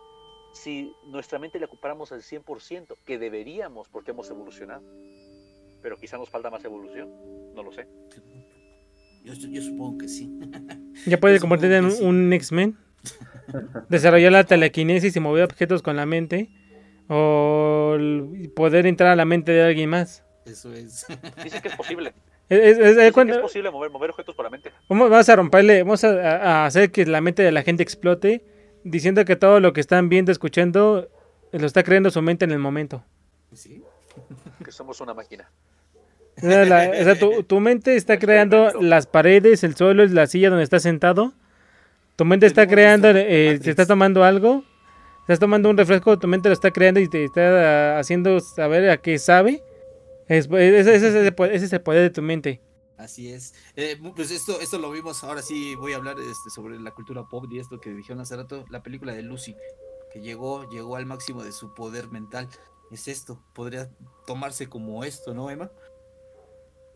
si 0.54 0.94
nuestra 1.08 1.40
mente 1.40 1.60
la 1.60 1.66
ocupáramos 1.68 2.12
al 2.12 2.22
100%? 2.22 2.96
Que 3.06 3.18
deberíamos, 3.20 3.88
porque 3.90 4.12
hemos 4.12 4.30
evolucionado. 4.30 4.84
Pero 5.82 5.98
quizá 5.98 6.18
nos 6.18 6.30
falta 6.30 6.50
más 6.50 6.64
evolución, 6.66 7.10
no 7.56 7.64
lo 7.64 7.72
sé. 7.72 7.88
Yo, 9.24 9.34
yo 9.34 9.62
supongo 9.62 9.98
que 10.00 10.08
sí. 10.10 10.40
Ya 11.06 11.20
puede 11.20 11.36
Yo 11.36 11.42
convertirte 11.42 11.78
en 11.78 11.92
sí. 11.92 12.04
un 12.04 12.32
X-Men. 12.34 12.78
Desarrollar 13.90 14.32
la 14.32 14.44
telequinesis 14.44 15.16
y 15.16 15.20
mover 15.20 15.44
objetos 15.46 15.82
con 15.82 15.96
la 15.96 16.06
mente. 16.06 16.50
O 17.08 17.98
poder 18.56 18.86
entrar 18.86 19.10
a 19.12 19.16
la 19.16 19.26
mente 19.26 19.52
de 19.52 19.64
alguien 19.64 19.90
más. 19.90 20.24
Eso 20.46 20.74
es. 20.74 21.06
Dicen 21.44 21.62
que 21.62 21.68
es 21.70 21.76
posible. 21.76 22.14
Es- 22.50 22.78
es- 22.78 22.98
es- 22.98 23.12
cuando- 23.14 23.34
es 23.36 23.40
posible 23.42 23.70
mover, 23.72 23.90
mover 23.92 24.10
objetos 24.12 24.36
por 24.36 24.46
la 24.46 24.50
mente. 24.52 24.72
Vamos, 24.90 25.10
vamos 25.10 25.30
a 25.30 25.36
romperle, 25.36 25.84
vamos 25.84 26.04
a, 26.04 26.10
a 26.64 26.66
hacer 26.66 26.92
que 26.92 27.06
la 27.06 27.22
mente 27.22 27.44
de 27.44 27.52
la 27.52 27.62
gente 27.62 27.84
explote, 27.84 28.44
diciendo 28.84 29.26
que 29.26 29.36
todo 29.36 29.60
lo 29.60 29.74
que 29.74 29.82
están 29.82 30.10
viendo, 30.10 30.32
escuchando, 30.32 31.10
lo 31.52 31.66
está 31.66 31.84
creando 31.84 32.12
su 32.12 32.22
mente 32.22 32.46
en 32.46 32.52
el 32.52 32.60
momento. 32.60 33.04
Sí. 33.54 33.84
Que 34.64 34.72
somos 34.72 35.00
una 35.02 35.14
máquina. 35.14 35.50
O 36.38 36.42
sea, 36.42 36.66
la- 36.66 36.90
o 36.90 37.04
sea, 37.04 37.18
tu, 37.18 37.44
tu 37.44 37.60
mente 37.60 37.96
está 37.96 38.20
creando 38.20 38.72
las 38.82 39.08
paredes, 39.08 39.64
el 39.64 39.76
suelo, 39.76 40.06
la 40.06 40.28
silla 40.28 40.50
donde 40.50 40.64
estás 40.64 40.84
sentado. 40.84 41.34
Tu 42.18 42.26
mente 42.26 42.46
está 42.46 42.68
creando, 42.68 43.10
eh, 43.10 43.60
estás 43.64 43.88
tomando 43.88 44.24
algo, 44.26 44.64
estás 45.22 45.40
tomando 45.40 45.70
un 45.70 45.78
refresco, 45.78 46.20
tu 46.20 46.28
mente 46.28 46.50
lo 46.50 46.54
está 46.54 46.72
creando 46.72 47.00
y 47.00 47.08
te 47.10 47.24
está 47.24 47.96
ah, 47.96 48.00
haciendo 48.00 48.40
saber 48.42 48.90
a 48.90 48.98
qué 48.98 49.18
sabe. 49.18 49.62
Es- 50.28 50.50
ese, 50.52 50.96
ese 50.96 51.08
es 51.08 51.16
el 51.16 51.34
poder- 51.34 51.56
ese 51.56 51.66
es 51.66 51.74
el 51.74 51.82
poder 51.82 52.02
de 52.02 52.10
tu 52.10 52.22
mente. 52.22 52.60
Así 53.00 53.32
es. 53.32 53.54
Eh, 53.78 53.98
pues 54.14 54.30
esto, 54.30 54.60
esto 54.60 54.78
lo 54.78 54.92
vimos, 54.92 55.24
ahora 55.24 55.42
sí 55.42 55.74
voy 55.76 55.94
a 55.94 55.96
hablar 55.96 56.20
este, 56.20 56.50
sobre 56.50 56.78
la 56.78 56.92
cultura 56.92 57.24
pop 57.24 57.46
y 57.50 57.58
esto 57.58 57.80
que 57.80 57.92
dijeron 57.92 58.20
hace 58.20 58.36
rato, 58.36 58.66
la 58.70 58.84
película 58.84 59.14
de 59.14 59.24
Lucy, 59.24 59.56
que 60.12 60.20
llegó, 60.20 60.70
llegó 60.70 60.98
al 60.98 61.06
máximo 61.06 61.42
de 61.46 61.54
su 61.54 61.74
poder 61.74 62.10
mental. 62.10 62.50
Es 62.92 63.08
esto, 63.08 63.42
podría 63.54 63.90
tomarse 64.28 64.68
como 64.68 65.06
esto, 65.06 65.34
¿no, 65.34 65.50
Emma? 65.50 65.72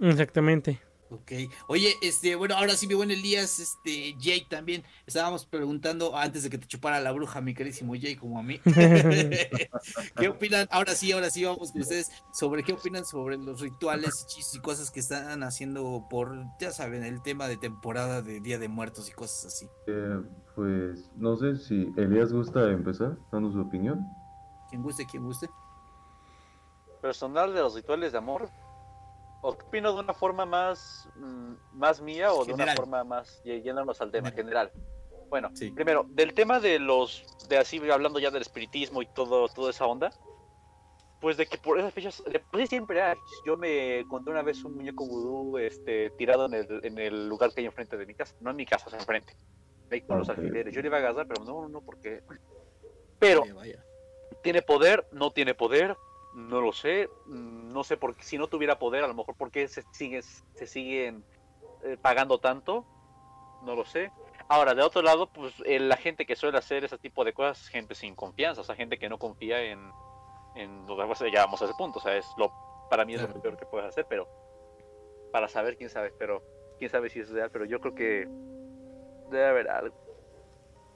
Exactamente. 0.01 0.81
Ok. 1.13 1.31
Oye, 1.67 1.95
este, 2.01 2.35
bueno, 2.35 2.55
ahora 2.55 2.73
sí, 2.75 2.87
mi 2.87 2.95
buen 2.95 3.11
Elías, 3.11 3.59
este, 3.59 4.15
Jay 4.19 4.47
también. 4.49 4.83
Estábamos 5.05 5.45
preguntando 5.45 6.17
antes 6.17 6.41
de 6.41 6.49
que 6.49 6.57
te 6.57 6.65
chupara 6.65 6.99
la 6.99 7.11
bruja, 7.11 7.39
mi 7.39 7.53
querísimo 7.53 7.93
Jay, 7.93 8.15
como 8.15 8.39
a 8.39 8.43
mí. 8.43 8.59
¿Qué 10.17 10.27
opinan? 10.27 10.67
Ahora 10.71 10.95
sí, 10.95 11.11
ahora 11.11 11.29
sí, 11.29 11.43
vamos 11.43 11.71
con 11.71 11.81
ustedes. 11.81 12.11
Sobre 12.33 12.63
qué 12.63 12.73
opinan 12.73 13.05
sobre 13.05 13.37
los 13.37 13.61
rituales, 13.61 14.25
hechizos 14.25 14.55
y 14.55 14.59
cosas 14.59 14.89
que 14.89 15.01
están 15.01 15.43
haciendo 15.43 16.07
por, 16.09 16.45
ya 16.59 16.71
saben, 16.71 17.03
el 17.03 17.21
tema 17.21 17.47
de 17.47 17.57
temporada 17.57 18.23
de 18.23 18.39
Día 18.39 18.57
de 18.57 18.67
Muertos 18.67 19.07
y 19.07 19.11
cosas 19.11 19.53
así. 19.53 19.67
Eh, 19.85 20.19
pues 20.55 21.11
no 21.15 21.37
sé 21.37 21.57
si 21.57 21.93
Elías 21.95 22.33
gusta 22.33 22.71
empezar 22.71 23.17
dando 23.31 23.51
su 23.51 23.61
opinión. 23.61 24.03
Quien 24.71 24.81
guste, 24.81 25.05
quien 25.05 25.23
guste. 25.23 25.47
Personal 27.03 27.53
de 27.53 27.59
los 27.59 27.75
rituales 27.75 28.13
de 28.13 28.17
amor. 28.17 28.49
¿O 29.45 29.57
qué 29.57 29.65
opino 29.65 29.93
de 29.93 29.99
una 29.99 30.13
forma 30.13 30.45
más, 30.45 31.07
mm, 31.15 31.53
más 31.73 31.99
mía 32.01 32.31
o 32.31 32.45
de 32.45 32.53
una 32.53 32.63
General. 32.63 32.75
forma 32.77 33.03
más 33.03 33.41
y- 33.43 33.61
yéndonos 33.61 33.99
al 33.99 34.09
tema 34.09 34.31
general? 34.31 34.71
Bueno, 35.29 35.49
Sí. 35.53 35.69
primero, 35.71 36.05
del 36.09 36.33
tema 36.33 36.59
de 36.61 36.79
los, 36.79 37.25
de 37.49 37.57
así 37.57 37.77
hablando 37.91 38.19
ya 38.19 38.31
del 38.31 38.41
espiritismo 38.41 39.01
y 39.01 39.05
todo, 39.07 39.49
toda 39.49 39.71
esa 39.71 39.85
onda, 39.85 40.11
pues 41.19 41.35
de 41.35 41.45
que 41.45 41.57
por 41.57 41.77
esas 41.77 41.93
fechas, 41.93 42.23
sí 42.53 42.67
siempre 42.67 43.01
hay. 43.01 43.17
Yo 43.45 43.57
me 43.57 43.99
encontré 43.99 44.31
una 44.31 44.43
vez 44.43 44.63
un 44.63 44.75
muñeco 44.75 45.05
vudú 45.05 45.57
este, 45.57 46.09
tirado 46.11 46.45
en 46.45 46.53
el, 46.53 46.79
en 46.85 46.97
el 46.97 47.27
lugar 47.27 47.51
que 47.53 47.59
hay 47.61 47.65
enfrente 47.65 47.97
de 47.97 48.05
mi 48.05 48.13
casa, 48.15 48.33
no 48.39 48.51
en 48.51 48.55
mi 48.55 48.65
casa, 48.65 48.85
o 48.87 48.89
sea, 48.91 48.99
enfrente, 48.99 49.35
ahí 49.91 50.01
con 50.01 50.19
los 50.19 50.29
Ok. 50.29 50.37
alfileres. 50.37 50.73
Yo 50.73 50.81
le 50.81 50.87
iba 50.87 50.97
a 50.97 50.99
agarrar, 51.01 51.27
pero 51.27 51.43
no, 51.43 51.67
no, 51.67 51.81
porque... 51.81 52.21
Pero, 53.19 53.41
Vaya, 53.41 53.53
vaya. 53.53 53.85
¿Tiene 54.41 54.61
poder? 54.61 55.05
¿No 55.11 55.31
tiene 55.31 55.53
poder? 55.53 55.97
No 56.33 56.61
lo 56.61 56.71
sé. 56.73 57.09
Mm, 57.25 57.71
No 57.71 57.83
sé 57.83 57.97
por 57.97 58.15
qué. 58.15 58.23
Si 58.23 58.37
no 58.37 58.47
tuviera 58.47 58.79
poder, 58.79 59.03
a 59.03 59.07
lo 59.07 59.13
mejor 59.13 59.35
por 59.35 59.51
qué 59.51 59.67
se, 59.67 59.83
sigue, 59.91 60.21
se 60.21 60.67
siguen 60.67 61.23
eh, 61.83 61.97
pagando 62.01 62.39
tanto. 62.39 62.85
No 63.63 63.75
lo 63.75 63.85
sé. 63.85 64.11
Ahora, 64.49 64.75
de 64.75 64.81
otro 64.81 65.01
lado, 65.01 65.31
pues 65.31 65.53
eh, 65.65 65.79
la 65.79 65.95
gente 65.95 66.25
que 66.25 66.35
suele 66.35 66.57
hacer 66.57 66.83
ese 66.83 66.97
tipo 66.97 67.23
de 67.23 67.33
cosas 67.33 67.61
es 67.61 67.67
gente 67.69 67.95
sin 67.95 68.15
confianza. 68.15 68.61
O 68.61 68.63
sea, 68.63 68.75
gente 68.75 68.97
que 68.99 69.09
no 69.09 69.17
confía 69.17 69.61
en... 69.63 69.79
en 70.55 70.85
o 70.89 71.15
sea, 71.15 71.31
ya 71.31 71.45
vamos 71.45 71.61
a 71.61 71.65
ese 71.65 71.73
punto. 71.75 71.99
O 71.99 72.01
sea, 72.01 72.17
es 72.17 72.25
lo, 72.37 72.51
para 72.89 73.05
mí 73.05 73.13
es 73.15 73.21
lo 73.21 73.41
peor 73.41 73.57
que 73.57 73.65
puedes 73.65 73.87
hacer, 73.87 74.05
pero... 74.09 74.27
Para 75.31 75.47
saber, 75.47 75.77
quién 75.77 75.89
sabe. 75.89 76.13
Pero 76.19 76.43
quién 76.77 76.91
sabe 76.91 77.09
si 77.09 77.19
es 77.19 77.29
real. 77.29 77.49
Pero 77.51 77.65
yo 77.65 77.79
creo 77.79 77.95
que 77.95 78.27
debe 79.31 79.45
haber 79.47 79.69
algo. 79.69 79.95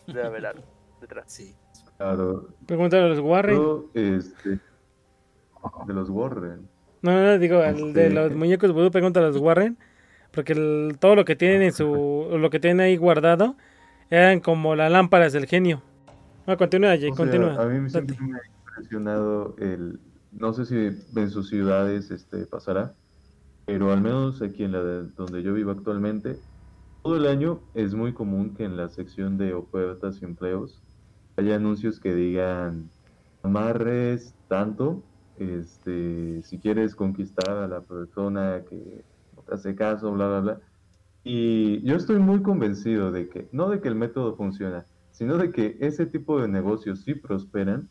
Debe 0.07 0.25
haber 0.27 0.45
algo 0.45 0.63
detrás. 1.01 1.31
Sí. 1.31 1.55
Claro, 1.97 2.49
Pregúntale 2.67 3.05
a 3.05 3.07
los 3.07 3.19
Warren. 3.19 3.55
yo, 3.55 3.85
este, 3.95 4.59
de 5.87 5.93
los 5.93 6.09
Warren. 6.09 6.67
No, 7.01 7.11
no, 7.11 7.21
no, 7.23 7.37
digo, 7.39 7.59
al 7.61 7.93
de 7.93 8.07
Este- 8.07 8.09
los 8.09 8.33
muñecos 8.35 8.71
vudú, 8.73 8.89
pregúntale 8.91 9.27
a 9.27 9.29
los 9.29 9.37
Warren. 9.37 9.77
Porque 10.31 10.53
el- 10.53 10.97
todo 10.99 11.15
lo 11.15 11.25
que 11.25 11.35
tienen 11.35 11.61
en 11.61 11.71
su. 11.71 12.27
Lo 12.39 12.49
que 12.49 12.59
tienen 12.59 12.81
ahí 12.81 12.97
guardado 12.97 13.55
eran 14.09 14.39
como 14.39 14.75
las 14.75 14.91
lámparas 14.91 15.33
del 15.33 15.45
genio. 15.45 15.81
No, 16.45 16.57
continúa, 16.57 16.89
Jay, 16.91 17.09
O 17.11 17.15
sea, 17.15 17.25
continúa. 17.25 17.61
a 17.61 17.65
mí 17.65 17.89
siempre 17.89 18.15
Date. 18.15 18.27
me 18.29 18.37
ha 18.37 18.41
impresionado 18.69 19.55
el, 19.59 19.99
no 20.31 20.53
sé 20.53 20.65
si 20.65 21.19
en 21.19 21.29
sus 21.29 21.49
ciudades 21.49 22.11
este, 22.11 22.45
pasará, 22.45 22.93
pero 23.65 23.91
al 23.91 24.01
menos 24.01 24.41
aquí 24.41 24.63
en 24.63 24.71
la 24.73 24.83
de- 24.83 25.07
donde 25.17 25.43
yo 25.43 25.53
vivo 25.53 25.71
actualmente, 25.71 26.37
todo 27.03 27.15
el 27.17 27.25
año 27.25 27.59
es 27.73 27.93
muy 27.95 28.13
común 28.13 28.53
que 28.55 28.63
en 28.65 28.77
la 28.77 28.89
sección 28.89 29.37
de 29.37 29.53
ofertas 29.53 30.21
y 30.21 30.25
empleos 30.25 30.81
haya 31.37 31.55
anuncios 31.55 31.99
que 31.99 32.13
digan 32.13 32.89
amarres 33.43 34.33
tanto, 34.47 35.01
este, 35.37 36.41
si 36.43 36.59
quieres 36.59 36.95
conquistar 36.95 37.49
a 37.49 37.67
la 37.67 37.81
persona 37.81 38.63
que 38.69 39.03
no 39.35 39.41
te 39.43 39.53
hace 39.53 39.75
caso, 39.75 40.11
bla, 40.11 40.27
bla, 40.27 40.39
bla. 40.39 40.61
Y 41.23 41.81
yo 41.83 41.95
estoy 41.95 42.19
muy 42.19 42.41
convencido 42.41 43.11
de 43.11 43.29
que, 43.29 43.47
no 43.51 43.69
de 43.69 43.81
que 43.81 43.87
el 43.87 43.95
método 43.95 44.35
funciona, 44.35 44.85
sino 45.11 45.37
de 45.37 45.51
que 45.51 45.77
ese 45.79 46.05
tipo 46.05 46.39
de 46.39 46.47
negocios 46.47 47.01
sí 47.01 47.15
prosperan, 47.15 47.89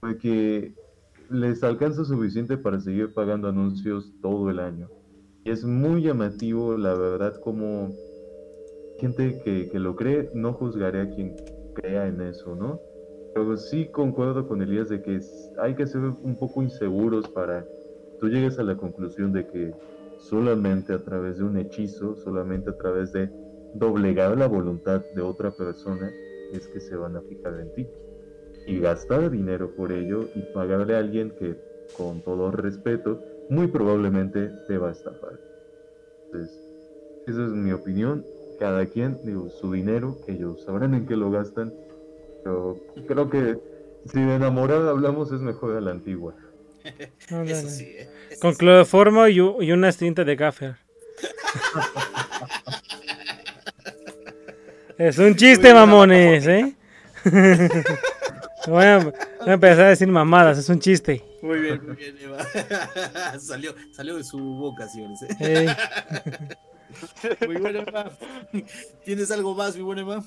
porque 0.00 0.74
les 1.30 1.62
alcanza 1.62 2.04
suficiente 2.04 2.56
para 2.56 2.80
seguir 2.80 3.12
pagando 3.12 3.48
anuncios 3.48 4.12
todo 4.22 4.50
el 4.50 4.58
año. 4.58 4.88
Y 5.44 5.50
es 5.50 5.64
muy 5.64 6.02
llamativo, 6.02 6.76
la 6.76 6.94
verdad, 6.94 7.40
como 7.40 7.92
gente 8.98 9.40
que, 9.44 9.68
que 9.70 9.78
lo 9.78 9.96
cree, 9.96 10.30
no 10.34 10.52
juzgaré 10.52 11.00
a 11.00 11.10
quien 11.10 11.34
crea 11.74 12.06
en 12.06 12.20
eso, 12.20 12.54
¿no? 12.54 12.80
Pero 13.32 13.56
sí 13.56 13.90
concuerdo 13.90 14.46
con 14.46 14.62
Elías 14.62 14.88
de 14.88 15.02
que 15.02 15.20
hay 15.58 15.74
que 15.74 15.86
ser 15.86 16.02
un 16.02 16.38
poco 16.38 16.62
inseguros 16.62 17.28
para 17.30 17.70
tú 18.18 18.28
llegues 18.28 18.58
a 18.58 18.64
la 18.64 18.76
conclusión 18.76 19.32
de 19.32 19.46
que 19.46 19.78
solamente 20.16 20.92
a 20.92 21.02
través 21.04 21.38
de 21.38 21.44
un 21.44 21.56
hechizo, 21.58 22.16
solamente 22.16 22.70
a 22.70 22.76
través 22.76 23.12
de 23.12 23.34
doblegar 23.72 24.36
la 24.38 24.46
voluntad 24.48 25.06
de 25.10 25.22
otra 25.22 25.54
persona, 25.56 26.16
es 26.50 26.68
que 26.68 26.80
se 26.80 26.96
van 26.96 27.16
a 27.16 27.22
fijar 27.22 27.58
en 27.60 27.72
ti. 27.72 27.92
Y 28.64 28.80
gastar 28.80 29.30
dinero 29.30 29.74
por 29.74 29.92
ello 29.92 30.30
y 30.34 30.42
pagarle 30.44 30.96
a 30.96 30.98
alguien 31.00 31.34
que, 31.34 31.60
con 31.92 32.22
todo 32.22 32.50
respeto, 32.52 33.24
muy 33.48 33.68
probablemente 33.68 34.58
te 34.66 34.78
va 34.78 34.88
a 34.90 34.92
estafar. 34.92 35.40
Entonces, 36.30 36.60
esa 37.26 37.44
es 37.46 37.52
mi 37.52 37.72
opinión. 37.72 38.30
Cada 38.56 38.86
quien, 38.88 39.20
digo, 39.22 39.50
su 39.50 39.72
dinero, 39.72 40.22
ellos 40.26 40.62
sabrán 40.64 40.94
en 40.94 41.06
qué 41.06 41.16
lo 41.16 41.30
gastan. 41.30 41.78
Pero 42.42 42.78
creo 43.06 43.30
que 43.30 43.58
si 44.06 44.20
de 44.20 44.36
enamorada 44.36 44.90
hablamos 44.90 45.30
es 45.32 45.40
mejor 45.40 45.76
a 45.76 45.80
la 45.80 45.90
antigua. 45.90 46.34
Eso 47.44 47.68
sí, 47.68 47.84
¿eh? 47.84 48.08
Eso 48.30 48.40
Con 48.40 48.52
sí. 48.52 48.58
cloroformo 48.58 49.26
y, 49.28 49.36
y 49.36 49.72
una 49.72 49.92
cinta 49.92 50.24
de 50.24 50.36
gaffer. 50.36 50.76
es 54.98 55.18
un 55.18 55.34
chiste, 55.36 55.72
mamones, 55.74 56.46
¿eh? 56.46 56.74
voy, 58.66 58.84
a, 58.84 58.98
voy 58.98 59.12
a 59.46 59.52
empezar 59.52 59.86
a 59.86 59.88
decir 59.90 60.08
mamadas, 60.08 60.58
es 60.58 60.68
un 60.68 60.80
chiste. 60.80 61.22
Muy 61.42 61.58
bien, 61.60 61.86
muy 61.86 61.96
bien, 61.96 62.16
Eva. 62.18 62.38
salió, 63.40 63.74
salió 63.92 64.16
de 64.16 64.24
su 64.24 64.38
boca, 64.38 64.88
señores. 64.88 65.20
¿eh? 65.40 65.66
Muy 67.46 67.56
buena, 67.56 67.80
Emma. 67.80 68.10
¿Tienes 69.04 69.30
algo 69.30 69.54
más, 69.54 69.76
mi 69.76 69.82
buena 69.82 70.02
Emma? 70.02 70.24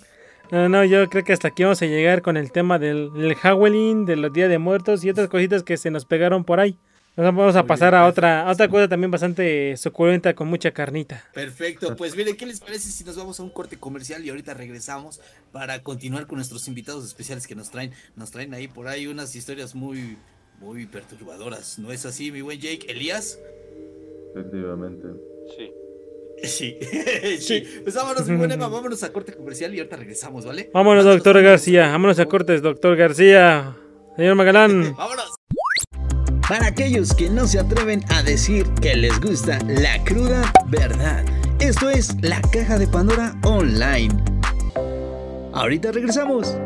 No, 0.52 0.70
no, 0.70 0.84
yo 0.86 1.10
creo 1.10 1.24
que 1.24 1.34
hasta 1.34 1.48
aquí 1.48 1.64
vamos 1.64 1.82
a 1.82 1.86
llegar 1.86 2.22
con 2.22 2.38
el 2.38 2.52
tema 2.52 2.78
del, 2.78 3.12
del 3.14 3.36
Halloween, 3.36 4.06
de 4.06 4.16
los 4.16 4.32
Días 4.32 4.50
de 4.50 4.60
Muertos 4.60 5.04
y 5.04 5.10
otras 5.10 5.28
cositas 5.28 5.64
que 5.64 5.78
se 5.78 5.90
nos 5.90 6.06
pegaron 6.06 6.44
por 6.44 6.60
ahí. 6.60 6.78
Nos 7.16 7.28
vamos 7.28 7.56
a 7.56 7.64
pasar 7.64 7.94
a 7.94 8.08
otra, 8.08 8.48
a 8.48 8.52
otra 8.52 8.68
cosa 8.68 8.88
también 8.88 9.12
bastante 9.12 9.78
suculenta 9.78 10.34
con 10.34 10.48
mucha 10.48 10.72
carnita. 10.72 11.24
Perfecto, 11.32 11.96
pues 11.96 12.16
miren, 12.16 12.36
¿qué 12.36 12.48
les 12.48 12.60
parece 12.60 12.90
si 12.90 13.04
nos 13.04 13.16
vamos 13.16 13.40
a 13.40 13.44
un 13.44 13.52
corte 13.52 13.78
comercial 13.78 14.26
y 14.26 14.30
ahorita 14.30 14.56
regresamos 14.56 15.22
para 15.52 15.84
continuar 15.84 16.26
con 16.26 16.38
nuestros 16.38 16.68
invitados 16.68 17.06
especiales 17.06 17.46
que 17.46 17.54
nos 17.54 17.70
traen, 17.70 17.92
nos 18.16 18.32
traen 18.32 18.56
ahí 18.56 18.68
por 18.68 18.88
ahí 18.88 19.06
unas 19.06 19.36
historias 19.36 19.76
muy, 19.76 20.18
muy 20.60 20.88
perturbadoras, 20.88 21.78
¿no 21.78 21.92
es 21.92 22.04
así, 22.08 22.32
mi 22.32 22.42
buen 22.42 22.60
Jake? 22.60 22.88
¿Elías? 22.90 23.40
Efectivamente. 24.32 25.08
Sí. 25.56 25.72
Sí, 26.44 26.78
sí. 27.40 27.64
Pues 27.84 27.96
vámonos, 27.96 28.28
mi 28.28 28.36
buen 28.36 28.52
Emma, 28.52 28.68
vámonos 28.68 29.02
a 29.04 29.14
corte 29.14 29.34
comercial 29.34 29.74
y 29.74 29.80
ahorita 29.80 29.96
regresamos, 29.96 30.46
¿vale? 30.46 30.70
Vámonos, 30.74 31.06
doctor 31.06 31.42
García. 31.42 31.88
Vámonos 31.88 32.20
a 32.20 32.26
cortes, 32.26 32.62
doctor 32.62 32.98
García. 32.98 33.78
Señor 34.18 34.36
Magalán. 34.36 34.94
Vámonos. 34.98 35.36
Para 36.48 36.68
aquellos 36.68 37.14
que 37.14 37.30
no 37.30 37.48
se 37.48 37.60
atreven 37.60 38.04
a 38.10 38.22
decir 38.22 38.68
que 38.82 38.96
les 38.96 39.18
gusta 39.22 39.58
la 39.66 40.04
cruda 40.04 40.52
verdad, 40.68 41.24
esto 41.60 41.90
es 41.90 42.22
la 42.22 42.42
caja 42.52 42.78
de 42.78 42.88
Pandora 42.88 43.34
Online. 43.44 44.14
Ahorita 45.54 45.94
regresamos. 45.94 46.58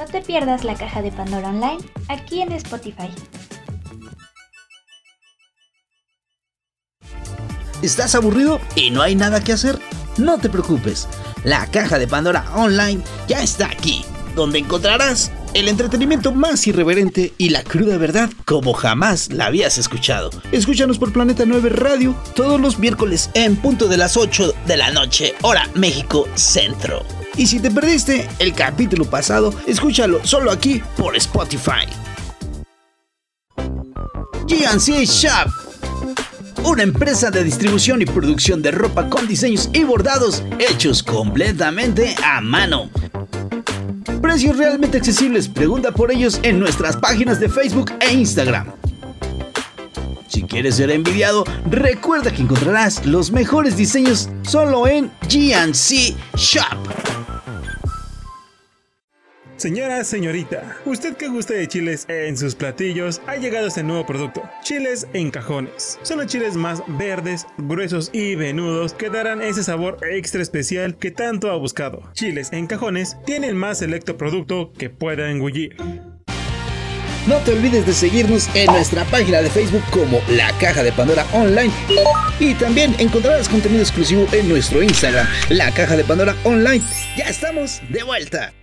No 0.00 0.06
te 0.06 0.22
pierdas 0.22 0.64
la 0.64 0.76
caja 0.76 1.02
de 1.02 1.12
Pandora 1.12 1.50
Online 1.50 1.76
aquí 2.08 2.40
en 2.40 2.52
Spotify. 2.52 3.10
¿Estás 7.82 8.14
aburrido 8.14 8.62
y 8.74 8.88
no 8.88 9.02
hay 9.02 9.14
nada 9.14 9.44
que 9.44 9.52
hacer? 9.52 9.78
No 10.16 10.38
te 10.38 10.48
preocupes, 10.48 11.06
la 11.44 11.66
caja 11.66 11.98
de 11.98 12.08
Pandora 12.08 12.50
Online 12.54 13.02
ya 13.28 13.42
está 13.42 13.66
aquí, 13.66 14.02
donde 14.34 14.60
encontrarás 14.60 15.32
el 15.52 15.68
entretenimiento 15.68 16.32
más 16.32 16.66
irreverente 16.66 17.34
y 17.36 17.50
la 17.50 17.62
cruda 17.62 17.98
verdad 17.98 18.30
como 18.46 18.72
jamás 18.72 19.30
la 19.30 19.46
habías 19.46 19.76
escuchado. 19.76 20.30
Escúchanos 20.50 20.98
por 20.98 21.12
Planeta 21.12 21.44
9 21.44 21.68
Radio 21.68 22.16
todos 22.34 22.58
los 22.58 22.78
miércoles 22.78 23.28
en 23.34 23.54
punto 23.56 23.86
de 23.86 23.98
las 23.98 24.16
8 24.16 24.54
de 24.66 24.76
la 24.78 24.92
noche, 24.92 25.34
hora 25.42 25.68
México 25.74 26.26
Centro. 26.36 27.04
Y 27.36 27.46
si 27.46 27.60
te 27.60 27.70
perdiste 27.70 28.28
el 28.38 28.54
capítulo 28.54 29.04
pasado, 29.04 29.54
escúchalo 29.66 30.20
solo 30.24 30.50
aquí 30.50 30.82
por 30.96 31.16
Spotify. 31.16 31.86
GNC 34.46 35.04
Shop 35.04 35.70
una 36.64 36.82
empresa 36.82 37.30
de 37.30 37.42
distribución 37.42 38.02
y 38.02 38.06
producción 38.06 38.62
de 38.62 38.70
ropa 38.70 39.08
con 39.08 39.26
diseños 39.26 39.70
y 39.72 39.84
bordados 39.84 40.42
hechos 40.58 41.02
completamente 41.02 42.14
a 42.22 42.40
mano. 42.40 42.90
Precios 44.20 44.56
realmente 44.58 44.98
accesibles, 44.98 45.48
pregunta 45.48 45.92
por 45.92 46.12
ellos 46.12 46.38
en 46.42 46.58
nuestras 46.58 46.96
páginas 46.96 47.40
de 47.40 47.48
Facebook 47.48 47.92
e 48.00 48.12
Instagram. 48.12 48.66
Si 50.28 50.42
quieres 50.42 50.76
ser 50.76 50.90
envidiado, 50.90 51.44
recuerda 51.68 52.30
que 52.30 52.42
encontrarás 52.42 53.04
los 53.06 53.32
mejores 53.32 53.76
diseños 53.76 54.28
solo 54.42 54.86
en 54.86 55.10
GNC 55.28 56.14
Shop. 56.36 57.09
Señora, 59.60 60.04
señorita, 60.04 60.78
usted 60.86 61.18
que 61.18 61.28
gusta 61.28 61.52
de 61.52 61.68
chiles 61.68 62.06
en 62.08 62.34
sus 62.38 62.54
platillos, 62.54 63.20
ha 63.26 63.36
llegado 63.36 63.66
este 63.66 63.82
nuevo 63.82 64.06
producto, 64.06 64.42
chiles 64.62 65.06
en 65.12 65.30
cajones. 65.30 65.98
Son 66.00 66.16
los 66.16 66.28
chiles 66.28 66.56
más 66.56 66.82
verdes, 66.88 67.46
gruesos 67.58 68.08
y 68.14 68.36
venudos 68.36 68.94
que 68.94 69.10
darán 69.10 69.42
ese 69.42 69.62
sabor 69.62 69.98
extra 70.10 70.40
especial 70.40 70.96
que 70.96 71.10
tanto 71.10 71.50
ha 71.50 71.58
buscado. 71.58 72.00
Chiles 72.14 72.54
en 72.54 72.68
cajones 72.68 73.18
tiene 73.26 73.48
el 73.48 73.54
más 73.54 73.80
selecto 73.80 74.16
producto 74.16 74.72
que 74.78 74.88
pueda 74.88 75.30
engullir. 75.30 75.76
No 77.26 77.36
te 77.44 77.52
olvides 77.52 77.84
de 77.84 77.92
seguirnos 77.92 78.48
en 78.54 78.64
nuestra 78.72 79.04
página 79.04 79.42
de 79.42 79.50
Facebook 79.50 79.84
como 79.90 80.22
La 80.30 80.56
Caja 80.58 80.82
de 80.82 80.92
Pandora 80.92 81.26
Online. 81.34 81.70
Y 82.38 82.54
también 82.54 82.94
encontrarás 82.98 83.46
contenido 83.46 83.82
exclusivo 83.82 84.26
en 84.32 84.48
nuestro 84.48 84.82
Instagram, 84.82 85.26
La 85.50 85.70
Caja 85.72 85.98
de 85.98 86.04
Pandora 86.04 86.34
Online. 86.44 86.82
Ya 87.14 87.28
estamos 87.28 87.82
de 87.90 88.02
vuelta. 88.04 88.54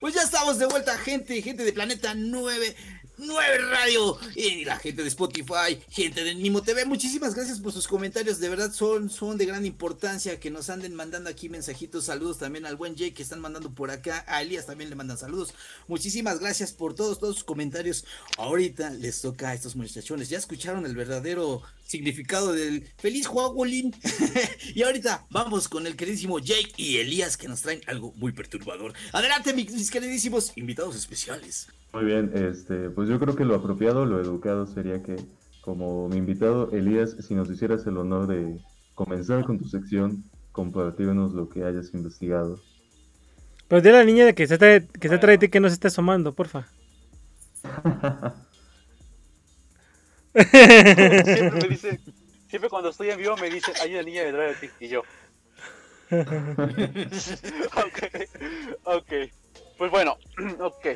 Pues 0.00 0.14
ya 0.14 0.22
estamos 0.22 0.60
de 0.60 0.66
vuelta, 0.66 0.96
gente, 0.96 1.42
gente 1.42 1.64
de 1.64 1.72
Planeta 1.72 2.14
9, 2.14 2.76
9 3.18 3.58
Radio, 3.70 4.16
y 4.36 4.64
la 4.64 4.78
gente 4.78 5.02
de 5.02 5.08
Spotify, 5.08 5.76
gente 5.90 6.22
de 6.22 6.36
Nimo 6.36 6.62
TV. 6.62 6.84
Muchísimas 6.84 7.34
gracias 7.34 7.58
por 7.58 7.72
sus 7.72 7.88
comentarios, 7.88 8.38
de 8.38 8.48
verdad 8.48 8.72
son, 8.72 9.10
son 9.10 9.36
de 9.36 9.44
gran 9.44 9.66
importancia 9.66 10.38
que 10.38 10.52
nos 10.52 10.70
anden 10.70 10.94
mandando 10.94 11.28
aquí 11.28 11.48
mensajitos. 11.48 12.04
Saludos 12.04 12.38
también 12.38 12.64
al 12.64 12.76
buen 12.76 12.94
Jake 12.94 13.14
que 13.14 13.24
están 13.24 13.40
mandando 13.40 13.74
por 13.74 13.90
acá, 13.90 14.24
a 14.28 14.40
Elías 14.42 14.66
también 14.66 14.88
le 14.88 14.94
mandan 14.94 15.18
saludos. 15.18 15.52
Muchísimas 15.88 16.38
gracias 16.38 16.72
por 16.72 16.94
todos, 16.94 17.18
todos 17.18 17.34
sus 17.34 17.44
comentarios. 17.44 18.04
Ahorita 18.36 18.90
les 18.90 19.20
toca 19.20 19.48
a 19.48 19.54
estos 19.54 19.74
muchachones, 19.74 20.28
ya 20.28 20.38
escucharon 20.38 20.86
el 20.86 20.94
verdadero 20.94 21.62
significado 21.84 22.52
del 22.52 22.86
feliz 22.98 23.26
Halloween. 23.26 23.96
y 24.74 24.82
ahorita 24.82 25.26
vamos 25.30 25.66
con 25.66 25.88
el 25.88 25.96
queridísimo 25.96 26.38
Jake 26.38 26.72
y 26.76 26.98
Elías 26.98 27.36
que 27.36 27.48
nos 27.48 27.62
traen 27.62 27.80
algo 27.88 28.12
muy 28.12 28.30
perturbador. 28.30 28.92
Adelante, 29.12 29.54
mis 29.54 29.90
queridísimos 29.90 30.52
invitados 30.54 30.94
especiales. 30.94 31.66
Muy 31.92 32.04
bien, 32.04 32.30
este, 32.34 32.90
pues 32.90 33.08
yo 33.08 33.18
creo 33.18 33.34
que 33.34 33.44
lo 33.44 33.54
apropiado, 33.54 34.04
lo 34.04 34.20
educado 34.20 34.66
sería 34.66 35.02
que, 35.02 35.16
como 35.62 36.08
mi 36.08 36.18
invitado 36.18 36.70
Elías, 36.72 37.16
si 37.20 37.34
nos 37.34 37.50
hicieras 37.50 37.86
el 37.86 37.96
honor 37.96 38.26
de 38.26 38.58
comenzar 38.94 39.44
con 39.44 39.58
tu 39.58 39.64
sección, 39.68 40.22
compartirnos 40.52 41.32
lo 41.32 41.48
que 41.48 41.64
hayas 41.64 41.94
investigado. 41.94 42.60
Pero 43.68 43.80
dile 43.80 43.96
a 43.96 44.00
la 44.00 44.04
niña 44.04 44.26
de 44.26 44.34
que 44.34 44.46
se 44.46 44.54
está, 44.54 44.80
que 44.80 45.08
se 45.08 45.14
atrás 45.14 45.32
de 45.32 45.38
ti 45.38 45.48
que 45.48 45.60
no 45.60 45.68
se 45.68 45.74
esté 45.74 45.88
asomando, 45.88 46.34
porfa. 46.34 46.66
Siempre 50.34 51.58
me 51.62 51.68
dice, 51.68 52.00
siempre 52.48 52.70
cuando 52.70 52.90
estoy 52.90 53.10
en 53.10 53.18
vivo 53.18 53.36
me 53.36 53.50
dicen, 53.50 53.74
hay 53.82 53.94
una 53.94 54.02
niña 54.02 54.22
detrás 54.22 54.60
de 54.60 54.68
ti. 54.68 54.72
Y 54.84 54.88
yo, 54.88 55.02
ok, 56.10 57.98
ok. 58.84 59.12
Pues 59.76 59.90
bueno, 59.90 60.16
ok. 60.60 60.86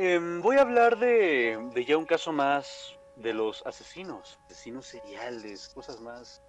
Em, 0.00 0.40
voy 0.42 0.56
a 0.58 0.60
hablar 0.60 0.96
de, 0.96 1.58
de 1.74 1.84
ya 1.84 1.96
un 1.96 2.06
caso 2.06 2.32
más 2.32 2.96
de 3.16 3.34
los 3.34 3.66
asesinos, 3.66 4.38
asesinos 4.46 4.86
seriales, 4.86 5.70
cosas 5.70 6.00
más. 6.00 6.40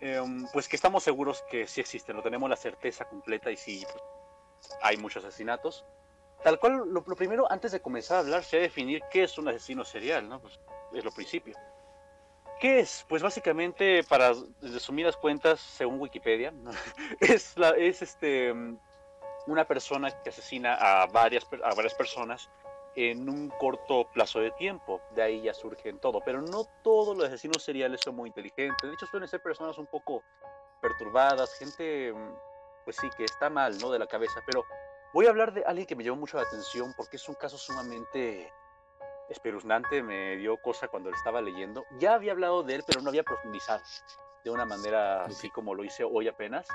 em, 0.00 0.44
pues 0.52 0.68
que 0.68 0.74
estamos 0.74 1.04
seguros 1.04 1.44
que 1.48 1.68
sí 1.68 1.80
existen, 1.80 2.16
no 2.16 2.22
tenemos 2.22 2.50
la 2.50 2.56
certeza 2.56 3.04
completa 3.04 3.48
y 3.52 3.56
sí 3.56 3.86
pues, 3.92 4.74
hay 4.82 4.96
muchos 4.96 5.24
asesinatos. 5.24 5.84
Tal 6.42 6.58
cual, 6.58 6.78
lo, 6.78 7.04
lo 7.06 7.14
primero, 7.14 7.46
antes 7.48 7.70
de 7.70 7.80
comenzar 7.80 8.16
a 8.16 8.20
hablar, 8.20 8.42
sería 8.42 8.64
definir 8.64 9.02
qué 9.08 9.22
es 9.22 9.38
un 9.38 9.46
asesino 9.46 9.84
serial, 9.84 10.28
¿no? 10.28 10.40
Pues 10.40 10.58
es 10.92 11.04
lo 11.04 11.12
principio. 11.12 11.56
¿Qué 12.58 12.80
es? 12.80 13.06
Pues 13.08 13.22
básicamente, 13.22 14.02
para 14.02 14.32
resumidas 14.62 15.16
cuentas, 15.16 15.60
según 15.60 16.00
Wikipedia, 16.00 16.50
¿no? 16.50 16.72
es, 17.20 17.56
la, 17.56 17.70
es 17.70 18.02
este, 18.02 18.52
una 19.46 19.64
persona 19.64 20.10
que 20.22 20.30
asesina 20.30 20.74
a 20.74 21.06
varias, 21.06 21.46
a 21.62 21.72
varias 21.74 21.94
personas 21.94 22.50
en 22.94 23.28
un 23.28 23.50
corto 23.50 24.10
plazo 24.12 24.40
de 24.40 24.50
tiempo. 24.52 25.00
De 25.14 25.22
ahí 25.22 25.42
ya 25.42 25.54
surge 25.54 25.92
todo. 25.94 26.20
Pero 26.24 26.42
no 26.42 26.64
todos 26.82 27.16
los 27.16 27.26
asesinos 27.26 27.62
seriales 27.62 28.00
son 28.02 28.16
muy 28.16 28.28
inteligentes. 28.28 28.88
De 28.88 28.94
hecho, 28.94 29.06
suelen 29.06 29.28
ser 29.28 29.42
personas 29.42 29.78
un 29.78 29.86
poco 29.86 30.22
perturbadas, 30.80 31.54
gente, 31.58 32.12
mm, 32.12 32.34
pues 32.84 32.96
sí, 32.96 33.08
que 33.16 33.24
está 33.24 33.50
mal, 33.50 33.78
¿no? 33.78 33.90
De 33.90 33.98
la 33.98 34.06
cabeza. 34.06 34.40
Pero 34.46 34.64
voy 35.12 35.26
a 35.26 35.30
hablar 35.30 35.52
de 35.52 35.62
alguien 35.64 35.86
que 35.86 35.96
me 35.96 36.04
llamó 36.04 36.18
mucho 36.18 36.36
la 36.36 36.44
atención 36.44 36.92
porque 36.96 37.16
es 37.16 37.28
un 37.28 37.34
caso 37.34 37.58
sumamente 37.58 38.52
espeluznante, 39.28 40.02
me 40.02 40.36
dio 40.36 40.56
cosa 40.56 40.88
cuando 40.88 41.10
lo 41.10 41.16
estaba 41.16 41.40
leyendo. 41.40 41.84
Ya 41.98 42.14
había 42.14 42.32
hablado 42.32 42.62
de 42.62 42.76
él, 42.76 42.84
pero 42.86 43.00
no 43.00 43.10
había 43.10 43.22
profundizado 43.22 43.82
de 44.44 44.50
una 44.50 44.64
manera 44.64 45.24
así 45.24 45.50
como 45.50 45.74
lo 45.74 45.84
hice 45.84 46.04
hoy 46.04 46.28
apenas. 46.28 46.66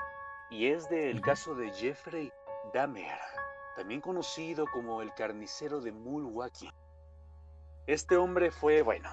Y 0.49 0.67
es 0.67 0.87
del 0.89 1.21
caso 1.21 1.55
de 1.55 1.71
Jeffrey 1.73 2.31
Dahmer, 2.73 3.19
también 3.75 4.01
conocido 4.01 4.65
como 4.71 5.01
el 5.01 5.13
carnicero 5.13 5.81
de 5.81 5.91
Milwaukee. 5.91 6.71
Este 7.87 8.15
hombre 8.17 8.49
fue, 8.51 8.81
bueno, 8.81 9.09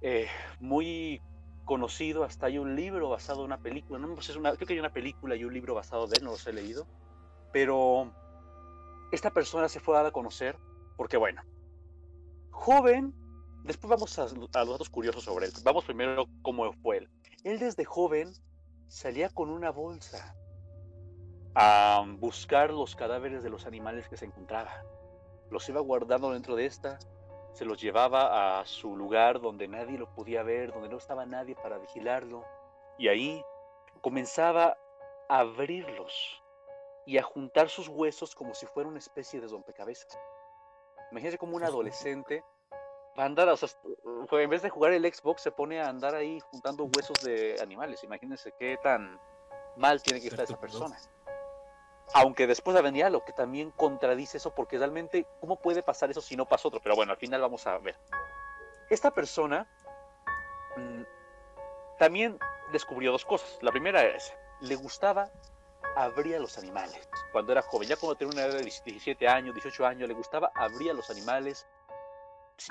eh, 0.00 0.28
muy 0.58 1.20
conocido, 1.64 2.24
hasta 2.24 2.46
hay 2.46 2.58
un 2.58 2.74
libro 2.74 3.10
basado 3.10 3.40
en 3.40 3.46
una 3.46 3.58
película, 3.58 3.98
no 3.98 4.20
sé 4.22 4.36
una, 4.38 4.54
creo 4.54 4.66
que 4.66 4.72
hay 4.74 4.80
una 4.80 4.92
película 4.92 5.36
y 5.36 5.44
un 5.44 5.52
libro 5.52 5.74
basado 5.74 6.06
de 6.06 6.16
él, 6.16 6.24
no 6.24 6.30
los 6.30 6.46
he 6.46 6.52
leído, 6.52 6.86
pero 7.52 8.12
esta 9.12 9.30
persona 9.30 9.68
se 9.68 9.80
fue 9.80 9.94
dada 9.94 10.08
a 10.08 10.12
conocer 10.12 10.56
porque, 10.96 11.16
bueno, 11.16 11.42
joven, 12.50 13.14
después 13.64 13.90
vamos 13.90 14.18
a, 14.18 14.22
a 14.22 14.34
los 14.34 14.50
datos 14.50 14.88
curiosos 14.88 15.24
sobre 15.24 15.46
él, 15.46 15.52
vamos 15.62 15.84
primero 15.84 16.26
cómo 16.42 16.72
fue 16.72 16.98
él. 16.98 17.10
Él 17.44 17.58
desde 17.58 17.84
joven 17.84 18.32
salía 18.88 19.28
con 19.28 19.50
una 19.50 19.70
bolsa 19.70 20.36
a 21.58 22.04
buscar 22.18 22.70
los 22.70 22.94
cadáveres 22.94 23.42
de 23.42 23.48
los 23.48 23.64
animales 23.64 24.10
que 24.10 24.18
se 24.18 24.26
encontraba. 24.26 24.84
Los 25.50 25.66
iba 25.70 25.80
guardando 25.80 26.30
dentro 26.30 26.54
de 26.54 26.66
esta, 26.66 26.98
se 27.54 27.64
los 27.64 27.80
llevaba 27.80 28.60
a 28.60 28.66
su 28.66 28.94
lugar 28.94 29.40
donde 29.40 29.66
nadie 29.66 29.96
lo 29.96 30.14
podía 30.14 30.42
ver, 30.42 30.70
donde 30.74 30.90
no 30.90 30.98
estaba 30.98 31.24
nadie 31.24 31.54
para 31.54 31.78
vigilarlo, 31.78 32.44
y 32.98 33.08
ahí 33.08 33.42
comenzaba 34.02 34.76
a 35.30 35.38
abrirlos 35.38 36.42
y 37.06 37.16
a 37.16 37.22
juntar 37.22 37.70
sus 37.70 37.88
huesos 37.88 38.34
como 38.34 38.52
si 38.52 38.66
fuera 38.66 38.90
una 38.90 38.98
especie 38.98 39.40
de 39.40 39.48
rompecabezas. 39.48 40.18
Imagínense 41.10 41.38
como 41.38 41.56
un 41.56 41.64
adolescente 41.64 42.44
va 43.18 43.22
a 43.22 43.26
andar, 43.26 43.48
o 43.48 43.56
sea, 43.56 43.70
en 44.30 44.50
vez 44.50 44.60
de 44.60 44.68
jugar 44.68 44.92
el 44.92 45.10
Xbox, 45.10 45.40
se 45.40 45.52
pone 45.52 45.80
a 45.80 45.88
andar 45.88 46.14
ahí 46.14 46.38
juntando 46.50 46.84
huesos 46.84 47.16
de 47.24 47.56
animales. 47.62 48.04
Imagínense 48.04 48.52
qué 48.58 48.76
tan 48.82 49.18
mal 49.78 50.02
tiene 50.02 50.20
que 50.20 50.28
estar 50.28 50.44
esa 50.44 50.60
persona. 50.60 50.98
Aunque 52.14 52.46
después 52.46 52.80
vendría 52.82 53.10
lo 53.10 53.24
que 53.24 53.32
también 53.32 53.70
contradice 53.72 54.38
eso, 54.38 54.54
porque 54.54 54.78
realmente, 54.78 55.26
¿cómo 55.40 55.56
puede 55.56 55.82
pasar 55.82 56.10
eso 56.10 56.20
si 56.20 56.36
no 56.36 56.46
pasa 56.46 56.68
otro? 56.68 56.80
Pero 56.80 56.96
bueno, 56.96 57.12
al 57.12 57.18
final 57.18 57.40
vamos 57.40 57.66
a 57.66 57.78
ver. 57.78 57.96
Esta 58.88 59.10
persona 59.10 59.66
mm, 60.76 61.02
también 61.98 62.38
descubrió 62.72 63.12
dos 63.12 63.24
cosas. 63.24 63.58
La 63.60 63.72
primera 63.72 64.04
es, 64.04 64.32
le 64.60 64.76
gustaba 64.76 65.30
abrir 65.96 66.36
a 66.36 66.38
los 66.38 66.58
animales. 66.58 67.08
Cuando 67.32 67.52
era 67.52 67.62
joven, 67.62 67.88
ya 67.88 67.96
cuando 67.96 68.16
tenía 68.16 68.32
una 68.32 68.44
edad 68.44 68.58
de 68.58 68.62
17 68.62 69.28
años, 69.28 69.54
18 69.54 69.86
años, 69.86 70.08
le 70.08 70.14
gustaba 70.14 70.52
abrir 70.54 70.90
a 70.90 70.94
los 70.94 71.10
animales. 71.10 71.66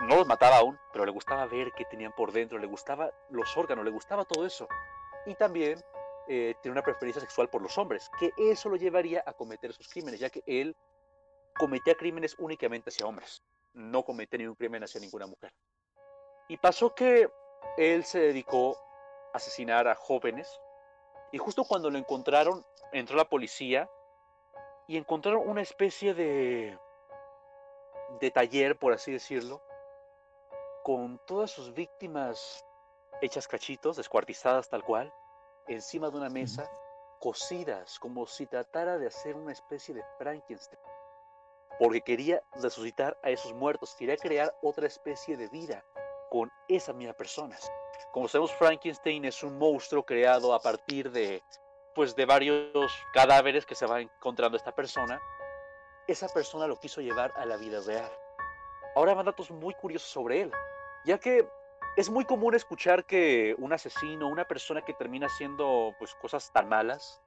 No 0.02 0.16
los 0.16 0.28
mataba 0.28 0.58
aún, 0.58 0.80
pero 0.92 1.06
le 1.06 1.12
gustaba 1.12 1.46
ver 1.46 1.72
qué 1.74 1.86
tenían 1.86 2.12
por 2.14 2.32
dentro, 2.32 2.58
le 2.58 2.68
gustaba 2.68 3.12
los 3.30 3.56
órganos, 3.56 3.86
le 3.86 3.92
gustaba 3.92 4.26
todo 4.26 4.46
eso. 4.46 4.68
Y 5.26 5.36
también 5.36 5.84
eh, 6.28 6.56
tiene 6.62 6.74
una 6.74 6.84
preferencia 6.84 7.22
sexual 7.22 7.50
por 7.50 7.62
los 7.62 7.78
hombres, 7.78 8.10
que 8.20 8.32
eso 8.38 8.70
lo 8.70 8.76
llevaría 8.76 9.24
a 9.26 9.34
cometer 9.34 9.70
esos 9.70 9.88
crímenes, 9.88 10.20
ya 10.20 10.30
que 10.30 10.44
él 10.46 10.76
cometía 11.58 11.96
crímenes 11.96 12.36
únicamente 12.40 12.90
hacia 12.90 13.06
hombres, 13.06 13.44
no 13.74 14.04
cometía 14.04 14.40
ningún 14.40 14.56
crimen 14.56 14.84
hacia 14.84 15.00
ninguna 15.00 15.28
mujer. 15.28 15.54
Y 16.48 16.58
pasó 16.58 16.94
que 16.94 17.30
él 17.78 18.04
se 18.04 18.20
dedicó 18.20 18.78
a 19.34 19.38
asesinar 19.38 19.88
a 19.88 19.96
jóvenes, 19.96 20.50
y 21.32 21.38
justo 21.38 21.64
cuando 21.64 21.90
lo 21.90 21.98
encontraron, 21.98 22.66
entró 22.92 23.16
la 23.16 23.30
policía 23.30 23.90
y 24.88 24.98
encontraron 24.98 25.48
una 25.48 25.62
especie 25.62 26.14
de, 26.14 26.78
de 28.20 28.32
taller, 28.32 28.78
por 28.78 28.94
así 28.94 29.12
decirlo, 29.12 29.62
con 30.84 31.20
todas 31.26 31.52
sus 31.52 31.74
víctimas 31.74 32.66
hechas 33.22 33.48
cachitos, 33.48 33.98
descuartizadas 33.98 34.70
tal 34.70 34.84
cual, 34.84 35.14
encima 35.68 36.10
de 36.10 36.18
una 36.18 36.30
mesa, 36.30 36.70
cocidas, 37.20 38.00
como 38.00 38.26
si 38.28 38.46
tratara 38.46 38.98
de 38.98 39.08
hacer 39.08 39.36
una 39.36 39.52
especie 39.52 39.94
de 39.96 40.04
Frankenstein. 40.18 40.80
Porque 41.80 42.02
quería 42.02 42.42
resucitar 42.54 43.18
a 43.24 43.30
esos 43.30 43.54
muertos, 43.54 43.96
quería 43.96 44.18
crear 44.18 44.56
otra 44.62 44.88
especie 44.88 45.36
de 45.36 45.48
vida 45.48 45.84
con 46.30 46.52
esas 46.68 46.96
mismas 46.96 47.16
personas. 47.16 47.72
Como 48.12 48.28
sabemos, 48.28 48.54
Frankenstein 48.54 49.26
es 49.26 49.44
un 49.44 49.58
monstruo 49.58 50.04
creado 50.04 50.54
a 50.54 50.60
partir 50.60 51.12
de, 51.12 51.44
pues, 51.94 52.16
de 52.16 52.26
varios 52.26 52.92
cadáveres 53.14 53.66
que 53.66 53.76
se 53.76 53.86
va 53.86 54.02
encontrando 54.02 54.58
esta 54.58 54.74
persona. 54.74 55.20
Esa 56.08 56.28
persona 56.30 56.68
lo 56.68 56.80
quiso 56.80 57.02
llevar 57.02 57.34
a 57.36 57.46
la 57.46 57.58
vida 57.58 57.80
real. 57.86 58.12
Ahora 58.96 59.14
van 59.14 59.26
datos 59.26 59.52
muy 59.52 59.74
curiosos 59.74 60.10
sobre 60.10 60.42
él, 60.42 60.52
ya 61.04 61.18
que 61.18 61.48
es 61.96 62.10
muy 62.10 62.26
común 62.26 62.56
escuchar 62.56 63.06
que 63.06 63.56
un 63.58 63.72
asesino, 63.72 64.28
una 64.28 64.46
persona 64.46 64.82
que 64.82 64.94
termina 64.94 65.28
haciendo 65.28 65.96
pues 65.98 66.14
cosas 66.16 66.52
tan 66.52 66.68
malas, 66.68 67.22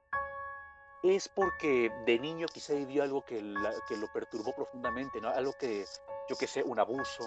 es 1.01 1.27
porque 1.29 1.91
de 2.05 2.19
niño 2.19 2.45
quizá 2.53 2.73
vivió 2.73 3.03
algo 3.03 3.23
que, 3.23 3.41
lo 3.41 4.13
perturbó 4.13 4.53
profundamente, 4.53 5.21
¿no? 5.21 5.29
Algo 5.29 5.53
que, 5.53 5.85
yo 6.29 6.35
qué 6.37 6.45
sé, 6.45 6.61
un 6.61 6.79
abuso, 6.79 7.23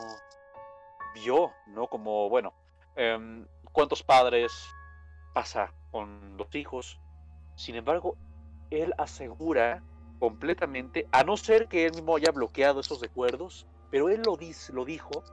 vio, 1.15 1.53
¿no? 1.67 1.89
Como, 1.89 2.29
bueno, 2.29 2.53
em, 2.97 3.47
¿cuántos 3.73 4.03
padres 4.03 4.53
pasa 5.35 5.73
con 5.91 6.37
los 6.37 6.55
hijos? 6.55 7.01
Sin 7.57 7.75
embargo, 7.75 8.17
él 8.71 8.95
asegura 8.99 9.83
completamente, 10.21 11.09
a 11.11 11.25
no 11.25 11.37
ser 11.37 11.67
que 11.67 11.87
él 11.87 11.93
mismo 11.93 12.15
haya 12.15 12.31
bloqueado 12.31 12.81
esos 12.81 13.01
recuerdos, 13.01 13.67
pero 13.91 14.09
él 14.09 14.23
lo, 14.25 14.37
dice, 14.37 14.73
lo 14.73 14.85
dijo, 14.85 15.25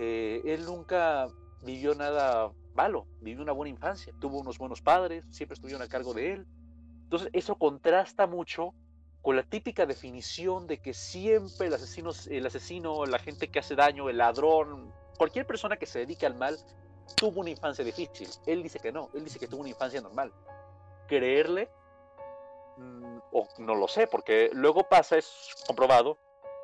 él 0.00 0.64
nunca 0.64 1.28
vivió 1.62 1.94
nada 1.94 2.52
malo, 2.74 3.06
vivió 3.20 3.42
una 3.42 3.52
buena 3.52 3.70
infancia, 3.70 4.12
tuvo 4.20 4.40
unos 4.40 4.58
buenos 4.58 4.80
padres, 4.80 5.24
siempre 5.30 5.54
estuvieron 5.54 5.82
a 5.82 5.88
cargo 5.88 6.14
de 6.14 6.32
él. 6.32 6.46
Entonces 7.04 7.30
eso 7.32 7.56
contrasta 7.56 8.26
mucho 8.26 8.72
con 9.22 9.36
la 9.36 9.42
típica 9.42 9.84
definición 9.84 10.66
de 10.66 10.78
que 10.78 10.94
siempre 10.94 11.66
el 11.66 11.74
asesino, 11.74 12.10
el 12.30 12.46
asesino, 12.46 13.04
la 13.04 13.18
gente 13.18 13.48
que 13.48 13.58
hace 13.58 13.74
daño, 13.74 14.08
el 14.08 14.18
ladrón, 14.18 14.92
cualquier 15.18 15.46
persona 15.46 15.76
que 15.76 15.86
se 15.86 16.00
dedique 16.00 16.24
al 16.24 16.36
mal, 16.36 16.56
tuvo 17.16 17.40
una 17.40 17.50
infancia 17.50 17.84
difícil. 17.84 18.28
Él 18.46 18.62
dice 18.62 18.78
que 18.78 18.92
no, 18.92 19.10
él 19.14 19.24
dice 19.24 19.38
que 19.38 19.46
tuvo 19.46 19.60
una 19.60 19.70
infancia 19.70 20.00
normal. 20.00 20.32
Creerle, 21.06 21.68
mm, 22.78 23.18
o 23.32 23.46
no 23.58 23.74
lo 23.74 23.88
sé, 23.88 24.06
porque 24.06 24.50
luego 24.54 24.88
pasa, 24.88 25.18
es 25.18 25.54
comprobado, 25.66 26.16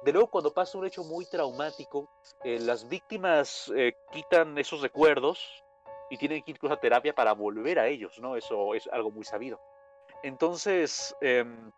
de 0.06 0.12
luego, 0.12 0.30
cuando 0.30 0.54
pasa 0.54 0.78
un 0.78 0.86
hecho 0.86 1.02
muy 1.02 1.26
traumático, 1.26 2.08
eh, 2.44 2.60
las 2.60 2.88
víctimas 2.88 3.72
eh, 3.74 3.96
quitan 4.12 4.56
esos 4.56 4.80
recuerdos 4.80 5.64
y 6.08 6.16
tienen 6.16 6.44
que 6.44 6.52
ir 6.52 6.56
incluso 6.56 6.74
a 6.74 6.78
terapia 6.78 7.12
para 7.12 7.32
volver 7.32 7.80
a 7.80 7.88
ellos, 7.88 8.20
¿no? 8.20 8.36
Eso 8.36 8.72
es 8.76 8.86
algo 8.92 9.10
muy 9.10 9.24
sabido. 9.24 9.60
Entonces, 10.22 11.12
em, 11.20 11.72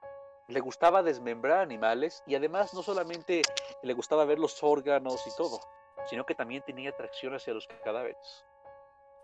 le 0.47 0.61
gustaba 0.61 1.03
desmembrar 1.03 1.61
animales 1.61 2.23
y 2.27 2.35
además 2.35 2.75
no 2.75 2.83
solamente 2.83 3.41
le 3.83 3.95
gustaba 3.95 4.27
ver 4.27 4.39
los 4.39 4.63
órganos 4.63 5.27
y 5.27 5.35
todo, 5.35 5.59
sino 6.05 6.27
que 6.27 6.35
también 6.35 6.63
tenía 6.67 6.91
atracción 6.91 7.35
hacia 7.35 7.55
los 7.55 7.67
cadáveres. 7.83 8.45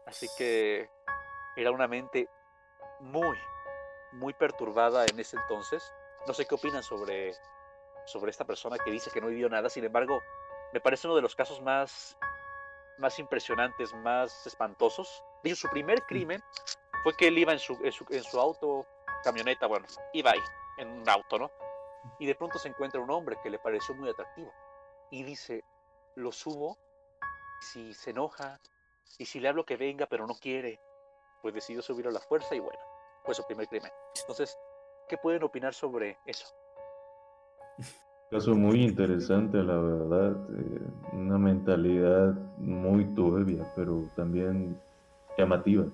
Así 0.06 0.28
que 0.38 0.88
era 1.56 1.70
una 1.72 1.88
mente 1.88 2.30
muy, 3.00 3.36
muy 4.12 4.32
perturbada 4.32 5.04
en 5.04 5.20
ese 5.20 5.36
entonces. 5.36 5.92
No 6.26 6.32
sé 6.32 6.46
qué 6.46 6.54
opinan 6.54 6.82
sobre 6.82 7.34
sobre 8.06 8.30
esta 8.30 8.44
persona 8.44 8.78
que 8.78 8.90
dice 8.90 9.10
que 9.10 9.20
no 9.20 9.28
vivió 9.28 9.48
nada. 9.48 9.68
Sin 9.68 9.84
embargo, 9.84 10.22
me 10.72 10.80
parece 10.80 11.06
uno 11.06 11.16
de 11.16 11.22
los 11.22 11.34
casos 11.34 11.60
más, 11.62 12.16
más 12.98 13.18
impresionantes, 13.18 13.94
más 13.94 14.46
espantosos. 14.46 15.22
De 15.42 15.54
su 15.54 15.68
primer 15.68 16.00
mm. 16.02 16.06
crimen 16.06 16.42
fue 17.02 17.16
que 17.16 17.28
él 17.28 17.38
iba 17.38 17.52
en 17.52 17.58
su, 17.58 17.74
en 17.82 17.92
su, 17.92 18.04
en 18.10 18.22
su 18.22 18.40
auto, 18.40 18.86
camioneta, 19.22 19.66
bueno, 19.66 19.86
iba 20.12 20.32
ahí, 20.32 20.40
en 20.78 20.88
un 20.88 21.08
auto, 21.08 21.38
¿no? 21.38 21.50
Y 22.18 22.26
de 22.26 22.34
pronto 22.34 22.58
se 22.58 22.68
encuentra 22.68 23.00
un 23.00 23.10
hombre 23.10 23.36
que 23.42 23.50
le 23.50 23.58
pareció 23.58 23.94
muy 23.94 24.10
atractivo. 24.10 24.52
Y 25.10 25.22
dice, 25.22 25.64
lo 26.16 26.32
subo, 26.32 26.78
si 27.60 27.94
se 27.94 28.10
enoja, 28.10 28.60
y 29.18 29.26
si 29.26 29.40
le 29.40 29.48
hablo 29.48 29.64
que 29.64 29.76
venga, 29.76 30.06
pero 30.06 30.26
no 30.26 30.34
quiere, 30.34 30.80
pues 31.42 31.54
decidió 31.54 31.82
subir 31.82 32.06
a 32.08 32.10
la 32.10 32.20
fuerza 32.20 32.54
y 32.54 32.60
bueno, 32.60 32.80
fue 33.24 33.34
su 33.34 33.44
primer 33.46 33.68
crimen. 33.68 33.92
Entonces, 34.20 34.58
¿qué 35.08 35.16
pueden 35.18 35.44
opinar 35.44 35.74
sobre 35.74 36.18
eso? 36.26 36.46
Caso 38.30 38.54
muy 38.54 38.82
interesante, 38.82 39.62
la 39.62 39.76
verdad. 39.78 40.32
Eh, 40.58 40.80
una 41.12 41.38
mentalidad 41.38 42.34
muy 42.58 43.04
turbia, 43.14 43.70
pero 43.76 44.08
también 44.16 44.76
llamativa. 45.38 45.86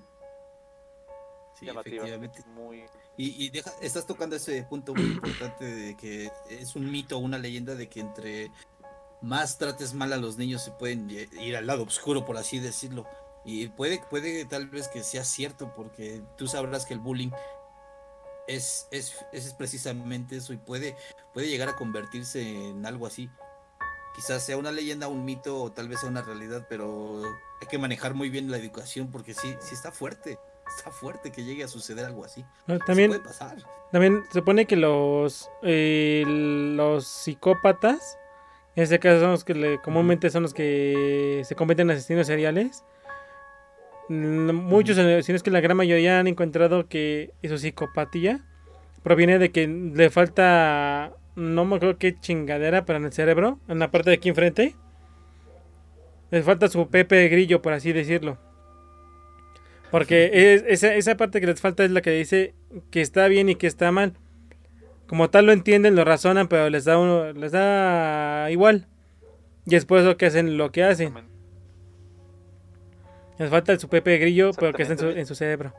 Sí, 1.59 1.69
efectivamente. 1.69 2.43
Y, 3.17 3.51
estás 3.81 4.07
tocando 4.07 4.35
ese 4.35 4.63
punto 4.63 4.95
muy 4.95 5.03
importante 5.03 5.65
de 5.65 5.95
que 5.95 6.31
es 6.49 6.75
un 6.75 6.89
mito, 6.89 7.19
una 7.19 7.37
leyenda 7.37 7.75
de 7.75 7.87
que 7.87 7.99
entre 7.99 8.51
más 9.21 9.59
trates 9.59 9.93
mal 9.93 10.11
a 10.11 10.17
los 10.17 10.37
niños 10.37 10.63
se 10.63 10.71
pueden 10.71 11.09
ir 11.09 11.55
al 11.55 11.67
lado 11.67 11.83
oscuro, 11.83 12.25
por 12.25 12.37
así 12.37 12.59
decirlo. 12.59 13.05
Y 13.45 13.67
puede, 13.69 14.01
puede 14.09 14.45
tal 14.45 14.67
vez 14.67 14.87
que 14.87 15.03
sea 15.03 15.23
cierto, 15.23 15.73
porque 15.75 16.23
tú 16.37 16.47
sabrás 16.47 16.85
que 16.85 16.93
el 16.93 16.99
bullying 16.99 17.31
es, 18.55 18.87
es, 18.91 19.25
es 19.31 19.53
precisamente 19.53 20.37
eso 20.37 20.53
y 20.53 20.57
puede, 20.57 20.95
puede 21.33 21.49
llegar 21.49 21.69
a 21.69 21.75
convertirse 21.75 22.41
en 22.69 22.85
algo 22.85 23.07
así. 23.07 23.29
Quizás 24.15 24.43
sea 24.43 24.57
una 24.57 24.71
leyenda, 24.71 25.07
un 25.07 25.23
mito 25.23 25.61
o 25.61 25.71
tal 25.71 25.87
vez 25.87 26.01
sea 26.01 26.09
una 26.09 26.21
realidad, 26.21 26.67
pero 26.69 27.23
hay 27.61 27.67
que 27.67 27.77
manejar 27.77 28.13
muy 28.13 28.29
bien 28.29 28.51
la 28.51 28.57
educación 28.57 29.09
porque 29.09 29.33
sí, 29.33 29.55
sí 29.61 29.73
está 29.73 29.91
fuerte. 29.91 30.37
Está 30.77 30.91
fuerte 30.91 31.31
que 31.31 31.43
llegue 31.43 31.63
a 31.63 31.67
suceder 31.67 32.05
algo 32.05 32.23
así. 32.23 32.45
también, 32.85 33.09
puede 33.09 33.23
pasar. 33.23 33.57
También 33.91 34.23
se 34.27 34.39
supone 34.39 34.65
que 34.65 34.77
los, 34.77 35.49
eh, 35.63 36.23
los 36.25 37.07
psicópatas, 37.07 38.17
en 38.75 38.83
este 38.83 38.99
caso 38.99 39.19
son 39.19 39.31
los 39.31 39.43
que 39.43 39.79
comúnmente 39.83 40.29
son 40.29 40.43
los 40.43 40.53
que 40.53 41.41
se 41.45 41.55
convierten 41.55 41.89
en 41.89 41.97
asesinos 41.97 42.27
seriales. 42.27 42.85
Muchos, 44.11 44.97
si 44.97 45.31
no 45.31 45.35
es 45.37 45.43
que 45.43 45.51
la 45.51 45.61
gran 45.61 45.77
mayoría 45.77 46.19
han 46.19 46.27
encontrado 46.27 46.89
que 46.89 47.31
su 47.47 47.57
psicopatía 47.57 48.41
proviene 49.03 49.39
de 49.39 49.51
que 49.51 49.67
le 49.67 50.09
falta, 50.09 51.13
no 51.37 51.63
me 51.63 51.77
acuerdo 51.77 51.97
qué 51.97 52.19
chingadera, 52.19 52.83
pero 52.83 52.99
en 52.99 53.05
el 53.05 53.13
cerebro, 53.13 53.59
en 53.69 53.79
la 53.79 53.89
parte 53.89 54.09
de 54.09 54.17
aquí 54.17 54.27
enfrente. 54.27 54.75
Le 56.29 56.43
falta 56.43 56.67
su 56.67 56.89
Pepe 56.89 57.29
Grillo, 57.29 57.61
por 57.61 57.71
así 57.71 57.93
decirlo. 57.93 58.37
Porque 59.91 60.65
esa, 60.67 60.93
esa 60.93 61.15
parte 61.15 61.39
que 61.39 61.47
les 61.47 61.61
falta 61.61 61.85
es 61.85 61.91
la 61.91 62.01
que 62.01 62.11
dice 62.11 62.53
que 62.89 62.99
está 62.99 63.29
bien 63.29 63.47
y 63.47 63.55
que 63.55 63.67
está 63.67 63.93
mal. 63.93 64.17
Como 65.07 65.29
tal 65.29 65.45
lo 65.45 65.53
entienden, 65.53 65.95
lo 65.95 66.03
razonan, 66.03 66.49
pero 66.49 66.69
les 66.69 66.83
da, 66.83 66.97
uno, 66.97 67.31
les 67.31 67.53
da 67.53 68.51
igual. 68.51 68.87
Y 69.65 69.75
es 69.75 69.85
por 69.85 69.99
eso 69.99 70.17
que 70.17 70.25
hacen 70.25 70.57
lo 70.57 70.73
que 70.73 70.83
hacen. 70.83 71.30
Les 73.41 73.49
falta 73.49 73.77
su 73.79 73.89
Pepe 73.89 74.17
Grillo, 74.19 74.51
pero 74.53 74.71
que 74.71 74.83
está 74.83 74.93
en 74.93 74.99
su, 74.99 75.07
en 75.09 75.25
su 75.25 75.33
cerebro. 75.35 75.73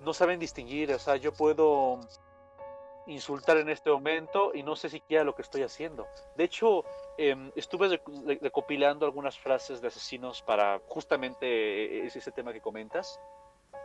no 0.00 0.12
saben 0.12 0.40
distinguir, 0.40 0.92
o 0.92 0.98
sea, 0.98 1.14
yo 1.16 1.32
puedo 1.32 2.00
insultar 3.06 3.56
en 3.58 3.68
este 3.68 3.88
momento 3.90 4.50
y 4.52 4.62
no 4.64 4.74
sé 4.74 4.88
siquiera 4.88 5.22
lo 5.22 5.34
que 5.36 5.42
estoy 5.42 5.62
haciendo. 5.62 6.08
De 6.36 6.42
hecho, 6.44 6.84
em, 7.18 7.52
estuve 7.54 7.88
rec- 7.88 8.26
re- 8.26 8.38
recopilando 8.42 9.06
algunas 9.06 9.38
frases 9.38 9.80
de 9.80 9.88
asesinos 9.88 10.42
para 10.42 10.80
justamente 10.88 11.46
eh, 11.46 12.06
ese, 12.06 12.18
ese 12.18 12.32
tema 12.32 12.52
que 12.52 12.60
comentas. 12.60 13.20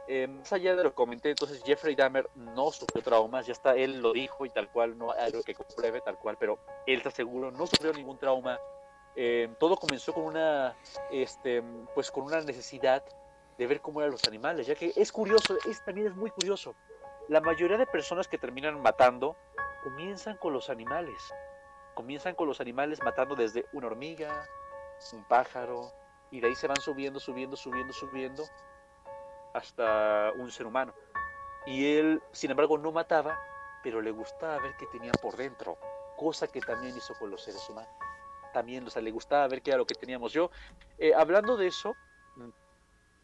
Em, 0.07 0.39
más 0.39 0.51
allá 0.53 0.75
de 0.75 0.83
lo 0.85 0.89
que 0.89 0.95
comenté, 0.95 1.29
entonces 1.29 1.61
Jeffrey 1.63 1.93
Dahmer 1.93 2.27
no 2.35 2.71
sufrió 2.71 3.03
traumas, 3.03 3.45
ya 3.45 3.53
está, 3.53 3.75
él 3.75 4.01
lo 4.01 4.11
dijo 4.13 4.43
y 4.45 4.49
tal 4.49 4.71
cual, 4.71 4.97
no 4.97 5.11
hay 5.11 5.19
algo 5.25 5.43
que 5.43 5.53
compruebe 5.53 6.01
tal 6.01 6.17
cual, 6.17 6.37
pero 6.39 6.57
él 6.87 6.97
está 6.97 7.11
seguro, 7.11 7.51
no 7.51 7.67
sufrió 7.67 7.93
ningún 7.93 8.17
trauma. 8.17 8.57
Em, 9.19 9.55
todo 9.55 9.77
comenzó 9.77 10.13
con 10.13 10.25
una, 10.25 10.77
este, 11.09 11.63
pues 11.95 12.11
con 12.11 12.23
una 12.25 12.39
necesidad 12.41 13.03
de 13.57 13.65
ver 13.65 13.81
cómo 13.81 13.99
eran 13.99 14.11
los 14.11 14.27
animales, 14.27 14.67
ya 14.67 14.75
que 14.75 14.93
es 14.95 15.11
curioso, 15.11 15.57
es, 15.67 15.83
también 15.83 16.05
es 16.05 16.15
muy 16.15 16.29
curioso. 16.29 16.75
La 17.27 17.41
mayoría 17.41 17.77
de 17.77 17.87
personas 17.87 18.27
que 18.27 18.37
terminan 18.37 18.79
matando 18.79 19.35
comienzan 19.83 20.37
con 20.37 20.53
los 20.53 20.69
animales. 20.69 21.33
Comienzan 21.95 22.35
con 22.35 22.47
los 22.47 22.61
animales 22.61 23.01
matando 23.01 23.35
desde 23.35 23.65
una 23.73 23.87
hormiga, 23.87 24.47
un 25.11 25.23
pájaro, 25.23 25.91
y 26.29 26.39
de 26.39 26.49
ahí 26.49 26.55
se 26.55 26.67
van 26.67 26.79
subiendo, 26.79 27.19
subiendo, 27.19 27.57
subiendo, 27.57 27.93
subiendo, 27.93 28.43
hasta 29.55 30.31
un 30.37 30.51
ser 30.51 30.67
humano. 30.67 30.93
Y 31.65 31.97
él, 31.97 32.21
sin 32.33 32.51
embargo, 32.51 32.77
no 32.77 32.91
mataba, 32.91 33.35
pero 33.81 33.99
le 33.99 34.11
gustaba 34.11 34.59
ver 34.59 34.75
qué 34.77 34.85
tenía 34.91 35.11
por 35.13 35.37
dentro, 35.37 35.79
cosa 36.15 36.47
que 36.47 36.61
también 36.61 36.95
hizo 36.95 37.15
con 37.15 37.31
los 37.31 37.41
seres 37.41 37.67
humanos. 37.67 38.06
También, 38.53 38.85
o 38.85 38.89
sea, 38.89 39.01
le 39.01 39.11
gustaba 39.11 39.47
ver 39.47 39.61
qué 39.61 39.71
era 39.71 39.77
lo 39.77 39.85
que 39.85 39.95
teníamos. 39.95 40.33
Yo, 40.33 40.49
eh, 40.97 41.13
hablando 41.13 41.57
de 41.57 41.67
eso, 41.67 41.93
mm, 42.35 42.49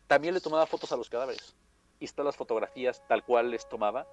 también 0.08 0.34
le 0.34 0.42
tomaba 0.42 0.66
fotos 0.66 0.92
a 0.92 0.98
los 0.98 1.10
cadáveres. 1.10 1.56
Y 2.00 2.06
están 2.06 2.26
las 2.26 2.36
fotografías 2.36 3.02
tal 3.08 3.24
cual 3.24 3.52
les 3.52 3.68
tomaba. 3.68 4.08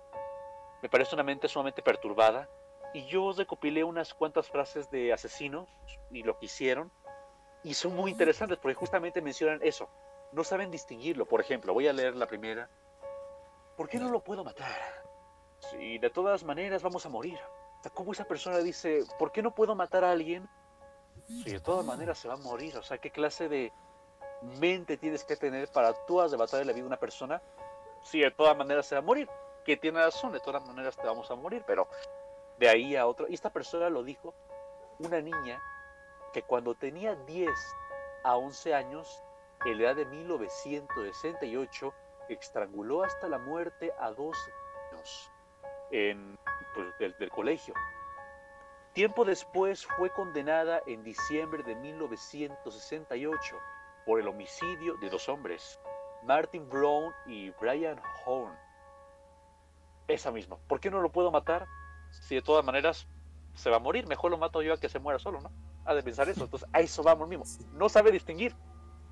Me 0.82 0.88
parece 0.88 1.14
una 1.14 1.24
mente 1.24 1.48
sumamente 1.48 1.82
perturbada. 1.82 2.48
Y 2.92 3.06
yo 3.06 3.32
recopilé 3.32 3.84
unas 3.84 4.14
cuantas 4.14 4.48
frases 4.48 4.90
de 4.90 5.12
asesinos 5.12 5.68
y 6.10 6.22
lo 6.22 6.38
que 6.38 6.46
hicieron. 6.46 6.90
Y 7.62 7.74
son 7.74 7.94
muy 7.94 8.10
interesantes 8.10 8.58
porque 8.58 8.74
justamente 8.74 9.20
mencionan 9.20 9.60
eso. 9.62 9.88
No 10.32 10.44
saben 10.44 10.70
distinguirlo. 10.70 11.26
Por 11.26 11.40
ejemplo, 11.40 11.74
voy 11.74 11.88
a 11.88 11.92
leer 11.92 12.16
la 12.16 12.26
primera. 12.26 12.68
¿Por 13.76 13.88
qué 13.88 13.98
no 13.98 14.08
lo 14.08 14.22
puedo 14.22 14.44
matar? 14.44 15.04
Si 15.70 15.98
de 15.98 16.10
todas 16.10 16.44
maneras 16.44 16.82
vamos 16.82 17.04
a 17.06 17.08
morir. 17.08 17.38
¿cómo 17.88 18.12
esa 18.12 18.24
persona 18.24 18.58
dice, 18.58 19.04
¿por 19.18 19.32
qué 19.32 19.42
no 19.42 19.54
puedo 19.54 19.74
matar 19.74 20.04
a 20.04 20.10
alguien? 20.10 20.46
Si 21.44 21.50
de 21.52 21.60
todas 21.60 21.86
maneras 21.86 22.18
se 22.18 22.28
va 22.28 22.34
a 22.34 22.38
morir. 22.38 22.76
O 22.76 22.82
sea, 22.82 22.98
¿qué 22.98 23.10
clase 23.10 23.48
de 23.48 23.72
mente 24.58 24.96
tienes 24.96 25.24
que 25.24 25.36
tener 25.36 25.68
para 25.68 25.92
tú 26.06 26.20
arrebatarle 26.20 26.64
la 26.64 26.72
vida 26.72 26.84
a 26.84 26.88
una 26.88 26.98
persona 26.98 27.40
si 28.02 28.20
de 28.20 28.30
todas 28.30 28.56
maneras 28.56 28.86
se 28.86 28.96
va 28.96 29.00
a 29.00 29.04
morir? 29.04 29.28
Que 29.64 29.76
tiene 29.76 30.02
razón, 30.02 30.32
de 30.32 30.40
todas 30.40 30.66
maneras 30.66 30.96
te 30.96 31.06
vamos 31.06 31.30
a 31.30 31.36
morir, 31.36 31.62
pero 31.66 31.88
de 32.58 32.68
ahí 32.68 32.96
a 32.96 33.06
otro. 33.06 33.28
Y 33.28 33.34
esta 33.34 33.50
persona 33.50 33.88
lo 33.88 34.02
dijo, 34.02 34.34
una 34.98 35.20
niña 35.20 35.62
que 36.32 36.42
cuando 36.42 36.74
tenía 36.74 37.14
10 37.14 37.50
a 38.24 38.36
11 38.36 38.74
años, 38.74 39.22
en 39.64 39.78
la 39.78 39.84
edad 39.84 39.96
de 39.96 40.06
1968, 40.06 41.94
estranguló 42.28 43.02
hasta 43.04 43.28
la 43.28 43.38
muerte 43.38 43.92
a 43.98 44.10
dos 44.10 44.36
niños 44.92 45.30
en, 45.90 46.38
pues, 46.74 47.18
del 47.18 47.30
colegio. 47.30 47.74
Tiempo 48.92 49.24
después 49.24 49.86
fue 49.86 50.10
condenada 50.10 50.82
en 50.84 51.04
diciembre 51.04 51.62
de 51.62 51.76
1968 51.76 53.56
por 54.04 54.18
el 54.18 54.26
homicidio 54.26 54.96
de 54.96 55.08
dos 55.08 55.28
hombres, 55.28 55.78
Martin 56.24 56.68
Brown 56.68 57.12
y 57.24 57.50
Brian 57.50 58.00
Horn. 58.26 58.52
Esa 60.08 60.32
misma. 60.32 60.56
¿Por 60.66 60.80
qué 60.80 60.90
no 60.90 61.00
lo 61.00 61.12
puedo 61.12 61.30
matar? 61.30 61.68
Si 62.10 62.34
de 62.34 62.42
todas 62.42 62.64
maneras 62.64 63.06
se 63.54 63.70
va 63.70 63.76
a 63.76 63.80
morir, 63.80 64.08
mejor 64.08 64.32
lo 64.32 64.38
mato 64.38 64.60
yo 64.60 64.74
a 64.74 64.80
que 64.80 64.88
se 64.88 64.98
muera 64.98 65.20
solo, 65.20 65.40
¿no? 65.40 65.52
Ha 65.84 65.94
de 65.94 66.02
pensar 66.02 66.28
eso. 66.28 66.42
Entonces, 66.42 66.68
a 66.72 66.80
eso 66.80 67.04
vamos 67.04 67.28
mismo. 67.28 67.44
No 67.74 67.88
sabe 67.88 68.10
distinguir. 68.10 68.56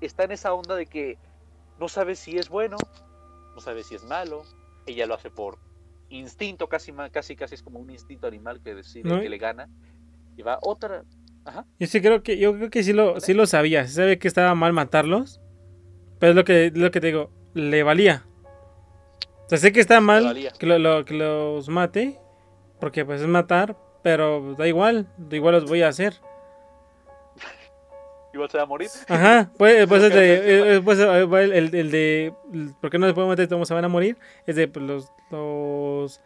Está 0.01 0.25
en 0.25 0.33
esa 0.33 0.53
onda 0.53 0.75
de 0.75 0.87
que 0.87 1.17
no 1.79 1.87
sabe 1.87 2.15
si 2.15 2.37
es 2.37 2.49
bueno, 2.49 2.75
no 3.55 3.61
sabe 3.61 3.85
si 3.85 3.95
es 3.95 4.03
malo. 4.03 4.43
Ella 4.85 5.05
lo 5.05 5.13
hace 5.13 5.29
por 5.29 5.57
instinto, 6.09 6.67
casi, 6.67 6.91
casi, 7.11 7.35
casi 7.35 7.55
es 7.55 7.63
como 7.63 7.79
un 7.79 7.89
instinto 7.89 8.27
animal 8.27 8.61
que 8.61 8.75
decide 8.75 9.07
No, 9.09 9.19
que 9.21 9.29
le 9.29 9.37
gana. 9.37 9.69
Y 10.37 10.41
va 10.41 10.57
otra. 10.61 11.03
Ajá. 11.45 11.65
Yo 11.79 11.87
sí 11.87 12.01
creo 12.01 12.21
que, 12.23 12.37
yo 12.37 12.53
creo 12.55 12.69
que 12.69 12.83
sí 12.83 12.93
lo, 12.93 13.19
sí 13.19 13.33
lo 13.33 13.45
sabía. 13.47 13.87
Sí 13.87 13.93
sabía 13.95 14.19
que 14.19 14.27
estaba 14.27 14.53
mal 14.55 14.73
matarlos. 14.73 15.41
Pero 16.19 16.31
es 16.31 16.35
lo 16.35 16.43
que, 16.43 16.71
lo 16.73 16.91
que 16.91 16.99
te 17.01 17.07
digo, 17.07 17.31
le 17.53 17.83
valía. 17.83 18.25
O 19.45 19.49
sea, 19.49 19.57
sé 19.57 19.71
que 19.71 19.79
está 19.79 19.99
mal 20.01 20.35
que, 20.59 20.65
lo- 20.65 20.79
lo- 20.79 21.05
que 21.05 21.13
los 21.15 21.69
mate. 21.69 22.19
Porque 22.79 23.05
pues 23.05 23.21
es 23.21 23.27
matar. 23.27 23.77
Pero 24.03 24.55
da 24.55 24.67
igual. 24.67 25.07
Da 25.17 25.35
igual 25.35 25.55
los 25.55 25.65
voy 25.69 25.81
a 25.81 25.87
hacer. 25.89 26.13
Igual 28.39 28.49
se 28.51 28.57
va 28.57 28.63
a 28.63 28.67
morir. 28.67 28.89
Ajá. 29.09 29.51
Pues, 29.57 29.85
pues, 29.89 30.01
de, 30.13 30.75
eh, 30.75 30.81
pues, 30.81 30.97
eh, 30.99 31.25
va 31.25 31.41
el, 31.43 31.51
el- 31.51 31.75
el 31.75 31.91
de. 31.91 32.33
¿Por 32.79 32.89
qué 32.89 32.97
no 32.97 33.05
se 33.07 33.13
puede 33.13 33.27
matar? 33.27 33.47
Todos 33.47 33.67
se 33.67 33.73
van 33.73 33.83
a 33.85 33.89
morir. 33.89 34.17
Es 34.47 34.55
de 34.55 34.67
pues, 34.67 34.85
los. 34.85 35.11
los 35.29 36.21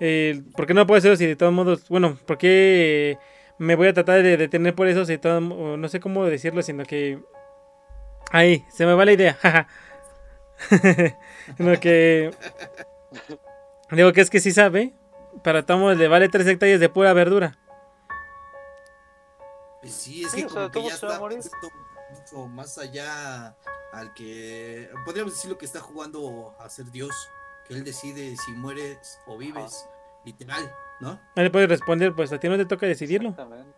eh, 0.00 0.42
¿Por 0.54 0.66
qué 0.66 0.74
no 0.74 0.86
puedo 0.86 0.98
hacerlo 0.98 1.16
si 1.16 1.26
de 1.26 1.36
todos 1.36 1.52
modos. 1.54 1.88
Bueno, 1.88 2.18
¿por 2.26 2.36
qué 2.36 3.16
me 3.58 3.74
voy 3.74 3.88
a 3.88 3.94
tratar 3.94 4.22
de 4.22 4.36
detener 4.36 4.74
por 4.74 4.86
eso? 4.86 5.06
Si 5.06 5.12
de 5.12 5.18
todos 5.18 5.42
no 5.42 5.88
sé 5.88 5.98
cómo 6.00 6.26
decirlo, 6.26 6.60
sino 6.62 6.84
que. 6.84 7.18
Ahí, 8.32 8.64
se 8.70 8.84
me 8.84 8.92
va 8.94 9.04
la 9.06 9.12
idea. 9.12 9.34
jaja. 9.40 9.66
Lo 11.58 11.80
que. 11.80 12.30
Digo 13.90 14.12
que 14.12 14.20
es 14.20 14.28
que 14.30 14.40
sí 14.40 14.52
sabe. 14.52 14.92
Para 15.42 15.64
todos 15.64 15.96
le 15.96 16.08
vale 16.08 16.28
3 16.28 16.46
hectáreas 16.46 16.80
de 16.80 16.88
pura 16.88 17.12
verdura. 17.12 17.56
Pues 19.86 19.94
sí, 19.94 20.24
es 20.24 20.32
Sí, 20.32 20.38
que 20.38 20.46
o 20.46 20.48
como 20.48 20.60
sea, 20.60 20.66
que 20.68 20.78
¿cómo 20.78 20.88
ya 20.88 21.38
está 21.38 21.68
mucho 22.10 22.48
más 22.48 22.76
allá 22.76 23.56
al 23.92 24.12
que 24.14 24.90
podríamos 25.04 25.34
decirlo 25.34 25.56
que 25.56 25.64
está 25.64 25.78
jugando 25.78 26.56
a 26.58 26.68
ser 26.68 26.86
Dios, 26.86 27.30
que 27.68 27.74
él 27.74 27.84
decide 27.84 28.36
si 28.36 28.50
mueres 28.50 29.20
o 29.26 29.38
vives, 29.38 29.88
literal, 30.24 30.74
¿no? 30.98 31.20
No 31.36 31.42
le 31.42 31.50
puedes 31.50 31.68
responder, 31.68 32.12
pues 32.16 32.32
a 32.32 32.40
ti 32.40 32.48
no 32.48 32.56
te 32.56 32.66
toca 32.66 32.84
decidirlo. 32.86 33.28
Exactamente. 33.28 33.76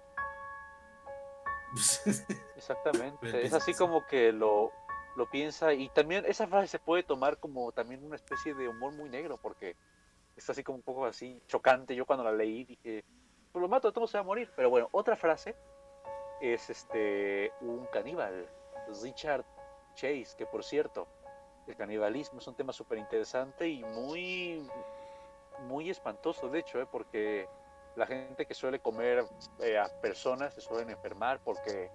Exactamente. 2.56 3.18
Pero 3.20 3.38
Es 3.38 3.52
así 3.52 3.74
como 3.74 4.06
que 4.06 4.32
lo, 4.32 4.72
lo 5.14 5.28
piensa 5.28 5.74
y 5.74 5.90
también 5.90 6.24
esa 6.26 6.46
frase 6.46 6.68
se 6.68 6.78
puede 6.78 7.02
tomar 7.02 7.36
como 7.36 7.70
también 7.72 8.02
una 8.02 8.16
especie 8.16 8.54
de 8.54 8.66
humor 8.66 8.94
muy 8.94 9.10
negro 9.10 9.36
porque 9.36 9.76
está 10.36 10.52
así 10.52 10.64
como 10.64 10.76
un 10.76 10.82
poco 10.82 11.04
así 11.04 11.38
chocante. 11.48 11.94
Yo 11.94 12.06
cuando 12.06 12.24
la 12.24 12.32
leí 12.32 12.64
dije, 12.64 13.04
pues 13.52 13.60
lo 13.60 13.68
mato, 13.68 13.92
todo 13.92 14.06
se 14.06 14.16
va 14.16 14.22
a 14.22 14.24
morir. 14.26 14.50
Pero 14.56 14.70
bueno, 14.70 14.88
otra 14.92 15.14
frase 15.14 15.54
es 16.40 16.70
este 16.70 17.52
un 17.60 17.86
caníbal, 17.86 18.48
Richard 19.02 19.44
Chase, 19.94 20.34
que 20.36 20.46
por 20.46 20.64
cierto, 20.64 21.06
el 21.66 21.76
canibalismo 21.76 22.38
es 22.38 22.46
un 22.46 22.54
tema 22.54 22.72
súper 22.72 22.98
interesante 22.98 23.68
y 23.68 23.84
muy, 23.84 24.66
muy 25.66 25.90
espantoso, 25.90 26.48
de 26.48 26.60
hecho, 26.60 26.80
¿eh? 26.80 26.86
porque 26.90 27.48
la 27.96 28.06
gente 28.06 28.46
que 28.46 28.54
suele 28.54 28.80
comer 28.80 29.26
eh, 29.60 29.78
a 29.78 29.88
personas 30.00 30.54
se 30.54 30.60
suelen 30.60 30.90
enfermar 30.90 31.40
porque 31.44 31.90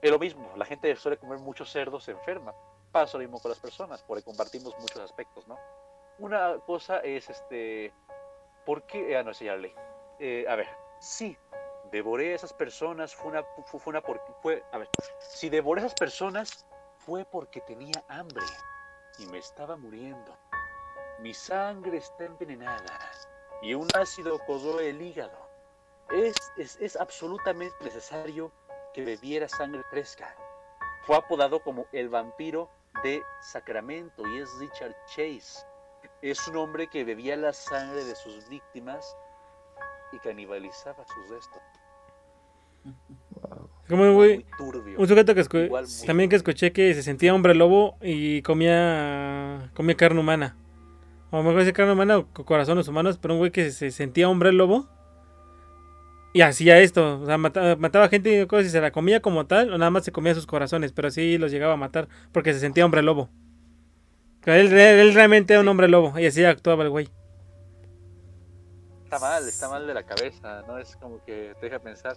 es 0.00 0.10
lo 0.10 0.18
mismo, 0.18 0.50
la 0.56 0.64
gente 0.64 0.88
que 0.88 0.96
suele 0.96 1.16
comer 1.16 1.38
muchos 1.38 1.70
cerdos 1.70 2.04
se 2.04 2.10
enferma. 2.10 2.52
Pasa 2.90 3.16
lo 3.16 3.22
mismo 3.22 3.40
con 3.40 3.50
las 3.50 3.60
personas, 3.60 4.02
porque 4.02 4.24
compartimos 4.24 4.76
muchos 4.80 4.98
aspectos, 4.98 5.46
¿no? 5.46 5.56
Una 6.18 6.58
cosa 6.66 6.98
es 6.98 7.30
este, 7.30 7.92
¿por 8.66 8.82
qué? 8.82 9.16
Ah, 9.16 9.22
no, 9.22 9.30
esa 9.30 9.44
ya 9.44 9.56
leí. 9.56 9.72
Eh, 10.18 10.44
a 10.48 10.56
ver, 10.56 10.68
sí, 10.98 11.38
devoré 11.92 12.32
a 12.32 12.36
esas 12.36 12.52
personas, 12.52 13.14
fue 13.14 13.30
una, 13.30 13.44
fue, 13.66 13.80
una 13.86 14.00
por- 14.00 14.20
fue, 14.42 14.64
a 14.72 14.78
ver, 14.78 14.88
si 15.20 15.50
devoré 15.50 15.82
a 15.82 15.86
esas 15.86 15.98
personas 15.98 16.66
fue 16.96 17.24
porque 17.24 17.60
tenía 17.60 18.02
hambre 18.08 18.44
y 19.18 19.26
me 19.26 19.38
estaba 19.38 19.76
muriendo. 19.76 20.36
Mi 21.20 21.34
sangre 21.34 21.98
está 21.98 22.24
envenenada 22.24 22.98
y 23.60 23.74
un 23.74 23.86
ácido 23.94 24.38
corroe 24.46 24.88
el 24.88 25.00
hígado. 25.02 25.38
Es, 26.10 26.34
es, 26.56 26.76
es 26.80 26.96
absolutamente 26.96 27.76
necesario 27.84 28.50
que 28.94 29.04
bebiera 29.04 29.48
sangre 29.48 29.82
fresca. 29.90 30.34
Fue 31.02 31.16
apodado 31.16 31.62
como 31.62 31.86
el 31.92 32.08
vampiro 32.08 32.70
de 33.02 33.22
Sacramento 33.40 34.26
y 34.26 34.40
es 34.40 34.50
Richard 34.58 34.96
Chase. 35.06 35.66
Es 36.22 36.48
un 36.48 36.56
hombre 36.56 36.88
que 36.88 37.04
bebía 37.04 37.36
la 37.36 37.52
sangre 37.52 38.04
de 38.04 38.14
sus 38.14 38.48
víctimas 38.48 39.16
y 40.12 40.18
canibalizaba 40.18 41.04
sus 41.06 41.28
restos. 41.28 41.62
Como 43.88 44.04
un 44.04 44.14
güey, 44.14 44.46
un 44.96 45.08
sujeto 45.08 45.34
que 45.34 45.42
escu- 45.42 45.66
Igual 45.66 45.84
muy 45.86 46.06
también 46.06 46.30
que 46.30 46.36
escuché 46.36 46.72
que 46.72 46.94
se 46.94 47.02
sentía 47.02 47.34
hombre 47.34 47.54
lobo 47.54 47.96
y 48.00 48.40
comía 48.42 49.70
comía 49.74 49.96
carne 49.96 50.20
humana. 50.20 50.56
O 51.30 51.42
mejor 51.42 51.60
dice 51.60 51.72
carne 51.72 51.92
humana 51.92 52.18
o 52.18 52.26
co- 52.32 52.44
corazones 52.44 52.88
humanos, 52.88 53.18
pero 53.20 53.34
un 53.34 53.38
güey 53.40 53.50
que 53.50 53.70
se 53.70 53.90
sentía 53.90 54.28
hombre 54.28 54.52
lobo 54.52 54.88
Y 56.34 56.40
hacía 56.40 56.78
esto, 56.78 57.20
o 57.20 57.26
sea, 57.26 57.36
mata- 57.36 57.76
mataba, 57.76 58.08
gente 58.08 58.40
y 58.40 58.46
cosas 58.46 58.66
y 58.68 58.70
se 58.70 58.80
la 58.80 58.90
comía 58.90 59.20
como 59.20 59.46
tal, 59.46 59.70
o 59.70 59.76
nada 59.76 59.90
más 59.90 60.04
se 60.04 60.12
comía 60.12 60.34
sus 60.34 60.46
corazones, 60.46 60.90
pero 60.92 61.10
sí 61.10 61.36
los 61.36 61.50
llegaba 61.52 61.74
a 61.74 61.76
matar 61.76 62.08
porque 62.32 62.54
se 62.54 62.60
sentía 62.60 62.86
hombre 62.86 63.02
lobo. 63.02 63.28
Él- 64.46 64.72
él 64.72 65.12
realmente 65.12 65.52
era 65.52 65.60
un 65.60 65.68
hombre 65.68 65.88
lobo 65.88 66.18
y 66.18 66.24
así 66.24 66.42
actuaba 66.42 66.84
el 66.84 66.90
güey. 66.90 67.10
Está 69.04 69.18
mal, 69.18 69.46
está 69.46 69.68
mal 69.68 69.86
de 69.86 69.92
la 69.92 70.04
cabeza, 70.04 70.62
¿no? 70.66 70.78
Es 70.78 70.96
como 70.96 71.22
que 71.24 71.52
te 71.60 71.66
deja 71.66 71.78
pensar. 71.78 72.16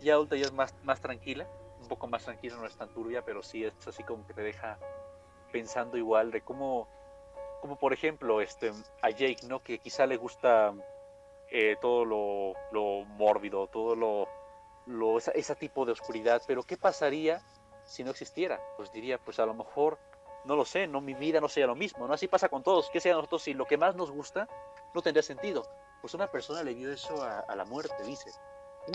Ya 0.00 0.14
adulta 0.14 0.36
ya 0.36 0.46
es 0.46 0.52
más, 0.52 0.74
más 0.82 1.00
tranquila, 1.00 1.46
un 1.80 1.88
poco 1.88 2.06
más 2.06 2.24
tranquila, 2.24 2.56
no 2.56 2.66
es 2.66 2.76
tan 2.76 2.88
turbia, 2.88 3.22
pero 3.24 3.42
sí 3.42 3.64
es 3.64 3.74
así 3.86 4.02
como 4.02 4.26
que 4.26 4.34
te 4.34 4.42
deja 4.42 4.78
pensando 5.52 5.96
igual 5.96 6.30
de 6.30 6.40
cómo, 6.42 6.88
como 7.60 7.76
por 7.76 7.92
ejemplo, 7.92 8.40
este, 8.40 8.72
a 9.02 9.10
Jake, 9.10 9.46
¿no? 9.46 9.62
Que 9.62 9.78
quizá 9.78 10.06
le 10.06 10.16
gusta 10.16 10.72
eh, 11.50 11.76
todo 11.80 12.04
lo, 12.04 12.54
lo 12.72 13.04
mórbido, 13.04 13.66
todo 13.66 13.94
lo, 13.94 14.28
lo 14.86 15.18
esa, 15.18 15.32
ese 15.32 15.54
tipo 15.54 15.84
de 15.84 15.92
oscuridad, 15.92 16.42
pero 16.46 16.62
¿qué 16.62 16.76
pasaría 16.76 17.42
si 17.84 18.04
no 18.04 18.10
existiera? 18.10 18.60
Pues 18.76 18.92
diría, 18.92 19.18
pues 19.18 19.38
a 19.38 19.46
lo 19.46 19.54
mejor, 19.54 19.98
no 20.44 20.56
lo 20.56 20.64
sé, 20.64 20.86
no 20.86 21.00
mi 21.00 21.14
vida 21.14 21.40
no 21.40 21.48
sería 21.48 21.66
lo 21.66 21.74
mismo, 21.74 22.06
¿no? 22.06 22.14
Así 22.14 22.28
pasa 22.28 22.48
con 22.48 22.62
todos, 22.62 22.88
¿qué 22.90 23.00
sea 23.00 23.14
nosotros 23.14 23.42
si 23.42 23.54
lo 23.54 23.66
que 23.66 23.76
más 23.76 23.96
nos 23.96 24.10
gusta 24.10 24.48
no 24.94 25.02
tendría 25.02 25.22
sentido? 25.22 25.62
Pues 26.00 26.14
una 26.14 26.30
persona 26.30 26.62
le 26.62 26.74
dio 26.74 26.90
eso 26.90 27.22
a, 27.22 27.40
a 27.40 27.56
la 27.56 27.66
muerte, 27.66 28.02
dice. 28.04 28.30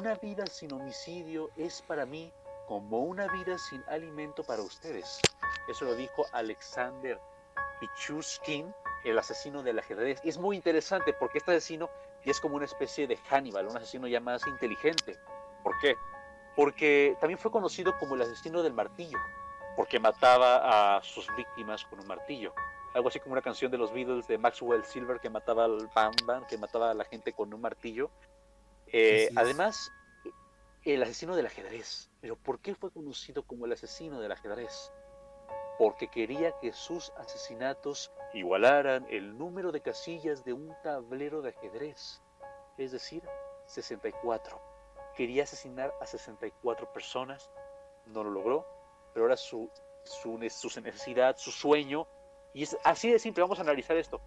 Una 0.01 0.15
vida 0.15 0.45
sin 0.47 0.73
homicidio 0.73 1.51
es 1.55 1.81
para 1.81 2.05
mí 2.05 2.33
como 2.67 2.99
una 3.03 3.31
vida 3.31 3.57
sin 3.57 3.81
alimento 3.87 4.43
para 4.43 4.61
ustedes. 4.61 5.21
Eso 5.69 5.85
lo 5.85 5.95
dijo 5.95 6.25
Alexander 6.33 7.17
Pichushkin, 7.79 8.73
el 9.05 9.17
asesino 9.17 9.63
del 9.63 9.79
ajedrez. 9.79 10.19
Es 10.25 10.37
muy 10.37 10.57
interesante 10.57 11.13
porque 11.13 11.37
este 11.37 11.51
asesino 11.51 11.89
es 12.25 12.41
como 12.41 12.57
una 12.57 12.65
especie 12.65 13.07
de 13.07 13.15
Hannibal, 13.15 13.67
un 13.67 13.77
asesino 13.77 14.05
ya 14.07 14.19
más 14.19 14.45
inteligente. 14.47 15.17
¿Por 15.63 15.79
qué? 15.79 15.95
Porque 16.57 17.15
también 17.21 17.39
fue 17.39 17.51
conocido 17.51 17.97
como 17.97 18.15
el 18.15 18.23
asesino 18.23 18.63
del 18.63 18.73
martillo, 18.73 19.19
porque 19.77 19.97
mataba 19.97 20.97
a 20.97 21.03
sus 21.03 21.33
víctimas 21.37 21.85
con 21.85 22.01
un 22.01 22.07
martillo. 22.07 22.53
Algo 22.95 23.07
así 23.07 23.21
como 23.21 23.31
una 23.31 23.41
canción 23.41 23.71
de 23.71 23.77
los 23.77 23.93
Beatles 23.93 24.27
de 24.27 24.37
Maxwell 24.37 24.83
Silver 24.83 25.21
que 25.21 25.29
mataba 25.29 25.65
al 25.65 25.89
Bam 25.95 26.13
Bam, 26.25 26.45
que 26.47 26.57
mataba 26.57 26.91
a 26.91 26.93
la 26.93 27.05
gente 27.05 27.31
con 27.31 27.53
un 27.53 27.61
martillo. 27.61 28.09
Eh, 28.91 29.29
además, 29.35 29.91
el 30.85 31.01
asesino 31.03 31.35
del 31.35 31.47
ajedrez. 31.47 32.09
Pero 32.21 32.35
¿por 32.35 32.59
qué 32.59 32.75
fue 32.75 32.91
conocido 32.91 33.43
como 33.43 33.65
el 33.65 33.73
asesino 33.73 34.21
del 34.21 34.31
ajedrez? 34.31 34.91
Porque 35.77 36.07
quería 36.07 36.53
que 36.59 36.71
sus 36.71 37.11
asesinatos 37.17 38.11
igualaran 38.33 39.05
el 39.09 39.37
número 39.37 39.71
de 39.71 39.81
casillas 39.81 40.45
de 40.45 40.53
un 40.53 40.73
tablero 40.83 41.41
de 41.41 41.49
ajedrez, 41.49 42.21
es 42.77 42.91
decir, 42.91 43.23
64. 43.65 44.61
Quería 45.15 45.43
asesinar 45.43 45.93
a 46.01 46.05
64 46.05 46.93
personas, 46.93 47.49
no 48.05 48.23
lo 48.23 48.31
logró, 48.31 48.67
pero 49.13 49.25
era 49.25 49.37
su, 49.37 49.69
su, 50.03 50.37
su 50.49 50.81
necesidad, 50.81 51.35
su 51.37 51.51
sueño, 51.51 52.07
y 52.53 52.63
es 52.63 52.77
así 52.83 53.11
de 53.11 53.19
simple, 53.19 53.41
vamos 53.41 53.59
a 53.59 53.63
analizar 53.63 53.97
esto. 53.97 54.21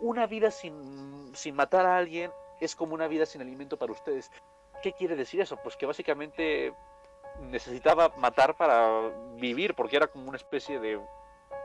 Una 0.00 0.26
vida 0.26 0.50
sin, 0.50 1.34
sin 1.34 1.54
matar 1.54 1.86
a 1.86 1.96
alguien 1.96 2.30
es 2.64 2.76
como 2.76 2.94
una 2.94 3.08
vida 3.08 3.26
sin 3.26 3.40
alimento 3.40 3.76
para 3.76 3.92
ustedes. 3.92 4.30
¿Qué 4.82 4.92
quiere 4.92 5.16
decir 5.16 5.40
eso? 5.40 5.56
Pues 5.56 5.76
que 5.76 5.86
básicamente 5.86 6.74
necesitaba 7.40 8.10
matar 8.16 8.56
para 8.56 9.08
vivir, 9.34 9.74
porque 9.74 9.96
era 9.96 10.06
como 10.06 10.28
una 10.28 10.36
especie 10.36 10.78
de 10.78 11.00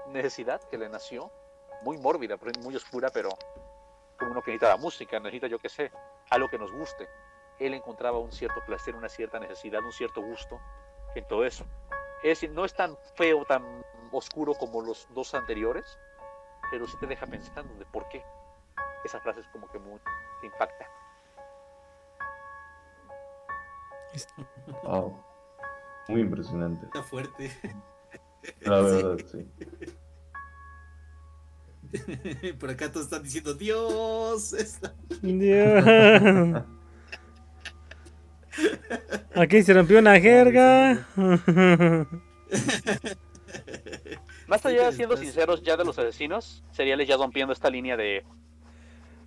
necesidad 0.07 0.61
que 0.63 0.77
le 0.77 0.89
nació, 0.89 1.31
muy 1.83 1.97
mórbida, 1.97 2.37
muy 2.61 2.75
oscura, 2.75 3.09
pero 3.09 3.29
como 4.17 4.31
uno 4.31 4.41
que 4.41 4.51
necesita 4.51 4.69
la 4.69 4.77
música, 4.77 5.19
necesita 5.19 5.47
yo 5.47 5.59
que 5.59 5.69
sé, 5.69 5.91
algo 6.29 6.49
que 6.49 6.57
nos 6.57 6.71
guste. 6.71 7.07
Él 7.59 7.73
encontraba 7.73 8.17
un 8.19 8.31
cierto 8.31 8.61
placer, 8.65 8.95
una 8.95 9.09
cierta 9.09 9.39
necesidad, 9.39 9.83
un 9.83 9.91
cierto 9.91 10.21
gusto 10.21 10.59
en 11.15 11.27
todo 11.27 11.45
eso. 11.45 11.65
Es 12.23 12.39
decir, 12.39 12.51
no 12.51 12.65
es 12.65 12.73
tan 12.73 12.97
feo, 13.15 13.45
tan 13.45 13.83
oscuro 14.11 14.53
como 14.55 14.81
los 14.81 15.07
dos 15.13 15.33
anteriores, 15.33 15.99
pero 16.71 16.87
sí 16.87 16.97
te 16.99 17.07
deja 17.07 17.25
pensando 17.27 17.73
de 17.75 17.85
por 17.85 18.07
qué. 18.09 18.23
Esa 19.07 19.21
frase 19.21 19.39
es 19.39 19.47
como 19.47 19.71
que 19.71 19.79
muy 19.79 19.97
te 20.41 20.47
impacta. 20.47 20.85
Wow. 24.83 25.23
Muy 26.09 26.21
impresionante. 26.21 26.87
Está 26.87 27.03
fuerte. 27.03 27.49
La 28.61 28.81
verdad, 28.81 29.17
sí. 29.31 29.47
Por 32.59 32.69
acá 32.69 32.91
todos 32.91 33.05
están 33.05 33.23
diciendo, 33.23 33.53
Dios. 33.53 34.51
está-". 34.51 34.93
Dios. 35.21 36.65
Aquí 39.35 39.63
se 39.63 39.73
rompió 39.73 39.99
una 39.99 40.19
jerga. 40.19 41.07
Más 44.47 44.65
allá, 44.65 44.91
siendo 44.91 45.15
sinceros, 45.15 45.61
ya 45.63 45.77
de 45.77 45.85
los 45.85 45.97
asesinos, 45.97 46.61
seriales 46.71 47.07
ya 47.07 47.15
rompiendo 47.15 47.53
esta 47.53 47.69
línea 47.69 47.95
de... 47.95 48.25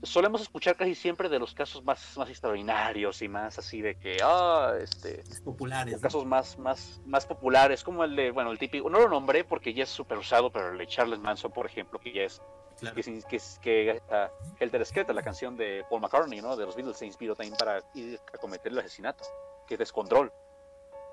Solemos 0.02 0.40
escuchar 0.40 0.76
casi 0.76 0.94
siempre 0.94 1.28
de 1.28 1.38
los 1.38 1.54
casos 1.54 1.84
más, 1.84 2.16
más 2.16 2.28
extraordinarios 2.28 3.20
y 3.22 3.28
más 3.28 3.58
así 3.58 3.82
de 3.82 3.96
que, 3.96 4.16
ah, 4.22 4.74
este, 4.80 5.22
populares. 5.44 5.94
¿no? 5.94 6.00
casos 6.00 6.24
más, 6.24 6.58
más, 6.58 7.00
más 7.04 7.26
populares, 7.26 7.84
como 7.84 8.04
el 8.04 8.16
de, 8.16 8.30
bueno, 8.30 8.50
el 8.50 8.58
típico, 8.58 8.88
no 8.88 8.98
lo 9.00 9.08
nombré 9.08 9.44
porque 9.44 9.74
ya 9.74 9.84
es 9.84 9.90
súper 9.90 10.18
usado, 10.18 10.50
pero 10.50 10.72
el 10.72 10.78
de 10.78 10.86
Charles 10.86 11.18
Manson, 11.18 11.52
por 11.52 11.66
ejemplo, 11.66 11.98
que 11.98 12.12
ya 12.12 12.22
es, 12.22 12.40
Claro. 12.80 12.96
que, 12.96 13.02
que, 13.28 13.38
que 13.60 14.02
ah, 14.10 14.30
Helter 14.58 14.86
Skelter, 14.86 15.14
la 15.14 15.22
canción 15.22 15.56
de 15.56 15.84
Paul 15.90 16.00
McCartney, 16.00 16.40
¿no? 16.40 16.56
De 16.56 16.64
los 16.64 16.74
Beatles 16.74 16.96
se 16.96 17.04
inspiró 17.04 17.36
también 17.36 17.56
para 17.58 17.82
ir 17.94 18.18
a 18.32 18.38
cometer 18.38 18.72
el 18.72 18.78
asesinato, 18.78 19.24
que 19.66 19.74
es 19.74 19.78
descontrol. 19.78 20.32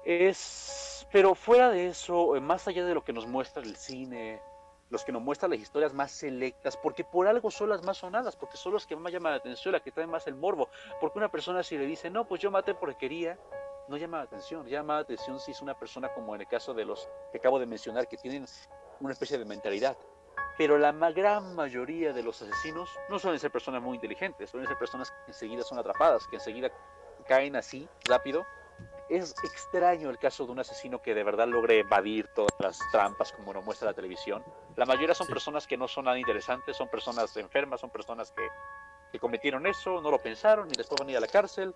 Es, 0.06 1.06
pero 1.12 1.36
fuera 1.36 1.70
de 1.70 1.88
eso, 1.88 2.38
eh, 2.38 2.40
más 2.40 2.68
allá 2.68 2.86
de 2.86 2.94
lo 2.94 3.04
que 3.04 3.12
nos 3.12 3.28
muestra 3.28 3.62
el 3.62 3.76
cine, 3.76 4.40
los 4.90 5.04
que 5.04 5.12
nos 5.12 5.22
muestran 5.22 5.52
las 5.52 5.60
historias 5.60 5.94
más 5.94 6.12
selectas, 6.12 6.78
porque 6.78 7.04
por 7.04 7.28
algo 7.28 7.52
son 7.52 7.70
las 7.70 7.84
más 7.84 7.98
sonadas, 7.98 8.36
porque 8.36 8.58
son 8.58 8.74
los 8.74 8.86
que 8.86 8.96
más 8.96 9.12
llaman 9.12 9.32
la 9.32 9.38
atención, 9.38 9.74
las 9.74 9.82
que 9.82 9.92
traen 9.92 10.10
más 10.10 10.28
el 10.28 10.36
morbo, 10.36 10.70
porque 11.00 11.18
una 11.18 11.30
persona 11.30 11.64
si 11.64 11.78
le 11.78 11.86
dice, 11.86 12.10
no, 12.10 12.28
pues 12.28 12.42
yo 12.42 12.52
maté 12.52 12.74
porque 12.74 12.98
quería, 12.98 13.38
no 13.88 13.98
llama 13.98 14.18
la 14.18 14.24
atención, 14.24 14.66
llama 14.68 14.96
la 14.96 15.00
atención 15.02 15.40
si 15.40 15.52
es 15.52 15.62
una 15.62 15.78
persona 15.78 16.10
como 16.14 16.36
en 16.36 16.42
el 16.42 16.48
caso 16.48 16.74
de 16.74 16.86
los 16.86 17.10
que 17.32 17.38
acabo 17.38 17.60
de 17.60 17.66
mencionar, 17.66 18.08
que 18.08 18.18
tienen 18.18 18.46
una 19.00 19.14
especie 19.14 19.38
de 19.38 19.46
mentalidad. 19.46 19.98
Pero 20.58 20.78
la 20.78 20.92
gran 21.12 21.56
mayoría 21.56 22.14
de 22.14 22.24
los 22.24 22.42
asesinos 22.42 22.90
no 23.10 23.20
suelen 23.20 23.40
ser 23.40 23.52
personas 23.52 23.82
muy 23.82 23.96
inteligentes, 23.96 24.50
suelen 24.50 24.68
ser 24.68 24.78
personas 24.78 25.12
que 25.12 25.32
enseguida 25.32 25.64
son 25.64 25.78
atrapadas, 25.78 26.28
que 26.28 26.38
enseguida 26.38 26.72
caen 27.28 27.56
así, 27.56 27.88
rápido. 28.06 28.46
Es 29.10 29.34
extraño 29.44 30.10
el 30.10 30.18
caso 30.18 30.46
de 30.46 30.52
un 30.52 30.60
asesino 30.60 31.02
que 31.02 31.16
de 31.16 31.24
verdad 31.24 31.48
logre 31.48 31.80
evadir 31.80 32.28
todas 32.36 32.52
las 32.60 32.78
trampas 32.92 33.32
como 33.32 33.54
nos 33.54 33.64
muestra 33.64 33.88
la 33.88 33.94
televisión. 33.94 34.44
La 34.76 34.86
mayoría 34.86 35.16
son 35.16 35.28
Sí. 35.28 35.34
personas 35.34 35.66
que 35.66 35.78
no 35.78 35.88
son 35.88 36.06
nada 36.06 36.20
interesantes, 36.20 36.76
son 36.76 36.90
personas 36.90 37.36
enfermas, 37.38 37.80
son 37.80 37.90
personas 37.90 38.32
que, 38.32 38.46
que 39.12 39.20
cometieron 39.20 39.66
eso, 39.66 40.02
no 40.02 40.12
lo 40.12 40.20
pensaron 40.20 40.68
y 40.70 40.76
después 40.76 41.00
van 41.00 41.08
a 41.08 41.12
ir 41.12 41.18
a 41.18 41.22
la 41.22 41.28
cárcel. 41.28 41.74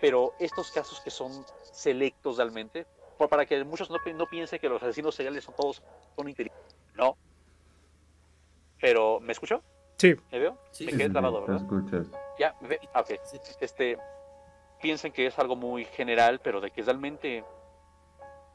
Pero 0.00 0.32
estos 0.40 0.72
casos 0.72 1.00
que 1.00 1.10
son 1.10 1.30
selectos 1.72 2.38
realmente, 2.38 2.84
por- 3.16 3.28
para 3.28 3.46
que 3.46 3.62
muchos 3.64 3.88
no, 3.90 3.98
no 4.14 4.26
piensen 4.26 4.58
que 4.58 4.68
los 4.68 4.82
asesinos 4.82 5.14
seriales 5.14 5.44
son 5.44 5.54
todos 5.54 5.82
son 6.16 6.28
inteligentes. 6.28 6.74
No. 6.94 7.16
Pero, 8.80 9.20
¿me 9.20 9.32
escuchó? 9.32 9.62
Sí. 9.98 10.16
¿Me 10.32 10.38
veo? 10.38 10.56
Sí, 10.72 10.86
me 10.86 10.92
quedé 10.92 11.10
trabado, 11.10 11.44
te 11.44 11.52
¿verdad? 11.52 11.62
escuchas. 11.62 12.06
Ya, 12.38 12.56
me 12.60 12.68
ve. 12.68 12.80
Ah, 12.94 13.02
ok. 13.02 13.10
Este, 13.60 13.98
piensen 14.80 15.12
que 15.12 15.26
es 15.26 15.38
algo 15.38 15.56
muy 15.56 15.84
general, 15.84 16.40
pero 16.40 16.60
de 16.60 16.70
que 16.70 16.82
realmente 16.82 17.44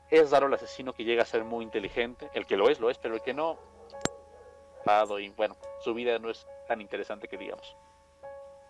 es 0.09 0.31
raro 0.31 0.47
el 0.47 0.53
asesino 0.53 0.93
que 0.93 1.03
llega 1.03 1.23
a 1.23 1.25
ser 1.25 1.43
muy 1.43 1.63
inteligente. 1.63 2.29
El 2.33 2.45
que 2.45 2.57
lo 2.57 2.69
es, 2.69 2.79
lo 2.79 2.89
es, 2.89 2.97
pero 2.97 3.15
el 3.15 3.21
que 3.21 3.33
no, 3.33 3.57
dado 4.85 5.19
y 5.19 5.29
bueno, 5.29 5.55
su 5.83 5.93
vida 5.93 6.19
no 6.19 6.29
es 6.29 6.47
tan 6.67 6.81
interesante 6.81 7.27
que 7.27 7.37
digamos. 7.37 7.75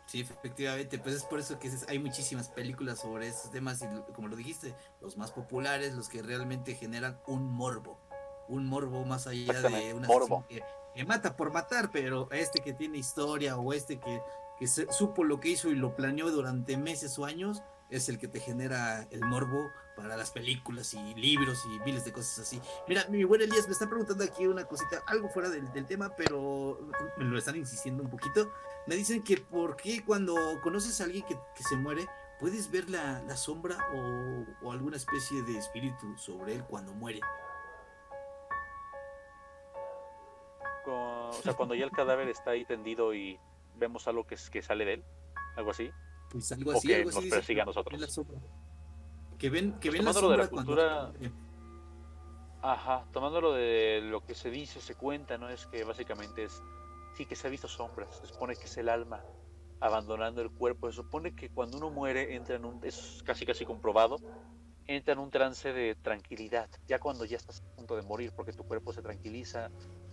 Sí, 0.07 0.22
efectivamente, 0.22 0.99
pues 0.99 1.15
es 1.15 1.23
por 1.23 1.40
eso 1.40 1.57
que 1.57 1.69
hay 1.88 1.98
muchísimas 1.98 2.49
películas 2.49 2.99
sobre 2.99 3.27
estos 3.27 3.49
temas 3.49 3.82
y 3.82 4.14
como 4.14 4.27
lo 4.27 4.36
dijiste, 4.36 4.76
los 5.02 5.18
más 5.18 5.32
populares, 5.32 5.95
los 5.95 6.10
que 6.10 6.22
realmente 6.22 6.76
generan 6.76 7.19
un 7.26 7.52
morbo, 7.52 7.98
un 8.48 8.68
morbo 8.68 9.03
más 9.03 9.26
allá 9.26 9.53
de 9.53 9.57
Exactamente, 9.57 9.94
un 9.95 10.06
morbo. 10.06 10.45
que 10.48 11.06
mata 11.06 11.36
por 11.36 11.52
matar, 11.52 11.90
pero 11.91 12.30
este 12.32 12.61
que 12.61 12.73
tiene 12.73 12.99
historia 12.99 13.57
o 13.57 13.73
este 13.73 13.99
que, 13.99 14.22
que 14.60 14.68
se- 14.68 14.91
supo 14.91 15.23
lo 15.23 15.40
que 15.40 15.49
hizo 15.49 15.69
y 15.69 15.76
lo 15.76 15.95
planeó 15.95 16.32
durante 16.32 16.77
meses 16.77 17.18
o 17.19 17.26
años, 17.26 17.64
es 17.90 18.10
el 18.10 18.18
que 18.18 18.27
te 18.27 18.40
genera 18.40 19.07
el 19.11 19.22
morbo 19.22 19.72
para 19.95 20.18
las 20.18 20.32
películas 20.32 20.94
y 20.94 21.15
libros 21.15 21.64
y 21.65 21.80
miles 21.86 22.03
de 22.03 22.11
cosas 22.11 22.40
así. 22.40 22.61
Mira, 22.88 23.06
mi 23.10 23.23
buen 23.23 23.41
Elías 23.41 23.68
me 23.68 23.73
está 23.73 23.88
preguntando 23.88 24.23
aquí 24.23 24.45
una 24.45 24.65
cosita, 24.65 25.02
algo 25.07 25.30
fuera 25.30 25.49
del, 25.49 25.72
tema, 25.86 26.11
pero 26.15 26.80
me 27.18 27.26
lo 27.26 27.38
están 27.38 27.56
insistiendo 27.56 28.03
un 28.03 28.10
poquito. 28.10 28.52
Me 28.88 28.95
dicen 28.95 29.23
que 29.23 29.38
por 29.38 29.77
qué 29.77 30.03
cuando 30.03 30.36
conoces 30.61 30.99
a 30.99 31.06
alguien 31.06 31.23
que, 31.26 31.64
se 31.64 31.76
muere, 31.77 32.07
puedes 32.40 32.69
ver 32.69 32.90
la, 32.90 33.22
la 33.23 33.38
sombra 33.38 33.77
o, 33.94 34.72
alguna 34.72 34.98
especie 34.98 35.41
de 35.44 35.57
espíritu 35.57 36.18
sobre 36.18 36.56
él 36.56 36.64
cuando 36.65 36.94
muere. 36.94 37.22
O 40.88 41.41
sea, 41.41 41.53
cuando 41.53 41.73
ya 41.73 41.86
el 41.86 41.91
cadáver 41.91 42.27
está 42.30 42.52
ahí 42.52 42.65
tendido 42.65 43.14
y 43.14 43.40
vemos 43.77 44.07
algo 44.07 44.26
que, 44.26 44.35
es- 44.35 44.49
que 44.49 44.61
sale 44.61 44.85
de 44.85 44.93
él, 44.95 45.03
algo 45.57 45.72
así. 45.72 45.89
Pues 46.30 46.52
algo 46.52 46.72
O 46.76 46.81
que 46.81 46.95
algo 46.95 47.10
así 47.10 47.15
nos 47.18 47.23
dice, 47.26 47.35
persiga 47.35 47.64
a 47.64 47.65
nosotros. 47.65 47.99
la. 47.99 49.38
Que 49.38 49.49
ven, 49.49 49.73
que 49.80 49.89
Pues 49.89 49.93
ven 49.93 50.06
la 50.06 50.14
tomándolo 50.14 50.30
de 50.31 50.38
la 50.38 50.43
sombra 50.47 50.49
cuando- 50.76 51.11
cultura- 51.11 51.30
Ajá, 52.61 53.06
tomándolo 53.11 53.53
de 53.53 54.02
lo 54.03 54.26
que 54.26 54.34
se 54.34 54.49
dice, 54.49 54.81
se 54.81 54.95
cuenta, 54.95 55.38
¿no? 55.38 55.49
Es 55.49 55.68
que 55.68 55.84
básicamente 55.84 56.45
es, 56.45 56.64
sí 57.15 57.26
que 57.27 57.35
se 57.35 57.47
ha 57.47 57.52
visto 57.52 57.68
sombras, 57.68 58.15
se 58.18 58.26
supone 58.26 58.56
que 58.56 58.64
es 58.64 58.77
el 58.77 58.89
alma 58.89 59.22
abandonando 59.81 60.41
el 60.41 60.49
cuerpo, 60.49 60.89
se 60.89 60.95
supone 60.95 61.35
que 61.35 61.49
cuando 61.49 61.77
uno 61.77 61.91
muere 61.91 62.34
entra 62.35 62.56
en 62.56 62.65
un, 62.65 62.80
es 62.84 63.22
casi 63.23 63.45
casi 63.45 63.65
comprobado, 63.65 64.15
entra 64.88 65.14
en 65.14 65.19
un 65.19 65.30
trance 65.30 65.73
de 65.73 65.93
tranquilidad, 65.95 66.68
ya 66.88 66.97
cuando 66.99 67.26
ya 67.26 67.38
estás 67.38 67.61
a 67.61 67.76
punto 67.76 67.95
de 67.95 68.02
morir, 68.02 68.31
porque 68.35 68.52
tu 68.52 68.64
cuerpo 68.64 68.93
se 68.93 69.03
tranquiliza, 69.03 69.69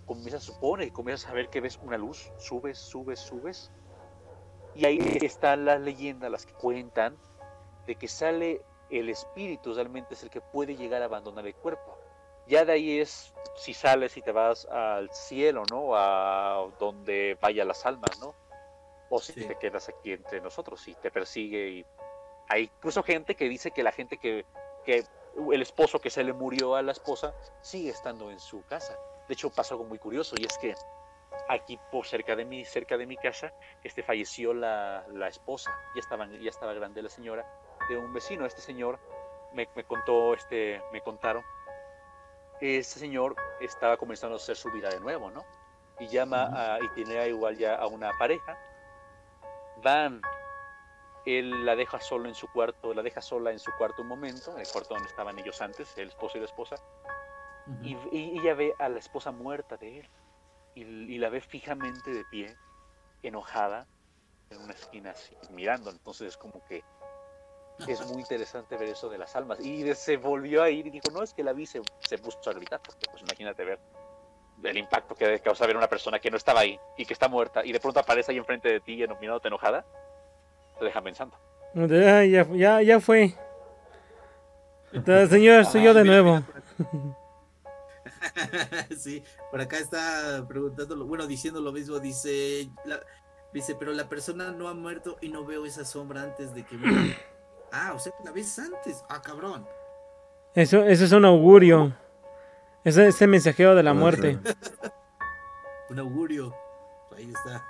comienzas, 0.07 0.43
supone, 0.43 0.91
comienzas 0.93 1.31
a 1.31 1.35
ver 1.35 1.49
que 1.49 1.61
ves 1.61 1.79
una 1.83 1.99
luz, 1.99 2.33
subes, 2.39 2.79
subes, 2.79 3.21
subes, 3.21 3.71
y 4.75 4.87
ahí 4.87 4.99
están 5.23 5.65
las 5.65 5.81
leyendas, 5.81 6.31
las 6.31 6.47
que 6.47 6.55
cuentan, 6.55 7.19
de 7.87 7.97
que 7.97 8.09
sale 8.09 8.63
el 8.91 9.09
espíritu, 9.09 9.75
realmente 9.75 10.15
es 10.15 10.23
el 10.23 10.31
que 10.31 10.41
puede 10.41 10.77
llegar 10.77 11.03
a 11.03 11.07
abandonar 11.07 11.47
el 11.47 11.55
cuerpo. 11.55 11.99
Ya 12.47 12.65
de 12.65 12.73
ahí 12.73 13.01
es 13.01 13.33
si 13.57 13.73
sales 13.75 14.17
y 14.17 14.23
te 14.23 14.33
vas 14.33 14.67
al 14.67 15.11
cielo, 15.13 15.63
¿no? 15.71 15.95
A 15.95 16.69
donde 16.79 17.39
vayan 17.41 17.69
las 17.69 17.87
almas, 17.87 18.19
¿no? 18.21 18.35
O 19.11 19.21
si 19.21 19.33
Sí. 19.35 19.45
te 19.45 19.57
quedas 19.59 19.89
aquí 19.89 20.13
entre 20.13 20.41
nosotros 20.41 20.87
y 20.89 20.95
te 20.95 21.11
persigue. 21.11 21.69
Y 21.69 21.87
hay 22.49 22.65
incluso 22.65 23.03
gente 23.03 23.35
que 23.37 23.49
dice 23.49 23.71
que 23.71 23.83
la 23.83 23.93
gente 23.93 24.19
que, 24.19 24.45
que 24.85 25.05
el 25.53 25.63
esposo 25.63 26.01
que 26.01 26.11
se 26.11 26.25
le 26.25 26.33
murió 26.33 26.75
a 26.75 26.83
la 26.83 26.93
esposa 26.93 27.35
sigue 27.61 27.91
estando 27.91 28.31
en 28.31 28.41
su 28.41 28.65
casa. 28.67 28.99
De 29.33 29.35
hecho, 29.35 29.49
pasó 29.49 29.77
algo 29.77 29.87
muy 29.87 29.99
curioso 29.99 30.35
y 30.39 30.45
es 30.45 30.59
que 30.59 30.75
aquí 31.49 31.81
por 31.91 32.05
cerca 32.05 32.37
de 32.37 32.45
mí, 32.45 32.67
cerca 32.67 32.99
de 32.99 33.07
mi 33.07 33.17
casa, 33.17 33.51
este 33.83 34.03
falleció 34.03 34.53
la, 34.53 35.07
la 35.09 35.29
esposa. 35.29 35.71
Ya 35.95 36.01
estaba, 36.01 36.27
ya 36.27 36.51
estaba 36.51 36.75
grande 36.75 37.01
la 37.01 37.09
señora 37.09 37.47
de 37.89 37.97
un 37.97 38.13
vecino. 38.13 38.45
Este 38.45 38.61
señor 38.61 38.99
me, 39.55 39.67
me 39.75 39.85
contó, 39.85 40.35
este, 40.35 40.83
me 40.93 41.01
contaron 41.01 41.43
este 42.61 43.01
señor 43.01 43.35
estaba 43.59 43.97
comenzando 43.97 44.37
a 44.37 44.37
hacer 44.37 44.55
su 44.55 44.71
vida 44.71 44.91
de 44.91 45.01
nuevo, 45.01 45.31
¿no? 45.31 45.47
Y 45.99 46.09
llama 46.09 46.51
a, 46.53 46.79
y 46.79 46.89
tiene 46.91 47.27
igual 47.29 47.57
ya 47.57 47.77
a 47.77 47.87
una 47.87 48.11
pareja. 48.19 48.59
Van, 49.83 50.21
él 51.25 51.65
la 51.65 51.75
deja 51.75 51.99
solo 52.01 52.29
en 52.29 52.35
su 52.35 52.53
cuarto, 52.53 52.93
la 52.93 53.03
deja 53.03 53.23
sola 53.23 53.51
en 53.51 53.59
su 53.59 53.73
cuarto 53.79 54.03
un 54.03 54.09
momento, 54.09 54.53
en 54.53 54.61
el 54.61 54.69
cuarto 54.69 54.93
donde 54.93 55.09
estaban 55.09 55.39
ellos 55.39 55.63
antes, 55.63 55.97
el 55.97 56.09
esposo 56.09 56.37
y 56.37 56.41
la 56.41 56.47
esposa, 56.47 56.77
Ujú. 57.81 58.09
y, 58.13 58.19
y 58.19 58.39
ella 58.41 58.55
ve 58.55 58.75
a 58.79 58.89
la 58.89 58.99
esposa 58.99 59.33
muerta 59.33 59.77
de 59.77 60.01
él, 60.01 60.11
y, 60.75 60.83
y 60.83 61.19
la 61.19 61.29
ve 61.29 61.41
fijamente 61.41 62.11
de 62.11 62.25
pie, 62.31 62.57
enojada, 63.23 63.87
en 64.51 64.59
una 64.61 64.73
esquina 64.73 65.11
así, 65.11 65.37
mirando, 65.51 65.91
entonces 65.91 66.29
es 66.29 66.37
como 66.37 66.65
que 66.69 66.83
es 67.87 68.07
muy 68.07 68.21
interesante 68.21 68.77
ver 68.77 68.89
eso 68.89 69.09
de 69.09 69.19
las 69.19 69.35
almas. 69.35 69.59
Y 69.61 69.93
se 69.95 70.17
volvió 70.17 70.63
a 70.63 70.71
ir 70.71 70.87
y 70.87 70.91
dijo, 70.91 71.11
no, 71.13 71.23
es 71.23 71.35
que 71.35 71.43
la 71.43 71.53
vi, 71.53 71.67
se, 71.67 71.81
se 72.01 72.19
puso 72.19 72.39
a 72.49 72.53
gritar, 72.53 72.81
porque 72.85 73.07
pues 73.11 73.23
imagínate 73.23 73.65
ver 73.65 73.81
el 74.63 74.77
impacto 74.77 75.15
que 75.15 75.41
causa 75.41 75.67
ver 75.67 75.77
una 75.77 75.89
persona 75.89 76.19
que 76.21 76.31
no 76.31 76.37
estaba 76.37 76.61
ahí 76.61 76.79
y 76.97 77.05
que 77.05 77.15
está 77.15 77.29
muerta 77.29 77.65
y 77.65 77.73
de 77.73 77.81
pronto 77.81 77.99
aparece 77.99 78.31
ahí 78.31 78.39
enfrente 78.39 78.69
de 78.69 78.81
ti 78.81 78.97
mirándote 79.21 79.49
enojada, 79.49 79.85
te 80.79 80.85
deja 80.85 81.01
pensando. 81.03 81.37
Ya, 81.75 82.25
ya, 82.25 82.83
ya 82.83 83.01
fue. 83.01 83.35
Entonces, 84.93 85.31
señor, 85.31 85.65
soy 85.65 85.85
yo 85.85 85.95
de 85.95 86.03
Mira, 86.03 86.23
nuevo. 86.23 86.43
sí, 88.99 89.23
por 89.51 89.61
acá 89.61 89.79
está 89.79 90.45
preguntándolo, 90.49 91.07
bueno, 91.07 91.27
diciendo 91.27 91.61
lo 91.61 91.73
mismo, 91.73 91.99
dice, 92.01 92.71
la- 92.85 93.05
dice, 93.53 93.75
pero 93.79 93.93
la 93.93 94.09
persona 94.09 94.51
no 94.51 94.69
ha 94.69 94.75
muerto 94.75 95.17
y 95.21 95.29
no 95.29 95.45
veo 95.45 95.65
esa 95.67 95.85
sombra 95.85 96.23
antes 96.23 96.55
de 96.55 96.65
que 96.65 96.77
muera. 96.77 97.17
ah, 97.73 97.93
o 97.95 97.99
sea 97.99 98.13
que 98.17 98.25
la 98.25 98.33
ves 98.33 98.59
antes. 98.59 99.05
Ah, 99.09 99.23
cabrón. 99.23 99.67
Eso, 100.55 100.83
eso 100.85 101.05
es 101.05 101.13
un 101.13 101.25
augurio. 101.25 101.97
Ese 102.85 103.07
es 103.07 103.23
el 103.23 103.29
mensajero 103.29 103.75
de 103.75 103.83
la 103.83 103.91
Ah, 103.91 103.95
muerte. 103.95 104.39
Un 105.89 105.99
augurio. 105.99 106.55
Ahí 107.17 107.31
está. 107.31 107.65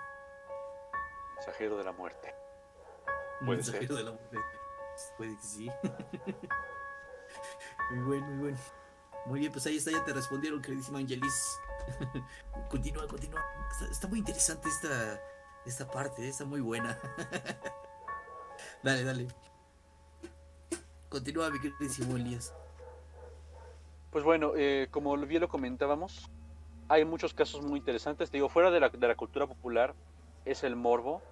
Mensajero 1.37 1.77
de 1.77 1.85
la 1.85 1.93
muerte. 1.93 2.35
Puede 3.41 3.57
mensajero 3.57 3.97
ser. 3.97 3.97
de 3.97 4.05
la 4.05 4.11
muerte. 4.13 4.39
Puede 5.17 5.37
que 5.37 5.43
sí. 5.43 5.71
muy 7.91 8.01
bueno, 8.05 8.27
muy 8.29 8.39
bueno. 8.39 8.59
Muy 9.27 9.41
bien, 9.41 9.53
pues 9.53 9.67
ahí 9.67 9.77
está, 9.77 9.91
ya 9.91 10.05
te 10.05 10.13
respondieron, 10.13 10.61
queridísima 10.61 10.99
Angelis. 10.99 11.59
continúa, 12.71 13.07
continúa. 13.07 13.41
Está, 13.91 14.09
muy 14.09 14.19
interesante 14.19 14.69
esta, 14.69 15.21
esta 15.65 15.91
parte, 15.91 16.25
eh, 16.25 16.29
está 16.29 16.45
muy 16.45 16.61
buena. 16.61 16.99
dale, 18.83 19.05
dale. 19.05 19.29
Continúa, 21.09 21.51
mi 21.51 21.61
queridísimo 21.61 22.17
Elías. 22.17 22.53
Pues 24.11 24.25
bueno, 24.25 24.53
eh, 24.57 24.89
como 24.91 25.17
bien 25.19 25.41
lo 25.41 25.49
comentábamos, 25.49 26.29
hay 26.89 27.05
muchos 27.05 27.33
casos 27.33 27.63
muy 27.63 27.79
interesantes. 27.79 28.31
Te 28.31 28.37
digo, 28.39 28.49
fuera 28.49 28.71
de 28.71 28.81
la, 28.81 28.89
de 28.89 29.09
la 29.09 29.15
cultura 29.15 29.47
popular 29.47 29.95
es 30.45 30.65
el 30.65 30.75
morbo. 30.75 31.23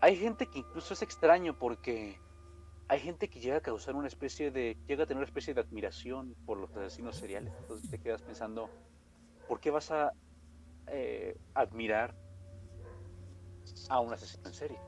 Hay 0.00 0.16
gente 0.16 0.46
que 0.46 0.60
incluso 0.60 0.94
es 0.94 1.02
extraño 1.02 1.58
porque 1.58 2.20
hay 2.88 3.00
gente 3.00 3.28
que 3.28 3.38
llega 3.38 3.58
a 3.58 3.60
causar 3.60 3.94
una 3.94 4.08
especie 4.08 4.50
de, 4.50 4.76
llega 4.86 5.04
a 5.04 5.06
tener 5.06 5.18
una 5.18 5.26
especie 5.26 5.52
de 5.52 5.60
admiración 5.60 6.34
por 6.46 6.56
los 6.56 6.74
asesinos 6.74 7.16
seriales. 7.16 7.52
Entonces 7.60 7.90
te 7.90 7.98
quedas 7.98 8.22
pensando, 8.22 8.70
¿por 9.46 9.60
qué 9.60 9.70
vas 9.70 9.90
a 9.90 10.12
eh, 10.86 11.36
admirar 11.54 12.14
a 13.90 14.00
un 14.00 14.12
asesino 14.12 14.48
en 14.48 14.54
serie? 14.54 14.78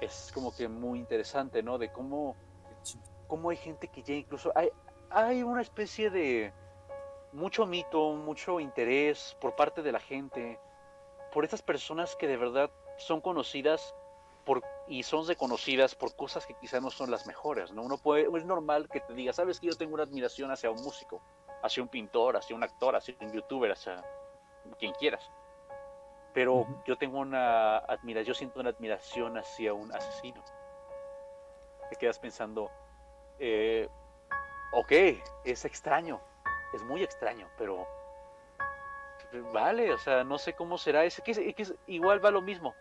Es 0.00 0.32
como 0.34 0.54
que 0.54 0.68
muy 0.68 0.98
interesante, 0.98 1.62
¿no? 1.62 1.78
De 1.78 1.92
cómo, 1.92 2.34
cómo 3.28 3.50
hay 3.50 3.56
gente 3.56 3.86
que 3.86 4.02
ya 4.02 4.14
incluso 4.14 4.52
hay, 4.56 4.70
hay 5.08 5.44
una 5.44 5.62
especie 5.62 6.10
de 6.10 6.52
mucho 7.32 7.64
mito, 7.64 8.12
mucho 8.14 8.58
interés 8.58 9.36
por 9.40 9.54
parte 9.54 9.82
de 9.82 9.92
la 9.92 10.00
gente, 10.00 10.58
por 11.32 11.44
estas 11.44 11.62
personas 11.62 12.16
que 12.16 12.26
de 12.26 12.36
verdad 12.36 12.70
son 12.98 13.20
conocidas 13.20 13.94
por, 14.44 14.64
y 14.90 15.04
son 15.04 15.24
reconocidas 15.24 15.94
por 15.94 16.16
cosas 16.16 16.44
que 16.46 16.54
quizás 16.54 16.82
no 16.82 16.90
son 16.90 17.12
las 17.12 17.24
mejores, 17.24 17.70
¿no? 17.72 17.82
Uno 17.82 17.96
puede, 17.96 18.26
es 18.36 18.44
normal 18.44 18.88
que 18.88 18.98
te 18.98 19.14
diga, 19.14 19.32
sabes 19.32 19.60
que 19.60 19.68
yo 19.68 19.76
tengo 19.76 19.94
una 19.94 20.02
admiración 20.02 20.50
hacia 20.50 20.68
un 20.72 20.82
músico, 20.82 21.22
hacia 21.62 21.80
un 21.80 21.88
pintor, 21.88 22.36
hacia 22.36 22.56
un 22.56 22.64
actor, 22.64 22.96
hacia 22.96 23.14
un 23.20 23.32
youtuber, 23.32 23.70
hacia 23.70 24.02
quien 24.80 24.92
quieras. 24.94 25.30
Pero 26.34 26.54
Ujú. 26.54 26.82
yo 26.86 26.98
tengo 26.98 27.20
una 27.20 27.78
admiración, 27.78 28.26
yo 28.26 28.34
siento 28.34 28.58
una 28.58 28.70
admiración 28.70 29.38
hacia 29.38 29.72
un 29.72 29.94
asesino. 29.94 30.42
Te 31.88 31.94
quedas 31.94 32.18
pensando, 32.18 32.68
eh, 33.38 33.88
ok, 34.72 34.92
es 35.44 35.64
extraño, 35.66 36.20
es 36.74 36.82
muy 36.82 37.04
extraño, 37.04 37.48
pero 37.56 37.86
vale, 39.52 39.92
o 39.92 39.98
sea, 39.98 40.24
no 40.24 40.36
sé 40.36 40.54
cómo 40.54 40.78
será, 40.78 41.04
es 41.04 41.20
que, 41.24 41.30
es- 41.30 41.38
es- 41.38 41.74
igual 41.86 42.24
va 42.24 42.32
lo 42.32 42.42
mismo, 42.42 42.74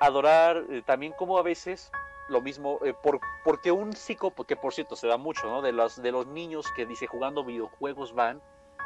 adorar, 0.00 0.64
eh, 0.70 0.82
también 0.84 1.12
como 1.12 1.38
a 1.38 1.42
veces 1.42 1.90
lo 2.28 2.40
mismo, 2.42 2.78
eh, 2.84 2.94
por, 3.02 3.20
porque 3.44 3.72
un 3.72 3.94
psico, 3.94 4.32
que 4.46 4.54
por 4.56 4.74
cierto 4.74 4.96
se 4.96 5.06
da 5.06 5.16
mucho, 5.16 5.48
¿no? 5.48 5.62
De 5.62 5.72
los, 5.72 6.00
de 6.02 6.12
los 6.12 6.26
niños 6.26 6.66
que 6.76 6.84
dice 6.84 7.06
jugando 7.06 7.42
videojuegos 7.44 8.14
van 8.14 8.42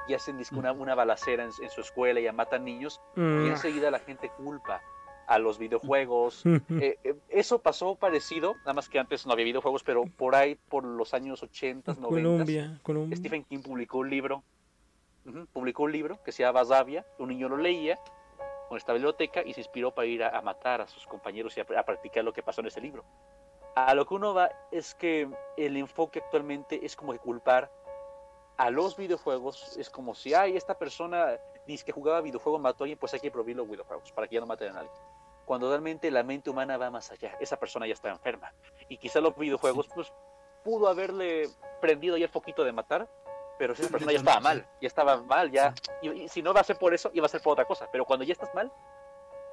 y 0.09 0.15
hacen 0.15 0.41
una, 0.53 0.73
una 0.73 0.95
balacera 0.95 1.45
en, 1.45 1.51
en 1.61 1.71
su 1.71 1.81
escuela 1.81 2.21
y 2.21 2.25
ya 2.25 2.33
matan 2.33 2.65
niños, 2.65 3.01
y 3.17 3.21
Mm. 3.21 3.47
enseguida 3.47 3.91
la 3.91 3.99
gente 3.99 4.31
culpa 4.37 4.81
a 5.27 5.39
los 5.39 5.59
videojuegos, 5.59 6.45
eh, 6.47 6.99
eh, 7.05 7.15
eso 7.29 7.61
pasó 7.61 7.95
parecido, 7.95 8.55
nada 8.59 8.75
más 8.75 8.89
que 8.89 8.99
antes 8.99 9.27
no 9.27 9.33
había 9.33 9.45
videojuegos, 9.45 9.83
pero 9.83 10.05
por 10.05 10.35
ahí, 10.35 10.57
por 10.69 10.85
los 10.85 11.15
años 11.15 11.43
80, 11.43 11.95
90, 11.95 12.09
Colombia, 12.09 12.81
Colombia. 12.83 13.17
Stephen 13.17 13.45
King 13.45 13.63
publicó 13.63 13.99
un 13.99 14.11
libro, 14.11 14.43
publicó 15.53 15.85
un 15.85 15.93
libro 15.93 16.21
que 16.25 16.33
se 16.33 16.43
llama 16.43 16.61
Basavia, 16.61 17.07
un 17.19 17.29
niño 17.29 17.49
lo 17.49 17.57
leía 17.57 17.99
con 18.73 18.79
esta 18.79 18.95
biblioteca 18.95 19.43
y 19.45 19.53
se 19.53 19.61
inspiró 19.61 19.91
para 19.91 20.07
ir 20.07 20.25
a, 20.25 20.31
a 20.31 20.41
matar 20.41 20.81
a 20.81 20.87
sus 20.87 21.07
compañeros 21.07 21.55
y 21.59 21.61
a, 21.61 21.67
a 21.79 21.83
practicar 21.83 22.25
lo 22.25 22.33
que 22.33 22.43
pasó 22.43 22.63
en 22.63 22.69
ese 22.69 22.81
libro. 22.81 23.05
A 23.75 23.93
lo 23.93 24.07
que 24.07 24.15
uno 24.15 24.33
va 24.33 24.51
es 24.71 24.95
que 24.95 25.29
el 25.59 25.77
enfoque 25.77 26.21
actualmente 26.21 26.81
es 26.83 26.97
como 26.97 27.13
que 27.13 27.19
culpar 27.19 27.71
a 28.57 28.71
los 28.71 28.97
videojuegos, 28.97 29.77
es 29.77 29.91
como 29.91 30.15
si, 30.15 30.33
ay, 30.33 30.57
esta 30.57 30.79
persona 30.79 31.39
dice 31.67 31.85
que 31.85 31.93
jugaba 31.93 32.23
videojuegos, 32.23 32.63
mató 32.63 32.83
a 32.83 32.87
alguien, 32.87 32.99
pues 32.99 33.13
hay 33.13 33.21
que 33.21 33.31
prohibir 33.31 33.57
los 33.57 33.69
videojuegos 33.69 34.11
para 34.13 34.27
que 34.27 34.37
ya 34.37 34.41
no 34.41 34.47
maten 34.47 34.71
a 34.71 34.73
nadie. 34.73 34.91
Cuando 35.45 35.69
realmente 35.69 36.11
la 36.11 36.23
mente 36.23 36.49
humana 36.49 36.79
va 36.79 36.91
más 36.91 37.11
allá, 37.13 37.37
esa 37.41 37.61
persona 37.61 37.87
ya 37.87 37.93
está 37.93 38.09
enferma. 38.09 38.55
Y 38.89 38.97
quizá 38.97 39.21
los 39.21 39.37
videojuegos, 39.37 39.87
pues, 39.95 40.11
pudo 40.65 40.89
haberle 40.89 41.51
prendido 41.83 42.17
ya 42.17 42.25
el 42.25 42.31
foquito 42.31 42.65
de 42.65 42.73
matar, 42.73 43.07
pero 43.59 43.73
esa 43.75 43.89
persona 43.89 44.13
ya 44.13 44.19
estaba 44.19 44.41
mal, 44.41 44.67
ya 44.81 44.89
estaba 44.89 45.23
mal, 45.23 45.51
ya. 45.51 45.75
Y, 46.03 46.11
y 46.25 46.29
si 46.29 46.43
no 46.43 46.53
va 46.53 46.61
a 46.61 46.65
ser 46.65 46.77
por 46.77 46.93
eso, 46.95 47.11
iba 47.15 47.27
a 47.27 47.29
ser 47.29 47.41
por 47.41 47.53
otra 47.53 47.65
cosa. 47.65 47.89
Pero 47.93 48.05
cuando 48.05 48.25
ya 48.25 48.33
estás 48.33 48.53
mal, 48.55 48.73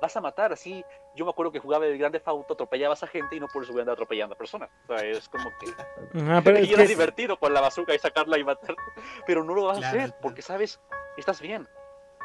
vas 0.02 0.16
a 0.18 0.22
matar. 0.22 0.52
Así, 0.54 0.84
yo 1.16 1.26
me 1.26 1.32
acuerdo 1.32 1.52
que 1.52 1.60
jugaba 1.60 1.86
el 1.86 1.98
grande 1.98 2.20
Fauto, 2.20 2.54
atropellabas 2.54 3.04
a 3.04 3.08
gente 3.08 3.36
y 3.36 3.40
no 3.40 3.48
por 3.48 3.64
eso 3.64 3.72
voy 3.72 3.82
a 3.82 3.84
andar 3.84 3.94
atropellando 3.94 4.34
a 4.36 4.38
personas. 4.38 4.70
O 4.88 4.98
sea, 4.98 5.06
es 5.06 5.28
como 5.30 5.50
que 5.60 6.20
Ajá, 6.22 6.42
pero 6.44 6.58
es 6.58 6.68
y 6.68 6.74
era 6.74 6.84
que- 6.84 6.88
divertido 6.90 7.38
con 7.38 7.54
la 7.54 7.62
bazooka 7.62 7.94
y 7.94 8.00
sacarla 8.00 8.38
y 8.38 8.44
matar. 8.44 8.76
Pero 9.28 9.44
no 9.44 9.54
lo 9.54 9.66
vas 9.66 9.78
a 9.84 9.88
hacer 9.88 10.06
claro. 10.08 10.16
porque 10.22 10.42
sabes, 10.42 10.80
estás 11.18 11.42
bien. 11.42 11.68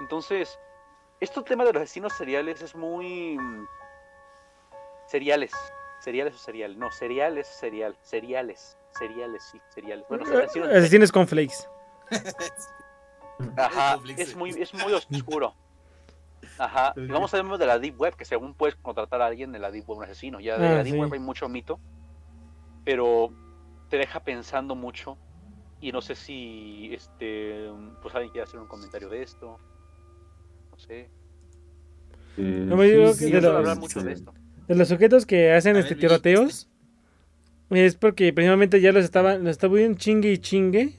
Entonces, 0.00 0.58
este 1.20 1.42
tema 1.42 1.64
de 1.64 1.72
los 1.72 1.82
asesinos 1.82 2.12
seriales 2.14 2.62
es 2.62 2.74
muy. 2.74 3.36
mm, 3.38 3.66
Seriales. 5.06 5.52
¿Cereales 6.00 6.34
o 6.34 6.38
cereal? 6.38 6.78
No, 6.78 6.90
cereales, 6.90 7.46
cereal. 7.46 7.96
Cereales. 8.02 8.76
Cereales, 8.98 9.42
sí, 9.50 9.60
cereales. 9.74 10.04
Bueno, 10.08 10.24
Eh, 10.32 10.78
Asesinos 10.78 11.10
con 11.12 11.26
flakes. 11.26 11.68
Ajá, 13.56 13.98
es 14.16 14.36
muy, 14.36 14.50
es 14.50 14.72
muy 14.74 14.92
oscuro. 14.92 15.54
Ajá, 16.58 16.92
y 16.96 17.06
vamos 17.08 17.34
a 17.34 17.42
ver 17.42 17.58
de 17.58 17.66
la 17.66 17.78
Deep 17.78 17.98
Web, 18.00 18.14
que 18.16 18.24
según 18.24 18.54
puedes 18.54 18.76
contratar 18.76 19.20
a 19.22 19.26
alguien 19.26 19.50
de 19.52 19.58
la 19.58 19.70
Deep 19.70 19.88
Web, 19.88 19.98
un 19.98 20.04
asesino. 20.04 20.40
Ya 20.40 20.58
de 20.58 20.66
Ah, 20.68 20.74
la 20.76 20.84
Deep 20.84 20.94
sí. 20.94 21.00
Web 21.00 21.12
hay 21.12 21.18
mucho 21.18 21.48
mito, 21.48 21.80
pero 22.84 23.30
te 23.90 23.96
deja 23.98 24.20
pensando 24.20 24.74
mucho. 24.74 25.18
Y 25.80 25.92
no 25.92 26.00
sé 26.00 26.14
si, 26.14 26.94
este, 26.94 27.68
pues 28.00 28.14
alguien 28.14 28.32
quiere 28.32 28.44
hacer 28.46 28.58
un 28.60 28.66
comentario 28.68 29.08
de 29.08 29.22
esto. 29.22 29.58
No 30.70 30.78
sé. 30.78 31.00
Eh, 31.00 32.64
No 32.66 32.76
me 32.76 32.86
digo 32.86 33.12
sí, 33.12 33.18
que 33.18 33.24
Sí, 33.26 33.32
de 33.32 33.40
los- 33.40 33.54
hablar 33.56 33.78
mucho 33.78 34.00
de 34.02 34.12
esto. 34.12 34.32
De 34.66 34.74
los 34.76 34.88
sujetos 34.88 35.26
que 35.26 35.52
hacen 35.52 35.76
A 35.76 35.80
este 35.80 35.94
ver, 35.94 36.00
tiroteos. 36.00 36.70
Es 37.76 37.94
porque 37.96 38.32
precisamente 38.32 38.80
ya 38.80 38.92
los 38.92 39.04
estaban, 39.04 39.44
los 39.44 39.50
estaba 39.52 39.74
bien 39.74 39.96
chingue 39.96 40.30
y 40.32 40.38
chingue. 40.38 40.98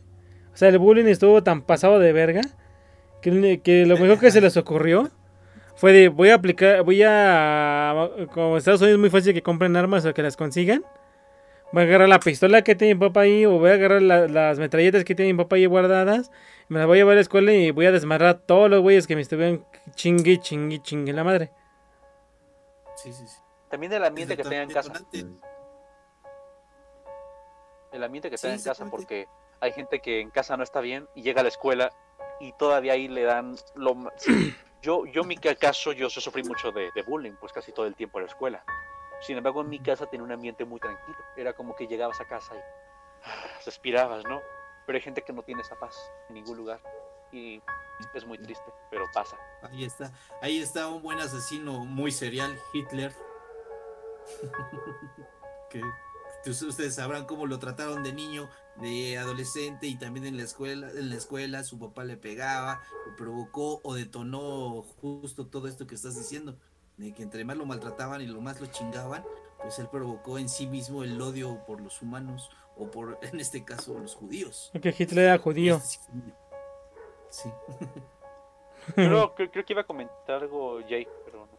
O 0.54 0.58
sea, 0.58 0.70
el 0.70 0.78
bullying 0.80 1.06
estuvo 1.06 1.44
tan 1.44 1.62
pasado 1.62 2.00
de 2.00 2.14
verga. 2.14 2.42
Que, 3.22 3.60
que 3.64 3.86
lo 3.86 3.98
mejor 4.00 4.20
que 4.20 4.32
se 4.32 4.42
les 4.42 4.56
ocurrió 4.58 5.10
fue 5.76 5.92
de 5.94 6.08
voy 6.10 6.30
a 6.30 6.36
aplicar, 6.36 6.84
voy 6.84 7.02
a 7.04 8.10
como 8.34 8.58
Estados 8.58 8.82
Unidos 8.82 8.96
es 8.96 9.00
muy 9.00 9.10
fácil 9.10 9.34
que 9.34 9.42
compren 9.42 9.76
armas 9.76 10.06
o 10.06 10.14
que 10.14 10.22
las 10.24 10.38
consigan. 10.38 10.84
Voy 11.74 11.82
a 11.84 11.86
agarrar 11.88 12.08
la 12.08 12.20
pistola 12.20 12.62
que 12.62 12.76
tiene 12.76 12.94
mi 12.96 13.00
papá 13.02 13.22
ahí, 13.22 13.46
o 13.46 13.58
voy 13.60 13.72
a 13.72 13.74
agarrar 13.74 14.02
la- 14.02 14.28
las 14.28 14.60
metralletas 14.60 15.04
que 15.04 15.16
tiene 15.16 15.34
mi 15.34 15.38
papá 15.44 15.58
ahí 15.58 15.66
guardadas. 15.66 16.32
Me 16.70 16.78
las 16.78 16.88
voy 16.88 16.98
a 16.98 17.02
llevar 17.02 17.14
a 17.14 17.16
la 17.16 17.22
escuela 17.22 17.52
y 17.54 17.72
voy 17.72 17.86
a 17.88 17.92
desmadrar 17.92 18.30
a 18.30 18.38
todos 18.40 18.70
los 18.70 18.82
güeyes 18.82 19.08
que 19.08 19.16
me 19.16 19.22
estuvieron 19.22 19.66
chingue, 19.96 20.40
chingue, 20.40 20.82
chingue 20.82 21.12
la 21.12 21.24
madre. 21.24 21.52
Sí, 22.96 23.12
sí, 23.12 23.24
sí. 23.28 23.38
También 23.70 23.92
el 23.92 24.04
ambiente 24.06 24.38
que 24.38 24.44
tenga 24.44 24.62
en 24.62 24.70
casa. 24.70 24.94
El 27.96 28.04
ambiente 28.04 28.30
que 28.30 28.38
Sí, 28.38 28.44
tenga 28.44 28.56
en 28.56 28.64
casa, 28.64 28.86
porque 28.92 29.28
hay 29.62 29.72
gente 29.72 30.00
que 30.02 30.20
en 30.20 30.30
casa 30.30 30.58
no 30.58 30.64
está 30.64 30.82
bien 30.82 31.08
y 31.16 31.22
llega 31.22 31.40
a 31.40 31.44
la 31.44 31.50
escuela 31.50 31.92
y 32.40 32.52
todavía 32.54 32.94
ahí 32.94 33.08
le 33.08 33.24
dan 33.24 33.56
lo 33.76 33.96
yo 34.82 35.06
yo 35.06 35.22
en 35.22 35.28
mi 35.28 35.38
ca- 35.38 35.56
caso 35.56 35.94
yo, 35.94 36.10
sufrí 36.10 36.44
mucho 36.44 36.72
de, 36.72 36.90
de 36.94 37.02
bullying 37.04 37.34
pues 37.40 37.54
casi 37.54 37.72
todo 37.72 37.86
el 37.88 37.96
tiempo 37.96 38.20
en 38.20 38.26
la 38.26 38.32
escuela. 38.32 38.64
Sin 39.22 39.38
embargo 39.38 39.62
en 39.62 39.70
mi 39.70 39.80
casa 39.80 40.06
tenía 40.08 40.24
un 40.26 40.32
ambiente 40.32 40.66
muy 40.66 40.80
tranquilo. 40.80 41.18
Era 41.38 41.54
como 41.54 41.74
que 41.76 41.88
llegabas 41.88 42.20
a 42.20 42.26
casa 42.26 42.54
y 42.56 42.60
ah, 43.24 43.46
respirabas 43.66 44.24
no 44.26 44.42
pero 44.86 44.98
hay 44.98 45.02
gente 45.02 45.22
que 45.24 45.34
no 45.34 45.42
tiene 45.42 45.62
esa 45.62 45.76
paz 45.80 45.98
en 46.30 46.36
ningún 46.36 46.58
lugar 46.58 46.80
y 47.32 47.60
es 48.14 48.26
muy 48.26 48.38
triste 48.38 48.72
pero 48.92 49.06
pasa. 49.14 49.38
Ahí 49.64 49.86
está. 49.86 50.12
Ahí 50.42 50.60
está 50.62 50.90
un 50.90 51.02
buen 51.02 51.20
asesino 51.20 51.86
muy 51.86 52.12
serial, 52.12 52.56
Hitler. 52.74 53.14
que 55.70 55.82
ustedes 56.50 56.96
sabrán 56.96 57.26
cómo 57.26 57.48
lo 57.48 57.60
trataron 57.60 58.04
de 58.04 58.14
niño, 58.14 58.50
de 58.82 59.18
adolescente 59.18 59.88
y 59.88 59.98
también 59.98 60.26
en 60.26 60.38
la 60.38 60.44
escuela, 60.44 60.90
en 60.92 61.10
la 61.10 61.16
escuela 61.16 61.64
su 61.64 61.80
papá 61.80 62.04
le 62.04 62.18
pegaba, 62.18 62.82
lo 63.08 63.16
provocó 63.16 63.82
o 63.84 63.96
detonó 63.96 64.84
justo 65.02 65.48
todo 65.48 65.68
esto 65.68 65.88
que 65.88 65.96
estás 65.96 66.18
diciendo, 66.18 66.58
de 66.98 67.14
que 67.14 67.24
entre 67.24 67.46
más 67.46 67.58
lo 67.58 67.66
maltrataban 67.66 68.22
y 68.22 68.28
lo 68.28 68.42
más 68.42 68.60
lo 68.62 68.68
chingaban, 68.68 69.24
pues 69.62 69.80
él 69.80 69.88
provocó 69.90 70.38
en 70.38 70.50
sí 70.50 70.68
mismo 70.68 71.04
el 71.04 71.20
odio 71.22 71.64
por 71.66 71.82
los 71.82 72.02
humanos 72.02 72.50
o 72.78 72.92
por 72.92 73.18
en 73.24 73.40
este 73.40 73.64
caso 73.64 73.98
los 73.98 74.16
judíos. 74.16 74.72
Que 74.82 74.94
Hitler 74.98 75.26
era 75.26 75.38
judío. 75.38 75.78
Este 75.78 76.00
sí 77.30 77.50
creo 78.96 79.34
que 79.36 79.64
iba 79.68 79.82
a 79.82 79.86
comentar 79.86 80.44
algo 80.44 80.80
Jay 80.88 81.08
pero 81.26 81.48
no. 81.48 81.58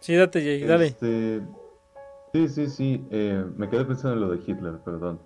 Sí, 0.00 0.14
date, 0.14 0.40
Jay, 0.40 0.62
dale. 0.62 0.86
Este, 0.86 1.42
sí, 2.36 2.48
sí, 2.48 2.66
sí. 2.68 3.06
eh, 3.10 3.44
me 3.56 3.68
quedé 3.68 3.84
pensando 3.84 4.14
en 4.14 4.20
lo 4.20 4.30
de 4.30 4.42
Hitler, 4.44 4.78
perdón. 4.84 5.18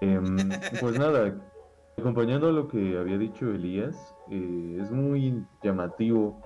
Em, 0.00 0.22
pues 0.80 0.98
nada, 0.98 1.34
acompañando 1.98 2.48
a 2.48 2.52
lo 2.52 2.68
que 2.68 2.98
había 2.98 3.18
dicho 3.18 3.50
Elías, 3.50 4.14
eh, 4.30 4.78
es 4.80 4.90
muy 4.90 5.44
llamativo 5.62 6.40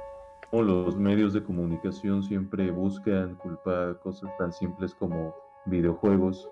cómo 0.51 0.63
los 0.63 0.97
medios 0.97 1.33
de 1.35 1.43
comunicación 1.43 2.23
siempre 2.23 2.71
buscan 2.71 3.35
culpar 3.37 3.99
cosas 4.01 4.31
tan 4.39 4.53
simples 4.53 4.95
como 4.95 5.35
videojuegos 5.67 6.49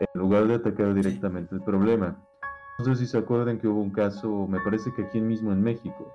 en 0.00 0.20
lugar 0.20 0.46
de 0.48 0.54
atacar 0.54 0.92
directamente 0.94 1.54
el 1.54 1.62
problema. 1.62 2.16
No 2.78 2.84
sé 2.84 2.96
si 2.96 3.06
se 3.06 3.18
acuerdan 3.18 3.58
que 3.58 3.68
hubo 3.68 3.80
un 3.80 3.90
caso, 3.90 4.48
me 4.48 4.58
parece 4.60 4.92
que 4.94 5.02
aquí 5.02 5.20
mismo 5.20 5.52
en 5.52 5.62
México, 5.62 6.12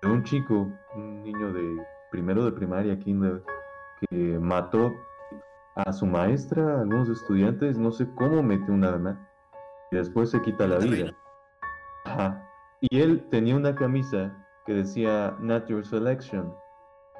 de 0.00 0.08
un 0.08 0.24
chico, 0.24 0.68
un 0.96 1.22
niño 1.22 1.52
de 1.52 1.82
primero 2.10 2.44
de 2.44 2.52
primaria, 2.52 2.98
kinder, 2.98 3.42
que 4.08 4.38
mató 4.38 4.94
a 5.86 5.92
su 5.92 6.06
maestra, 6.06 6.78
a 6.78 6.80
algunos 6.80 7.08
estudiantes, 7.08 7.78
no 7.78 7.92
sé 7.92 8.08
cómo 8.16 8.42
metió 8.42 8.74
un 8.74 8.84
arma 8.84 9.28
y 9.92 9.96
después 9.96 10.30
se 10.30 10.42
quita 10.42 10.66
la 10.66 10.78
vida. 10.78 11.16
Ajá. 12.04 12.44
Y 12.80 13.00
él 13.00 13.24
tenía 13.30 13.56
una 13.56 13.74
camisa 13.74 14.36
que 14.66 14.74
decía 14.74 15.36
Not 15.40 15.68
Your 15.68 15.86
Selection. 15.86 16.52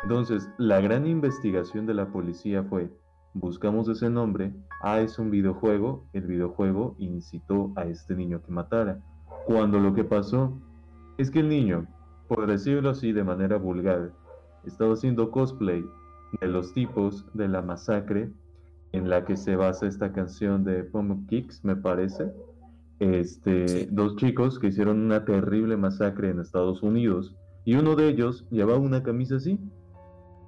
Entonces, 0.03 0.49
la 0.59 0.81
gran 0.81 1.07
investigación 1.07 1.87
de 1.87 1.95
la 1.95 2.07
policía 2.07 2.65
fue, 2.65 2.91
buscamos 3.33 3.89
ese 3.89 4.11
nombre, 4.11 4.53
ah, 4.83 5.01
es 5.01 5.19
un 5.19 5.31
videojuego, 5.31 6.05
el 6.13 6.27
videojuego 6.27 6.97
incitó 6.99 7.73
a 7.77 7.85
este 7.85 8.15
niño 8.15 8.43
que 8.43 8.53
matara. 8.53 9.01
Cuando 9.47 9.79
lo 9.79 9.95
que 9.95 10.05
pasó 10.05 10.61
es 11.17 11.31
que 11.31 11.41
el 11.41 11.49
niño, 11.49 11.87
por 12.27 12.47
decirlo 12.47 12.91
así 12.91 13.13
de 13.13 13.25
manera 13.25 13.57
vulgar, 13.57 14.13
estaba 14.65 14.95
haciendo 14.95 15.31
cosplay 15.31 15.85
de 16.41 16.49
los 16.49 16.73
tipos 16.75 17.25
de 17.35 17.49
la 17.49 17.63
masacre 17.63 18.31
en 18.93 19.09
la 19.09 19.25
que 19.25 19.37
se 19.37 19.57
basa 19.57 19.87
esta 19.87 20.13
canción 20.13 20.65
de 20.65 20.85
Pump 20.85 21.29
Kicks, 21.29 21.65
me 21.65 21.77
parece. 21.77 22.33
Este, 23.01 23.69
Sí. 23.69 23.89
dos 23.93 24.17
chicos 24.17 24.59
que 24.59 24.69
hicieron 24.69 25.01
una 25.01 25.25
terrible 25.25 25.77
masacre 25.77 26.31
en 26.31 26.41
Estados 26.41 26.83
Unidos 26.83 27.37
y 27.65 27.77
uno 27.77 27.95
de 27.95 28.09
ellos 28.09 28.47
llevaba 28.51 28.79
una 28.79 29.03
camisa 29.03 29.37
así. 29.37 29.61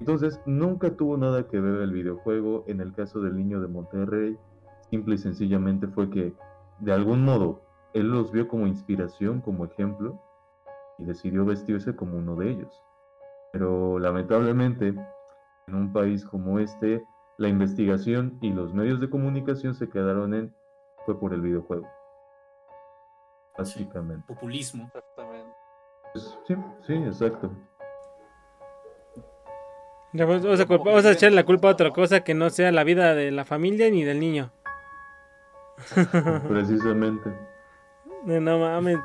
Entonces, 0.01 0.41
nunca 0.47 0.97
tuvo 0.97 1.17
nada 1.19 1.47
que 1.47 1.61
ver 1.61 1.83
el 1.83 1.93
videojuego. 1.93 2.65
En 2.67 2.81
el 2.81 2.93
caso 2.95 3.21
del 3.21 3.37
niño 3.37 3.61
de 3.61 3.69
Monterrey, 3.69 4.37
simple 4.89 5.17
y 5.17 5.19
sencillamente 5.19 5.87
fue 5.89 6.09
que, 6.09 6.33
de 6.81 6.93
algún 6.93 7.23
modo, 7.23 7.61
él 7.93 8.09
los 8.11 8.33
vio 8.33 8.49
como 8.49 8.67
inspiración, 8.67 9.43
como 9.43 9.67
ejemplo, 9.67 10.19
y 10.99 11.05
decidió 11.05 11.45
vestirse 11.45 11.95
como 11.95 12.17
uno 12.17 12.35
de 12.37 12.51
ellos. 12.51 12.83
Pero 13.53 13.99
lamentablemente, 13.99 14.95
en 15.67 15.75
un 15.75 15.93
país 15.93 16.25
como 16.25 16.59
este, 16.59 17.05
la 17.41 17.49
investigación 17.49 18.37
y 18.43 18.53
los 18.53 18.75
medios 18.75 19.01
de 19.01 19.09
comunicación 19.09 19.75
se 19.75 19.89
quedaron 19.89 20.35
en 20.35 20.55
fue 21.07 21.19
por 21.19 21.33
el 21.33 21.41
videojuego. 21.41 21.89
Básicamente. 23.57 24.27
Populismo. 24.27 24.85
exactamente 24.85 25.51
Pues, 26.13 26.39
sí, 26.47 26.55
sí, 26.87 26.93
exacto. 26.95 27.51
Ya, 30.13 30.27
pues, 30.27 30.43
Vamos 30.43 30.61
a, 30.61 30.67
culpa- 30.67 30.85
vamos 30.91 31.05
a 31.07 31.13
echarle 31.13 31.37
la 31.37 31.45
culpa 31.47 31.69
a 31.69 31.73
otra 31.73 31.91
cosa 31.93 32.21
que 32.21 32.35
no 32.35 32.51
sea 32.51 32.73
la 32.73 32.85
vida 32.85 33.15
de 33.15 33.31
la 33.31 33.45
familia 33.47 33.89
ni 33.91 34.05
del 34.05 34.21
niño. 34.21 34.51
Precisamente. 36.49 37.31
No 38.25 38.59
mames. 38.59 38.99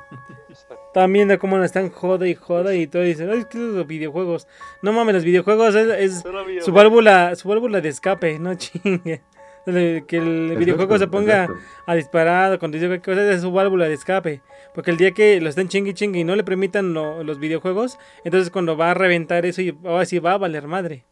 Están 0.50 1.12
viendo 1.14 1.38
cómo 1.40 1.58
nos 1.58 1.66
están 1.68 1.90
joda 1.90 2.28
y 2.28 2.36
joda 2.36 2.76
y 2.76 2.88
todo. 2.88 3.02
Dicen, 3.04 3.30
ay, 3.30 3.40
es 3.40 3.46
que 3.46 3.58
los 3.58 3.88
videojuegos. 3.88 4.48
No 4.82 4.92
mames, 4.94 5.16
los 5.16 5.24
videojuegos 5.24 5.74
es, 5.76 5.88
es 5.88 6.24
su 6.64 6.72
válvula, 6.74 7.36
su 7.36 7.48
válvula 7.48 7.82
de 7.82 7.90
escape, 7.90 8.40
no 8.40 8.56
chingue. 8.56 9.22
Que 9.66 10.18
el 10.18 10.56
videojuego 10.58 10.98
se 11.00 11.08
ponga 11.08 11.46
exacto. 11.46 11.64
a 11.88 11.96
disparar 11.96 12.60
cuando 12.60 12.76
dice 12.76 12.88
cualquier 12.88 13.18
cosa 13.18 13.32
es 13.32 13.42
su 13.42 13.52
válvula 13.52 13.88
de 13.88 13.96
escape. 13.96 14.42
Porque 14.76 14.92
el 14.92 14.98
día 14.98 15.12
que 15.12 15.42
lo 15.42 15.50
estén 15.50 15.70
chingue 15.70 15.90
y 15.92 15.94
chingue 15.96 16.20
y 16.20 16.24
no 16.24 16.36
le 16.36 16.44
permitan 16.44 16.94
lo- 16.94 17.24
los 17.24 17.40
videojuegos, 17.40 17.98
entonces 18.24 18.52
cuando 18.52 18.78
va 18.78 18.92
a 18.92 18.94
reventar 18.94 19.44
eso 19.46 19.62
y 19.64 19.76
ahora 19.84 20.06
sí 20.06 20.20
va 20.20 20.34
a 20.34 20.38
valer 20.38 20.68
madre. 20.68 21.06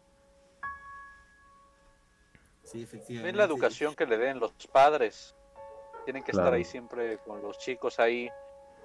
Sí, 2.63 2.83
efectivamente. 2.83 3.29
Es 3.31 3.35
la 3.37 3.43
educación 3.45 3.95
que 3.95 4.05
le 4.05 4.17
den 4.17 4.39
los 4.39 4.51
padres. 4.71 5.35
Tienen 6.05 6.23
que 6.23 6.31
estar 6.31 6.43
Claro. 6.45 6.55
ahí 6.57 6.63
siempre 6.63 7.17
con 7.19 7.41
los 7.41 7.57
chicos 7.57 7.99
ahí. 7.99 8.29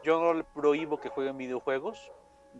Yo 0.02 0.20
no 0.20 0.34
le 0.34 0.44
prohíbo 0.44 1.00
que 1.00 1.08
jueguen 1.08 1.36
videojuegos, 1.36 2.12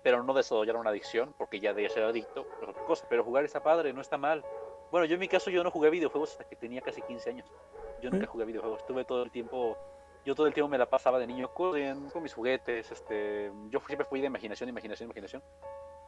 pero 0.02 0.22
no 0.22 0.35
desarrollar 0.35 0.76
una 0.76 0.90
adicción, 0.90 1.35
porque 1.39 1.60
ya 1.60 1.72
de 1.72 1.89
ser 1.89 2.05
adicto 2.05 2.47
es 2.62 2.68
otra 2.68 2.85
cosa. 2.85 3.06
Pero 3.09 3.24
jugar 3.24 3.44
está 3.44 3.62
padre, 3.62 3.93
no 3.93 4.01
está 4.01 4.18
mal. 4.18 4.44
Bueno, 4.90 5.05
yo 5.05 5.14
en 5.14 5.20
mi 5.20 5.28
caso 5.28 5.51
yo 5.51 5.62
no 5.62 5.70
jugué 5.70 5.90
videojuegos 5.90 6.32
hasta 6.32 6.44
que 6.44 6.56
tenía 6.56 6.80
casi 6.80 7.02
15 7.02 7.30
años. 7.30 7.52
Yo 8.01 8.10
nunca 8.10 8.26
jugué 8.26 8.44
videojuegos. 8.44 8.85
Tuve 8.86 9.05
todo 9.05 9.22
el 9.22 9.30
tiempo, 9.30 9.76
yo 10.24 10.35
todo 10.35 10.47
el 10.47 10.55
tiempo 10.55 10.68
me 10.68 10.78
la 10.78 10.86
pasaba 10.89 11.18
de 11.18 11.26
niño 11.26 11.52
con, 11.52 12.10
con 12.10 12.22
mis 12.22 12.35
juguetes. 12.35 12.90
Este, 12.90 13.52
yo 13.70 13.80
siempre 13.86 14.06
fui 14.06 14.20
de 14.20 14.26
imaginación, 14.26 14.68
imaginación, 14.68 15.06
imaginación. 15.06 15.43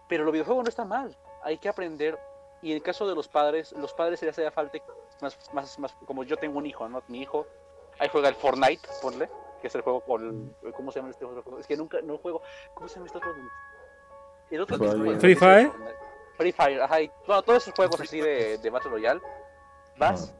Pero 0.08 0.24
los 0.24 0.32
videojuegos 0.32 0.64
no 0.64 0.68
están 0.68 0.88
mal. 0.88 1.16
Hay 1.42 1.58
que 1.58 1.68
aprender. 1.68 2.18
Y 2.62 2.70
en 2.72 2.76
el 2.76 2.82
caso 2.82 3.06
de 3.08 3.14
los 3.14 3.28
padres, 3.28 3.72
los 3.72 3.94
padres 3.94 4.20
les 4.22 4.32
hace 4.38 4.50
falta 4.50 4.78
más, 5.22 5.54
más, 5.54 5.78
más, 5.78 5.94
como 6.04 6.24
yo 6.24 6.36
tengo 6.36 6.58
un 6.58 6.66
hijo, 6.66 6.86
¿no? 6.88 7.02
Mi 7.08 7.22
hijo, 7.22 7.46
ahí 8.00 8.08
juega 8.10 8.28
el 8.28 8.34
Fortnite, 8.34 8.88
ponle, 9.00 9.30
que 9.60 9.68
es 9.68 9.74
el 9.74 9.82
juego 9.82 10.00
con, 10.00 10.54
¿cómo 10.74 10.90
se 10.90 10.98
llama 10.98 11.10
este 11.10 11.24
otro 11.24 11.42
juego? 11.42 11.58
Es 11.58 11.66
que 11.66 11.76
nunca, 11.76 12.00
no 12.02 12.18
juego, 12.18 12.42
¿cómo 12.74 12.88
se 12.88 12.94
llama 12.96 13.06
este 13.06 13.18
otro? 13.18 13.34
El 14.50 14.60
otro 14.62 14.78
que 14.78 14.88
Free. 14.88 15.16
Free 15.20 15.34
Fire. 15.36 15.72
Free 16.36 16.52
Fire, 16.52 16.82
ajá, 16.82 17.00
y, 17.02 17.10
bueno, 17.26 17.42
todos 17.42 17.62
esos 17.62 17.74
juegos 17.74 18.00
así 18.00 18.20
de, 18.20 18.58
de 18.58 18.70
Battle 18.70 18.90
Royale, 18.90 19.20
vas 19.98 20.34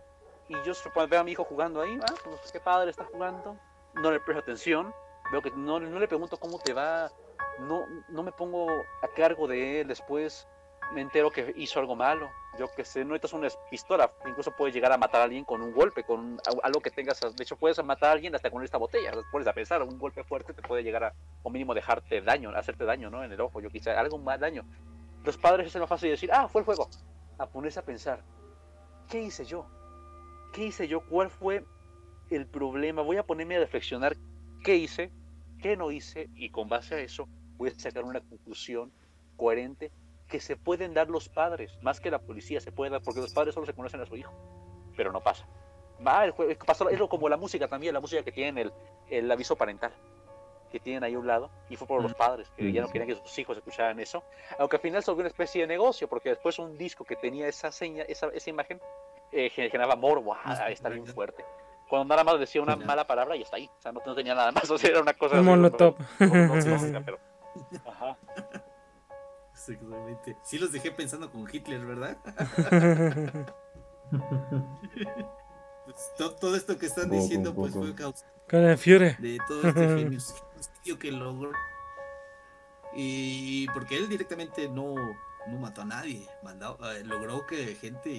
y 0.49 0.55
yo 0.65 0.75
supongo- 0.75 1.07
veo 1.09 1.21
a 1.21 1.25
mi 1.25 1.33
hijo 1.33 1.45
jugando 1.45 1.81
ahí, 1.83 1.97
ah, 2.03 2.15
pues 2.25 2.51
qué 2.51 2.59
padre 2.59 2.91
está 2.91 3.05
jugando, 3.05 3.57
no 3.95 4.11
le 4.11 4.19
presto 4.19 4.41
atención, 4.43 4.93
veo 5.31 5.43
que 5.43 5.51
no, 5.51 5.79
no 5.79 5.99
le 5.99 6.09
pregunto 6.09 6.39
cómo 6.39 6.59
te 6.59 6.73
va, 6.73 7.11
no, 7.59 7.87
no 8.09 8.23
me 8.23 8.33
pongo 8.33 8.69
a 8.71 9.09
cargo 9.15 9.47
de 9.47 9.83
él, 9.83 9.89
después 9.89 10.49
me 10.93 11.01
entero 11.01 11.31
que 11.31 11.55
hizo 11.57 11.79
algo 11.79 11.95
malo, 11.95 12.31
yo 12.59 12.69
que 12.75 12.85
sé, 12.85 13.05
no 13.05 13.13
necesitas 13.13 13.33
una 13.33 13.49
pistola, 13.71 14.13
incluso 14.27 14.51
puedes 14.57 14.75
llegar 14.75 14.93
a 14.93 14.99
matar 14.99 15.21
a 15.21 15.25
alguien 15.25 15.45
con 15.45 15.63
un 15.63 15.73
golpe, 15.73 16.05
con 16.05 16.39
algo 16.63 16.81
que 16.81 16.91
tengas, 16.91 17.21
de 17.21 17.43
hecho 17.43 17.57
puedes 17.57 17.83
matar 17.85 18.11
a 18.11 18.13
alguien 18.13 18.35
hasta 18.35 18.51
con 18.51 18.63
esta 18.65 18.79
botella, 18.79 19.13
puedes 19.31 19.47
a 19.47 19.53
pensar, 19.53 19.83
un 19.83 19.99
golpe 19.99 20.25
fuerte 20.25 20.53
te 20.53 20.63
puede 20.63 20.83
llegar 20.83 21.05
a, 21.05 21.15
o 21.43 21.51
mínimo 21.51 21.75
dejarte 21.75 22.21
daño, 22.21 22.51
hacerte 22.51 22.85
daño, 22.85 23.11
¿no? 23.11 23.23
En 23.23 23.33
el 23.33 23.41
ojo, 23.41 23.61
yo 23.61 23.71
quizá, 23.71 23.99
algo 23.99 24.19
más 24.19 24.41
daño. 24.41 24.65
Los 25.25 25.37
padres 25.37 25.69
es 25.69 25.81
más 25.81 25.89
fácil 25.89 26.09
de 26.09 26.13
decir, 26.13 26.31
ah, 26.33 26.49
fue 26.49 26.63
el 26.63 26.65
fuego, 26.65 26.89
a 27.39 27.47
ponerse 27.47 27.79
a 27.79 27.85
pensar, 27.85 28.23
¿qué 29.09 29.23
hice 29.23 29.45
yo? 29.45 29.67
¿Qué 30.53 30.65
hice 30.65 30.89
yo? 30.89 31.07
¿Cuál 31.07 31.31
fue 31.31 31.65
el 32.31 32.47
problema? 32.47 33.03
Voy 33.03 33.19
a 33.19 33.23
ponerme 33.23 33.57
a 33.57 33.61
reflexionar 33.61 34.17
qué 34.65 34.77
hice, 34.77 35.13
qué 35.61 35.77
no 35.77 35.91
hice 35.91 36.29
y 36.35 36.51
con 36.51 36.69
base 36.69 36.95
a 36.95 37.01
eso 37.01 37.29
voy 37.57 37.69
a 37.69 37.79
sacar 37.79 38.05
una 38.05 38.21
conclusión 38.21 38.91
coherente 39.37 39.93
que 40.31 40.41
se 40.41 40.57
pueden 40.57 40.95
dar 40.95 41.09
los 41.11 41.29
padres, 41.29 41.77
más 41.83 42.01
que 42.01 42.11
la 42.11 42.19
policía 42.21 42.61
se 42.61 42.73
puede 42.73 42.91
dar, 42.93 43.03
porque 43.03 43.21
los 43.21 43.33
padres 43.35 43.53
solo 43.55 43.67
se 43.67 43.75
conocen 43.75 44.01
a 44.01 44.07
su 44.07 44.17
hijo, 44.17 44.33
pero 44.97 45.13
no 45.13 45.21
pasa. 45.21 45.47
Va, 46.07 46.25
el 46.25 46.33
jue- 46.33 46.57
pasó, 46.65 46.89
es 46.89 46.99
como 47.03 47.29
la 47.29 47.37
música 47.37 47.69
también, 47.69 47.93
la 47.93 48.01
música 48.01 48.23
que 48.23 48.33
tienen 48.33 48.57
el, 48.59 48.73
el 49.11 49.31
aviso 49.31 49.57
parental, 49.57 49.93
que 50.71 50.79
tienen 50.81 51.03
ahí 51.05 51.15
a 51.15 51.19
un 51.19 51.27
lado, 51.27 51.51
y 51.69 51.77
fue 51.77 51.87
por 51.87 52.01
los 52.01 52.15
padres, 52.15 52.49
que 52.57 52.73
ya 52.73 52.81
no 52.81 52.89
querían 52.89 53.09
que 53.09 53.17
sus 53.17 53.39
hijos 53.39 53.57
escucharan 53.59 53.99
eso, 54.01 54.23
aunque 54.59 54.77
al 54.77 54.83
final 54.83 55.03
se 55.03 55.11
volvió 55.11 55.23
una 55.23 55.29
especie 55.29 55.63
de 55.63 55.67
negocio, 55.67 56.09
porque 56.09 56.31
después 56.31 56.59
un 56.61 56.79
disco 56.79 57.05
que 57.05 57.17
tenía 57.17 57.49
esa 57.49 57.71
seña, 57.73 58.05
esa, 58.05 58.29
esa 58.29 58.49
imagen, 58.51 58.81
eh, 59.33 59.51
generaba 59.51 59.97
morbo, 59.97 60.33
ah, 60.35 60.71
está 60.71 60.89
bien 60.89 61.07
fuerte. 61.07 61.45
Cuando 61.89 62.05
nada 62.07 62.23
más 62.23 62.39
decía 62.39 62.63
una 62.63 62.77
mala 62.87 63.05
palabra 63.05 63.35
y 63.37 63.43
está 63.43 63.57
ahí, 63.57 63.69
o 63.79 63.83
sea, 63.83 63.91
no, 63.91 64.01
no 64.07 64.15
tenía 64.15 64.35
nada 64.35 64.53
más, 64.53 64.71
o 64.71 64.79
sea, 64.79 64.91
era 64.91 65.01
una 65.03 65.13
cosa... 65.15 65.35
Un 65.35 65.41
así, 65.41 65.49
molotov. 65.49 65.97
no- 66.21 66.27
no- 66.29 66.55
no- 66.55 66.87
no- 67.01 67.05
pero- 67.05 67.19
Ajá. 67.85 68.17
Exactamente. 69.69 70.37
Sí 70.43 70.59
los 70.59 70.73
dejé 70.73 70.91
pensando 70.91 71.31
con 71.31 71.47
Hitler, 71.53 71.85
¿verdad? 71.85 72.17
Pues, 75.85 76.15
to- 76.17 76.35
todo 76.37 76.57
esto 76.57 76.79
que 76.79 76.87
están 76.87 77.09
Poco, 77.09 77.21
diciendo 77.23 77.55
pues 77.55 77.73
poco. 77.73 77.85
fue 77.87 77.95
causa 77.95 78.27
Con 78.49 78.61
el 78.61 78.79
Führer. 78.79 79.17
de 79.19 79.39
todo 79.49 79.63
este 79.69 79.89
genocidio 79.99 80.99
que 80.99 81.11
logró. 81.13 81.53
Y 82.95 83.69
porque 83.69 83.97
él 83.97 84.09
directamente 84.09 84.69
no, 84.69 84.95
no 84.95 85.59
mató 85.59 85.83
a 85.83 85.85
nadie, 85.85 86.29
mandó- 86.43 86.79
eh, 86.93 87.03
logró 87.05 87.47
que 87.47 87.75
gente 87.77 88.11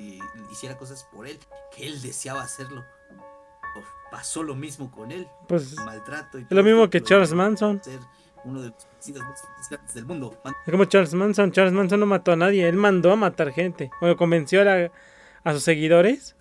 hiciera 0.51 0.77
cosas 0.77 1.03
por 1.13 1.27
él, 1.27 1.39
que 1.75 1.87
él 1.87 2.01
deseaba 2.01 2.41
hacerlo. 2.41 2.83
Uf, 3.77 3.85
Pasó 4.11 4.43
lo 4.43 4.55
mismo 4.55 4.91
con 4.91 5.11
él, 5.11 5.27
Pues 5.47 5.75
maltrato 5.77 6.37
y 6.39 6.43
es 6.43 6.51
lo 6.51 6.63
mismo 6.63 6.89
que 6.89 7.01
Charles 7.01 7.33
Manson. 7.33 7.81
Uno 8.43 8.61
de 8.61 8.69
los 8.69 8.87
suicidas 8.99 9.23
más 9.27 9.69
grandes 9.69 9.93
del 9.93 10.05
mundo. 10.05 10.37
Es 10.65 10.71
como 10.71 10.85
Charles 10.85 11.13
Manson. 11.13 11.51
Charles 11.51 11.73
Manson 11.73 11.99
no 11.99 12.05
mató 12.05 12.31
a 12.31 12.35
nadie. 12.35 12.67
Él 12.67 12.75
mandó 12.75 13.11
a 13.11 13.15
matar 13.15 13.51
gente. 13.51 13.89
Bueno, 13.99 14.15
convenció 14.17 14.61
a, 14.61 14.65
la- 14.65 14.91
a 15.43 15.53
sus 15.53 15.63
seguidores 15.63 16.35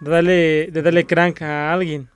de 0.00 0.10
darle, 0.10 0.68
de 0.70 0.82
darle 0.82 1.06
crank 1.06 1.42
a 1.42 1.72
alguien. 1.72 2.08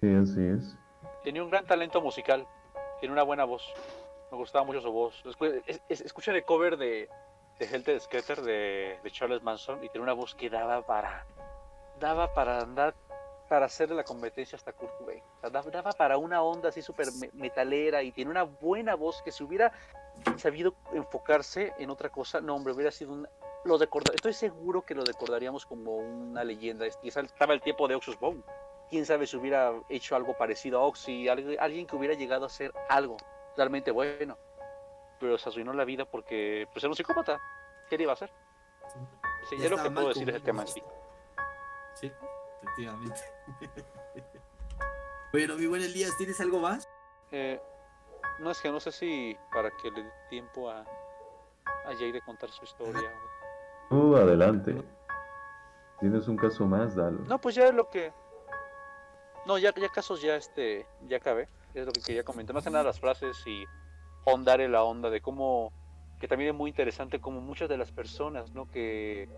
Sí, 0.00 0.08
así 0.14 0.40
es. 0.46 0.76
Tenía 1.24 1.42
un 1.42 1.50
gran 1.50 1.66
talento 1.66 2.00
musical, 2.00 2.46
tiene 3.00 3.12
una 3.12 3.22
buena 3.22 3.44
voz. 3.44 3.62
Me 4.30 4.38
gustaba 4.38 4.64
mucho 4.64 4.80
su 4.80 4.90
voz. 4.92 5.20
Después, 5.24 5.62
es- 5.66 5.80
es- 5.88 6.00
escuchen 6.00 6.34
el 6.36 6.44
cover 6.44 6.76
de, 6.76 7.08
de 7.58 7.66
Helter 7.66 8.00
Skelter 8.00 8.40
de, 8.42 8.98
de 9.02 9.10
Charles 9.10 9.42
Manson 9.42 9.84
y 9.84 9.88
tiene 9.90 10.02
una 10.04 10.12
voz 10.14 10.34
que 10.34 10.48
daba 10.48 10.86
para 10.86 11.26
daba 11.98 12.32
para 12.32 12.60
andar 12.60 12.94
para 13.50 13.66
hacerle 13.66 13.96
la 13.96 14.04
competencia 14.04 14.54
hasta 14.54 14.72
Kurt 14.72 14.96
Cobain. 14.98 15.20
O 15.38 15.40
sea, 15.40 15.50
daba, 15.50 15.90
para 15.90 16.16
una 16.16 16.40
onda 16.40 16.68
así 16.68 16.82
súper 16.82 17.08
me- 17.20 17.30
metalera 17.32 18.00
y 18.00 18.12
tiene 18.12 18.30
una 18.30 18.44
buena 18.44 18.94
voz 18.94 19.20
que 19.22 19.32
si 19.32 19.42
hubiera 19.42 19.72
sabido 20.36 20.72
enfocarse 20.92 21.72
en 21.76 21.90
otra 21.90 22.10
cosa, 22.10 22.40
no 22.40 22.54
hombre, 22.54 22.72
hubiera 22.72 22.92
sido 22.92 23.12
un 23.12 23.28
lo 23.64 23.76
recorda- 23.76 24.14
estoy 24.14 24.34
seguro 24.34 24.82
que 24.82 24.94
lo 24.94 25.02
recordaríamos 25.04 25.66
como 25.66 25.96
una 25.96 26.44
leyenda. 26.44 26.86
Quizá 27.02 27.20
estaba 27.22 27.52
el 27.52 27.60
tiempo 27.60 27.88
de 27.88 27.96
Oxus 27.96 28.18
Bone. 28.20 28.40
Quién 28.88 29.04
sabe 29.04 29.26
si 29.26 29.36
hubiera 29.36 29.72
hecho 29.88 30.14
algo 30.14 30.34
parecido 30.38 30.78
a 30.78 30.82
Oxy, 30.84 31.28
alguien 31.28 31.86
que 31.88 31.96
hubiera 31.96 32.14
llegado 32.14 32.44
a 32.44 32.46
hacer 32.46 32.72
algo 32.88 33.16
realmente 33.56 33.90
bueno. 33.90 34.38
Pero 35.18 35.36
se 35.38 35.48
arruinó 35.48 35.72
la 35.72 35.84
vida 35.84 36.04
porque 36.04 36.68
pues 36.72 36.84
era 36.84 36.90
un 36.90 36.96
psicópata. 36.96 37.38
¿Qué 37.88 37.96
le 37.98 38.04
iba 38.04 38.12
a 38.12 38.14
hacer? 38.14 38.30
Sí, 39.50 39.56
Ya 39.58 39.64
es 39.64 39.70
lo 39.72 39.82
que 39.82 39.90
puedo 39.90 40.08
decir 40.08 40.24
de 40.24 40.32
como 40.32 40.36
ese 40.38 40.46
tema 40.46 40.62
en 40.62 40.68
sí. 40.68 40.82
Sí, 41.94 42.12
efectivamente. 42.62 43.20
Bueno, 45.32 45.54
mi 45.54 45.66
buen 45.66 45.80
Elías, 45.80 46.16
¿tienes 46.16 46.40
algo 46.40 46.58
más? 46.58 46.88
Eh, 47.30 47.60
no 48.40 48.50
es 48.50 48.60
que 48.60 48.68
no 48.68 48.80
sé 48.80 48.90
si 48.90 49.36
para 49.52 49.70
que 49.70 49.88
le 49.92 50.02
dé 50.02 50.10
tiempo 50.28 50.68
a, 50.68 50.80
a 50.80 51.94
Jay 51.96 52.10
de 52.10 52.20
contar 52.22 52.50
su 52.50 52.64
historia. 52.64 53.12
Tú 53.88 54.16
adelante. 54.16 54.82
Tienes 56.00 56.26
un 56.26 56.36
caso 56.36 56.66
más, 56.66 56.96
dale. 56.96 57.18
No, 57.28 57.40
pues 57.40 57.54
ya 57.54 57.66
es 57.66 57.74
lo 57.74 57.88
que. 57.90 58.12
No, 59.46 59.56
ya, 59.58 59.72
ya 59.72 59.88
casos 59.88 60.20
ya 60.20 60.34
este, 60.34 60.86
ya 61.06 61.18
acabé. 61.18 61.48
Es 61.74 61.86
lo 61.86 61.92
que 61.92 62.00
quería 62.00 62.24
comentar. 62.24 62.52
Más 62.52 62.64
que 62.64 62.70
nada 62.70 62.82
las 62.82 62.98
frases 62.98 63.36
y 63.46 63.64
ahondar 64.26 64.60
en 64.60 64.72
la 64.72 64.82
onda 64.82 65.10
de 65.10 65.20
cómo, 65.20 65.72
que 66.18 66.26
también 66.26 66.50
es 66.50 66.56
muy 66.56 66.70
interesante 66.70 67.20
como 67.20 67.40
muchas 67.40 67.68
de 67.68 67.76
las 67.76 67.92
personas, 67.92 68.52
¿no? 68.52 68.68
Que, 68.68 69.28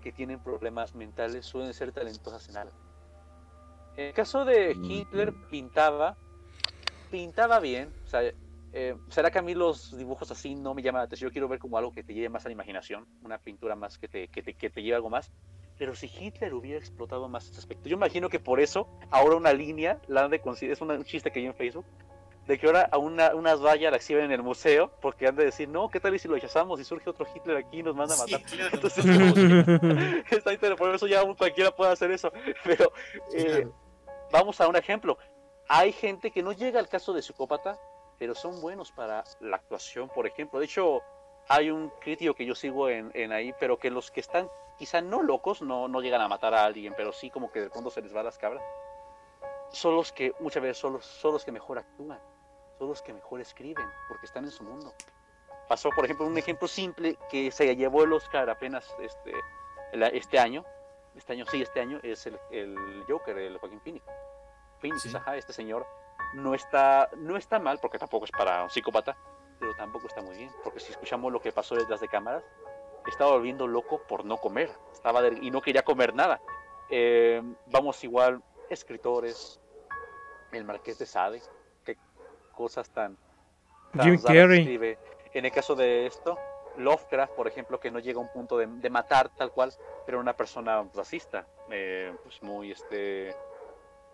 que 0.00 0.12
tienen 0.12 0.40
problemas 0.40 0.94
mentales 0.94 1.46
suelen 1.46 1.72
ser 1.74 1.92
talentosas 1.92 2.48
en 2.48 2.56
algo. 2.56 2.76
En 3.96 4.06
el 4.06 4.12
caso 4.12 4.44
de 4.44 4.74
Mm, 4.74 4.84
Hitler 4.84 5.34
pintaba, 5.50 6.16
pintaba 7.10 7.60
bien. 7.60 7.92
O 8.04 8.08
sea, 8.08 8.22
eh, 8.72 8.96
será 9.08 9.30
que 9.30 9.38
a 9.38 9.42
mí 9.42 9.54
los 9.54 9.96
dibujos 9.96 10.30
así 10.30 10.54
no 10.54 10.74
me 10.74 10.82
llaman 10.82 11.00
la 11.00 11.04
atención. 11.04 11.28
Yo 11.28 11.32
quiero 11.32 11.48
ver 11.48 11.58
como 11.58 11.76
algo 11.76 11.92
que 11.92 12.02
te 12.02 12.14
lleve 12.14 12.28
más 12.28 12.44
a 12.46 12.48
la 12.48 12.52
imaginación, 12.52 13.06
una 13.22 13.38
pintura 13.38 13.74
más 13.74 13.98
que 13.98 14.08
te, 14.08 14.28
que 14.28 14.42
te, 14.42 14.54
que 14.54 14.70
te 14.70 14.82
lleve 14.82 14.96
algo 14.96 15.10
más. 15.10 15.30
Pero 15.76 15.94
si 15.94 16.06
Hitler 16.06 16.52
hubiera 16.52 16.78
explotado 16.78 17.28
más 17.28 17.48
ese 17.48 17.58
aspecto, 17.58 17.88
yo 17.88 17.96
imagino 17.96 18.28
que 18.28 18.38
por 18.38 18.60
eso 18.60 18.86
ahora 19.10 19.36
una 19.36 19.52
línea 19.52 19.98
la 20.08 20.28
de 20.28 20.40
es 20.44 20.80
un 20.80 21.04
chiste 21.04 21.30
que 21.30 21.40
hay 21.40 21.46
en 21.46 21.54
Facebook, 21.54 21.86
de 22.50 22.58
que 22.58 22.66
ahora 22.66 22.88
a 22.90 22.98
una, 22.98 23.32
una 23.36 23.54
raya 23.54 23.90
la 23.92 23.96
exhiben 23.98 24.24
en 24.24 24.32
el 24.32 24.42
museo, 24.42 24.90
porque 25.00 25.28
han 25.28 25.36
de 25.36 25.44
decir, 25.44 25.68
no, 25.68 25.88
¿qué 25.88 26.00
tal 26.00 26.14
y 26.14 26.18
si 26.18 26.26
lo 26.26 26.34
rechazamos 26.34 26.80
y 26.80 26.84
surge 26.84 27.08
otro 27.08 27.24
Hitler 27.32 27.56
aquí 27.58 27.78
y 27.78 27.82
nos 27.84 27.94
manda 27.94 28.14
a 28.16 28.18
Sí, 28.26 28.32
matar? 28.32 28.50
claro. 28.50 28.70
Entonces, 28.74 29.04
que- 29.04 30.24
está 30.36 30.52
interesante, 30.52 30.76
por 30.76 30.92
eso 30.94 31.06
ya 31.06 31.22
cualquiera 31.34 31.70
puede 31.70 31.92
hacer 31.92 32.10
eso. 32.10 32.32
Pero 32.64 32.92
Sí, 33.28 33.38
eh, 33.38 33.44
claro. 33.46 33.74
vamos 34.32 34.60
a 34.60 34.66
un 34.66 34.74
ejemplo. 34.74 35.16
Hay 35.68 35.92
gente 35.92 36.32
que 36.32 36.42
no 36.42 36.50
llega 36.50 36.80
al 36.80 36.88
caso 36.88 37.12
de 37.12 37.22
psicópata, 37.22 37.78
pero 38.18 38.34
son 38.34 38.60
buenos 38.60 38.90
para 38.90 39.22
la 39.40 39.56
actuación, 39.56 40.08
por 40.08 40.26
ejemplo. 40.26 40.58
De 40.58 40.64
hecho, 40.66 41.02
hay 41.48 41.70
un 41.70 41.90
crítico 42.00 42.34
que 42.34 42.44
yo 42.44 42.56
sigo 42.56 42.88
en, 42.88 43.12
en 43.14 43.30
ahí, 43.32 43.54
pero 43.60 43.78
que 43.78 43.90
los 43.90 44.10
que 44.10 44.18
están 44.20 44.48
quizá 44.76 45.00
no 45.00 45.22
locos, 45.22 45.62
no, 45.62 45.86
no 45.86 46.00
llegan 46.00 46.20
a 46.20 46.26
matar 46.26 46.52
a 46.54 46.64
alguien, 46.64 46.94
pero 46.96 47.12
sí 47.12 47.30
como 47.30 47.52
que 47.52 47.60
de 47.60 47.70
fondo 47.70 47.90
se 47.90 48.02
les 48.02 48.12
va 48.16 48.22
las 48.24 48.38
cabras, 48.38 48.64
son 49.72 49.94
los 49.94 50.10
que 50.10 50.32
muchas 50.40 50.62
veces 50.62 50.78
son 50.78 50.94
los, 50.94 51.04
son 51.04 51.32
los 51.34 51.44
que 51.44 51.52
mejor 51.52 51.78
actúan, 51.78 52.18
son 52.80 52.88
los 52.88 53.02
que 53.02 53.12
mejor 53.12 53.40
escriben, 53.42 53.86
porque 54.08 54.24
están 54.24 54.44
en 54.44 54.50
su 54.50 54.64
mundo. 54.64 54.94
Pasó, 55.68 55.90
por 55.90 56.04
ejemplo, 56.06 56.26
un 56.26 56.36
ejemplo 56.38 56.66
simple 56.66 57.18
que 57.30 57.50
se 57.52 57.76
llevó 57.76 58.04
el 58.04 58.12
Oscar 58.14 58.48
apenas 58.48 58.92
este, 58.98 59.34
este 59.92 60.38
año, 60.38 60.64
este 61.14 61.34
año, 61.34 61.44
sí, 61.46 61.60
este 61.60 61.80
año, 61.80 62.00
es 62.02 62.26
el, 62.26 62.40
el 62.50 63.04
Joker, 63.06 63.36
el 63.36 63.58
Joaquín 63.58 63.80
Phoenix. 63.82 64.04
Phoenix, 64.80 65.02
Sí. 65.02 65.14
ajá, 65.14 65.36
este 65.36 65.52
señor 65.52 65.86
no 66.32 66.54
está, 66.54 67.10
no 67.18 67.36
está 67.36 67.58
mal, 67.58 67.78
porque 67.82 67.98
tampoco 67.98 68.24
es 68.24 68.30
para 68.30 68.62
un 68.62 68.70
psicópata, 68.70 69.14
pero 69.58 69.74
tampoco 69.76 70.06
está 70.06 70.22
muy 70.22 70.36
bien, 70.38 70.50
porque 70.64 70.80
si 70.80 70.90
escuchamos 70.90 71.30
lo 71.30 71.40
que 71.40 71.52
pasó 71.52 71.74
detrás 71.74 72.00
de 72.00 72.08
cámaras, 72.08 72.42
estaba 73.06 73.32
volviendo 73.32 73.66
loco 73.66 74.00
por 74.08 74.24
no 74.24 74.38
comer, 74.38 74.70
estaba 74.90 75.20
de- 75.20 75.38
y 75.42 75.50
no 75.50 75.60
quería 75.60 75.82
comer 75.82 76.14
nada. 76.14 76.40
Eh, 76.88 77.42
vamos 77.66 78.02
igual, 78.04 78.42
escritores, 78.70 79.60
el 80.52 80.64
Marqués 80.64 80.98
de 80.98 81.04
Sade, 81.06 81.42
cosas 82.60 82.90
tan, 82.90 83.16
tan 83.96 84.04
Jim 84.06 84.20
Carrey. 84.22 84.60
escribe. 84.60 84.98
En 85.32 85.44
el 85.46 85.50
caso 85.52 85.74
de 85.74 86.04
esto, 86.06 86.38
Lovecraft, 86.76 87.32
por 87.34 87.48
ejemplo, 87.48 87.80
que 87.80 87.90
no 87.90 87.98
llega 88.00 88.18
a 88.18 88.22
un 88.22 88.28
punto 88.28 88.58
de, 88.58 88.66
de 88.66 88.90
matar 88.90 89.30
tal 89.30 89.50
cual, 89.50 89.72
pero 90.04 90.20
una 90.20 90.34
persona 90.36 90.84
racista, 90.94 91.46
eh, 91.70 92.12
pues 92.22 92.42
muy 92.42 92.70
este 92.72 93.34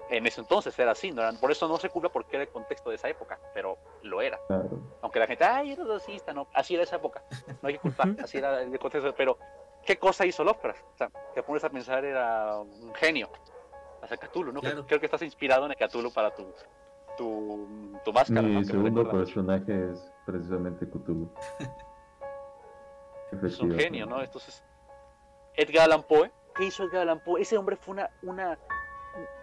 en 0.09 0.25
ese 0.25 0.41
entonces 0.41 0.79
era 0.79 0.93
así, 0.93 1.11
¿no? 1.11 1.23
Era- 1.23 1.33
por 1.41 1.51
eso 1.51 1.67
no 1.67 1.77
se 1.79 1.89
culpa 1.91 2.09
porque 2.11 2.37
era 2.37 2.45
el 2.45 2.51
contexto 2.51 2.91
de 2.91 2.97
esa 2.97 3.09
época, 3.09 3.41
pero 3.53 3.77
lo 4.03 4.23
era. 4.23 4.39
Claro. 4.47 4.69
Aunque 5.03 5.19
la 5.19 5.27
gente, 5.27 5.43
ay, 5.45 5.73
era 5.73 5.83
racista, 5.85 6.33
no, 6.33 6.47
así 6.55 6.75
era 6.75 6.85
esa 6.85 6.97
época, 6.97 7.25
no 7.61 7.67
hay 7.69 7.75
que 7.75 7.81
culpar, 7.81 8.09
así 8.23 8.39
era 8.39 8.63
el 8.63 8.79
contexto, 8.79 9.13
pero 9.17 9.37
¿qué 9.85 9.99
cosa 9.99 10.25
hizo 10.25 10.45
Lovecraft? 10.45 10.85
O 10.95 10.97
sea, 10.97 11.11
te 11.35 11.43
pones 11.43 11.65
a 11.65 11.71
pensar, 11.71 12.05
era 12.05 12.57
un 12.61 12.95
genio, 12.95 13.29
hasta 14.01 14.17
Cthulhu, 14.17 14.53
¿no? 14.53 14.61
Claro. 14.61 14.87
Creo 14.87 15.01
que 15.01 15.07
estás 15.07 15.23
inspirado 15.23 15.65
en 15.67 15.73
el 15.73 15.77
Cthulhu 15.77 16.13
para 16.13 16.33
tu, 16.33 16.47
tu, 17.17 17.99
tu 18.05 18.13
máscara. 18.13 18.43
Mi 18.43 18.65
segundo 18.65 19.09
personaje 19.11 19.93
es 19.93 20.13
precisamente 20.25 20.89
Cthulhu. 20.89 21.31
es 23.43 23.61
un 23.61 23.79
genio, 23.79 24.07
¿no? 24.07 24.23
Entonces, 24.23 24.63
Edgar 25.55 25.85
Allan 25.85 26.03
Poe, 26.03 26.31
que 26.55 26.65
hizo 26.65 26.85
Edgar 26.85 27.03
Allan 27.03 27.21
Poe, 27.25 27.41
ese 27.41 27.57
hombre 27.57 27.77
fue 27.77 27.95
una, 27.95 28.11
una 28.23 28.59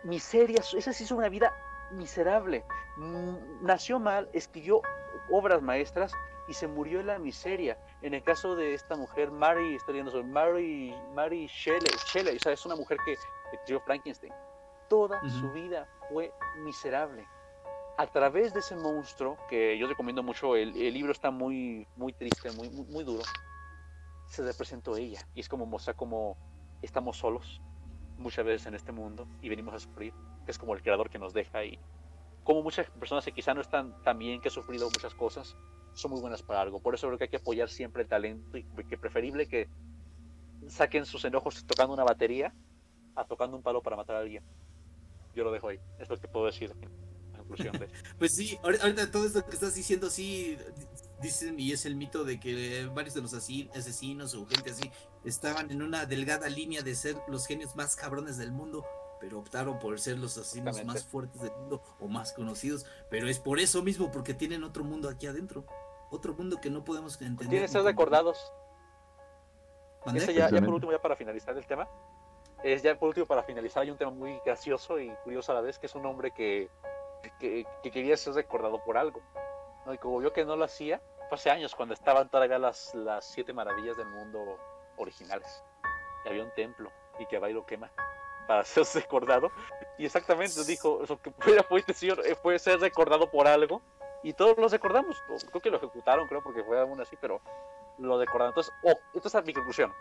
miseria, 0.04 0.60
ese 0.60 0.94
sí 0.94 1.04
hizo 1.04 1.16
una 1.16 1.30
vida 1.30 1.54
miserable. 1.92 2.64
Mm, 2.98 3.66
Nació 3.66 4.00
mal, 4.00 4.30
escribió 4.34 4.82
obras 5.30 5.62
maestras 5.62 6.14
y 6.48 6.54
se 6.54 6.68
murió 6.68 7.00
en 7.00 7.08
la 7.08 7.20
miseria. 7.20 7.78
En 8.02 8.14
el 8.14 8.24
caso 8.24 8.56
de 8.56 8.74
esta 8.74 8.96
mujer, 8.96 9.32
Mary, 9.32 9.76
estoy 9.76 9.96
viendo 9.96 10.12
sobre 10.12 10.28
Mary, 10.28 10.96
Mary 11.14 11.48
Shelley, 11.48 11.92
Shelley, 12.12 12.36
o 12.36 12.40
sea, 12.40 12.52
es 12.52 12.66
una 12.66 12.76
mujer 12.76 12.98
que 13.06 13.16
escribió 13.54 13.82
Frankenstein. 13.82 14.34
Toda 14.90 15.22
su 15.30 15.52
vida 15.52 15.88
fue 16.10 16.32
miserable. 16.64 17.26
A 17.96 18.08
través 18.08 18.54
de 18.54 18.60
ese 18.60 18.76
monstruo, 18.76 19.38
que 19.50 19.78
yo 19.78 19.88
recomiendo 19.88 20.24
mucho, 20.24 20.56
el, 20.56 20.76
el 20.76 20.94
libro 20.94 21.12
está 21.12 21.30
muy, 21.30 21.88
muy 21.96 22.12
triste, 22.14 22.52
muy, 22.52 22.70
muy, 22.70 22.86
muy 22.86 23.04
duro, 23.04 23.22
se 24.26 24.44
representó 24.44 24.98
ella. 24.98 25.20
Y 25.36 25.42
es 25.42 25.50
como 25.50 25.66
mostrar 25.66 25.96
cómo 25.96 26.38
estamos 26.82 27.18
solos 27.18 27.62
muchas 28.18 28.46
veces 28.46 28.68
en 28.68 28.76
este 28.76 28.92
mundo 28.92 29.28
y 29.42 29.50
venimos 29.50 29.74
a 29.74 29.80
sufrir, 29.80 30.14
es 30.48 30.58
como 30.58 30.74
el 30.74 30.82
creador 30.82 31.10
que 31.10 31.20
nos 31.20 31.34
deja 31.34 31.64
y 31.66 31.80
como 32.44 32.62
muchas 32.62 32.90
personas 32.90 33.24
que 33.26 33.32
quizá 33.32 33.54
no 33.54 33.62
están 33.62 34.02
tan 34.04 34.18
bien, 34.18 34.42
que 34.42 34.50
han 34.50 34.54
sufrido 34.54 34.88
muchas 34.88 35.14
cosas, 35.14 35.56
son 35.94 36.12
muy 36.12 36.20
buenas 36.20 36.42
para 36.42 36.62
algo. 36.62 36.82
Por 36.82 36.94
eso 36.96 37.08
creo 37.08 37.18
que 37.18 37.26
hay 37.26 37.30
que 37.30 37.38
apoyar 37.38 37.70
siempre 37.70 38.04
el 38.04 38.10
talento 38.10 38.58
y 38.58 38.64
que 38.64 38.98
preferible 38.98 39.48
que 39.48 39.70
saquen 40.68 41.06
sus 41.06 41.24
enojos 41.26 41.66
tocando 41.66 41.94
una 41.94 42.04
batería 42.04 42.54
a 43.16 43.24
tocando 43.26 43.56
un 43.56 43.64
palo 43.64 43.82
para 43.82 43.96
matar 43.96 44.18
a 44.18 44.20
alguien. 44.20 44.44
Yo 45.36 45.44
lo 45.44 45.52
dejo 45.52 45.70
ahí. 45.70 45.80
Es 46.00 46.10
lo 46.10 46.20
que 46.20 46.28
puedo 46.28 46.48
decir 46.48 46.74
conclusión 47.44 47.78
de 47.80 47.90
Pues 48.18 48.34
sí, 48.34 48.58
ahori- 48.64 48.82
ahorita 48.82 49.12
todo 49.12 49.26
esto 49.26 49.46
que 49.46 49.52
estás 49.54 49.76
diciendo, 49.76 50.10
sí, 50.10 50.58
di- 50.78 50.88
dicen, 51.22 51.60
y 51.60 51.72
es 51.72 51.86
el 51.86 51.96
mito 51.96 52.24
de 52.24 52.40
que 52.40 52.90
varios 52.94 53.14
de 53.14 53.22
los 53.22 53.34
asesinos 53.34 54.34
o 54.36 54.46
gente 54.46 54.72
así 54.72 54.92
estaban 55.24 55.72
en 55.72 55.82
una 55.82 56.06
delgada 56.06 56.50
línea 56.50 56.82
de 56.82 56.96
ser 56.96 57.16
los 57.28 57.46
genios 57.48 57.76
más 57.76 57.96
cabrones 57.96 58.38
del 58.38 58.52
mundo, 58.52 58.86
pero 59.22 59.40
optaron 59.40 59.80
por 59.80 59.98
ser 60.00 60.18
los 60.20 60.38
asesinos 60.38 60.84
más 60.84 61.06
fuertes 61.06 61.42
del 61.42 61.52
mundo 61.52 61.82
o 62.00 62.08
más 62.08 62.34
conocidos. 62.34 62.86
Pero 63.10 63.28
es 63.30 63.40
por 63.40 63.60
eso 63.60 63.82
mismo, 63.82 64.12
porque 64.12 64.34
tienen 64.34 64.64
otro 64.66 64.84
mundo 64.84 65.08
aquí 65.08 65.28
adentro. 65.28 65.66
Otro 66.12 66.34
mundo 66.34 66.60
que 66.62 66.70
no 66.70 66.84
podemos 66.84 67.14
entender. 67.22 67.48
Tienen 67.48 67.66
que 67.68 67.72
ser 67.72 67.84
recordados. 67.84 68.38
Ese 70.14 70.34
ya, 70.34 70.50
ya 70.50 70.60
por 70.60 70.74
último, 70.74 70.92
ya 70.92 71.02
para 71.02 71.16
finalizar 71.16 71.58
el 71.58 71.66
tema, 71.66 71.88
es 72.62 72.84
ya 72.84 73.00
por 73.00 73.08
último 73.08 73.26
para 73.26 73.44
finalizar, 73.44 73.84
hay 73.84 73.90
un 73.92 73.98
tema 73.98 74.12
muy 74.12 74.38
gracioso 74.46 75.00
y 75.00 75.10
curioso 75.24 75.54
a 75.54 75.56
la 75.56 75.62
vez, 75.62 75.80
que 75.80 75.86
es 75.86 75.96
un 75.96 76.06
hombre 76.06 76.32
que, 76.32 76.70
que, 77.40 77.66
que 77.82 77.92
quería 77.92 78.18
ser 78.18 78.34
recordado 78.34 78.84
por 78.84 78.98
algo. 78.98 79.22
¿no? 79.86 79.94
Y 79.94 79.98
como 79.98 80.20
vio 80.20 80.32
que 80.34 80.46
no 80.46 80.56
lo 80.56 80.66
hacía, 80.66 81.02
fue 81.30 81.36
hace 81.36 81.50
años 81.50 81.76
cuando 81.76 81.94
estaban 81.94 82.30
todavía 82.30 82.60
las, 82.60 82.94
las 82.96 83.26
siete 83.26 83.54
maravillas 83.54 83.98
del 83.98 84.08
mundo 84.08 84.58
originales. 84.98 85.64
Y 86.26 86.30
había 86.30 86.44
un 86.44 86.52
templo 86.54 86.92
y 87.20 87.26
que 87.26 87.40
va 87.40 87.50
y 87.50 87.54
lo 87.54 87.66
quema 87.66 87.92
para 88.48 88.64
ser 88.64 88.86
recordado. 88.94 89.52
Y 89.98 90.06
exactamente 90.06 90.64
dijo, 90.66 91.04
eso 91.04 91.20
que 91.22 91.32
puede, 91.32 91.64
puede, 91.64 91.84
decir, 91.88 92.20
eh, 92.26 92.36
puede 92.36 92.60
ser 92.60 92.80
recordado 92.80 93.30
por 93.30 93.48
algo. 93.48 93.82
Y 94.22 94.34
todos 94.34 94.58
lo 94.58 94.70
recordamos. 94.70 95.22
Creo 95.50 95.62
que 95.62 95.70
lo 95.70 95.78
ejecutaron, 95.78 96.28
creo, 96.30 96.42
porque 96.42 96.64
fue 96.64 96.80
aún 96.80 97.02
así, 97.02 97.18
pero 97.20 97.42
lo 97.98 98.18
recordaron. 98.18 98.50
Entonces, 98.52 98.74
oh, 98.84 98.94
esta 99.14 99.40
es 99.40 99.46
mi 99.46 99.54
conclusión. 99.54 99.94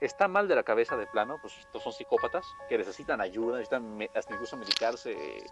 Está 0.00 0.28
mal 0.28 0.46
de 0.46 0.54
la 0.54 0.62
cabeza 0.62 0.96
de 0.96 1.06
plano, 1.08 1.38
pues 1.40 1.56
estos 1.58 1.82
son 1.82 1.92
psicópatas 1.92 2.44
que 2.68 2.78
necesitan 2.78 3.20
ayuda, 3.20 3.58
necesitan 3.58 3.96
me- 3.96 4.10
hasta 4.14 4.32
incluso 4.34 4.56
medicarse. 4.56 5.44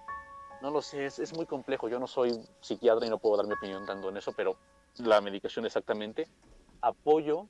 No 0.63 0.71
lo 0.71 0.83
sé, 0.83 1.07
es, 1.07 1.19
es 1.19 1.35
muy 1.35 1.47
complejo. 1.47 1.89
Yo 1.89 1.99
no 1.99 2.07
soy 2.07 2.39
psiquiatra 2.61 3.07
y 3.07 3.11
no 3.11 3.19
puedo 3.19 3.37
dar 3.37 3.47
mi 3.47 3.55
opinión 3.55 3.87
tanto 3.87 4.09
en 4.09 4.17
eso, 4.17 4.33
pero 4.37 4.57
la 4.99 5.21
medicación 5.21 5.65
exactamente. 5.67 6.29
Apoyo 6.83 7.47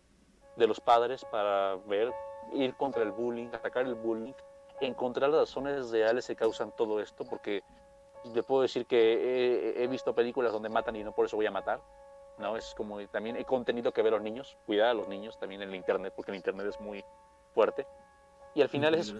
de 0.57 0.67
los 0.67 0.81
padres 0.81 1.25
para 1.25 1.77
ver, 1.87 2.13
ir 2.53 2.75
contra 2.77 3.03
el 3.03 3.13
bullying, 3.13 3.49
atacar 3.49 3.87
el 3.87 3.95
bullying, 3.95 4.33
encontrar 4.81 5.31
las 5.31 5.41
razones 5.41 5.91
reales 5.91 6.27
que 6.27 6.37
causan 6.37 6.75
todo 6.77 7.01
esto, 7.01 7.25
porque 7.25 7.63
le 8.25 8.43
puedo 8.43 8.63
decir 8.63 8.87
que 8.87 9.77
he, 9.77 9.85
he 9.85 9.87
visto 9.87 10.15
películas 10.15 10.53
donde 10.53 10.69
matan 10.69 10.97
y 10.97 11.05
no 11.05 11.13
por 11.13 11.27
eso 11.27 11.37
voy 11.37 11.47
a 11.47 11.51
matar. 11.51 11.81
¿no? 12.39 12.57
Es 12.57 12.75
como 12.75 13.01
también 13.09 13.37
hay 13.37 13.45
contenido 13.45 13.93
que 13.93 14.03
ver 14.03 14.15
a 14.15 14.17
los 14.17 14.25
niños, 14.25 14.57
cuidar 14.67 14.89
a 14.89 14.95
los 14.95 15.09
niños 15.09 15.39
también 15.39 15.63
en 15.63 15.69
el 15.69 15.75
internet, 15.75 16.13
porque 16.17 16.31
el 16.31 16.37
internet 16.37 16.67
es 16.67 16.81
muy 16.81 17.05
fuerte. 17.55 17.87
Y 18.55 18.63
al 18.63 18.69
final 18.69 18.95
es 18.95 19.15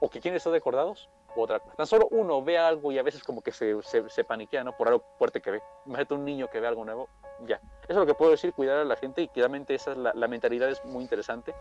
o 0.00 0.10
que 0.10 0.20
quieren 0.20 0.38
ser 0.38 0.52
recordados 0.52 1.08
otra 1.42 1.60
cosa. 1.60 1.74
Tan 1.76 1.86
solo 1.86 2.08
uno 2.10 2.42
ve 2.42 2.58
algo 2.58 2.92
y 2.92 2.98
a 2.98 3.02
veces 3.02 3.22
como 3.22 3.42
que 3.42 3.52
se, 3.52 3.82
se, 3.82 4.08
se 4.08 4.24
paniquea, 4.24 4.64
¿no? 4.64 4.76
Por 4.76 4.88
algo 4.88 5.04
fuerte 5.18 5.40
que 5.40 5.50
ve. 5.50 5.62
Imagínate 5.86 6.14
un 6.14 6.24
niño 6.24 6.48
que 6.48 6.60
ve 6.60 6.66
algo 6.66 6.84
nuevo, 6.84 7.08
ya. 7.46 7.56
Eso 7.56 7.92
es 7.92 7.96
lo 7.96 8.06
que 8.06 8.14
puedo 8.14 8.30
decir, 8.30 8.52
cuidar 8.52 8.78
a 8.78 8.84
la 8.84 8.96
gente 8.96 9.22
y 9.22 9.28
claramente 9.28 9.74
esa 9.74 9.92
es 9.92 9.98
la, 9.98 10.12
la 10.14 10.28
mentalidad 10.28 10.68
es 10.68 10.84
muy 10.84 11.02
interesante. 11.02 11.54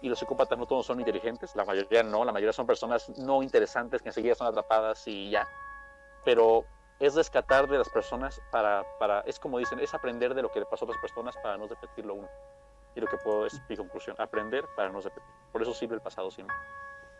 Y 0.00 0.08
los 0.08 0.18
psicópatas 0.18 0.56
no 0.58 0.66
todos 0.66 0.86
son 0.86 1.00
inteligentes, 1.00 1.56
la 1.56 1.64
mayoría 1.64 2.04
no, 2.04 2.24
la 2.24 2.32
mayoría 2.32 2.52
son 2.52 2.66
personas 2.66 3.08
no 3.18 3.42
interesantes 3.42 4.00
que 4.00 4.10
enseguida 4.10 4.34
son 4.36 4.46
atrapadas 4.46 5.06
y 5.08 5.30
ya. 5.30 5.46
Pero 6.24 6.64
es 7.00 7.14
rescatar 7.14 7.68
de 7.68 7.78
las 7.78 7.88
personas 7.88 8.40
para, 8.50 8.84
para, 8.98 9.20
es 9.20 9.38
como 9.38 9.58
dicen, 9.58 9.78
es 9.80 9.94
aprender 9.94 10.34
de 10.34 10.42
lo 10.42 10.50
que 10.50 10.60
le 10.60 10.66
pasó 10.66 10.84
a 10.84 10.88
otras 10.88 11.00
personas 11.00 11.36
para 11.36 11.56
no 11.56 11.66
repetirlo 11.66 12.14
uno. 12.14 12.28
Y 12.94 13.00
lo 13.00 13.06
que 13.06 13.16
puedo 13.18 13.46
es 13.46 13.60
mi 13.68 13.76
conclusión, 13.76 14.16
aprender 14.18 14.64
para 14.74 14.88
no 14.88 15.00
repetir. 15.00 15.22
Por 15.52 15.62
eso 15.62 15.72
sirve 15.72 15.94
el 15.94 16.00
pasado 16.00 16.30
siempre. 16.30 16.56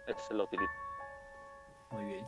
Esa 0.07 0.21
es 0.21 0.31
la 0.31 0.45
utilidad. 0.45 0.71
Muy 1.91 2.05
bien. 2.05 2.25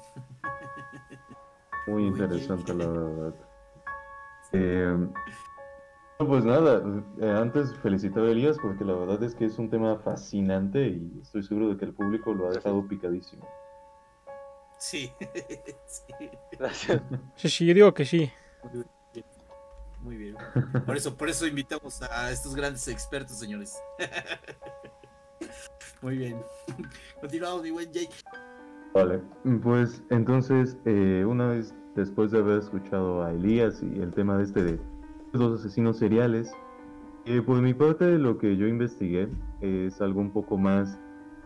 Muy 1.87 2.03
Muy 2.03 2.07
interesante, 2.07 2.73
bien. 2.73 2.95
la 2.95 3.01
verdad. 3.01 3.35
Eh, 4.53 4.97
no, 6.19 6.27
pues 6.27 6.45
nada, 6.45 6.83
eh, 7.21 7.31
antes 7.31 7.75
felicitar 7.79 8.25
a 8.25 8.31
Elías 8.31 8.57
porque 8.61 8.85
la 8.85 8.95
verdad 8.95 9.23
es 9.23 9.35
que 9.35 9.47
es 9.47 9.59
un 9.59 9.71
tema 9.71 9.99
fascinante 9.99 10.89
y 10.89 11.21
estoy 11.23 11.43
seguro 11.43 11.69
de 11.71 11.77
que 11.77 11.87
el 11.87 11.95
público 11.95 12.35
lo 12.35 12.49
ha 12.49 12.51
dejado 12.51 12.87
picadísimo. 12.87 13.47
Sí. 14.79 15.13
sí. 15.87 16.31
Gracias. 16.59 17.03
Sí, 17.37 17.49
sí, 17.49 17.67
yo 17.67 17.75
digo 17.75 17.95
que 17.95 18.05
sí. 18.05 18.31
Muy 20.01 20.17
bien. 20.17 20.37
Por 20.87 20.97
eso, 20.97 21.17
por 21.17 21.29
eso 21.29 21.47
invitamos 21.47 22.01
a 22.03 22.31
estos 22.31 22.55
grandes 22.55 22.87
expertos, 22.89 23.39
señores. 23.39 23.79
Muy 26.03 26.17
bien. 26.17 26.43
Continuamos, 27.21 27.63
mi 27.63 27.71
buen 27.71 27.93
Jake. 27.93 28.15
Vale, 28.93 29.23
pues 29.63 30.03
entonces, 30.11 30.77
eh, 30.85 31.25
una 31.27 31.49
vez 31.49 31.75
después 31.95 32.31
de 32.33 32.39
haber 32.39 32.59
escuchado 32.59 33.23
a 33.23 33.33
Elías 33.33 33.83
y 33.83 34.01
el 34.01 34.13
tema 34.13 34.37
de 34.37 34.45
este 34.45 34.65
de 34.65 34.81
los 35.33 35.61
asesinos 35.61 35.99
seriales, 35.99 36.53
eh, 37.27 37.41
por 37.43 37.61
mi 37.63 37.73
parte 37.75 38.19
lo 38.19 38.39
que 38.39 38.57
yo 38.57 38.67
investigué 38.67 39.29
es 39.61 40.01
algo 40.01 40.21
un 40.21 40.33
poco 40.33 40.59
más 40.59 40.99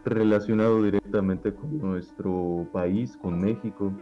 relacionado 0.05 0.83
directamente 0.83 1.53
con 1.55 1.79
nuestro 1.79 2.67
país, 2.73 3.17
con 3.17 3.41
México, 3.41 3.93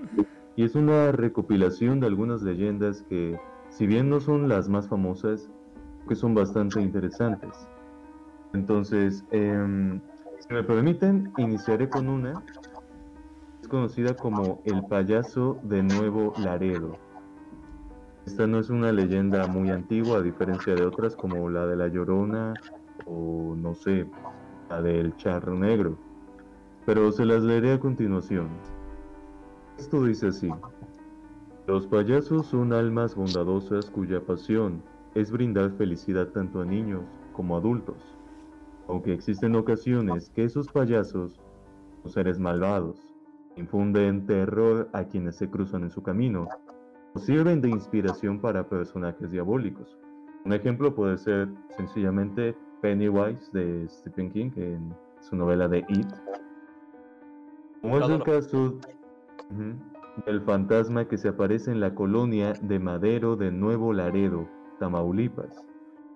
y 0.57 0.65
es 0.65 0.75
una 0.75 1.13
recopilación 1.13 2.01
de 2.01 2.07
algunas 2.07 2.43
leyendas 2.43 3.03
que, 3.09 3.37
si 3.71 3.87
bien 3.87 4.09
no 4.11 4.21
son 4.21 4.49
las 4.49 4.69
más 4.69 4.89
famosas, 4.89 5.49
que 6.09 6.15
son 6.15 6.35
bastante 6.35 6.81
interesantes. 6.81 7.51
Entonces, 8.53 9.25
em, 9.31 10.01
si 10.41 10.55
me 10.55 10.63
permiten, 10.63 11.33
iniciaré 11.39 11.89
con 11.89 12.09
una 12.09 12.43
conocida 13.73 14.15
como 14.15 14.61
el 14.67 14.85
payaso 14.85 15.59
de 15.63 15.83
Nuevo 15.83 16.35
Laredo. 16.37 16.99
Esta 18.27 18.47
no 18.47 18.59
es 18.59 18.69
una 18.69 18.93
leyenda 18.93 19.47
muy 19.47 19.71
antigua, 19.71 20.19
a 20.19 20.23
diferencia 20.23 20.75
de 20.75 20.85
otras 20.85 21.17
como 21.17 21.49
la 21.49 21.67
de 21.67 21.77
la 21.77 21.89
Llorona 21.89 22.53
o 23.07 23.57
no 23.57 23.75
sé, 23.75 24.07
la 24.69 24.83
del 24.83 25.17
Charro 25.17 25.55
Negro, 25.59 25.97
pero 26.85 27.11
se 27.13 27.25
las 27.25 27.43
leeré 27.43 27.73
a 27.73 27.81
continuación. 27.81 28.51
Esto 29.79 30.05
dice 30.05 30.27
así. 30.27 30.51
Los 31.67 31.87
payasos 31.87 32.49
son 32.49 32.75
almas 32.75 33.15
bondadosas 33.15 33.91
cuya 33.91 34.21
pasión 34.21 34.83
es 35.15 35.31
brindar 35.31 35.71
felicidad 35.79 36.27
tanto 36.29 36.61
a 36.61 36.67
niños 36.67 37.05
como 37.33 37.57
a 37.57 37.59
adultos, 37.59 38.19
aunque 38.87 39.15
existen 39.15 39.57
ocasiones 39.57 40.29
que 40.29 40.45
esos 40.45 40.69
payasos 40.69 41.41
son 42.03 42.13
seres 42.13 42.39
malvados, 42.39 43.12
infunden 43.57 44.27
terror 44.27 44.89
a 44.93 45.05
quienes 45.05 45.37
se 45.37 45.49
cruzan 45.51 45.83
en 45.85 45.91
su 45.91 46.03
camino 46.03 46.49
o 47.15 47.19
sirven 47.19 47.61
de 47.61 47.69
inspiración 47.69 48.41
para 48.41 48.69
personajes 48.69 49.31
diabólicos. 49.31 49.99
Un 50.45 50.53
ejemplo 50.53 50.95
puede 50.95 51.19
ser 51.19 51.49
sencillamente 51.77 52.57
Pennywise 52.81 53.51
de 53.53 53.89
Stephen 53.89 54.31
King 54.31 54.51
en 54.57 54.95
su 55.21 55.37
novela 55.37 55.69
de 55.69 55.85
It. 55.89 56.09
Como 57.81 57.99
es 57.99 58.09
el 58.09 58.23
caso 58.23 58.79
del 60.27 60.41
fantasma 60.43 61.07
que 61.07 61.19
se 61.19 61.29
aparece 61.29 61.71
en 61.71 61.81
la 61.81 61.95
colonia 61.95 62.55
de 62.63 62.79
Madero 62.79 63.37
de 63.37 63.51
Nuevo 63.53 63.93
Laredo, 63.93 64.49
Tamaulipas. 64.79 65.67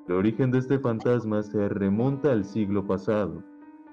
El 0.08 0.14
origen 0.14 0.50
de 0.50 0.58
este 0.58 0.78
fantasma 0.78 1.42
se 1.42 1.68
remonta 1.68 2.32
al 2.32 2.44
siglo 2.44 2.86
pasado, 2.86 3.42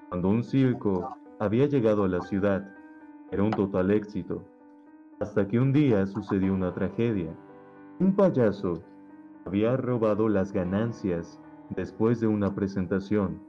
cuando 0.08 0.28
un 0.28 0.44
circo 0.44 1.16
había 1.38 1.66
llegado 1.66 2.04
a 2.04 2.08
la 2.08 2.20
ciudad. 2.22 2.72
Era 3.34 3.42
un 3.42 3.50
total 3.50 3.90
éxito, 3.90 4.44
hasta 5.18 5.48
que 5.48 5.58
un 5.58 5.72
día 5.72 6.06
sucedió 6.06 6.54
una 6.54 6.72
tragedia. 6.72 7.34
Un 7.98 8.14
payaso 8.14 8.74
había 9.44 9.76
robado 9.76 10.28
las 10.28 10.52
ganancias 10.52 11.40
después 11.70 12.20
de 12.20 12.28
una 12.28 12.54
presentación. 12.54 13.40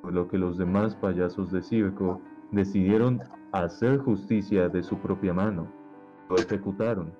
por 0.00 0.14
lo 0.14 0.26
que 0.26 0.38
los 0.38 0.56
demás 0.56 0.94
payasos 0.94 1.52
de 1.52 1.60
circo 1.60 2.22
decidieron 2.50 3.20
hacer 3.52 3.98
justicia 3.98 4.70
de 4.70 4.82
su 4.82 4.96
propia 4.96 5.34
mano. 5.34 5.66
Lo 6.30 6.36
ejecutaron. 6.36 7.12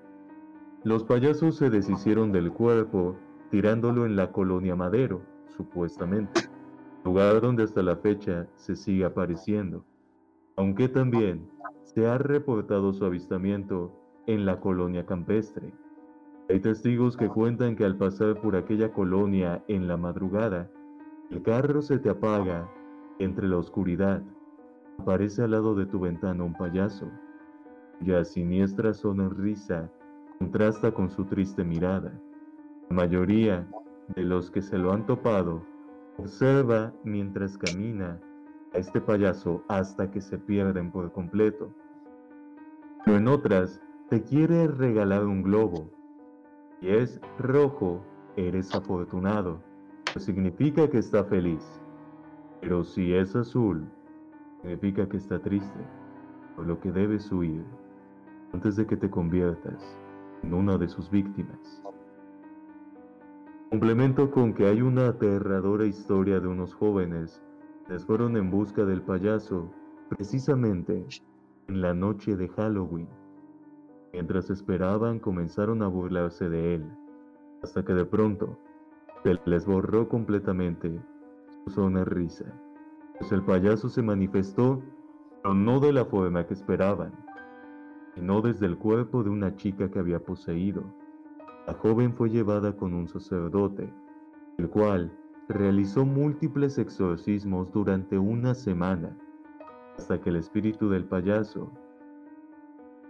Los 0.85 1.05
payasos 1.05 1.57
se 1.57 1.69
deshicieron 1.69 2.33
del 2.33 2.51
cuerpo 2.51 3.15
tirándolo 3.51 4.07
en 4.07 4.17
la 4.17 4.33
colonia 4.33 4.75
Madero, 4.75 5.21
supuestamente, 5.55 6.49
lugar 7.05 7.43
donde 7.43 7.65
hasta 7.65 7.83
la 7.83 7.97
fecha 7.97 8.47
se 8.57 8.75
sigue 8.75 9.05
apareciendo, 9.05 9.85
aunque 10.57 10.89
también 10.89 11.47
se 11.95 12.07
ha 12.07 12.19
reportado 12.19 12.93
su 12.93 13.05
avistamiento 13.05 13.91
en 14.27 14.47
la 14.47 14.61
colonia 14.61 15.05
campestre. 15.07 15.73
Hay 16.49 16.61
testigos 16.61 17.17
que 17.17 17.29
cuentan 17.29 17.75
que 17.75 17.85
al 17.85 17.97
pasar 17.97 18.41
por 18.41 18.55
aquella 18.55 18.93
colonia 18.93 19.65
en 19.67 19.89
la 19.89 19.97
madrugada, 19.97 20.71
el 21.31 21.43
carro 21.43 21.83
se 21.83 21.99
te 21.99 22.09
apaga 22.09 22.71
entre 23.19 23.49
la 23.49 23.57
oscuridad. 23.57 24.23
Aparece 24.99 25.43
al 25.43 25.51
lado 25.51 25.75
de 25.75 25.87
tu 25.87 25.99
ventana 25.99 26.45
un 26.45 26.55
payaso, 26.55 27.09
cuya 27.99 28.25
siniestra 28.25 28.95
sonrisa 28.95 29.91
contrasta 30.39 30.93
con 30.93 31.11
su 31.11 31.25
triste 31.25 31.65
mirada. 31.65 32.13
La 32.89 32.97
mayoría 32.97 33.67
de 34.15 34.23
los 34.23 34.49
que 34.49 34.63
se 34.63 34.79
lo 34.79 34.93
han 34.93 35.07
topado 35.07 35.63
observa 36.19 36.93
mientras 37.03 37.59
camina 37.59 38.21
a 38.75 38.79
este 38.79 39.01
payaso 39.01 39.65
hasta 39.67 40.09
que 40.09 40.21
se 40.21 40.39
pierden 40.39 40.93
por 40.93 41.11
completo. 41.13 41.73
Pero 43.05 43.17
en 43.17 43.29
otras 43.29 43.81
te 44.09 44.23
quiere 44.23 44.67
regalar 44.67 45.25
un 45.25 45.43
globo. 45.43 45.91
Si 46.81 46.89
es 46.89 47.21
rojo, 47.39 48.03
eres 48.37 48.75
afortunado, 48.75 49.61
pues 50.13 50.25
significa 50.25 50.89
que 50.89 50.99
está 50.99 51.25
feliz. 51.25 51.81
Pero 52.61 52.85
si 52.85 53.15
es 53.15 53.35
azul, 53.37 53.89
significa 54.61 55.09
que 55.09 55.17
está 55.17 55.39
triste, 55.39 55.81
por 56.57 56.67
lo 56.67 56.81
que 56.81 56.93
debes 56.93 57.31
huir 57.33 57.65
antes 58.53 58.77
de 58.77 58.87
que 58.87 58.97
te 58.97 59.09
conviertas 59.09 59.99
en 60.43 60.55
una 60.55 60.77
de 60.77 60.89
sus 60.89 61.11
víctimas. 61.11 61.83
Complemento 63.71 64.31
con 64.31 64.53
que 64.53 64.67
hay 64.67 64.83
una 64.83 65.09
aterradora 65.09 65.87
historia 65.87 66.41
de 66.41 66.49
unos 66.49 66.75
jóvenes 66.75 67.41
que 67.87 67.99
fueron 68.01 68.37
en 68.37 68.51
busca 68.51 68.85
del 68.85 69.03
payaso 69.03 69.71
precisamente 70.09 71.07
en 71.69 71.81
la 71.81 71.95
noche 71.95 72.37
de 72.37 72.49
Halloween. 72.49 73.09
Mientras 74.13 74.51
esperaban 74.51 75.19
comenzaron 75.19 75.83
a 75.83 75.87
burlarse 75.87 76.49
de 76.49 76.75
él, 76.77 76.91
hasta 77.63 77.85
que 77.85 77.95
de 77.95 78.05
pronto 78.05 78.59
se 79.23 79.39
les 79.45 79.67
borró 79.67 80.09
completamente 80.09 81.01
su 81.65 81.71
sonrisa, 81.71 82.47
pues 83.19 83.33
el 83.33 83.43
payaso 83.43 83.89
se 83.89 84.03
manifestó, 84.03 84.83
pero 85.43 85.55
no 85.55 85.79
de 85.79 85.93
la 85.93 86.05
forma 86.05 86.47
que 86.47 86.55
esperaban, 86.55 87.13
sino 88.15 88.41
desde 88.41 88.67
el 88.67 88.79
cuerpo 88.79 89.23
de 89.23 89.31
una 89.31 89.55
chica 89.57 89.91
que 89.91 89.99
había 89.99 90.19
poseído. 90.21 90.83
La 91.67 91.75
joven 91.75 92.15
fue 92.15 92.31
llevada 92.31 92.77
con 92.77 92.95
un 92.95 93.07
sacerdote, 93.07 93.93
el 94.59 94.69
cual 94.69 95.13
realizó 95.49 96.05
múltiples 96.05 96.79
exorcismos 96.79 97.71
durante 97.73 98.19
una 98.19 98.55
semana, 98.55 99.17
hasta 100.01 100.19
que 100.19 100.31
el 100.31 100.37
espíritu 100.37 100.89
del 100.89 101.05
payaso 101.05 101.71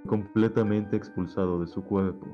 fue 0.03 0.11
completamente 0.11 0.97
expulsado 0.97 1.61
de 1.61 1.69
su 1.69 1.85
cuerpo. 1.85 2.27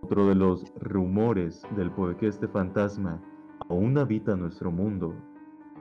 Otro 0.00 0.26
de 0.26 0.34
los 0.34 0.72
rumores 0.80 1.66
del 1.76 1.90
por 1.90 2.16
qué 2.16 2.28
este 2.28 2.48
fantasma 2.48 3.20
aún 3.68 3.98
habita 3.98 4.36
nuestro 4.36 4.70
mundo 4.70 5.14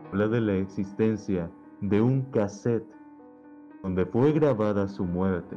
habla 0.10 0.28
de 0.28 0.42
la 0.42 0.56
existencia 0.56 1.50
de 1.80 2.02
un 2.02 2.24
cassette 2.24 2.86
donde 3.84 4.06
fue 4.06 4.34
grabada 4.34 4.90
su 4.90 5.06
muerte. 5.06 5.56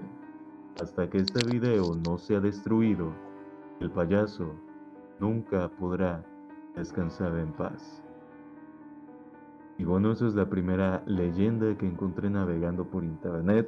Hasta 0.81 1.11
que 1.11 1.19
este 1.19 1.44
video 1.51 1.97
no 2.07 2.16
sea 2.16 2.39
destruido, 2.39 3.12
el 3.81 3.90
payaso 3.90 4.55
nunca 5.19 5.69
podrá 5.69 6.24
descansar 6.77 7.36
en 7.39 7.52
paz. 7.55 8.05
Y 9.81 9.85
bueno, 9.85 10.12
esa 10.12 10.27
es 10.27 10.35
la 10.35 10.44
primera 10.44 11.02
leyenda 11.07 11.74
que 11.78 11.86
encontré 11.86 12.28
navegando 12.28 12.85
por 12.85 13.02
internet. 13.02 13.66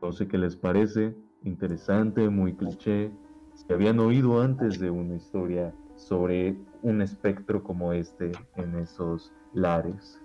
No 0.00 0.12
sé 0.12 0.28
qué 0.28 0.38
les 0.38 0.54
parece, 0.54 1.16
interesante, 1.42 2.28
muy 2.28 2.54
cliché. 2.54 3.10
Si 3.54 3.72
habían 3.72 3.98
oído 3.98 4.40
antes 4.40 4.78
de 4.78 4.88
una 4.88 5.16
historia 5.16 5.74
sobre 5.96 6.54
un 6.82 7.02
espectro 7.02 7.64
como 7.64 7.92
este 7.92 8.30
en 8.54 8.76
esos 8.76 9.32
lares. 9.52 10.22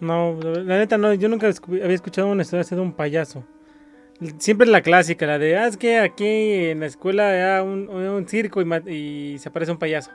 No, 0.00 0.38
la 0.40 0.78
neta 0.78 0.96
no, 0.96 1.12
yo 1.12 1.28
nunca 1.28 1.50
había 1.68 1.88
escuchado 1.88 2.28
una 2.28 2.40
historia 2.40 2.64
de 2.64 2.80
un 2.80 2.94
payaso. 2.94 3.44
Siempre 4.38 4.66
la 4.66 4.80
clásica, 4.80 5.26
la 5.26 5.38
de, 5.38 5.58
ah, 5.58 5.66
es 5.66 5.76
que 5.76 5.98
aquí 5.98 6.24
en 6.24 6.80
la 6.80 6.86
escuela 6.86 7.58
hay 7.58 7.62
un, 7.62 8.26
circo 8.26 8.62
y, 8.62 8.90
y, 8.90 9.38
se 9.38 9.50
aparece 9.50 9.70
un 9.70 9.78
payaso. 9.78 10.12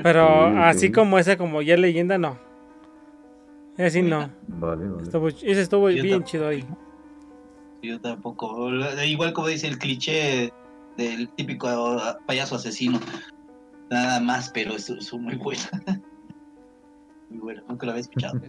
Pero 0.00 0.46
así 0.60 0.92
como 0.92 1.18
esa, 1.18 1.36
como 1.36 1.62
ya 1.62 1.76
leyenda, 1.76 2.16
no. 2.16 2.49
Así 3.84 4.02
no. 4.02 4.30
Vale, 4.48 4.88
vale. 4.88 5.02
Estuvo, 5.02 5.28
ese 5.28 5.60
estuvo 5.60 5.86
bien 5.86 6.24
chido 6.24 6.48
ahí. 6.48 6.64
Yo 7.82 8.00
tampoco. 8.00 8.68
Igual 9.04 9.32
como 9.32 9.48
dice 9.48 9.66
el 9.68 9.78
cliché 9.78 10.52
del 10.96 11.28
típico 11.30 11.68
payaso 12.26 12.56
asesino. 12.56 13.00
Nada 13.90 14.20
más, 14.20 14.50
pero 14.50 14.74
es, 14.74 14.90
es 14.90 15.12
muy 15.14 15.36
buena. 15.36 15.62
muy 17.30 17.38
buena, 17.38 17.62
nunca 17.68 17.86
lo 17.86 17.92
había 17.92 18.02
escuchado. 18.02 18.40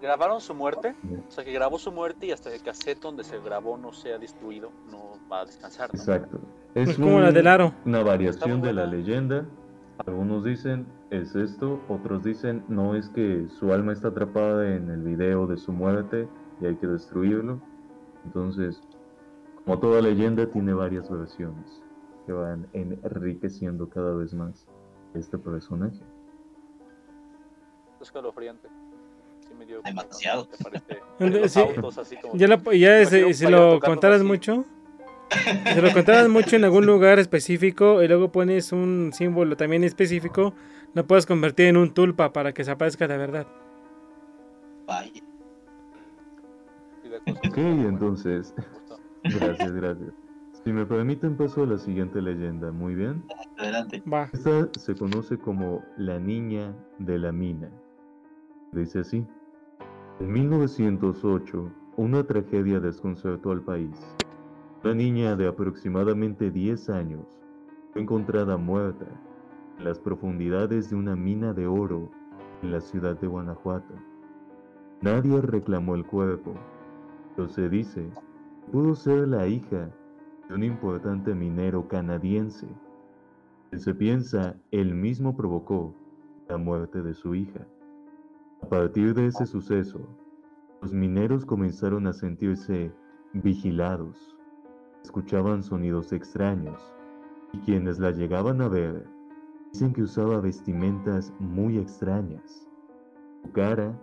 ¿Grabaron 0.00 0.40
su 0.40 0.54
muerte? 0.54 0.94
O 1.28 1.30
sea, 1.30 1.44
que 1.44 1.52
grabó 1.52 1.78
su 1.78 1.90
muerte 1.92 2.26
y 2.26 2.32
hasta 2.32 2.52
el 2.52 2.62
cassette 2.62 3.00
donde 3.00 3.24
se 3.24 3.38
grabó 3.40 3.76
no 3.76 3.92
sea 3.92 4.18
destruido, 4.18 4.72
no 4.90 5.18
va 5.30 5.40
a 5.40 5.44
descansar. 5.46 5.92
¿no? 5.92 6.00
Exacto. 6.00 6.40
Es, 6.74 6.90
es 6.90 6.96
como 6.96 7.20
la 7.20 7.32
del 7.32 7.46
aro. 7.46 7.74
Una 7.84 8.02
variación 8.02 8.62
de 8.62 8.72
la 8.72 8.86
leyenda. 8.86 9.46
Algunos 9.98 10.44
dicen 10.44 10.86
es 11.10 11.34
esto, 11.36 11.80
otros 11.88 12.24
dicen 12.24 12.64
no 12.68 12.96
es 12.96 13.08
que 13.10 13.46
su 13.48 13.72
alma 13.72 13.92
está 13.92 14.08
atrapada 14.08 14.74
en 14.74 14.90
el 14.90 15.02
video 15.02 15.46
de 15.46 15.56
su 15.56 15.72
muerte 15.72 16.28
y 16.60 16.66
hay 16.66 16.76
que 16.76 16.86
destruirlo. 16.86 17.60
Entonces, 18.24 18.80
como 19.64 19.78
toda 19.78 20.00
leyenda 20.00 20.46
tiene 20.46 20.72
varias 20.72 21.10
versiones 21.10 21.82
que 22.26 22.32
van 22.32 22.66
enriqueciendo 22.72 23.88
cada 23.88 24.14
vez 24.14 24.32
más 24.34 24.66
este 25.14 25.38
personaje. 25.38 26.00
Es 27.96 28.02
escalofriante. 28.02 28.68
Sí 29.46 29.54
me 29.54 29.66
dio 29.66 29.82
Demasiado. 29.82 30.46
¿Te 30.46 30.64
parece? 30.64 31.02
Sí. 31.48 31.60
Autos, 31.60 31.98
así 31.98 32.16
como 32.16 32.34
Ya, 32.34 32.48
la, 32.48 32.60
ya 32.74 33.04
si, 33.04 33.34
si 33.34 33.46
lo 33.46 33.78
contaras 33.80 34.22
mucho, 34.22 34.64
si 35.74 35.80
lo 35.80 35.92
contaras 35.92 36.28
mucho 36.28 36.56
en 36.56 36.64
algún 36.64 36.86
lugar 36.86 37.18
específico 37.18 38.02
y 38.02 38.08
luego 38.08 38.30
pones 38.30 38.72
un 38.72 39.12
símbolo 39.12 39.56
también 39.56 39.84
específico, 39.84 40.54
lo 40.94 41.06
puedes 41.06 41.26
convertir 41.26 41.66
en 41.66 41.76
un 41.76 41.92
tulpa 41.92 42.32
para 42.32 42.52
que 42.52 42.64
se 42.64 42.70
aparezca 42.70 43.08
de 43.08 43.16
verdad. 43.16 43.46
Vaya. 44.86 45.22
Ok, 47.26 47.58
entonces, 47.58 48.54
gracias, 49.22 49.72
gracias. 49.72 50.12
Si 50.64 50.72
me 50.72 50.86
permiten 50.86 51.36
paso 51.36 51.64
a 51.64 51.66
la 51.66 51.78
siguiente 51.78 52.22
leyenda, 52.22 52.70
muy 52.70 52.94
bien. 52.94 53.24
Adelante. 53.58 54.02
Va. 54.10 54.28
Esta 54.32 54.68
se 54.78 54.94
conoce 54.94 55.36
como 55.36 55.82
la 55.96 56.18
niña 56.20 56.72
de 56.98 57.18
la 57.18 57.32
mina. 57.32 57.68
Dice 58.70 59.00
así. 59.00 59.26
En 60.20 60.32
1908, 60.32 61.72
una 61.96 62.24
tragedia 62.24 62.78
desconcertó 62.78 63.50
al 63.50 63.62
país. 63.62 63.90
Una 64.84 64.94
niña 64.94 65.36
de 65.36 65.46
aproximadamente 65.46 66.50
10 66.50 66.90
años 66.90 67.24
fue 67.92 68.02
encontrada 68.02 68.56
muerta 68.56 69.06
en 69.78 69.84
las 69.84 70.00
profundidades 70.00 70.90
de 70.90 70.96
una 70.96 71.14
mina 71.14 71.52
de 71.52 71.68
oro 71.68 72.10
en 72.62 72.72
la 72.72 72.80
ciudad 72.80 73.16
de 73.20 73.28
Guanajuato. 73.28 73.94
Nadie 75.00 75.40
reclamó 75.40 75.94
el 75.94 76.04
cuerpo, 76.04 76.54
pero 77.36 77.48
se 77.48 77.68
dice 77.68 78.10
que 78.64 78.72
pudo 78.72 78.96
ser 78.96 79.28
la 79.28 79.46
hija 79.46 79.88
de 80.48 80.54
un 80.56 80.64
importante 80.64 81.32
minero 81.32 81.86
canadiense. 81.86 82.66
Se 83.76 83.94
piensa 83.94 84.56
él 84.72 84.96
mismo 84.96 85.36
provocó 85.36 85.94
la 86.48 86.56
muerte 86.56 87.02
de 87.02 87.14
su 87.14 87.36
hija. 87.36 87.64
A 88.62 88.66
partir 88.66 89.14
de 89.14 89.26
ese 89.26 89.46
suceso, 89.46 90.00
los 90.80 90.92
mineros 90.92 91.46
comenzaron 91.46 92.08
a 92.08 92.12
sentirse 92.12 92.92
vigilados. 93.32 94.36
Escuchaban 95.04 95.62
sonidos 95.62 96.12
extraños 96.12 96.80
y 97.52 97.58
quienes 97.58 97.98
la 97.98 98.12
llegaban 98.12 98.60
a 98.62 98.68
ver 98.68 99.06
dicen 99.72 99.92
que 99.92 100.02
usaba 100.02 100.40
vestimentas 100.40 101.32
muy 101.38 101.78
extrañas. 101.78 102.68
Su 103.42 103.50
cara 103.52 103.98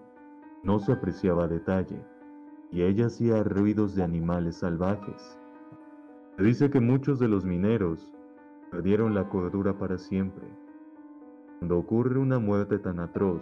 no 0.64 0.80
se 0.80 0.92
apreciaba 0.92 1.48
detalle 1.48 2.02
y 2.72 2.84
ella 2.84 3.08
hacía 3.08 3.44
ruidos 3.44 3.96
de 3.96 4.04
animales 4.04 4.58
salvajes. 4.58 5.40
Se 6.38 6.44
dice 6.44 6.70
que 6.70 6.80
muchos 6.80 7.20
de 7.20 7.28
los 7.28 7.46
mineros 7.46 8.14
perdieron 8.72 9.16
la 9.16 9.30
cordura 9.30 9.78
para 9.78 9.98
siempre. 9.98 10.48
Cuando 11.60 11.78
ocurre 11.78 12.20
una 12.20 12.40
muerte 12.40 12.78
tan 12.80 13.00
atroz, 13.00 13.42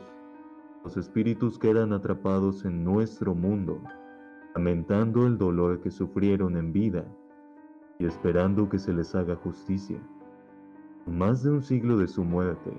Los 0.83 0.95
espíritus 0.95 1.59
quedan 1.59 1.91
atrapados 1.91 2.63
en 2.63 2.83
nuestro 2.83 3.35
mundo, 3.35 3.81
lamentando 4.55 5.27
el 5.27 5.37
dolor 5.37 5.81
que 5.81 5.91
sufrieron 5.91 6.55
en 6.55 6.71
vida 6.71 7.05
y 7.99 8.05
esperando 8.05 8.69
que 8.69 8.79
se 8.79 8.93
les 8.93 9.15
haga 9.15 9.35
justicia. 9.35 9.99
Más 11.05 11.43
de 11.43 11.51
un 11.51 11.63
siglo 11.63 11.97
de 11.97 12.07
su 12.07 12.23
muerte, 12.23 12.71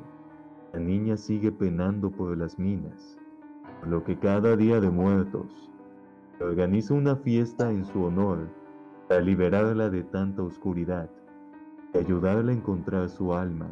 la 0.73 0.81
niña 0.81 1.17
sigue 1.17 1.51
penando 1.51 2.11
por 2.11 2.37
las 2.37 2.59
minas, 2.59 3.19
por 3.81 3.89
lo 3.89 4.05
que 4.05 4.19
cada 4.19 4.57
día 4.57 4.81
de 4.81 4.91
muertos 4.91 5.71
organiza 6.41 6.95
una 6.95 7.17
fiesta 7.17 7.71
en 7.71 7.85
su 7.85 8.05
honor 8.05 8.49
para 9.09 9.21
liberarla 9.21 9.89
de 9.89 10.05
tanta 10.05 10.43
oscuridad 10.43 11.11
y 11.95 11.99
ayudarla 11.99 12.53
a 12.53 12.55
encontrar 12.55 13.09
su 13.09 13.33
alma, 13.33 13.69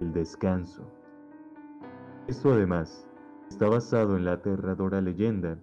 el 0.00 0.12
descanso. 0.12 0.82
Esto 2.26 2.52
además 2.52 3.06
está 3.48 3.68
basado 3.68 4.16
en 4.16 4.24
la 4.24 4.32
aterradora 4.32 5.00
leyenda. 5.00 5.58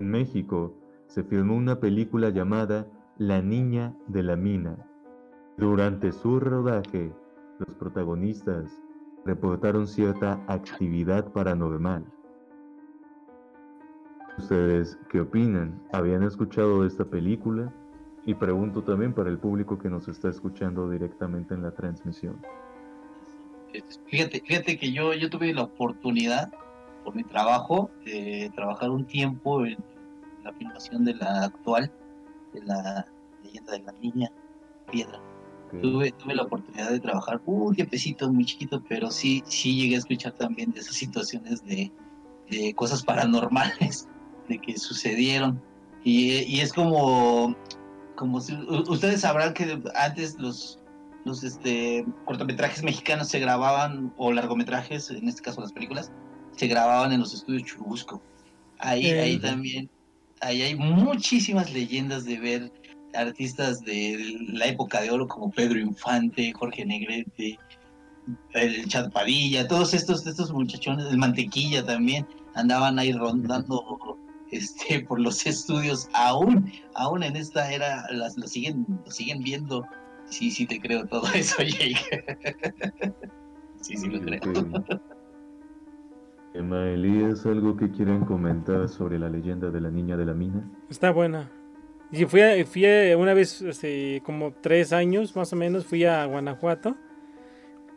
En 0.00 0.10
México 0.10 0.74
se 1.06 1.22
filmó 1.22 1.54
una 1.54 1.78
película 1.78 2.30
llamada 2.30 2.86
La 3.18 3.40
Niña 3.40 3.94
de 4.08 4.24
la 4.24 4.34
Mina. 4.34 4.76
Durante 5.56 6.10
su 6.10 6.40
rodaje, 6.40 7.12
los 7.60 7.76
protagonistas 7.76 8.82
reportaron 9.24 9.86
cierta 9.86 10.44
actividad 10.48 11.30
paranormal. 11.32 12.04
¿Ustedes 14.36 14.98
qué 15.10 15.20
opinan? 15.20 15.80
¿Habían 15.92 16.24
escuchado 16.24 16.82
de 16.82 16.88
esta 16.88 17.04
película? 17.04 17.72
Y 18.26 18.34
pregunto 18.34 18.82
también 18.82 19.14
para 19.14 19.30
el 19.30 19.38
público 19.38 19.78
que 19.78 19.88
nos 19.88 20.08
está 20.08 20.28
escuchando 20.28 20.90
directamente 20.90 21.54
en 21.54 21.62
la 21.62 21.70
transmisión. 21.70 22.44
Fíjate, 24.06 24.40
fíjate 24.40 24.76
que 24.76 24.90
yo, 24.90 25.14
yo 25.14 25.30
tuve 25.30 25.54
la 25.54 25.62
oportunidad, 25.62 26.52
por 27.04 27.14
mi 27.14 27.22
trabajo, 27.22 27.92
de 28.04 28.50
trabajar 28.56 28.90
un 28.90 29.04
tiempo 29.04 29.64
en 29.64 29.76
la 30.42 30.52
filmación 30.52 31.04
de 31.04 31.14
la 31.14 31.44
actual, 31.44 31.92
de 32.54 32.62
la 32.62 33.06
leyenda 33.42 33.72
de 33.72 33.78
la 33.80 33.92
niña 33.92 34.32
piedra. 34.90 35.20
Tuve, 35.82 36.12
tuve 36.12 36.36
la 36.36 36.44
oportunidad 36.44 36.90
de 36.90 37.00
trabajar 37.00 37.40
un 37.46 37.74
tiempecito 37.74 38.32
muy 38.32 38.44
chiquito, 38.44 38.80
pero 38.88 39.10
sí, 39.10 39.42
sí 39.46 39.74
llegué 39.74 39.96
a 39.96 39.98
escuchar 39.98 40.32
también 40.32 40.70
de 40.70 40.80
esas 40.80 40.94
situaciones 40.94 41.64
de, 41.64 41.90
de 42.48 42.74
cosas 42.74 43.02
paranormales 43.02 44.08
de 44.48 44.58
que 44.58 44.78
sucedieron. 44.78 45.60
Y, 46.04 46.42
y 46.44 46.60
es 46.60 46.72
como, 46.72 47.56
como 48.14 48.40
si, 48.40 48.54
ustedes 48.88 49.22
sabrán 49.22 49.52
que 49.52 49.82
antes 49.96 50.38
los, 50.38 50.78
los 51.24 51.42
este, 51.42 52.04
cortometrajes 52.24 52.82
mexicanos 52.84 53.28
se 53.28 53.40
grababan, 53.40 54.12
o 54.16 54.32
largometrajes, 54.32 55.10
en 55.10 55.28
este 55.28 55.42
caso 55.42 55.60
las 55.60 55.72
películas, 55.72 56.12
se 56.52 56.68
grababan 56.68 57.12
en 57.12 57.20
los 57.20 57.34
estudios 57.34 57.64
Churubusco. 57.64 58.22
Ahí, 58.78 59.06
ahí 59.06 59.38
también, 59.38 59.88
ahí 60.40 60.62
hay 60.62 60.74
muchísimas 60.74 61.72
leyendas 61.72 62.24
de 62.24 62.38
ver 62.38 62.72
artistas 63.14 63.80
de 63.84 64.36
la 64.48 64.66
época 64.66 65.00
de 65.00 65.10
oro 65.10 65.28
como 65.28 65.50
Pedro 65.50 65.78
Infante, 65.78 66.52
Jorge 66.52 66.84
Negrete, 66.84 67.58
el 68.52 68.88
Chad 68.88 69.10
Padilla, 69.12 69.68
todos 69.68 69.94
estos, 69.94 70.26
estos 70.26 70.52
muchachones, 70.52 71.06
el 71.06 71.18
Mantequilla 71.18 71.84
también, 71.84 72.26
andaban 72.54 72.98
ahí 72.98 73.12
rondando 73.12 74.18
este, 74.50 75.00
por 75.00 75.20
los 75.20 75.46
estudios, 75.46 76.08
aún, 76.12 76.72
aún 76.94 77.22
en 77.22 77.36
esta 77.36 77.72
era, 77.72 78.06
las, 78.10 78.36
lo, 78.36 78.46
siguen, 78.46 78.86
lo 79.04 79.10
siguen 79.10 79.42
viendo. 79.42 79.86
Sí, 80.26 80.50
sí 80.50 80.66
te 80.66 80.80
creo 80.80 81.06
todo 81.06 81.26
eso, 81.34 81.62
Jake. 81.62 82.24
sí, 83.80 83.96
sí 83.96 84.08
lo 84.08 84.20
creo. 84.20 84.40
Emma 86.54 86.88
Elías, 86.88 87.44
¿algo 87.46 87.76
que 87.76 87.90
quieran 87.90 88.24
comentar 88.24 88.88
sobre 88.88 89.18
la 89.18 89.28
leyenda 89.28 89.70
de 89.70 89.80
la 89.80 89.90
niña 89.90 90.16
de 90.16 90.24
la 90.24 90.34
mina? 90.34 90.62
Está 90.88 91.10
buena. 91.10 91.50
Y 92.12 92.24
fui, 92.26 92.40
a, 92.42 92.64
fui 92.64 92.86
a- 92.86 93.16
una 93.18 93.34
vez, 93.34 93.60
hace 93.62 94.22
como 94.24 94.52
tres 94.52 94.92
años 94.92 95.34
más 95.34 95.52
o 95.52 95.56
menos, 95.56 95.84
fui 95.84 96.04
a 96.04 96.24
Guanajuato. 96.26 96.96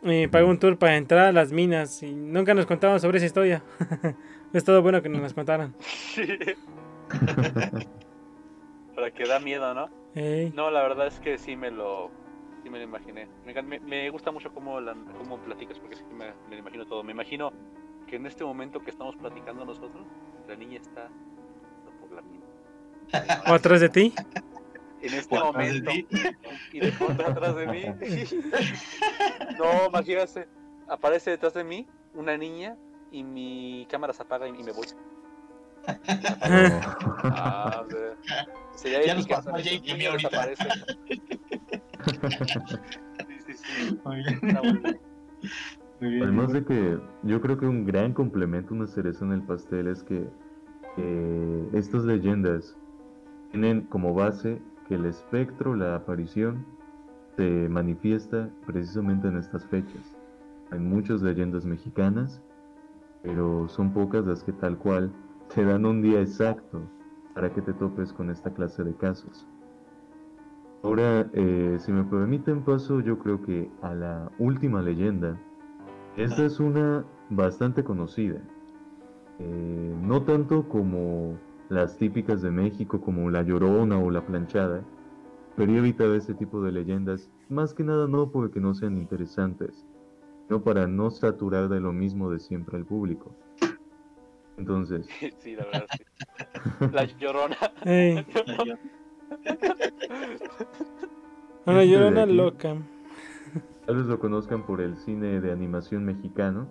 Eh, 0.02 0.28
pagué 0.28 0.44
un 0.44 0.58
tour 0.58 0.76
para 0.76 0.96
entrar 0.96 1.26
a 1.26 1.32
las 1.32 1.52
minas 1.52 2.02
y 2.02 2.12
nunca 2.12 2.52
nos 2.54 2.66
contaban 2.66 2.98
sobre 3.00 3.18
esa 3.18 3.26
historia. 3.26 3.62
es 4.52 4.64
todo 4.64 4.82
bueno 4.82 5.02
que 5.02 5.08
nos 5.08 5.22
las 5.22 5.34
contaran. 5.34 5.72
Para 8.94 9.10
que 9.12 9.26
da 9.26 9.38
miedo, 9.38 9.72
¿no? 9.74 9.88
No, 10.54 10.70
la 10.72 10.82
verdad 10.82 11.06
es 11.06 11.20
que 11.20 11.38
sí 11.38 11.54
me 11.54 11.70
lo, 11.70 12.10
sí 12.64 12.70
me 12.70 12.78
lo 12.78 12.84
imaginé. 12.84 13.28
Me, 13.46 13.54
encan- 13.54 13.66
me- 13.66 13.78
me 13.78 14.10
gusta 14.10 14.32
mucho 14.32 14.52
cómo, 14.52 14.80
la- 14.80 14.96
cómo 15.16 15.38
platicas, 15.38 15.78
porque 15.78 15.94
sí 15.94 16.02
me, 16.10 16.26
me 16.48 16.56
lo 16.56 16.58
imagino 16.58 16.84
todo. 16.86 17.04
Me 17.04 17.12
imagino 17.12 17.52
que 18.08 18.16
en 18.16 18.26
este 18.26 18.44
momento 18.44 18.82
que 18.82 18.90
estamos 18.90 19.16
platicando 19.16 19.64
nosotros, 19.64 20.06
la 20.48 20.56
niña 20.56 20.80
está 20.80 21.08
por 22.00 22.12
la 22.12 22.22
mina. 22.22 22.44
¿O 23.46 23.54
atrás 23.54 23.80
de 23.80 23.88
ti? 23.88 24.12
En 25.00 25.14
este 25.14 25.34
de 25.34 25.40
momento. 25.40 25.90
Y 26.72 26.80
de 26.80 26.92
pronto 26.92 27.26
atrás 27.26 27.54
de 27.54 27.66
mí. 27.66 27.84
no, 29.58 29.86
imagínate. 29.86 30.48
Aparece 30.88 31.30
detrás 31.30 31.54
de 31.54 31.64
mí 31.64 31.86
una 32.14 32.36
niña 32.36 32.76
y 33.12 33.22
mi 33.22 33.86
cámara 33.90 34.12
se 34.12 34.22
apaga 34.22 34.48
y, 34.48 34.52
me 34.52 34.72
voy. 34.72 34.86
Ah, 37.22 37.84
sería 38.74 39.06
Ya 39.06 39.14
nos 39.14 39.26
pasó. 39.26 39.56
Jake 39.58 39.82
y 39.84 39.94
mí 39.94 40.06
ahorita. 40.06 40.28
desaparece. 40.30 40.68
Sí, 43.46 43.54
sí, 43.54 43.56
sí. 43.56 43.98
Está 44.42 44.60
muy 46.00 46.10
bien. 46.10 46.22
Además 46.22 46.52
de 46.52 46.64
que 46.64 46.98
yo 47.22 47.40
creo 47.40 47.58
que 47.58 47.66
un 47.66 47.84
gran 47.84 48.12
complemento, 48.12 48.74
una 48.74 48.86
cereza 48.86 49.24
en 49.24 49.32
el 49.32 49.42
pastel 49.42 49.88
es 49.88 50.02
que 50.02 50.28
eh, 50.96 51.68
estas 51.72 52.04
leyendas 52.04 52.76
tienen 53.50 53.82
como 53.82 54.14
base 54.14 54.60
que 54.86 54.94
el 54.94 55.04
espectro, 55.04 55.74
la 55.74 55.94
aparición, 55.94 56.64
se 57.36 57.68
manifiesta 57.68 58.50
precisamente 58.66 59.28
en 59.28 59.36
estas 59.36 59.64
fechas. 59.66 60.16
Hay 60.70 60.80
muchas 60.80 61.22
leyendas 61.22 61.64
mexicanas, 61.64 62.42
pero 63.22 63.68
son 63.68 63.92
pocas 63.92 64.26
las 64.26 64.42
que 64.42 64.52
tal 64.52 64.76
cual 64.76 65.12
te 65.54 65.64
dan 65.64 65.86
un 65.86 66.02
día 66.02 66.20
exacto 66.20 66.82
para 67.34 67.52
que 67.52 67.62
te 67.62 67.72
topes 67.72 68.12
con 68.12 68.30
esta 68.30 68.52
clase 68.52 68.82
de 68.82 68.94
casos. 68.94 69.46
Ahora, 70.82 71.28
eh, 71.32 71.76
si 71.78 71.92
me 71.92 72.04
permiten 72.04 72.62
paso, 72.62 73.00
yo 73.00 73.18
creo 73.18 73.42
que 73.42 73.70
a 73.82 73.94
la 73.94 74.30
última 74.38 74.82
leyenda. 74.82 75.38
Esta 76.18 76.44
es 76.44 76.58
una 76.58 77.04
bastante 77.30 77.84
conocida. 77.84 78.40
Eh, 79.38 79.94
no 80.02 80.22
tanto 80.24 80.68
como 80.68 81.38
las 81.68 81.96
típicas 81.96 82.42
de 82.42 82.50
México, 82.50 83.00
como 83.00 83.30
la 83.30 83.42
Llorona 83.42 83.98
o 83.98 84.10
la 84.10 84.26
Planchada. 84.26 84.82
Pero 85.54 85.72
he 85.72 85.78
evitado 85.78 86.16
este 86.16 86.34
tipo 86.34 86.60
de 86.60 86.72
leyendas, 86.72 87.30
más 87.48 87.72
que 87.72 87.84
nada 87.84 88.08
no 88.08 88.30
porque 88.32 88.58
no 88.58 88.74
sean 88.74 88.96
interesantes, 88.96 89.86
sino 90.46 90.62
para 90.62 90.88
no 90.88 91.10
saturar 91.12 91.68
de 91.68 91.78
lo 91.78 91.92
mismo 91.92 92.30
de 92.30 92.40
siempre 92.40 92.76
al 92.78 92.84
público. 92.84 93.32
Entonces, 94.56 95.08
Sí, 95.38 95.54
la 95.54 95.66
verdad, 95.66 95.86
sí. 95.96 96.04
La 96.92 97.04
llorona. 97.04 97.56
Una 101.66 101.82
Este 101.82 101.92
llorona 101.92 102.22
aquí. 102.22 102.32
loca. 102.34 102.76
Tal 103.88 103.96
vez 103.96 104.06
lo 104.06 104.18
conozcan 104.18 104.66
por 104.66 104.82
el 104.82 104.98
cine 104.98 105.40
de 105.40 105.50
animación 105.50 106.04
mexicano, 106.04 106.68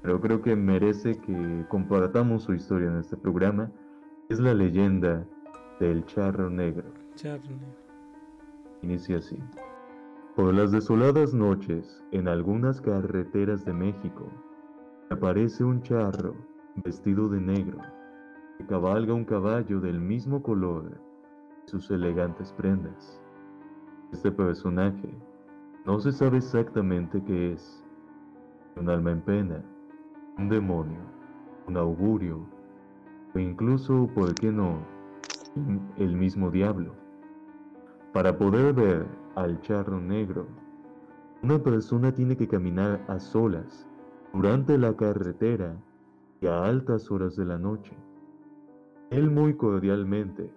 pero 0.00 0.20
creo 0.20 0.42
que 0.42 0.54
merece 0.54 1.18
que 1.18 1.66
compartamos 1.68 2.44
su 2.44 2.54
historia 2.54 2.86
en 2.86 2.98
este 2.98 3.16
programa. 3.16 3.68
Es 4.28 4.38
la 4.38 4.54
leyenda 4.54 5.26
del 5.80 6.06
charro 6.06 6.48
negro. 6.50 6.84
Charne. 7.16 7.58
Inicia 8.80 9.18
así. 9.18 9.36
Por 10.36 10.54
las 10.54 10.70
desoladas 10.70 11.34
noches, 11.34 12.00
en 12.12 12.28
algunas 12.28 12.80
carreteras 12.80 13.64
de 13.64 13.72
México, 13.72 14.30
aparece 15.10 15.64
un 15.64 15.82
charro 15.82 16.36
vestido 16.76 17.28
de 17.28 17.40
negro, 17.40 17.78
que 18.56 18.66
cabalga 18.66 19.12
un 19.12 19.24
caballo 19.24 19.80
del 19.80 19.98
mismo 19.98 20.40
color 20.40 20.96
que 21.64 21.72
sus 21.72 21.90
elegantes 21.90 22.52
prendas. 22.52 23.20
Este 24.12 24.30
personaje 24.30 25.12
no 25.84 25.98
se 26.00 26.12
sabe 26.12 26.38
exactamente 26.38 27.22
qué 27.24 27.52
es. 27.52 27.84
Un 28.76 28.88
alma 28.88 29.10
en 29.10 29.20
pena, 29.20 29.62
un 30.38 30.48
demonio, 30.48 31.00
un 31.66 31.76
augurio, 31.76 32.40
o 33.34 33.38
incluso, 33.38 34.08
¿por 34.14 34.34
qué 34.34 34.50
no?, 34.50 34.78
el 35.96 36.16
mismo 36.16 36.50
diablo. 36.50 36.92
Para 38.12 38.36
poder 38.38 38.72
ver 38.74 39.06
al 39.34 39.60
charro 39.60 40.00
negro, 40.00 40.46
una 41.42 41.58
persona 41.58 42.12
tiene 42.12 42.36
que 42.36 42.48
caminar 42.48 43.04
a 43.08 43.18
solas 43.18 43.86
durante 44.32 44.78
la 44.78 44.96
carretera 44.96 45.76
y 46.40 46.46
a 46.46 46.64
altas 46.64 47.10
horas 47.10 47.36
de 47.36 47.44
la 47.44 47.58
noche. 47.58 47.94
Él 49.10 49.30
muy 49.30 49.54
cordialmente 49.54 50.50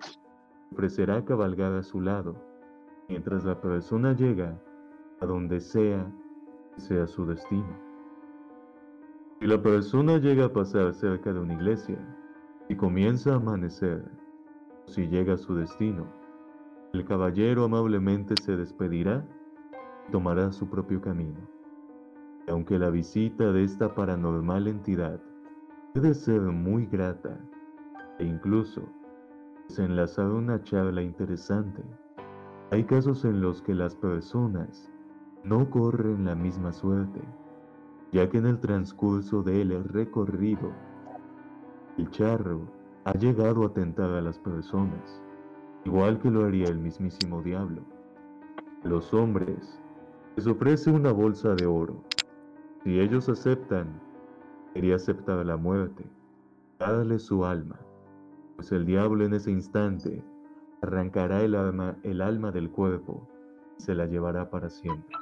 ofrecerá 0.71 1.25
cabalgar 1.25 1.73
a 1.73 1.83
su 1.83 1.99
lado 1.99 2.35
mientras 3.09 3.43
la 3.43 3.59
persona 3.59 4.13
llega 4.13 4.57
a 5.25 5.27
donde 5.27 5.59
sea 5.59 6.11
sea 6.77 7.07
su 7.07 7.25
destino. 7.25 7.79
Si 9.39 9.47
la 9.47 9.61
persona 9.61 10.17
llega 10.17 10.45
a 10.45 10.53
pasar 10.53 10.93
cerca 10.93 11.33
de 11.33 11.39
una 11.39 11.53
iglesia 11.53 11.97
y 12.69 12.75
comienza 12.75 13.33
a 13.33 13.35
amanecer, 13.35 14.03
si 14.87 15.07
llega 15.07 15.33
a 15.33 15.37
su 15.37 15.55
destino, 15.55 16.05
el 16.93 17.05
caballero 17.05 17.63
amablemente 17.65 18.35
se 18.41 18.55
despedirá 18.55 19.25
y 20.07 20.11
tomará 20.11 20.51
su 20.51 20.69
propio 20.69 21.01
camino. 21.01 21.39
Y 22.47 22.51
aunque 22.51 22.79
la 22.79 22.89
visita 22.89 23.51
de 23.51 23.63
esta 23.63 23.93
paranormal 23.93 24.67
entidad 24.67 25.19
puede 25.93 26.13
ser 26.13 26.41
muy 26.41 26.85
grata 26.85 27.39
e 28.19 28.25
incluso 28.25 28.87
desenlazar 29.67 30.27
una 30.27 30.61
charla 30.63 31.01
interesante, 31.01 31.83
hay 32.71 32.83
casos 32.83 33.25
en 33.25 33.41
los 33.41 33.61
que 33.61 33.73
las 33.73 33.95
personas 33.95 34.91
no 35.45 35.69
corren 35.69 36.25
la 36.25 36.33
misma 36.33 36.73
suerte, 36.73 37.21
ya 38.11 38.27
que 38.29 38.39
en 38.39 38.47
el 38.47 38.59
transcurso 38.59 39.43
del 39.43 39.83
recorrido, 39.83 40.71
el 41.97 42.09
charro 42.09 42.61
ha 43.03 43.13
llegado 43.13 43.63
a 43.63 43.71
tentar 43.71 44.09
a 44.09 44.21
las 44.21 44.39
personas, 44.39 45.21
igual 45.83 46.19
que 46.19 46.31
lo 46.31 46.45
haría 46.45 46.65
el 46.65 46.79
mismísimo 46.79 47.43
diablo. 47.43 47.83
A 48.83 48.87
los 48.87 49.13
hombres 49.13 49.79
les 50.35 50.47
ofrece 50.47 50.89
una 50.89 51.11
bolsa 51.11 51.53
de 51.53 51.67
oro. 51.67 52.03
Si 52.83 52.99
ellos 52.99 53.29
aceptan, 53.29 54.01
quería 54.73 54.95
aceptar 54.95 55.45
la 55.45 55.57
muerte, 55.57 56.05
darle 56.79 57.19
su 57.19 57.45
alma, 57.45 57.79
pues 58.55 58.71
el 58.71 58.85
diablo 58.85 59.25
en 59.25 59.35
ese 59.35 59.51
instante 59.51 60.23
arrancará 60.81 61.43
el 61.43 61.53
alma, 61.53 61.95
el 62.01 62.21
alma 62.21 62.51
del 62.51 62.71
cuerpo 62.71 63.27
y 63.77 63.83
se 63.83 63.93
la 63.93 64.07
llevará 64.07 64.49
para 64.49 64.69
siempre. 64.69 65.15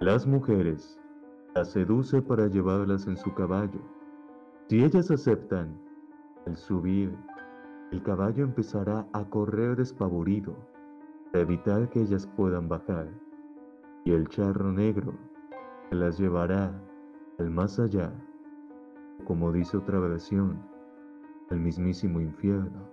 Las 0.00 0.26
mujeres 0.26 1.00
las 1.54 1.70
seduce 1.70 2.20
para 2.20 2.48
llevarlas 2.48 3.06
en 3.06 3.16
su 3.16 3.32
caballo. 3.32 3.80
Si 4.68 4.82
ellas 4.82 5.08
aceptan, 5.10 5.78
al 6.46 6.56
subir, 6.56 7.16
el 7.92 8.02
caballo 8.02 8.42
empezará 8.42 9.06
a 9.12 9.24
correr 9.24 9.76
despavorido 9.76 10.56
para 11.30 11.42
evitar 11.42 11.88
que 11.90 12.00
ellas 12.00 12.26
puedan 12.36 12.68
bajar, 12.68 13.08
y 14.04 14.12
el 14.12 14.26
charro 14.28 14.72
negro 14.72 15.14
se 15.88 15.94
las 15.94 16.18
llevará 16.18 16.74
al 17.38 17.50
más 17.50 17.78
allá, 17.78 18.12
como 19.24 19.52
dice 19.52 19.76
otra 19.76 20.00
versión, 20.00 20.60
al 21.50 21.60
mismísimo 21.60 22.20
infierno. 22.20 22.88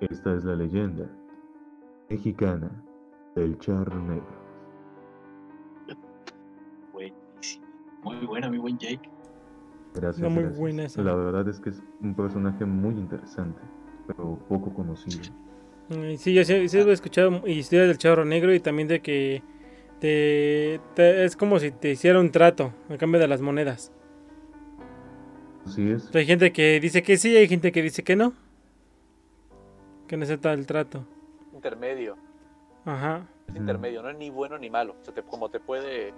Esta 0.00 0.34
es 0.34 0.44
la 0.44 0.54
leyenda 0.54 1.10
mexicana 2.10 2.70
del 3.34 3.58
charro 3.58 3.98
negro. 4.02 4.47
Muy 8.02 8.16
buena, 8.26 8.48
mi 8.48 8.58
buen 8.58 8.78
Jake. 8.78 9.08
Gracias. 9.94 10.18
No, 10.22 10.30
muy 10.30 10.42
gracias. 10.44 10.60
buena 10.60 10.84
esa. 10.84 11.02
La 11.02 11.14
verdad 11.14 11.48
es 11.48 11.60
que 11.60 11.70
es 11.70 11.82
un 12.00 12.14
personaje 12.14 12.64
muy 12.64 12.94
interesante, 12.94 13.60
pero 14.06 14.38
poco 14.48 14.72
conocido. 14.72 15.22
Sí, 16.18 16.34
yo 16.34 16.44
sí, 16.44 16.68
sí 16.68 16.78
he 16.78 16.92
escuchado 16.92 17.46
historias 17.46 17.88
del 17.88 17.98
charro 17.98 18.24
negro 18.24 18.52
y 18.54 18.60
también 18.60 18.88
de 18.88 19.00
que 19.00 19.42
te, 20.00 20.80
te- 20.94 21.24
es 21.24 21.34
como 21.36 21.58
si 21.58 21.70
te 21.70 21.90
hiciera 21.92 22.20
un 22.20 22.30
trato 22.30 22.72
a 22.90 22.96
cambio 22.98 23.18
de 23.20 23.26
las 23.28 23.40
monedas. 23.40 23.90
Así 25.64 25.90
es. 25.90 26.14
Hay 26.14 26.26
gente 26.26 26.52
que 26.52 26.78
dice 26.80 27.02
que 27.02 27.16
sí, 27.16 27.34
hay 27.36 27.48
gente 27.48 27.72
que 27.72 27.82
dice 27.82 28.02
que 28.04 28.16
no. 28.16 28.32
Que 30.06 30.16
no 30.16 30.24
acepta 30.24 30.52
el 30.52 30.66
trato. 30.66 31.04
Intermedio. 31.54 32.16
Ajá. 32.84 33.26
Es 33.48 33.56
intermedio, 33.56 34.02
no 34.02 34.10
es 34.10 34.16
ni 34.18 34.30
bueno 34.30 34.58
ni 34.58 34.68
malo. 34.70 34.94
O 35.00 35.04
sea, 35.04 35.14
te- 35.14 35.22
como 35.22 35.48
te 35.50 35.58
puede 35.58 36.12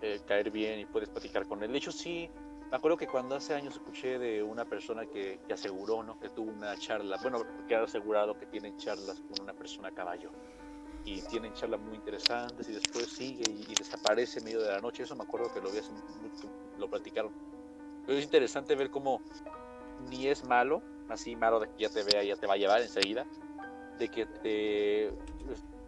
eh, 0.00 0.20
caer 0.26 0.50
bien 0.50 0.80
y 0.80 0.86
puedes 0.86 1.08
platicar 1.08 1.46
con 1.46 1.62
él. 1.62 1.72
De 1.72 1.78
hecho, 1.78 1.92
sí, 1.92 2.30
me 2.70 2.76
acuerdo 2.76 2.96
que 2.96 3.06
cuando 3.06 3.36
hace 3.36 3.54
años 3.54 3.74
escuché 3.74 4.18
de 4.18 4.42
una 4.42 4.64
persona 4.64 5.06
que, 5.06 5.40
que 5.46 5.54
aseguró, 5.54 6.02
¿no? 6.02 6.18
Que 6.18 6.28
tuvo 6.30 6.50
una 6.50 6.76
charla, 6.76 7.18
bueno, 7.22 7.44
que 7.66 7.74
ha 7.74 7.82
asegurado 7.82 8.38
que 8.38 8.46
tienen 8.46 8.76
charlas 8.76 9.20
con 9.20 9.42
una 9.42 9.52
persona 9.52 9.88
a 9.88 9.92
caballo. 9.92 10.30
Y 11.04 11.22
tienen 11.22 11.52
charlas 11.52 11.80
muy 11.80 11.94
interesantes 11.94 12.68
y 12.68 12.72
después 12.72 13.08
sigue 13.08 13.44
y, 13.48 13.72
y 13.72 13.74
desaparece 13.76 14.40
en 14.40 14.46
medio 14.46 14.62
de 14.62 14.72
la 14.72 14.80
noche. 14.80 15.04
Eso 15.04 15.14
me 15.14 15.22
acuerdo 15.22 15.52
que 15.54 15.60
lo 15.60 15.70
vi 15.70 15.78
hace 15.78 15.92
mucho, 15.92 16.50
lo 16.78 16.90
platicaron. 16.90 17.32
Pero 18.04 18.18
es 18.18 18.24
interesante 18.24 18.74
ver 18.74 18.90
cómo 18.90 19.20
ni 20.10 20.26
es 20.26 20.44
malo, 20.44 20.82
así 21.08 21.36
malo 21.36 21.60
de 21.60 21.68
que 21.68 21.82
ya 21.82 21.88
te 21.88 22.02
vea 22.02 22.22
ya 22.22 22.36
te 22.36 22.46
va 22.46 22.54
a 22.54 22.56
llevar 22.56 22.82
enseguida, 22.82 23.26
de 23.98 24.08
que 24.08 24.26
te, 24.26 25.12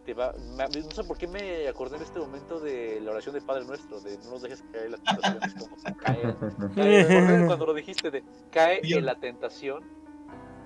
te 0.09 0.14
va, 0.14 0.32
me- 0.56 0.82
no 0.82 0.90
sé 0.90 1.05
por 1.05 1.18
qué 1.18 1.26
me 1.28 1.68
acordé 1.68 1.97
en 1.97 2.02
este 2.02 2.18
momento 2.18 2.59
de 2.60 2.98
la 3.02 3.10
oración 3.10 3.35
del 3.35 3.43
Padre 3.43 3.66
Nuestro, 3.66 4.01
de 4.01 4.16
no 4.24 4.30
nos 4.30 4.40
dejes 4.40 4.62
caer 4.72 4.86
en 4.86 4.93
las 4.93 5.02
tentaciones, 5.02 5.55
como 5.55 5.76
cuando 7.47 7.66
lo 7.66 7.74
dijiste 7.74 8.10
de 8.10 8.24
cae 8.51 8.86
en 8.89 9.05
la 9.05 9.16
tentación 9.16 9.85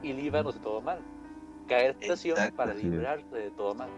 y 0.01 0.13
líbranos 0.13 0.55
de 0.55 0.61
todo 0.61 0.81
mal. 0.81 1.01
Caer 1.67 1.91
en 1.91 1.99
tentación 1.99 2.39
Exacto, 2.39 2.55
para 2.55 2.73
librarte 2.73 3.37
de 3.37 3.51
todo 3.51 3.75
mal. 3.75 3.91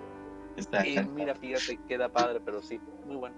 Y 0.82 1.02
mira, 1.02 1.34
fíjate, 1.34 1.78
queda 1.86 2.08
padre, 2.08 2.40
pero 2.40 2.62
sí, 2.62 2.80
muy 3.04 3.16
bueno. 3.16 3.36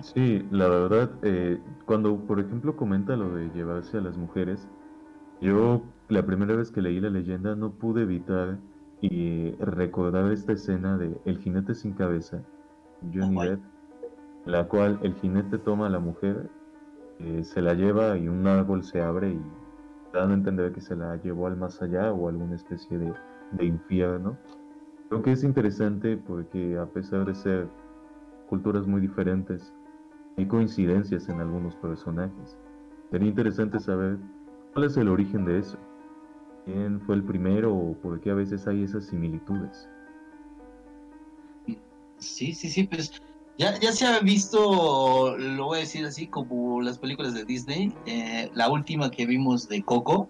Sí, 0.00 0.46
la 0.50 0.68
verdad, 0.68 1.18
eh, 1.22 1.62
cuando 1.84 2.26
por 2.26 2.38
ejemplo 2.40 2.76
comenta 2.76 3.16
lo 3.16 3.30
de 3.34 3.50
llevarse 3.50 3.96
a 3.98 4.00
las 4.00 4.16
mujeres, 4.16 4.68
yo 5.40 5.94
la 6.08 6.26
primera 6.26 6.56
vez 6.56 6.72
que 6.72 6.82
leí 6.82 7.00
la 7.00 7.10
leyenda 7.10 7.56
no 7.56 7.78
pude 7.78 8.02
evitar 8.02 8.60
y 9.00 9.52
recordar 9.56 10.32
esta 10.32 10.52
escena 10.52 10.98
de 10.98 11.20
El 11.24 11.38
jinete 11.38 11.74
sin 11.74 11.94
cabeza, 11.94 12.46
Johnny 13.12 13.36
Oh. 13.36 13.44
Depp, 13.44 13.64
la 14.44 14.68
cual 14.68 15.00
el 15.02 15.14
jinete 15.16 15.58
toma 15.58 15.86
a 15.86 15.90
la 15.90 16.00
mujer, 16.00 16.50
eh, 17.18 17.44
se 17.44 17.62
la 17.62 17.74
lleva 17.74 18.16
y 18.18 18.28
un 18.28 18.46
árbol 18.46 18.84
se 18.84 19.02
abre 19.02 19.30
y 19.32 19.56
dan 20.12 20.30
a 20.30 20.34
entender 20.34 20.72
que 20.72 20.80
se 20.80 20.96
la 20.96 21.16
llevó 21.16 21.46
al 21.46 21.56
más 21.56 21.82
allá 21.82 22.12
o 22.12 22.26
a 22.26 22.30
alguna 22.30 22.56
especie 22.56 22.98
de, 22.98 23.14
de 23.52 23.64
infierno. 23.66 24.38
Creo 25.08 25.22
que 25.22 25.32
es 25.32 25.44
interesante 25.44 26.16
porque 26.16 26.78
a 26.78 26.86
pesar 26.92 27.26
de 27.26 27.34
ser 27.34 27.70
culturas 28.46 28.86
muy 28.86 29.00
diferentes, 29.00 29.74
hay 30.36 30.46
coincidencias 30.48 31.28
en 31.28 31.40
algunos 31.40 31.76
personajes. 31.76 32.58
Sería 33.10 33.28
interesante 33.28 33.80
saber 33.80 34.18
cuál 34.72 34.86
es 34.86 34.96
el 34.96 35.08
origen 35.08 35.44
de 35.44 35.58
eso. 35.58 35.78
¿Quién 36.66 37.00
fue 37.00 37.14
el 37.14 37.24
primero 37.24 37.72
o 37.72 37.94
por 38.02 38.20
qué 38.20 38.30
a 38.30 38.34
veces 38.34 38.66
hay 38.66 38.82
esas 38.82 39.06
similitudes? 39.06 39.88
Sí, 42.18 42.54
sí, 42.54 42.68
sí, 42.68 42.82
pues 42.84 43.12
ya, 43.56 43.78
ya 43.78 43.92
se 43.92 44.04
ha 44.04 44.18
visto, 44.18 45.36
lo 45.38 45.66
voy 45.66 45.78
a 45.78 45.80
decir 45.82 46.04
así, 46.04 46.26
como 46.26 46.82
las 46.82 46.98
películas 46.98 47.34
de 47.34 47.44
Disney, 47.44 47.96
eh, 48.04 48.50
la 48.52 48.68
última 48.68 49.12
que 49.12 49.26
vimos 49.26 49.68
de 49.68 49.84
Coco, 49.84 50.28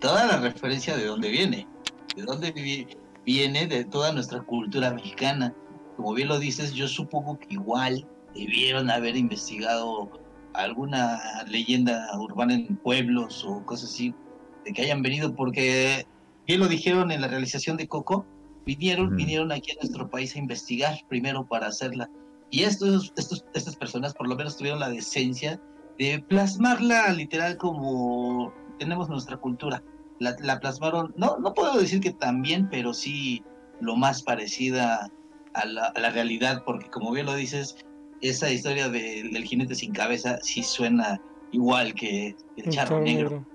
toda 0.00 0.26
la 0.26 0.38
referencia 0.40 0.96
de 0.96 1.06
dónde 1.06 1.30
viene, 1.30 1.68
de 2.16 2.22
dónde 2.24 2.50
vi- 2.50 2.88
viene 3.24 3.68
de 3.68 3.84
toda 3.84 4.12
nuestra 4.12 4.42
cultura 4.42 4.92
mexicana. 4.92 5.54
Como 5.94 6.14
bien 6.14 6.26
lo 6.26 6.40
dices, 6.40 6.72
yo 6.74 6.88
supongo 6.88 7.38
que 7.38 7.54
igual 7.54 8.08
debieron 8.34 8.90
haber 8.90 9.16
investigado 9.16 10.10
alguna 10.54 11.20
leyenda 11.46 12.08
urbana 12.18 12.54
en 12.54 12.76
pueblos 12.78 13.44
o 13.46 13.64
cosas 13.64 13.90
así, 13.90 14.16
de 14.64 14.72
que 14.72 14.82
hayan 14.82 15.02
venido, 15.02 15.34
porque 15.34 16.04
bien 16.46 16.60
lo 16.60 16.68
dijeron 16.68 17.10
en 17.10 17.20
la 17.20 17.28
realización 17.28 17.76
de 17.76 17.88
Coco, 17.88 18.26
vinieron, 18.64 19.16
vinieron 19.16 19.50
aquí 19.52 19.72
a 19.72 19.82
nuestro 19.82 20.08
país 20.08 20.34
a 20.36 20.38
investigar 20.38 20.96
primero 21.08 21.46
para 21.46 21.66
hacerla. 21.66 22.08
Y 22.50 22.62
estos, 22.64 23.12
estos, 23.16 23.44
estas 23.54 23.76
personas 23.76 24.12
por 24.14 24.28
lo 24.28 24.36
menos 24.36 24.56
tuvieron 24.56 24.80
la 24.80 24.90
decencia 24.90 25.60
de 25.98 26.22
plasmarla 26.28 27.12
literal 27.12 27.56
como 27.56 28.52
tenemos 28.78 29.08
nuestra 29.08 29.36
cultura. 29.36 29.82
La, 30.18 30.36
la 30.40 30.60
plasmaron, 30.60 31.12
no, 31.16 31.38
no 31.38 31.54
puedo 31.54 31.78
decir 31.78 32.00
que 32.00 32.12
también, 32.12 32.68
pero 32.70 32.94
sí 32.94 33.42
lo 33.80 33.96
más 33.96 34.22
parecida 34.22 35.08
a 35.54 35.66
la, 35.66 35.86
a 35.86 36.00
la 36.00 36.10
realidad, 36.10 36.62
porque 36.64 36.88
como 36.90 37.10
bien 37.12 37.26
lo 37.26 37.34
dices, 37.34 37.74
esa 38.20 38.50
historia 38.50 38.88
de- 38.88 39.28
del 39.32 39.44
jinete 39.44 39.74
sin 39.74 39.92
cabeza 39.92 40.38
sí 40.42 40.62
suena 40.62 41.20
igual 41.50 41.94
que 41.94 42.28
el 42.56 42.64
El 42.66 42.70
charro 42.70 42.96
charro 42.96 43.00
negro. 43.02 43.30
negro. 43.30 43.46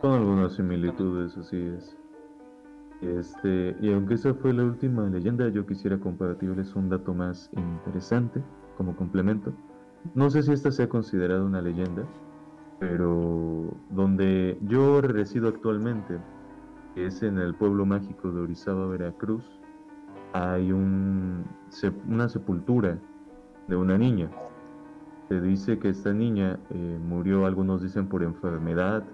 Con 0.00 0.12
algunas 0.12 0.52
similitudes, 0.54 1.36
así 1.38 1.56
es. 1.56 1.96
Este, 3.00 3.76
y 3.80 3.92
aunque 3.92 4.14
esa 4.14 4.34
fue 4.34 4.52
la 4.52 4.64
última 4.64 5.08
leyenda, 5.08 5.48
yo 5.48 5.66
quisiera 5.66 5.98
compartirles 5.98 6.74
un 6.76 6.88
dato 6.88 7.14
más 7.14 7.50
interesante 7.56 8.42
como 8.76 8.94
complemento. 8.96 9.52
No 10.14 10.30
sé 10.30 10.42
si 10.42 10.52
esta 10.52 10.70
sea 10.70 10.88
considerada 10.88 11.42
una 11.42 11.60
leyenda, 11.60 12.04
pero 12.78 13.74
donde 13.90 14.58
yo 14.62 15.00
resido 15.00 15.48
actualmente, 15.48 16.18
que 16.94 17.06
es 17.06 17.22
en 17.22 17.38
el 17.38 17.54
pueblo 17.54 17.86
mágico 17.86 18.30
de 18.30 18.40
Orizaba, 18.42 18.86
Veracruz, 18.86 19.44
hay 20.32 20.72
un, 20.72 21.44
una 22.08 22.28
sepultura 22.28 22.98
de 23.66 23.76
una 23.76 23.96
niña. 23.98 24.30
Se 25.28 25.40
dice 25.40 25.78
que 25.78 25.88
esta 25.88 26.12
niña 26.12 26.58
eh, 26.70 26.98
murió, 27.02 27.46
algunos 27.46 27.82
dicen 27.82 28.08
por 28.08 28.22
enfermedad, 28.22 29.04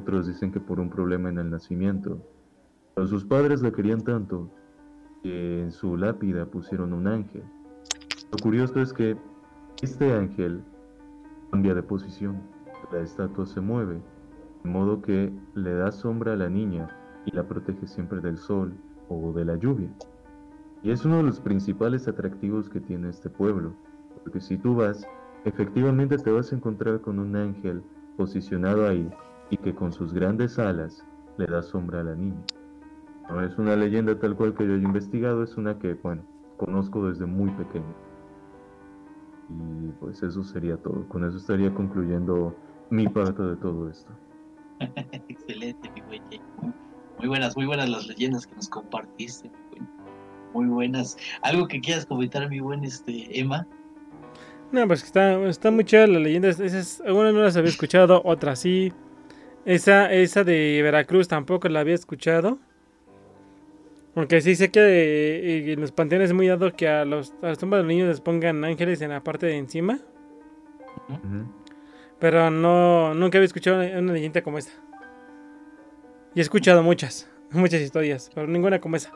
otros 0.00 0.26
dicen 0.26 0.52
que 0.52 0.60
por 0.60 0.80
un 0.80 0.90
problema 0.90 1.28
en 1.28 1.38
el 1.38 1.50
nacimiento. 1.50 2.18
Pero 2.94 3.06
sus 3.06 3.24
padres 3.24 3.62
la 3.62 3.72
querían 3.72 4.02
tanto 4.02 4.50
que 5.22 5.62
en 5.62 5.72
su 5.72 5.96
lápida 5.96 6.46
pusieron 6.46 6.92
un 6.92 7.06
ángel. 7.06 7.42
Lo 8.30 8.38
curioso 8.42 8.80
es 8.80 8.92
que 8.92 9.16
Este 9.82 10.12
ángel 10.14 10.62
cambia 11.50 11.74
de 11.74 11.82
posición, 11.82 12.40
la 12.92 13.00
estatua 13.00 13.44
se 13.44 13.60
mueve, 13.60 14.00
de 14.62 14.70
modo 14.70 15.02
que 15.02 15.32
le 15.54 15.74
da 15.74 15.90
sombra 15.90 16.32
a 16.32 16.36
la 16.36 16.48
niña 16.48 16.88
y 17.26 17.32
la 17.32 17.46
protege 17.46 17.86
siempre 17.86 18.20
del 18.20 18.38
sol 18.38 18.72
o 19.08 19.32
de 19.32 19.44
la 19.44 19.56
lluvia. 19.56 19.90
Y 20.82 20.90
es 20.90 21.04
uno 21.04 21.18
de 21.18 21.24
los 21.24 21.40
principales 21.40 22.06
atractivos 22.08 22.70
que 22.70 22.80
tiene 22.80 23.08
este 23.08 23.28
pueblo, 23.28 23.74
porque 24.22 24.40
si 24.40 24.56
tú 24.56 24.76
vas, 24.76 25.06
efectivamente 25.44 26.16
te 26.16 26.30
vas 26.30 26.52
a 26.52 26.56
encontrar 26.56 27.00
con 27.00 27.18
un 27.18 27.34
ángel 27.36 27.82
posicionado 28.16 28.86
ahí 28.88 29.10
y 29.50 29.56
que 29.56 29.74
con 29.74 29.92
sus 29.92 30.12
grandes 30.12 30.58
alas 30.58 31.04
le 31.36 31.46
da 31.46 31.62
sombra 31.62 32.00
a 32.00 32.04
la 32.04 32.14
niña. 32.14 32.42
No 33.28 33.42
es 33.42 33.56
una 33.56 33.76
leyenda 33.76 34.18
tal 34.18 34.36
cual 34.36 34.54
que 34.54 34.66
yo 34.66 34.74
haya 34.74 34.82
investigado, 34.82 35.42
es 35.42 35.56
una 35.56 35.78
que, 35.78 35.94
bueno, 35.94 36.22
conozco 36.56 37.08
desde 37.08 37.26
muy 37.26 37.50
pequeño. 37.52 37.94
Y 39.48 39.88
pues 40.00 40.22
eso 40.22 40.42
sería 40.42 40.76
todo. 40.76 41.06
Con 41.08 41.24
eso 41.24 41.38
estaría 41.38 41.72
concluyendo 41.72 42.54
mi 42.90 43.08
parte 43.08 43.42
de 43.42 43.56
todo 43.56 43.88
esto. 43.88 44.10
Excelente, 45.28 45.90
mi 45.94 46.00
buen 46.02 46.22
Jake. 46.24 46.42
Muy, 47.18 47.28
buenas, 47.28 47.56
muy 47.56 47.66
buenas 47.66 47.88
las 47.88 48.06
leyendas 48.06 48.46
que 48.46 48.56
nos 48.56 48.68
compartiste, 48.68 49.48
mi 49.48 49.70
buen. 49.70 49.88
Muy 50.52 50.66
buenas. 50.66 51.16
¿Algo 51.42 51.66
que 51.66 51.80
quieras 51.80 52.06
comentar, 52.06 52.48
mi 52.48 52.60
buen 52.60 52.84
este, 52.84 53.38
Emma? 53.38 53.66
No, 54.70 54.86
pues 54.86 55.02
que 55.02 55.06
está, 55.06 55.42
está 55.44 55.70
muy 55.70 55.84
chida 55.84 56.06
la 56.06 56.18
leyenda. 56.18 56.48
Esas, 56.48 57.00
algunas 57.00 57.32
no 57.32 57.40
las 57.40 57.56
había 57.56 57.70
escuchado, 57.70 58.20
otras 58.24 58.58
sí. 58.58 58.92
Esa, 59.66 60.12
esa 60.12 60.44
de 60.44 60.80
Veracruz 60.82 61.28
tampoco 61.28 61.68
la 61.68 61.80
había 61.80 61.94
escuchado. 61.94 62.58
Aunque 64.14 64.40
sí 64.40 64.54
sé 64.54 64.70
que 64.70 64.80
eh, 64.80 65.72
en 65.72 65.80
los 65.80 65.90
panteones 65.90 66.30
es 66.30 66.34
muy 66.34 66.46
dado 66.46 66.74
que 66.76 66.86
a, 66.86 67.04
los, 67.04 67.34
a 67.42 67.48
las 67.48 67.58
tumbas 67.58 67.78
de 67.78 67.82
los 67.82 67.88
niños 67.88 68.08
les 68.08 68.20
pongan 68.20 68.64
ángeles 68.64 69.00
en 69.00 69.10
la 69.10 69.22
parte 69.22 69.46
de 69.46 69.56
encima. 69.56 69.98
Pero 72.20 72.50
no, 72.50 73.14
nunca 73.14 73.38
había 73.38 73.46
escuchado 73.46 73.78
una, 73.78 73.98
una 73.98 74.12
leyenda 74.12 74.42
como 74.42 74.58
esta. 74.58 74.72
Y 76.34 76.40
he 76.40 76.42
escuchado 76.42 76.82
muchas, 76.82 77.28
muchas 77.50 77.80
historias, 77.80 78.30
pero 78.34 78.46
ninguna 78.46 78.80
como 78.80 78.96
esa. 78.96 79.12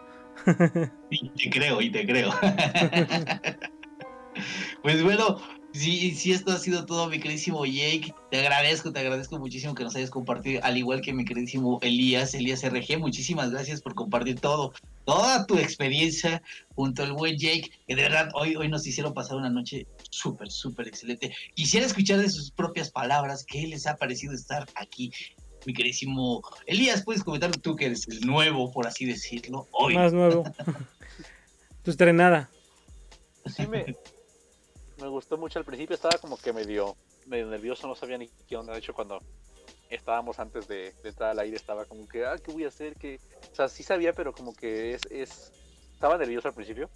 Y 1.10 1.30
te 1.30 1.50
creo, 1.50 1.80
y 1.80 1.90
te 1.90 2.06
creo. 2.06 2.30
pues 4.82 5.02
bueno, 5.02 5.40
si, 5.78 6.14
si 6.14 6.32
esto 6.32 6.52
ha 6.52 6.58
sido 6.58 6.84
todo, 6.84 7.08
mi 7.08 7.20
queridísimo 7.20 7.64
Jake, 7.64 8.12
te 8.30 8.38
agradezco, 8.38 8.92
te 8.92 9.00
agradezco 9.00 9.38
muchísimo 9.38 9.74
que 9.74 9.84
nos 9.84 9.94
hayas 9.96 10.10
compartido, 10.10 10.62
al 10.64 10.76
igual 10.76 11.00
que 11.00 11.12
mi 11.12 11.24
queridísimo 11.24 11.78
Elías, 11.82 12.34
Elías 12.34 12.62
RG, 12.62 12.98
muchísimas 12.98 13.50
gracias 13.50 13.80
por 13.80 13.94
compartir 13.94 14.40
todo, 14.40 14.72
toda 15.04 15.46
tu 15.46 15.56
experiencia 15.58 16.42
junto 16.74 17.02
al 17.02 17.12
buen 17.12 17.38
Jake, 17.38 17.70
que 17.86 17.96
de 17.96 18.02
verdad 18.02 18.30
hoy, 18.34 18.56
hoy 18.56 18.68
nos 18.68 18.86
hicieron 18.86 19.14
pasar 19.14 19.36
una 19.36 19.50
noche 19.50 19.86
súper, 20.10 20.50
súper 20.50 20.88
excelente. 20.88 21.34
Quisiera 21.54 21.86
escuchar 21.86 22.18
de 22.18 22.30
sus 22.30 22.50
propias 22.50 22.90
palabras 22.90 23.44
qué 23.44 23.66
les 23.66 23.86
ha 23.86 23.96
parecido 23.96 24.34
estar 24.34 24.66
aquí. 24.74 25.12
Mi 25.66 25.74
queridísimo 25.74 26.42
Elías, 26.66 27.02
puedes 27.02 27.22
comentar 27.22 27.50
tú 27.56 27.76
que 27.76 27.86
eres 27.86 28.06
el 28.08 28.20
nuevo, 28.20 28.70
por 28.72 28.86
así 28.86 29.04
decirlo, 29.04 29.66
hoy. 29.72 29.94
Más 29.94 30.12
nuevo. 30.12 30.44
tu 31.82 31.90
estrenada. 31.90 32.50
Sí 33.46 33.66
me, 33.66 33.96
me 34.98 35.08
gustó 35.08 35.36
mucho 35.36 35.58
al 35.58 35.64
principio, 35.64 35.94
estaba 35.94 36.18
como 36.18 36.36
que 36.36 36.52
medio, 36.52 36.96
medio 37.26 37.46
nervioso, 37.46 37.86
no 37.86 37.94
sabía 37.94 38.18
ni 38.18 38.28
qué 38.48 38.56
onda. 38.56 38.72
De 38.72 38.80
hecho, 38.80 38.94
cuando 38.94 39.20
estábamos 39.90 40.38
antes 40.38 40.66
de, 40.68 40.94
entrar 41.04 41.30
al 41.30 41.38
aire, 41.38 41.56
estaba 41.56 41.84
como 41.84 42.06
que, 42.08 42.24
ah, 42.26 42.36
¿qué 42.38 42.52
voy 42.52 42.64
a 42.64 42.68
hacer? 42.68 42.94
que 42.96 43.20
O 43.52 43.54
sea, 43.54 43.68
sí 43.68 43.82
sabía, 43.82 44.12
pero 44.12 44.32
como 44.32 44.54
que 44.54 44.94
es, 44.94 45.02
es... 45.10 45.52
Estaba 45.94 46.16
nervioso 46.16 46.46
al 46.46 46.54
principio, 46.54 46.88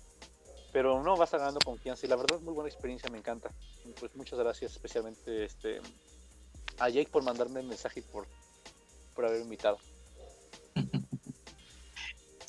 pero 0.73 1.03
no, 1.03 1.17
vas 1.17 1.33
ganando 1.33 1.59
confianza 1.65 2.07
y 2.07 2.09
la 2.09 2.15
verdad, 2.15 2.39
muy 2.39 2.55
buena 2.55 2.69
experiencia, 2.69 3.11
me 3.11 3.19
encanta. 3.19 3.51
Pues 3.99 4.15
muchas 4.15 4.39
gracias, 4.39 4.73
especialmente 4.73 5.45
este, 5.45 5.81
a 6.79 6.89
Jake 6.89 7.11
por 7.11 7.25
mandarme 7.25 7.61
el 7.61 7.67
mensaje 7.67 7.99
y 7.99 8.03
por, 8.03 8.29
por 9.15 9.27
haber 9.27 9.41
invitado. 9.41 9.79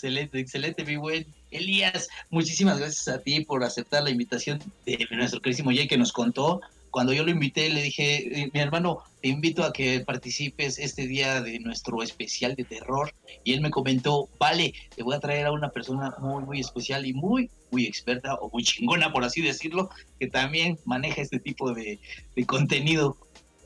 Excelente, 0.03 0.37
excelente, 0.37 0.83
mi 0.83 0.97
buen 0.97 1.25
Elías. 1.49 2.09
Muchísimas 2.29 2.77
gracias 2.77 3.07
a 3.07 3.21
ti 3.21 3.39
por 3.45 3.63
aceptar 3.63 4.03
la 4.03 4.09
invitación 4.09 4.59
de 4.85 5.07
nuestro 5.11 5.39
queridísimo 5.41 5.71
Jay 5.71 5.87
que 5.87 5.97
nos 5.97 6.11
contó. 6.11 6.59
Cuando 6.91 7.13
yo 7.13 7.23
lo 7.23 7.31
invité, 7.31 7.69
le 7.69 7.83
dije, 7.83 8.41
"Eh, 8.41 8.49
mi 8.53 8.59
hermano, 8.59 9.01
te 9.21 9.29
invito 9.29 9.63
a 9.63 9.71
que 9.71 10.01
participes 10.01 10.77
este 10.77 11.07
día 11.07 11.39
de 11.41 11.57
nuestro 11.59 12.03
especial 12.03 12.53
de 12.55 12.65
terror. 12.65 13.13
Y 13.45 13.53
él 13.53 13.61
me 13.61 13.71
comentó, 13.71 14.27
vale, 14.37 14.73
te 14.93 15.03
voy 15.03 15.15
a 15.15 15.21
traer 15.21 15.45
a 15.45 15.53
una 15.53 15.69
persona 15.69 16.13
muy, 16.19 16.43
muy 16.43 16.59
especial 16.59 17.05
y 17.05 17.13
muy, 17.13 17.49
muy 17.71 17.85
experta 17.85 18.35
o 18.35 18.49
muy 18.51 18.63
chingona, 18.63 19.13
por 19.13 19.23
así 19.23 19.39
decirlo, 19.41 19.89
que 20.19 20.27
también 20.27 20.77
maneja 20.83 21.21
este 21.21 21.39
tipo 21.39 21.73
de, 21.73 21.97
de 22.35 22.45
contenido. 22.45 23.15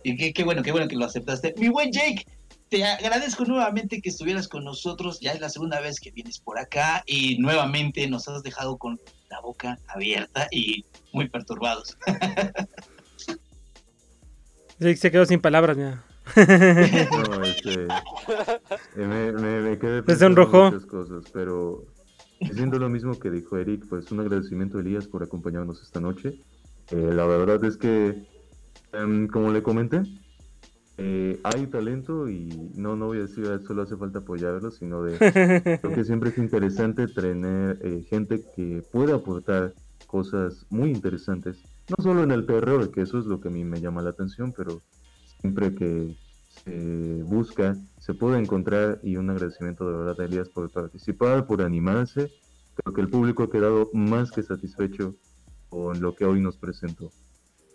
Y 0.03 0.15
qué, 0.15 0.33
qué 0.33 0.43
bueno, 0.43 0.61
qué 0.61 0.71
bueno 0.71 0.87
que 0.87 0.95
lo 0.95 1.05
aceptaste. 1.05 1.55
Mi 1.57 1.69
buen 1.69 1.91
Jake, 1.91 2.27
te 2.69 2.83
agradezco 2.83 3.45
nuevamente 3.45 4.01
que 4.01 4.09
estuvieras 4.09 4.47
con 4.47 4.63
nosotros. 4.63 5.19
Ya 5.19 5.31
es 5.31 5.39
la 5.39 5.49
segunda 5.49 5.79
vez 5.79 5.99
que 5.99 6.11
vienes 6.11 6.39
por 6.39 6.59
acá 6.59 7.03
y 7.05 7.37
nuevamente 7.39 8.07
nos 8.07 8.27
has 8.27 8.43
dejado 8.43 8.77
con 8.77 8.99
la 9.29 9.39
boca 9.41 9.79
abierta 9.87 10.47
y 10.51 10.85
muy 11.13 11.29
perturbados. 11.29 11.97
Sí, 14.79 14.95
se 14.95 15.09
quedó 15.09 15.25
sin 15.25 15.41
palabras, 15.41 15.75
mira. 15.75 16.03
No, 16.35 17.43
este, 17.43 17.73
eh, 17.83 17.87
me, 18.95 19.31
me, 19.31 19.61
me 19.61 19.79
quedé 19.79 20.03
pensando 20.03 20.43
en 20.43 20.51
muchas 20.51 20.85
cosas, 20.85 21.23
pero 21.33 21.83
diciendo 22.39 22.77
lo 22.77 22.87
mismo 22.87 23.17
que 23.17 23.31
dijo 23.31 23.57
Eric, 23.57 23.87
pues 23.89 24.11
un 24.11 24.19
agradecimiento 24.19 24.77
a 24.77 24.81
Elías 24.81 25.07
por 25.07 25.23
acompañarnos 25.23 25.81
esta 25.81 25.99
noche. 25.99 26.39
Eh, 26.91 27.11
la 27.11 27.25
verdad 27.25 27.63
es 27.65 27.77
que, 27.77 28.27
em, 28.93 29.27
como 29.27 29.51
le 29.51 29.63
comenté, 29.63 30.03
eh, 30.97 31.39
hay 31.43 31.67
talento 31.67 32.29
y 32.29 32.49
no, 32.75 32.95
no 32.95 33.07
voy 33.07 33.19
a 33.19 33.21
decir 33.21 33.45
"Ah, 33.47 33.59
solo 33.65 33.83
hace 33.83 33.95
falta 33.97 34.19
apoyarlo, 34.19 34.71
sino 34.71 35.03
de 35.03 35.17
creo 35.81 35.93
que 35.93 36.03
siempre 36.03 36.29
es 36.31 36.37
interesante 36.37 37.07
tener 37.07 37.79
eh, 37.83 38.03
gente 38.09 38.43
que 38.55 38.83
pueda 38.91 39.15
aportar 39.15 39.73
cosas 40.07 40.65
muy 40.69 40.89
interesantes, 40.91 41.61
no 41.89 42.03
solo 42.03 42.23
en 42.23 42.31
el 42.31 42.45
terror, 42.45 42.91
que 42.91 43.01
eso 43.01 43.19
es 43.19 43.25
lo 43.25 43.39
que 43.39 43.49
a 43.49 43.51
mí 43.51 43.63
me 43.63 43.79
llama 43.81 44.01
la 44.01 44.09
atención, 44.11 44.53
pero 44.55 44.81
siempre 45.41 45.75
que 45.75 46.15
se 46.47 47.21
busca, 47.23 47.75
se 47.99 48.13
puede 48.13 48.39
encontrar 48.39 48.99
y 49.03 49.17
un 49.17 49.29
agradecimiento 49.29 49.89
de 49.89 49.97
verdad 49.97 50.19
a 50.19 50.25
Elías 50.25 50.49
por 50.49 50.71
participar, 50.71 51.45
por 51.45 51.61
animarse. 51.61 52.31
Creo 52.75 52.93
que 52.93 53.01
el 53.01 53.09
público 53.09 53.43
ha 53.43 53.49
quedado 53.51 53.89
más 53.93 54.31
que 54.31 54.41
satisfecho 54.43 55.15
con 55.69 55.99
lo 56.01 56.15
que 56.15 56.25
hoy 56.25 56.41
nos 56.41 56.57
presentó. 56.57 57.11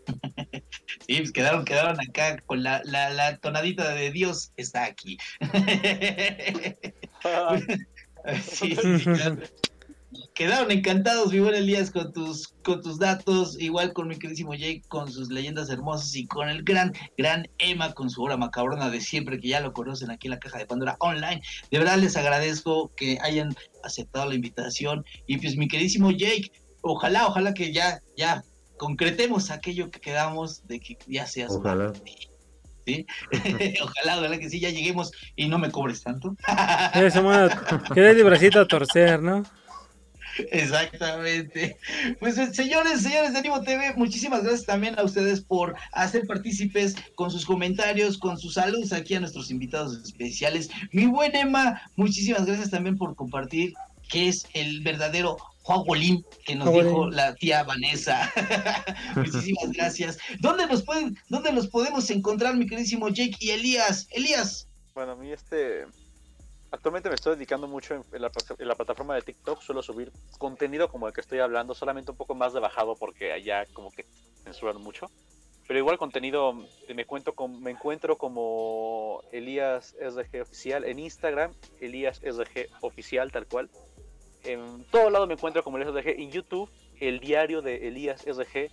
Sí, 1.12 1.18
pues 1.18 1.32
quedaron, 1.32 1.66
quedaron 1.66 2.00
acá 2.00 2.38
con 2.46 2.62
la, 2.62 2.80
la, 2.86 3.10
la 3.10 3.36
tonadita 3.36 3.94
de 3.94 4.10
Dios 4.10 4.50
está 4.56 4.84
aquí. 4.84 5.18
Sí, 8.40 8.76
sí, 8.76 9.04
claro. 9.04 9.38
Quedaron 10.34 10.70
encantados, 10.70 11.32
mi 11.32 11.40
buen 11.40 11.56
Elías, 11.56 11.90
con 11.90 12.12
tus, 12.12 12.54
con 12.62 12.80
tus 12.80 13.00
datos, 13.00 13.60
igual 13.60 13.92
con 13.92 14.06
mi 14.06 14.16
queridísimo 14.16 14.54
Jake, 14.54 14.82
con 14.86 15.10
sus 15.10 15.28
leyendas 15.28 15.68
hermosas 15.70 16.14
y 16.14 16.26
con 16.28 16.48
el 16.48 16.62
gran, 16.62 16.92
gran 17.18 17.48
Emma, 17.58 17.92
con 17.92 18.08
su 18.08 18.22
hora 18.22 18.36
macabrona 18.36 18.88
de 18.90 19.00
siempre, 19.00 19.40
que 19.40 19.48
ya 19.48 19.60
lo 19.60 19.72
conocen 19.72 20.10
aquí 20.12 20.28
en 20.28 20.32
la 20.32 20.38
caja 20.38 20.58
de 20.58 20.66
Pandora 20.66 20.96
Online. 21.00 21.42
De 21.70 21.78
verdad 21.78 21.98
les 21.98 22.16
agradezco 22.16 22.92
que 22.94 23.18
hayan 23.22 23.54
aceptado 23.82 24.28
la 24.28 24.36
invitación. 24.36 25.04
Y 25.26 25.38
pues 25.38 25.56
mi 25.56 25.66
queridísimo 25.66 26.12
Jake, 26.12 26.52
ojalá, 26.82 27.26
ojalá 27.26 27.52
que 27.54 27.72
ya, 27.72 28.00
ya 28.16 28.44
concretemos 28.82 29.52
aquello 29.52 29.92
que 29.92 30.00
quedamos 30.00 30.66
de 30.66 30.80
que 30.80 30.98
ya 31.06 31.24
seas 31.24 31.52
Ojalá. 31.52 31.92
¿sí? 32.84 33.06
ojalá, 33.80 34.18
ojalá 34.18 34.38
que 34.40 34.50
sí, 34.50 34.58
ya 34.58 34.70
lleguemos 34.70 35.12
y 35.36 35.46
no 35.46 35.60
me 35.60 35.70
cobres 35.70 36.02
tanto. 36.02 36.34
Eso, 36.92 37.22
mano, 37.22 37.48
que 37.94 38.00
dé 38.00 38.10
el 38.10 38.24
bracito 38.24 38.58
a 38.58 38.66
torcer, 38.66 39.22
¿no? 39.22 39.44
Exactamente. 40.50 41.76
Pues 42.18 42.36
eh, 42.38 42.52
señores, 42.52 43.02
señores 43.02 43.34
de 43.34 43.38
Animo 43.38 43.62
TV, 43.62 43.94
muchísimas 43.94 44.42
gracias 44.42 44.66
también 44.66 44.98
a 44.98 45.04
ustedes 45.04 45.42
por 45.42 45.76
hacer 45.92 46.26
partícipes 46.26 46.96
con 47.14 47.30
sus 47.30 47.46
comentarios, 47.46 48.18
con 48.18 48.36
sus 48.36 48.54
saludos 48.54 48.92
aquí 48.92 49.14
a 49.14 49.20
nuestros 49.20 49.52
invitados 49.52 49.96
especiales. 50.02 50.70
Mi 50.90 51.06
buen 51.06 51.36
Emma, 51.36 51.80
muchísimas 51.94 52.46
gracias 52.46 52.70
también 52.70 52.98
por 52.98 53.14
compartir 53.14 53.74
que 54.08 54.26
es 54.26 54.44
el 54.54 54.80
verdadero 54.80 55.36
Juan 55.62 55.84
Golín 55.84 56.24
que 56.44 56.54
nos 56.54 56.68
Juan 56.68 56.86
dijo 56.86 57.10
la 57.10 57.34
tía 57.34 57.62
Vanessa. 57.62 58.30
muchísimas 59.16 59.72
gracias. 59.72 60.18
¿Dónde 60.40 60.66
nos 60.66 60.82
pueden, 60.82 61.16
dónde 61.28 61.52
los 61.52 61.68
podemos 61.68 62.10
encontrar, 62.10 62.56
mi 62.56 62.66
queridísimo 62.66 63.08
Jake 63.08 63.36
y 63.40 63.50
Elías? 63.50 64.08
Elías. 64.10 64.68
Bueno, 64.94 65.12
a 65.12 65.16
mí 65.16 65.32
este... 65.32 65.86
Actualmente 66.70 67.10
me 67.10 67.16
estoy 67.16 67.34
dedicando 67.34 67.68
mucho 67.68 68.02
la, 68.12 68.30
en 68.58 68.68
la 68.68 68.74
plataforma 68.74 69.14
de 69.14 69.20
TikTok. 69.20 69.60
Suelo 69.60 69.82
subir 69.82 70.10
contenido 70.38 70.88
como 70.88 71.06
el 71.06 71.12
que 71.12 71.20
estoy 71.20 71.38
hablando, 71.40 71.74
solamente 71.74 72.10
un 72.12 72.16
poco 72.16 72.34
más 72.34 72.54
de 72.54 72.60
bajado 72.60 72.96
porque 72.96 73.30
allá 73.30 73.66
como 73.74 73.90
que 73.90 74.06
censuran 74.42 74.80
mucho. 74.80 75.10
Pero 75.66 75.78
igual 75.78 75.98
contenido 75.98 76.54
eh, 76.88 76.94
me, 76.94 77.04
cuento 77.04 77.34
con, 77.34 77.62
me 77.62 77.70
encuentro 77.70 78.18
como 78.18 79.22
Elías 79.32 79.94
SDG 80.00 80.42
Oficial 80.42 80.84
en 80.84 80.98
Instagram, 80.98 81.52
Elías 81.80 82.18
SDG 82.18 82.68
Oficial 82.80 83.30
tal 83.30 83.46
cual. 83.46 83.70
En 84.44 84.84
todo 84.90 85.10
lado 85.10 85.26
me 85.26 85.34
encuentro 85.34 85.62
como 85.62 85.78
Elías 85.78 85.94
SDG. 85.94 86.20
En 86.20 86.30
YouTube, 86.30 86.70
el 87.00 87.20
diario 87.20 87.62
de 87.62 87.88
Elías 87.88 88.22
SDG. 88.22 88.70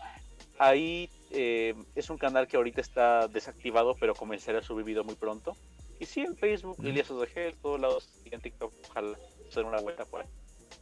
Ahí 0.58 1.10
eh, 1.32 1.76
es 1.96 2.10
un 2.10 2.18
canal 2.18 2.48
que 2.48 2.58
ahorita 2.58 2.82
está 2.82 3.28
desactivado, 3.28 3.96
pero 4.00 4.14
comenzaré 4.14 4.58
a 4.58 4.62
subir 4.62 4.86
video 4.86 5.04
muy 5.04 5.16
pronto. 5.16 5.56
Y 6.00 6.06
sí, 6.06 6.22
en 6.22 6.36
Facebook, 6.38 6.78
Elías 6.84 7.12
ODG, 7.12 7.38
en 7.38 7.56
todos 7.58 7.80
lados, 7.80 8.10
y 8.24 8.34
en 8.34 8.41
TikTok, 8.41 8.74
ojalá 8.90 9.18
hacer 9.50 9.66
una 9.66 9.82
vuelta 9.82 10.06
por 10.06 10.22
ahí. 10.22 10.28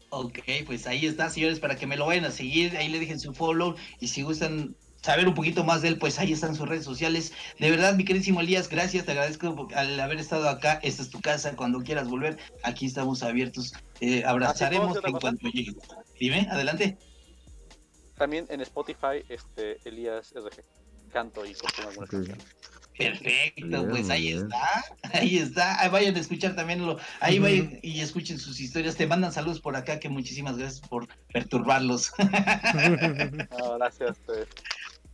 Ok, 0.09 0.39
pues 0.65 0.87
ahí 0.87 1.05
está, 1.05 1.29
señores, 1.29 1.59
para 1.59 1.75
que 1.75 1.87
me 1.87 1.97
lo 1.97 2.05
vayan 2.05 2.25
a 2.25 2.31
seguir. 2.31 2.77
Ahí 2.77 2.87
le 2.87 2.99
dejen 2.99 3.19
su 3.19 3.33
follow. 3.33 3.75
Y 3.99 4.07
si 4.07 4.21
gustan 4.21 4.75
saber 5.01 5.27
un 5.27 5.33
poquito 5.33 5.63
más 5.63 5.81
de 5.81 5.89
él, 5.89 5.97
pues 5.97 6.19
ahí 6.19 6.31
están 6.33 6.55
sus 6.55 6.67
redes 6.67 6.83
sociales. 6.85 7.33
De 7.59 7.69
verdad, 7.71 7.95
mi 7.95 8.03
queridísimo 8.05 8.41
Elías, 8.41 8.67
gracias, 8.69 9.05
te 9.05 9.11
agradezco 9.11 9.55
por- 9.55 9.73
al 9.75 9.99
haber 9.99 10.19
estado 10.19 10.49
acá. 10.49 10.79
Esta 10.83 11.01
es 11.03 11.09
tu 11.09 11.21
casa, 11.21 11.55
cuando 11.55 11.79
quieras 11.81 12.07
volver, 12.09 12.37
aquí 12.63 12.85
estamos 12.85 13.23
abiertos. 13.23 13.73
Eh, 14.01 14.23
abrazaremos 14.25 14.87
¿puedo 14.87 14.99
hacer 14.99 15.09
en 15.09 15.19
cuanto 15.19 15.47
llegue. 15.49 15.73
Dime, 16.19 16.47
adelante. 16.51 16.97
También 18.17 18.45
en 18.49 18.61
Spotify, 18.61 19.23
este, 19.29 19.77
Elías 19.87 20.33
RG. 20.35 20.63
Canto 21.11 21.45
y 21.45 21.55
algunas. 21.87 22.09
Perfecto, 22.97 23.67
Bien, 23.67 23.89
pues 23.89 24.09
ahí 24.09 24.33
bien. 24.33 24.37
está, 24.45 24.85
ahí 25.13 25.37
está. 25.37 25.81
Ahí 25.81 25.89
vayan 25.89 26.15
a 26.15 26.19
escuchar 26.19 26.55
también 26.55 26.83
lo, 26.83 26.97
ahí 27.19 27.37
vayan 27.37 27.79
y 27.83 28.01
escuchen 28.01 28.39
sus 28.39 28.59
historias. 28.59 28.95
Te 28.95 29.05
mandan 29.05 29.31
saludos 29.31 29.61
por 29.61 29.75
acá, 29.75 29.99
que 29.99 30.09
muchísimas 30.09 30.57
gracias 30.57 30.81
por 30.87 31.07
perturbarlos. 31.31 32.11
No, 33.59 33.77
gracias 33.77 34.11
ustedes. 34.11 34.47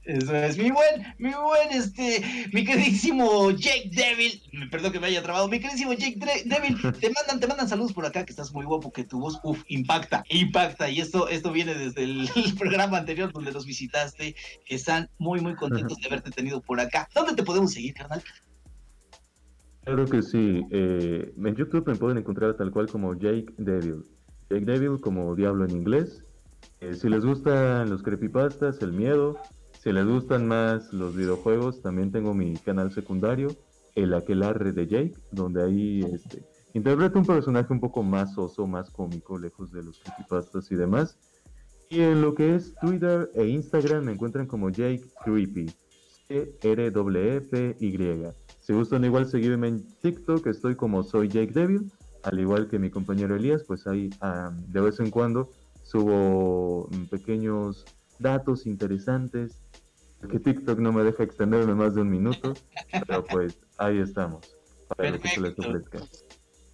Eso 0.06 0.36
es, 0.36 0.58
mi 0.58 0.70
buen, 0.70 1.02
mi 1.18 1.30
buen, 1.30 1.70
este, 1.72 2.22
mi 2.52 2.66
queridísimo 2.66 3.52
Jake 3.52 3.90
Devil, 3.94 4.42
me 4.52 4.68
perdón 4.68 4.92
que 4.92 5.00
me 5.00 5.08
haya 5.08 5.24
trabado, 5.24 5.48
mi 5.48 5.60
queridísimo 5.62 5.94
Jake 5.94 6.20
Dre- 6.20 6.44
Devil, 6.44 6.76
te 7.00 7.10
mandan, 7.10 7.40
te 7.40 7.48
mandan 7.48 7.70
saludos 7.70 7.94
por 7.94 8.06
acá, 8.06 8.26
que 8.26 8.34
estás 8.34 8.52
muy 8.54 8.66
guapo, 8.66 8.92
que 8.92 9.06
tu 9.06 9.22
voz, 9.22 9.40
uff, 9.44 9.64
impacta, 9.70 10.26
impacta, 10.30 10.90
y 10.90 11.00
esto, 11.00 11.30
esto 11.30 11.54
viene 11.54 11.74
desde 11.74 12.04
el, 12.04 12.30
programa 12.60 12.98
anterior 12.98 13.32
donde 13.32 13.54
los 13.54 13.66
visitaste, 13.66 14.36
que 14.66 14.76
están 14.76 15.10
muy, 15.20 15.40
muy 15.40 15.56
contentos 15.56 15.98
de 16.00 16.08
haberte 16.08 16.32
tenido 16.32 16.60
por 16.60 16.82
acá. 16.82 17.08
¿Dónde 17.16 17.34
te 17.36 17.44
podemos 17.44 17.72
seguir, 17.72 17.94
carnal? 17.94 18.22
Claro 19.86 20.06
que 20.06 20.22
sí. 20.22 20.64
eh, 20.72 21.34
en 21.38 21.56
YouTube 21.56 21.88
me 21.88 21.96
pueden 21.96 22.18
encontrar 22.18 22.56
tal 22.56 22.72
cual 22.72 22.88
como 22.88 23.14
Jake 23.16 23.54
Devil. 23.58 24.04
Jake 24.50 24.66
Devil 24.66 25.00
como 25.02 25.34
diablo 25.36 25.66
en 25.66 25.72
inglés. 25.72 26.24
Eh, 26.80 26.94
si 26.94 27.10
les 27.10 27.26
gustan 27.26 27.90
los 27.90 28.02
creepypastas, 28.04 28.82
el 28.82 28.94
miedo, 28.94 29.38
si 29.84 29.92
les 29.92 30.08
gustan 30.08 30.48
más 30.48 30.94
los 30.94 31.14
videojuegos, 31.14 31.82
también 31.82 32.10
tengo 32.10 32.34
mi 32.34 32.56
canal 32.56 32.94
secundario, 32.94 33.50
El 33.96 34.14
Aquelarre 34.14 34.72
de 34.72 34.88
Jake, 34.88 35.14
donde 35.34 35.62
ahí 35.62 36.06
este, 36.10 36.42
interpreto 36.74 37.20
un 37.20 37.26
personaje 37.26 37.74
un 37.74 37.82
poco 37.82 38.02
más 38.02 38.38
oso, 38.38 38.66
más 38.66 38.90
cómico, 38.90 39.38
lejos 39.38 39.74
de 39.74 39.84
los 39.84 40.00
creepypastas 40.00 40.72
y 40.72 40.76
demás. 40.76 41.18
Y 41.90 42.00
en 42.00 42.22
lo 42.22 42.34
que 42.34 42.56
es 42.56 42.74
Twitter 42.76 43.30
e 43.36 43.46
Instagram 43.46 44.06
me 44.06 44.14
encuentran 44.14 44.48
como 44.48 44.70
Jake 44.70 45.04
Creepy. 45.26 45.70
C-R-E-P-Y. 46.30 47.84
Si 48.62 48.72
gustan 48.72 49.04
igual 49.04 49.26
seguirme 49.26 49.68
en 49.68 49.86
TikTok, 50.02 50.48
estoy 50.48 50.78
como 50.78 51.04
soy 51.04 51.28
Jake 51.28 51.52
Devil, 51.52 51.92
al 52.24 52.40
igual 52.40 52.70
que 52.70 52.80
mi 52.80 52.90
compañero 52.90 53.36
Elías, 53.36 53.66
pues 53.68 53.86
ahí 53.86 54.10
de 54.70 54.80
vez 54.80 55.02
en 55.02 55.10
cuando 55.10 55.50
subo 55.84 56.88
mm, 56.90 57.04
pequeños 57.08 57.84
datos 58.24 58.66
interesantes, 58.66 59.62
que 60.30 60.40
TikTok 60.40 60.80
no 60.80 60.92
me 60.92 61.04
deja 61.04 61.24
extenderme 61.24 61.76
más 61.76 61.94
de 61.94 62.02
un 62.02 62.10
minuto, 62.10 62.54
pero 63.08 63.24
pues 63.26 63.60
ahí 63.78 64.00
estamos, 64.00 64.56
para 64.88 65.12
lo 65.12 65.20
que 65.20 65.28
se 65.28 65.42
les 65.42 65.60
ofrezca. 65.60 66.00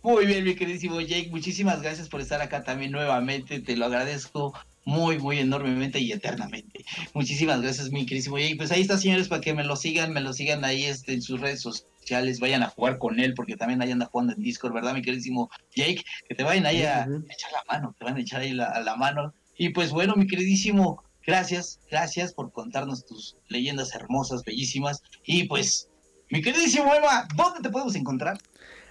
Muy 0.02 0.26
bien, 0.26 0.46
mi 0.46 0.56
queridísimo 0.56 1.02
Jake, 1.02 1.30
muchísimas 1.30 1.82
gracias 1.82 2.08
por 2.08 2.22
estar 2.22 2.42
acá 2.42 2.64
también 2.64 2.92
nuevamente, 2.92 3.60
te 3.60 3.76
lo 3.76 3.86
agradezco 3.86 4.54
muy, 4.86 5.20
muy 5.20 5.40
enormemente 5.40 6.00
y 6.00 6.12
eternamente. 6.12 6.86
Muchísimas 7.14 7.62
gracias, 7.62 7.92
mi 7.92 8.06
queridísimo 8.06 8.40
Jake. 8.40 8.56
Pues 8.56 8.72
ahí 8.72 8.82
está, 8.82 8.98
señores, 8.98 9.28
para 9.28 9.42
que 9.42 9.54
me 9.54 9.64
lo 9.64 9.76
sigan, 9.76 10.14
me 10.14 10.22
lo 10.22 10.32
sigan 10.32 10.64
ahí 10.64 10.86
este, 10.86 11.14
en 11.14 11.22
sus 11.22 11.42
redes 11.42 11.62
sociales, 11.62 12.40
vayan 12.40 12.64
a 12.64 12.70
jugar 12.70 12.98
con 12.98 13.20
él, 13.20 13.34
porque 13.34 13.58
también 13.58 13.82
ahí 13.82 13.92
anda 13.92 14.06
jugando 14.06 14.34
en 14.34 14.42
Discord, 14.42 14.74
¿verdad, 14.74 14.94
mi 14.94 15.02
queridísimo 15.02 15.50
Jake? 15.76 16.04
Que 16.28 16.36
te 16.36 16.44
vayan 16.44 16.66
ahí 16.66 16.84
a 16.84 17.04
echar 17.04 17.52
la 17.52 17.64
mano, 17.68 17.94
te 18.00 18.06
van 18.06 18.16
a 18.16 18.22
echar 18.22 18.42
ahí 18.42 18.54
la, 18.54 18.80
la 18.82 18.96
mano. 18.96 19.34
Y 19.58 19.70
pues 19.70 19.92
bueno, 19.92 20.16
mi 20.16 20.26
queridísimo, 20.26 21.04
gracias, 21.30 21.80
gracias 21.92 22.34
por 22.34 22.52
contarnos 22.52 23.06
tus 23.06 23.38
leyendas 23.50 23.94
hermosas, 23.94 24.44
bellísimas. 24.44 25.04
Y 25.24 25.44
pues, 25.44 25.88
mi 26.30 26.42
queridísimo 26.42 26.92
Eva, 26.94 27.28
¿dónde 27.36 27.62
te 27.62 27.70
podemos 27.70 27.96
encontrar? 27.96 28.40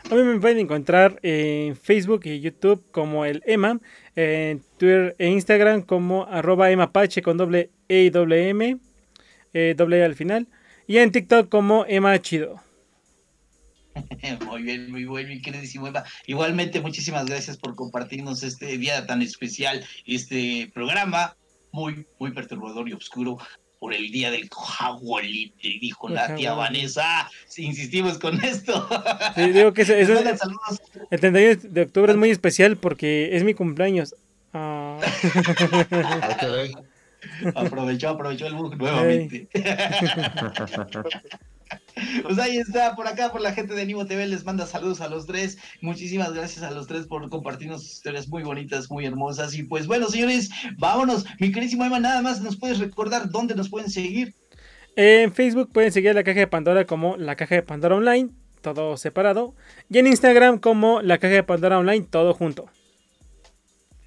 A 0.08 0.14
mí 0.14 0.22
me 0.22 0.38
pueden 0.38 0.58
encontrar 0.58 1.18
en 1.22 1.74
Facebook 1.74 2.22
y 2.26 2.38
YouTube 2.38 2.84
como 2.92 3.24
el 3.24 3.42
EMA, 3.44 3.80
en 4.14 4.62
Twitter 4.78 5.16
e 5.18 5.28
Instagram 5.28 5.82
como 5.82 6.26
arroba 6.26 6.70
emapache 6.70 7.22
con 7.22 7.36
doble 7.36 7.70
E 7.88 8.02
y 8.02 8.10
doble 8.10 8.48
M, 8.50 8.78
eh, 9.52 9.74
doble 9.76 9.98
E 9.98 10.04
al 10.04 10.14
final, 10.14 10.46
y 10.86 10.98
en 10.98 11.10
TikTok 11.10 11.48
como 11.48 11.86
Ema 11.86 12.22
Chido. 12.22 12.62
Muy 14.46 14.62
bien, 14.62 14.92
muy 14.92 15.06
bueno, 15.06 15.28
mi 15.28 15.42
queridísimo 15.42 15.88
Eva. 15.88 16.04
Igualmente, 16.26 16.80
muchísimas 16.80 17.26
gracias 17.26 17.56
por 17.56 17.74
compartirnos 17.74 18.44
este 18.44 18.78
día 18.78 19.04
tan 19.08 19.22
especial, 19.22 19.84
este 20.06 20.70
programa 20.72 21.36
muy, 21.72 22.06
muy 22.18 22.32
perturbador 22.32 22.88
y 22.88 22.92
oscuro 22.92 23.38
por 23.78 23.94
el 23.94 24.10
día 24.10 24.30
del 24.30 24.48
jagualite, 24.50 25.68
dijo 25.80 26.08
la 26.08 26.34
tía. 26.34 26.52
Vanessa. 26.54 27.30
Si 27.46 27.64
insistimos 27.64 28.18
con 28.18 28.42
esto. 28.44 28.88
Sí, 29.36 29.52
digo 29.52 29.72
que 29.72 29.82
el 31.10 31.20
31 31.20 31.60
de 31.62 31.82
octubre 31.82 32.12
es 32.12 32.18
muy 32.18 32.30
especial 32.30 32.76
porque 32.76 33.36
es 33.36 33.44
mi 33.44 33.54
cumpleaños. 33.54 34.14
Ah, 34.52 34.98
Ah. 35.00 35.00
Aprovechó, 37.54 38.10
aprovechó 38.10 38.46
el 38.46 38.54
bug 38.54 38.76
nuevamente. 38.76 39.48
Pues 42.22 42.38
ahí 42.38 42.58
está, 42.58 42.94
por 42.94 43.06
acá, 43.06 43.32
por 43.32 43.40
la 43.40 43.52
gente 43.52 43.74
de 43.74 43.82
Animo 43.82 44.06
TV, 44.06 44.26
les 44.26 44.44
manda 44.44 44.66
saludos 44.66 45.00
a 45.00 45.08
los 45.08 45.26
tres. 45.26 45.58
Muchísimas 45.80 46.32
gracias 46.32 46.64
a 46.64 46.70
los 46.70 46.86
tres 46.86 47.06
por 47.06 47.28
compartirnos 47.28 47.82
sus 47.82 47.94
historias 47.94 48.28
muy 48.28 48.42
bonitas, 48.42 48.90
muy 48.90 49.04
hermosas. 49.06 49.54
Y 49.54 49.64
pues 49.64 49.86
bueno, 49.86 50.08
señores, 50.08 50.50
vámonos. 50.78 51.24
Mi 51.40 51.50
queridísimo 51.50 51.84
Emma, 51.84 52.00
nada 52.00 52.22
más 52.22 52.40
nos 52.40 52.56
puedes 52.56 52.78
recordar 52.78 53.30
dónde 53.30 53.54
nos 53.54 53.68
pueden 53.68 53.90
seguir. 53.90 54.34
En 54.96 55.32
Facebook 55.32 55.70
pueden 55.72 55.92
seguir 55.92 56.14
la 56.14 56.24
caja 56.24 56.40
de 56.40 56.46
Pandora 56.46 56.84
como 56.84 57.16
la 57.16 57.36
caja 57.36 57.54
de 57.54 57.62
Pandora 57.62 57.96
Online, 57.96 58.30
todo 58.62 58.96
separado. 58.96 59.54
Y 59.88 59.98
en 59.98 60.06
Instagram 60.06 60.58
como 60.58 61.02
la 61.02 61.18
caja 61.18 61.34
de 61.34 61.42
Pandora 61.42 61.78
Online, 61.78 62.06
todo 62.08 62.34
junto. 62.34 62.68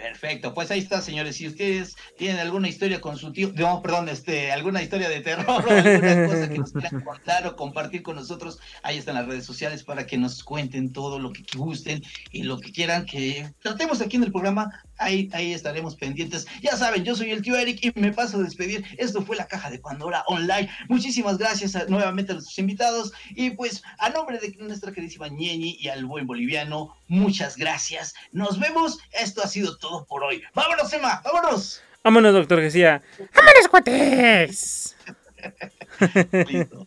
Perfecto, 0.02 0.56
pues 0.56 0.72
ahí 0.72 0.80
está, 0.80 1.00
señores. 1.00 1.36
Si 1.36 1.48
ustedes 1.48 1.96
tienen 2.18 2.40
alguna 2.40 2.68
historia 2.68 3.00
con 3.00 3.18
su 3.18 3.32
tío, 3.32 3.52
no, 3.54 3.84
perdón, 3.84 4.10
este, 4.10 4.52
alguna 4.52 4.82
historia 4.82 5.08
de 5.08 5.22
terror 5.22 5.46
o 5.48 5.70
alguna 5.70 6.28
cosa 6.28 6.50
que 6.50 6.58
nos 6.58 6.72
quieran 6.72 7.02
contar 7.02 7.46
o 7.46 7.56
compartir 7.56 8.02
con 8.02 8.16
nosotros, 8.16 8.58
ahí 8.82 8.98
están 8.98 9.14
las 9.14 9.28
redes 9.28 9.46
sociales 9.46 9.84
para 9.84 10.08
que 10.08 10.18
nos 10.18 10.44
cuenten 10.44 10.92
todo 10.92 11.20
lo 11.20 11.32
que 11.32 11.44
gusten 11.56 12.02
y 12.32 12.44
lo 12.44 12.60
que 12.60 12.72
quieran 12.72 13.06
que 13.06 13.54
tratemos 13.62 14.02
aquí 14.02 14.18
en 14.18 14.24
el 14.24 14.32
programa. 14.32 14.72
Ahí, 15.02 15.30
ahí 15.34 15.52
estaremos 15.54 15.96
pendientes. 15.96 16.46
Ya 16.62 16.78
saben, 16.78 17.04
yo 17.04 17.16
soy 17.16 17.32
el 17.32 17.42
tío 17.42 17.56
Eric 17.58 17.80
y 17.84 17.92
me 18.00 18.14
paso 18.14 18.38
a 18.38 18.44
despedir. 18.44 18.86
Esto 18.98 19.22
fue 19.24 19.36
la 19.36 19.48
caja 19.48 19.70
de 19.72 19.80
Pandora 19.80 20.24
Online. 20.28 20.70
Muchísimas 20.90 21.38
gracias 21.40 21.76
a- 21.76 21.86
nuevamente 21.86 22.32
a 22.32 22.36
nuestros 22.36 22.58
invitados. 22.60 23.12
Y 23.32 23.50
pues, 23.52 23.82
a 23.98 24.10
nombre 24.10 24.38
de 24.40 24.56
nuestra 24.60 24.92
queridísima 24.92 25.28
Ñeñi 25.28 25.78
y 25.80 25.88
al 25.90 26.06
buen 26.06 26.28
boliviano, 26.28 26.96
muchas 27.08 27.58
gracias. 27.58 28.14
Nos 28.32 28.60
vemos. 28.60 29.00
Esto 29.12 29.42
ha 29.44 29.48
sido 29.48 29.78
todo 29.78 30.06
por 30.06 30.24
hoy. 30.24 30.44
¡Vámonos, 30.54 30.94
Emma! 30.94 31.22
¡Vámonos! 31.24 31.82
Vámonos, 32.04 32.34
doctor 32.34 32.62
García. 32.62 33.02
¡Vámonos, 33.36 33.68
cuates! 33.70 34.96
Listo. 36.48 36.86